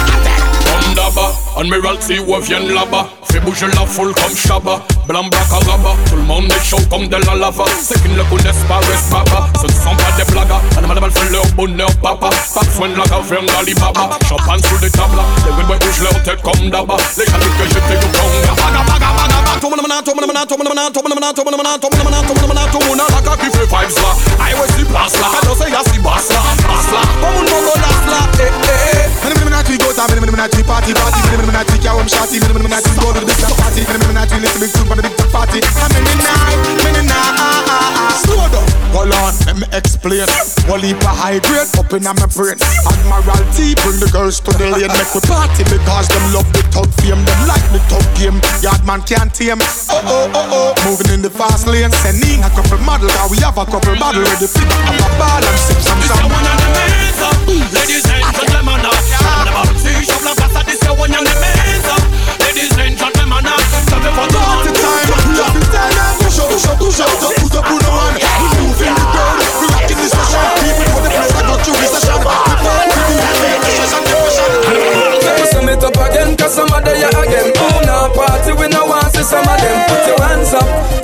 Ondaba, 0.86 1.34
Admiral 1.58 1.98
T 1.98 2.22
vient 2.46 2.60
là-bas 2.60 3.10
la 3.76 3.86
foule 3.86 4.14
comme 4.14 4.36
Shabba. 4.36 4.80
Blanc, 5.08 5.24
black, 5.30 5.52
arabe 5.52 5.98
Tout 6.10 6.16
le 6.16 6.22
monde 6.22 6.46
est 6.46 6.64
chaud 6.64 6.78
de 6.78 7.26
la 7.26 7.36
lava. 7.36 7.66
Ceux 7.82 7.96
qui 7.96 8.08
le 8.10 8.24
connaissent 8.24 8.64
pas 8.68 8.80
papa. 9.10 9.50
Ce 9.62 9.68
ne 9.68 9.72
sont 9.72 9.96
pas 9.96 10.12
des 10.18 10.32
blagues 10.32 10.48
Animal 10.78 11.00
mal 11.02 11.12
fait 11.12 11.30
leur 11.32 11.46
bonheur 11.56 11.90
papa. 12.02 12.30
Pas 12.54 12.62
besoin 12.62 12.90
de 12.90 12.98
la 12.98 13.04
caverne 13.04 13.46
d'Alibaba 13.46 14.18
Champagne 14.28 14.62
sur 14.64 14.80
des 14.80 14.90
tables. 14.92 15.22
Les 15.46 15.52
windboys 15.52 15.80
bougent 15.80 16.04
leur 16.04 16.24
tête 16.24 16.42
comme 16.42 16.70
d'aba. 16.70 16.98
Les 17.18 17.26
chaliques 17.26 17.58
que 17.58 17.66
j'étais 17.66 18.06
au 18.06 18.10
conga 18.10 18.84
Baga, 18.88 19.33
la 19.64 19.80
I 24.40 24.54
was 24.56 24.68
the 24.76 24.84
on 25.50 25.56
sait 25.56 25.72
y'a 25.72 25.80
si 25.92 26.00
basse 26.00 26.30
là 26.30 26.42
Basse 26.68 26.92
là 26.92 27.02
Comme 27.22 27.36
un 27.36 27.50
mogo 27.50 27.74
là 27.78 28.20
Eh, 28.40 28.44
eh, 28.44 29.40
eh 29.40 29.43
Down, 30.04 30.20
many 30.20 30.36
many 30.36 30.36
not 30.36 30.52
party 30.68 30.92
party, 30.92 31.22
many 31.32 31.48
many 31.48 31.54
not 31.56 31.68
cow 31.80 31.96
and 31.96 32.12
shotty, 32.12 32.36
many 32.44 32.52
many 32.60 32.68
not 32.68 32.84
go 33.00 33.16
to 33.16 33.24
the 33.24 33.26
big 33.26 33.40
party, 33.56 33.88
many 33.88 34.04
many 34.04 34.12
not 34.12 34.28
we 34.36 34.44
big 34.44 34.76
many 36.84 37.08
night, 37.08 38.12
slow 38.20 38.44
down, 38.52 38.68
hold 38.92 39.16
on, 39.16 39.32
let 39.48 39.56
me 39.56 39.68
explain. 39.72 40.28
One 40.68 40.84
heap 40.84 41.00
of 41.08 41.16
grade 41.48 41.72
up 41.80 41.88
in 41.96 42.04
my 42.04 42.28
brain. 42.36 42.60
Admiral 42.84 43.48
T 43.56 43.76
bring 43.80 44.00
the 44.04 44.10
girls 44.12 44.44
to 44.44 44.52
the 44.52 44.76
lane. 44.76 44.92
Make 44.92 45.16
we 45.16 45.24
party 45.24 45.64
because 45.72 46.08
them 46.12 46.36
love 46.36 46.52
the 46.52 46.64
top 46.68 46.88
fame. 47.00 47.24
Them 47.24 47.40
like 47.48 47.64
the 47.72 47.80
top 47.88 48.04
game. 48.20 48.44
Yard 48.60 48.84
man 48.84 49.04
can't 49.08 49.32
tame. 49.32 49.60
Oh 49.88 50.04
oh 50.04 50.32
oh 50.36 50.52
oh. 50.52 50.76
Moving 50.84 51.16
in 51.16 51.22
the 51.24 51.32
fast 51.32 51.68
lane. 51.68 51.92
Sending 52.04 52.44
a 52.44 52.50
couple 52.52 52.80
model. 52.84 53.08
Cause 53.08 53.32
we 53.32 53.40
have 53.44 53.56
a 53.56 53.64
couple 53.64 53.96
model 53.96 54.24
ready 54.24 54.48
to 54.48 54.60
have 54.68 55.00
a 55.00 55.08
ball 55.20 55.44
and 55.44 55.60
sip 55.60 55.80
some 55.80 56.00
some. 56.08 56.32
Ladies 57.72 58.08
and 58.08 58.36
gentlemen, 58.36 58.80
some 76.54 76.70
of 76.72 76.84
them 76.86 77.14
again. 77.24 77.52
Now 77.86 78.14
party, 78.14 78.54
we 78.54 78.68
no 78.68 78.86
want 78.86 79.12
see 79.14 79.24
some 79.24 79.42
of 79.42 79.60
them. 79.60 79.90
Put 79.90 80.08
your 80.08 80.22
hands 80.22 80.54
up, 80.54 80.62
put 80.62 80.72
your 80.72 80.72
drinks 80.94 81.03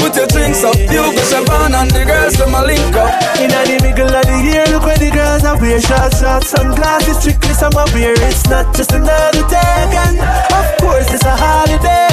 Siobhan 1.30 1.76
and 1.77 1.91
the 1.91 2.06
girls, 2.06 2.34
them 2.38 2.56
a 2.56 2.61
link 2.65 2.95
up. 2.95 3.14
Inna 3.38 3.61
the 3.69 3.77
middle 3.85 4.10
of 4.10 4.26
the 4.26 4.38
year, 4.49 4.65
look 4.73 4.84
where 4.84 4.97
the 4.97 5.11
girls 5.11 5.43
are 5.45 5.57
wear 5.61 5.80
short 5.80 6.11
shorts, 6.18 6.49
sunglasses, 6.49 7.18
strictly 7.22 7.53
summer 7.53 7.85
beer. 7.93 8.15
It's 8.18 8.49
not 8.49 8.76
just 8.76 8.91
another 8.93 9.45
day 9.47 9.73
again. 9.85 10.18
Of 10.49 10.65
course, 10.81 11.14
it's 11.14 11.26
a 11.26 11.35
holiday 11.38 12.09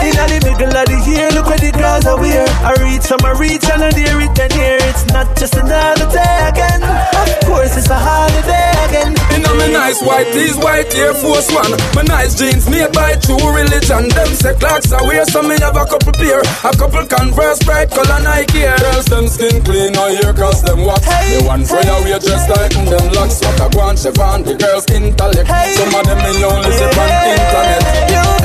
Inna 0.00 0.24
the 0.28 0.40
middle 0.40 0.72
of 0.72 0.86
the 0.88 0.98
year, 1.04 1.28
look 1.36 1.46
where 1.46 1.60
the 1.60 1.72
girls 1.72 2.06
are 2.06 2.18
wear. 2.18 2.46
I 2.64 2.72
reach 2.80 3.04
from 3.04 3.20
a 3.24 3.34
reach 3.36 3.64
and 3.68 3.84
I 3.84 3.90
near 3.92 4.16
it 4.20 4.38
and 4.38 4.52
here. 4.52 4.80
It's 4.88 5.04
not 5.12 5.28
just 5.36 5.54
another 5.54 6.08
day 6.08 6.36
again. 6.48 6.80
Of 6.82 7.28
course, 7.44 7.76
it's 7.76 7.90
a 7.90 7.98
holiday 7.98 8.72
again. 8.88 9.12
You 9.32 9.44
know 9.44 9.54
me 9.60 9.72
nice 9.72 10.00
white 10.02 10.32
tees, 10.32 10.56
white 10.56 10.88
Air 10.96 11.12
Force 11.14 11.52
One. 11.52 11.76
My 11.94 12.02
nice 12.02 12.34
jeans 12.34 12.68
made 12.68 12.92
by 12.92 13.16
true 13.20 13.40
religion. 13.52 14.08
Them 14.08 14.30
say 14.32 14.54
clocks 14.56 14.92
I 14.92 15.02
wear, 15.02 15.24
so 15.24 15.42
me 15.42 15.58
have 15.60 15.76
a 15.76 15.84
couple 15.84 16.12
pair. 16.16 16.40
A 16.40 16.72
couple 16.72 17.04
Converse, 17.06 17.60
bright 17.64 17.90
color 17.90 18.20
Nike 18.22 18.64
Air. 18.64 18.78
Girls 18.78 19.06
them 19.06 19.28
skin 19.28 19.62
clean, 19.64 19.92
no 19.92 20.08
hair 20.08 20.32
cause 20.32 20.62
them 20.62 20.84
wax. 20.84 21.04
the 21.04 21.44
one 21.44 21.64
for 21.64 21.82
your 21.84 22.00
way 22.04 22.16
just 22.18 22.48
like 22.48 22.72
them 22.72 23.06
locks. 23.12 23.40
What 23.44 23.60
a 23.60 23.66
guan 23.68 23.94
Chevron, 24.00 24.42
the 24.44 24.54
girls 24.56 24.86
intellect. 24.88 25.48
Some 25.76 25.92
of 25.92 26.04
them 26.08 26.18
me 26.24 26.44
only 26.44 26.72
see 26.72 26.88
on 26.88 27.10
internet. 27.28 27.82
You 28.10 28.39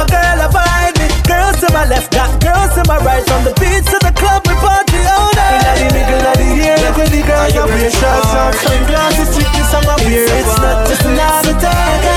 a 0.00 0.06
girl 0.08 0.38
avoid 0.48 0.94
me. 0.96 1.06
Girls 1.28 1.56
to 1.60 1.68
my 1.72 1.84
left, 1.84 2.12
got 2.12 2.30
girls 2.40 2.72
to 2.76 2.82
my 2.88 2.98
right. 3.04 3.24
From 3.28 3.44
the 3.44 3.52
beach 3.60 3.84
to 3.92 3.98
the 4.00 4.12
club, 4.16 4.40
we 4.48 4.54
party 4.56 5.00
all 5.04 5.30
night. 5.36 5.84
Inna 5.84 5.88
the 5.88 5.88
middle 5.94 6.24
of 6.24 6.36
the 6.40 6.48
year, 6.56 6.76
look 6.84 6.96
where 6.96 7.12
the 7.12 7.22
girls 7.22 7.54
are 7.56 7.68
wear 7.68 7.90
short 7.90 8.24
shorts, 8.32 8.60
sunglasses, 8.64 9.28
strictly 9.28 9.64
summer 9.68 9.96
beer. 10.04 10.24
It's 10.24 10.56
not 10.58 10.88
just 10.88 11.04
another 11.04 11.56
day 11.60 12.09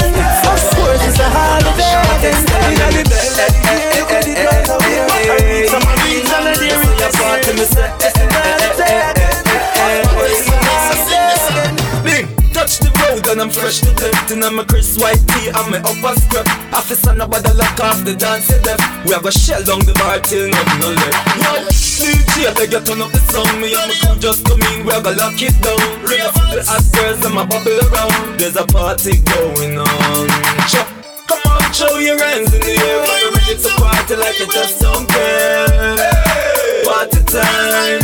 I'm 14.44 14.60
a 14.60 14.66
Chris 14.66 14.98
White 15.00 15.24
tee 15.32 15.48
and 15.48 15.72
my 15.72 15.80
upper 15.80 16.20
scrap 16.20 16.44
Officer 16.74 17.16
nobody 17.16 17.48
lock 17.56 17.80
off 17.80 18.04
the 18.04 18.14
dance 18.14 18.52
left 18.68 18.84
We 19.08 19.16
are 19.16 19.24
gonna 19.24 19.32
shell 19.32 19.64
down 19.64 19.80
the 19.88 19.96
bar 19.96 20.20
till 20.20 20.52
nothing 20.52 20.80
no 20.84 20.92
left. 20.92 21.16
Yo, 21.40 21.52
DJ 22.04 22.52
I 22.52 22.54
beg 22.54 22.76
you 22.76 22.84
turn 22.84 23.00
up 23.00 23.08
the 23.16 23.24
sound. 23.32 23.56
Me 23.64 23.72
and 23.72 23.88
my 23.88 23.96
crew 24.04 24.20
just 24.20 24.44
come 24.44 24.60
in, 24.60 24.84
we 24.84 24.92
are 24.92 25.00
gonna 25.00 25.16
lock 25.16 25.40
it 25.40 25.56
down. 25.64 25.80
Bring 26.04 26.20
up 26.20 26.36
the 26.52 26.60
hot 26.60 26.84
girls 26.92 27.24
and 27.24 27.32
my 27.32 27.48
bubble 27.48 27.72
around. 27.88 28.36
There's 28.36 28.60
a 28.60 28.68
party 28.68 29.24
going 29.32 29.80
on. 29.80 30.28
Chop. 30.68 30.92
Come 31.24 31.40
on, 31.48 31.64
show 31.72 31.96
your 32.04 32.20
hands 32.20 32.52
in 32.52 32.60
the 32.68 32.76
air. 32.76 33.00
We're 33.00 33.32
ready 33.40 33.56
to 33.64 33.72
party 33.80 34.16
like 34.20 34.44
you 34.44 34.48
just 34.52 34.84
don't 34.84 35.08
care. 35.08 35.96
Party 36.84 37.24
time. 37.32 38.04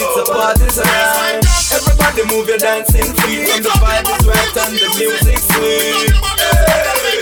It's 0.00 0.16
a 0.16 0.24
party 0.32 0.66
time 0.80 1.41
Everybody 1.72 2.22
move 2.28 2.48
your 2.48 2.58
dancing 2.58 3.12
feet 3.24 3.48
When 3.48 3.62
the 3.64 3.72
vibe 3.80 4.04
is 4.04 4.26
right 4.28 4.56
and 4.60 4.76
the 4.76 4.88
music 5.00 5.40
sweet 5.40 6.12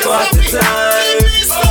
Party 0.03 0.51
time 0.51 1.23
oh, 1.23 1.31
It's 1.39 1.55
a 1.55 1.63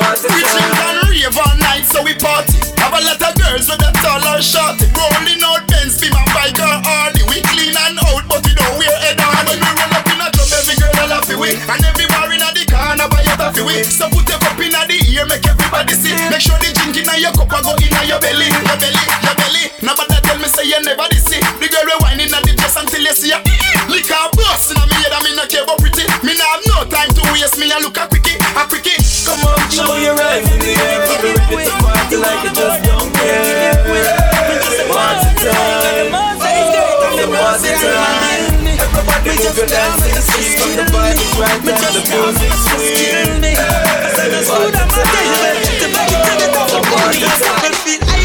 party 0.00 0.26
We 0.32 0.40
drink 0.40 0.80
and 0.80 0.96
rave 1.08 1.36
all 1.36 1.56
night, 1.60 1.84
so 1.86 2.02
we 2.02 2.14
party. 2.16 2.58
Have 2.80 2.96
a 2.96 3.00
lot 3.04 3.20
of 3.20 3.32
girls 3.36 3.68
with 3.68 3.84
a 3.84 3.90
tall 4.02 4.24
or 4.24 4.40
short. 4.42 4.80
Rolling 4.96 5.42
out 5.44 5.62
Benz, 5.68 6.00
be 6.00 6.08
my 6.10 6.24
bike 6.34 6.58
or 6.58 6.80
Harley. 6.82 7.22
We 7.28 7.44
clean 7.46 7.76
and 7.76 7.98
out, 8.08 8.24
but 8.26 8.42
we 8.42 8.52
don't 8.56 8.74
wear 8.80 8.96
head 9.04 9.20
on. 9.20 9.44
When 9.46 9.60
we 9.60 9.70
roll 9.76 9.94
up 9.94 10.08
in 10.10 10.18
a 10.18 10.28
club, 10.32 10.50
every 10.56 10.74
girl 10.80 10.96
a 10.96 11.04
laugh 11.06 11.28
we. 11.28 11.54
And 11.54 11.84
every 11.84 12.06
bar 12.10 12.32
in 12.32 12.42
a 12.42 12.48
the 12.50 12.64
corner 12.66 13.06
buy 13.06 13.29
a 13.40 13.48
taffy 13.48 13.62
we. 13.64 13.80
So 13.84 14.06
put 14.12 14.28
your 14.28 14.38
cup 14.38 14.60
in 14.60 14.76
a 14.76 14.80
the 14.84 15.00
ear, 15.08 15.24
make 15.24 15.44
everybody 15.48 15.96
see. 15.96 16.12
Make 16.28 16.44
sure 16.44 16.60
the 16.60 16.68
drink 16.76 17.00
in 17.00 17.08
your 17.16 17.32
cup 17.32 17.48
a 17.48 17.58
go 17.64 17.72
in 17.80 17.88
your 18.04 18.20
belly, 18.20 18.52
your 18.52 18.76
belly, 18.76 19.04
your 19.24 19.36
belly. 19.36 19.64
Nobody 19.80 20.20
tell 20.20 20.36
me 20.36 20.48
say 20.52 20.68
you 20.68 20.80
never 20.84 21.08
this 21.08 21.24
see. 21.24 21.40
The 21.40 21.66
girl 21.72 21.88
we 21.88 21.94
wine 22.04 22.20
in 22.20 22.32
a 22.32 22.38
the 22.44 22.52
dress 22.52 22.76
until 22.76 23.00
you 23.00 23.16
see 23.16 23.32
her. 23.32 23.40
Lick 23.88 24.12
her 24.12 24.28
bust 24.36 24.76
in 24.76 24.80
me 24.84 24.96
head, 25.00 25.16
and 25.16 25.24
me 25.24 25.32
no 25.32 25.48
care 25.48 25.64
about 25.64 25.80
pretty. 25.80 26.04
Me 26.20 26.36
no 26.36 26.44
have 26.44 26.64
no 26.68 26.84
time 26.92 27.10
to 27.16 27.22
waste. 27.32 27.56
Me 27.56 27.66
a 27.72 27.80
look 27.80 27.96
a 27.96 28.04
quickie, 28.06 28.36
a 28.36 28.62
quickie. 28.68 29.00
Come 29.24 29.40
on, 29.44 29.58
show 29.70 29.96
your 29.96 30.16
hands 30.16 30.48
in 30.52 30.58
the 30.60 30.72
air 30.74 31.06
Cause 31.06 31.22
we're 31.22 31.36
ready 31.36 31.64
to 31.68 31.72
party 31.84 32.16
like 32.16 32.42
you 32.44 32.52
just 32.56 32.82
don't 32.88 33.12
care 33.14 33.84
Party 34.88 35.28
time 35.44 36.10
It's 37.62 37.82
a 37.82 37.92
time 37.92 38.09
Everybody 39.50 39.58
move 39.58 39.58
your 39.58 39.66
dancing 39.66 40.14
feet 40.22 40.58
From 40.60 40.76
the 40.76 40.84
vibe 40.92 41.18
is 41.18 41.34
right 41.40 41.58
and 41.58 41.66
the 41.66 42.54
sweet 42.62 43.10
Party 44.46 44.70
time 44.70 45.00
It's 46.70 46.70
a 46.70 47.50
party 47.50 47.98
time 47.98 48.19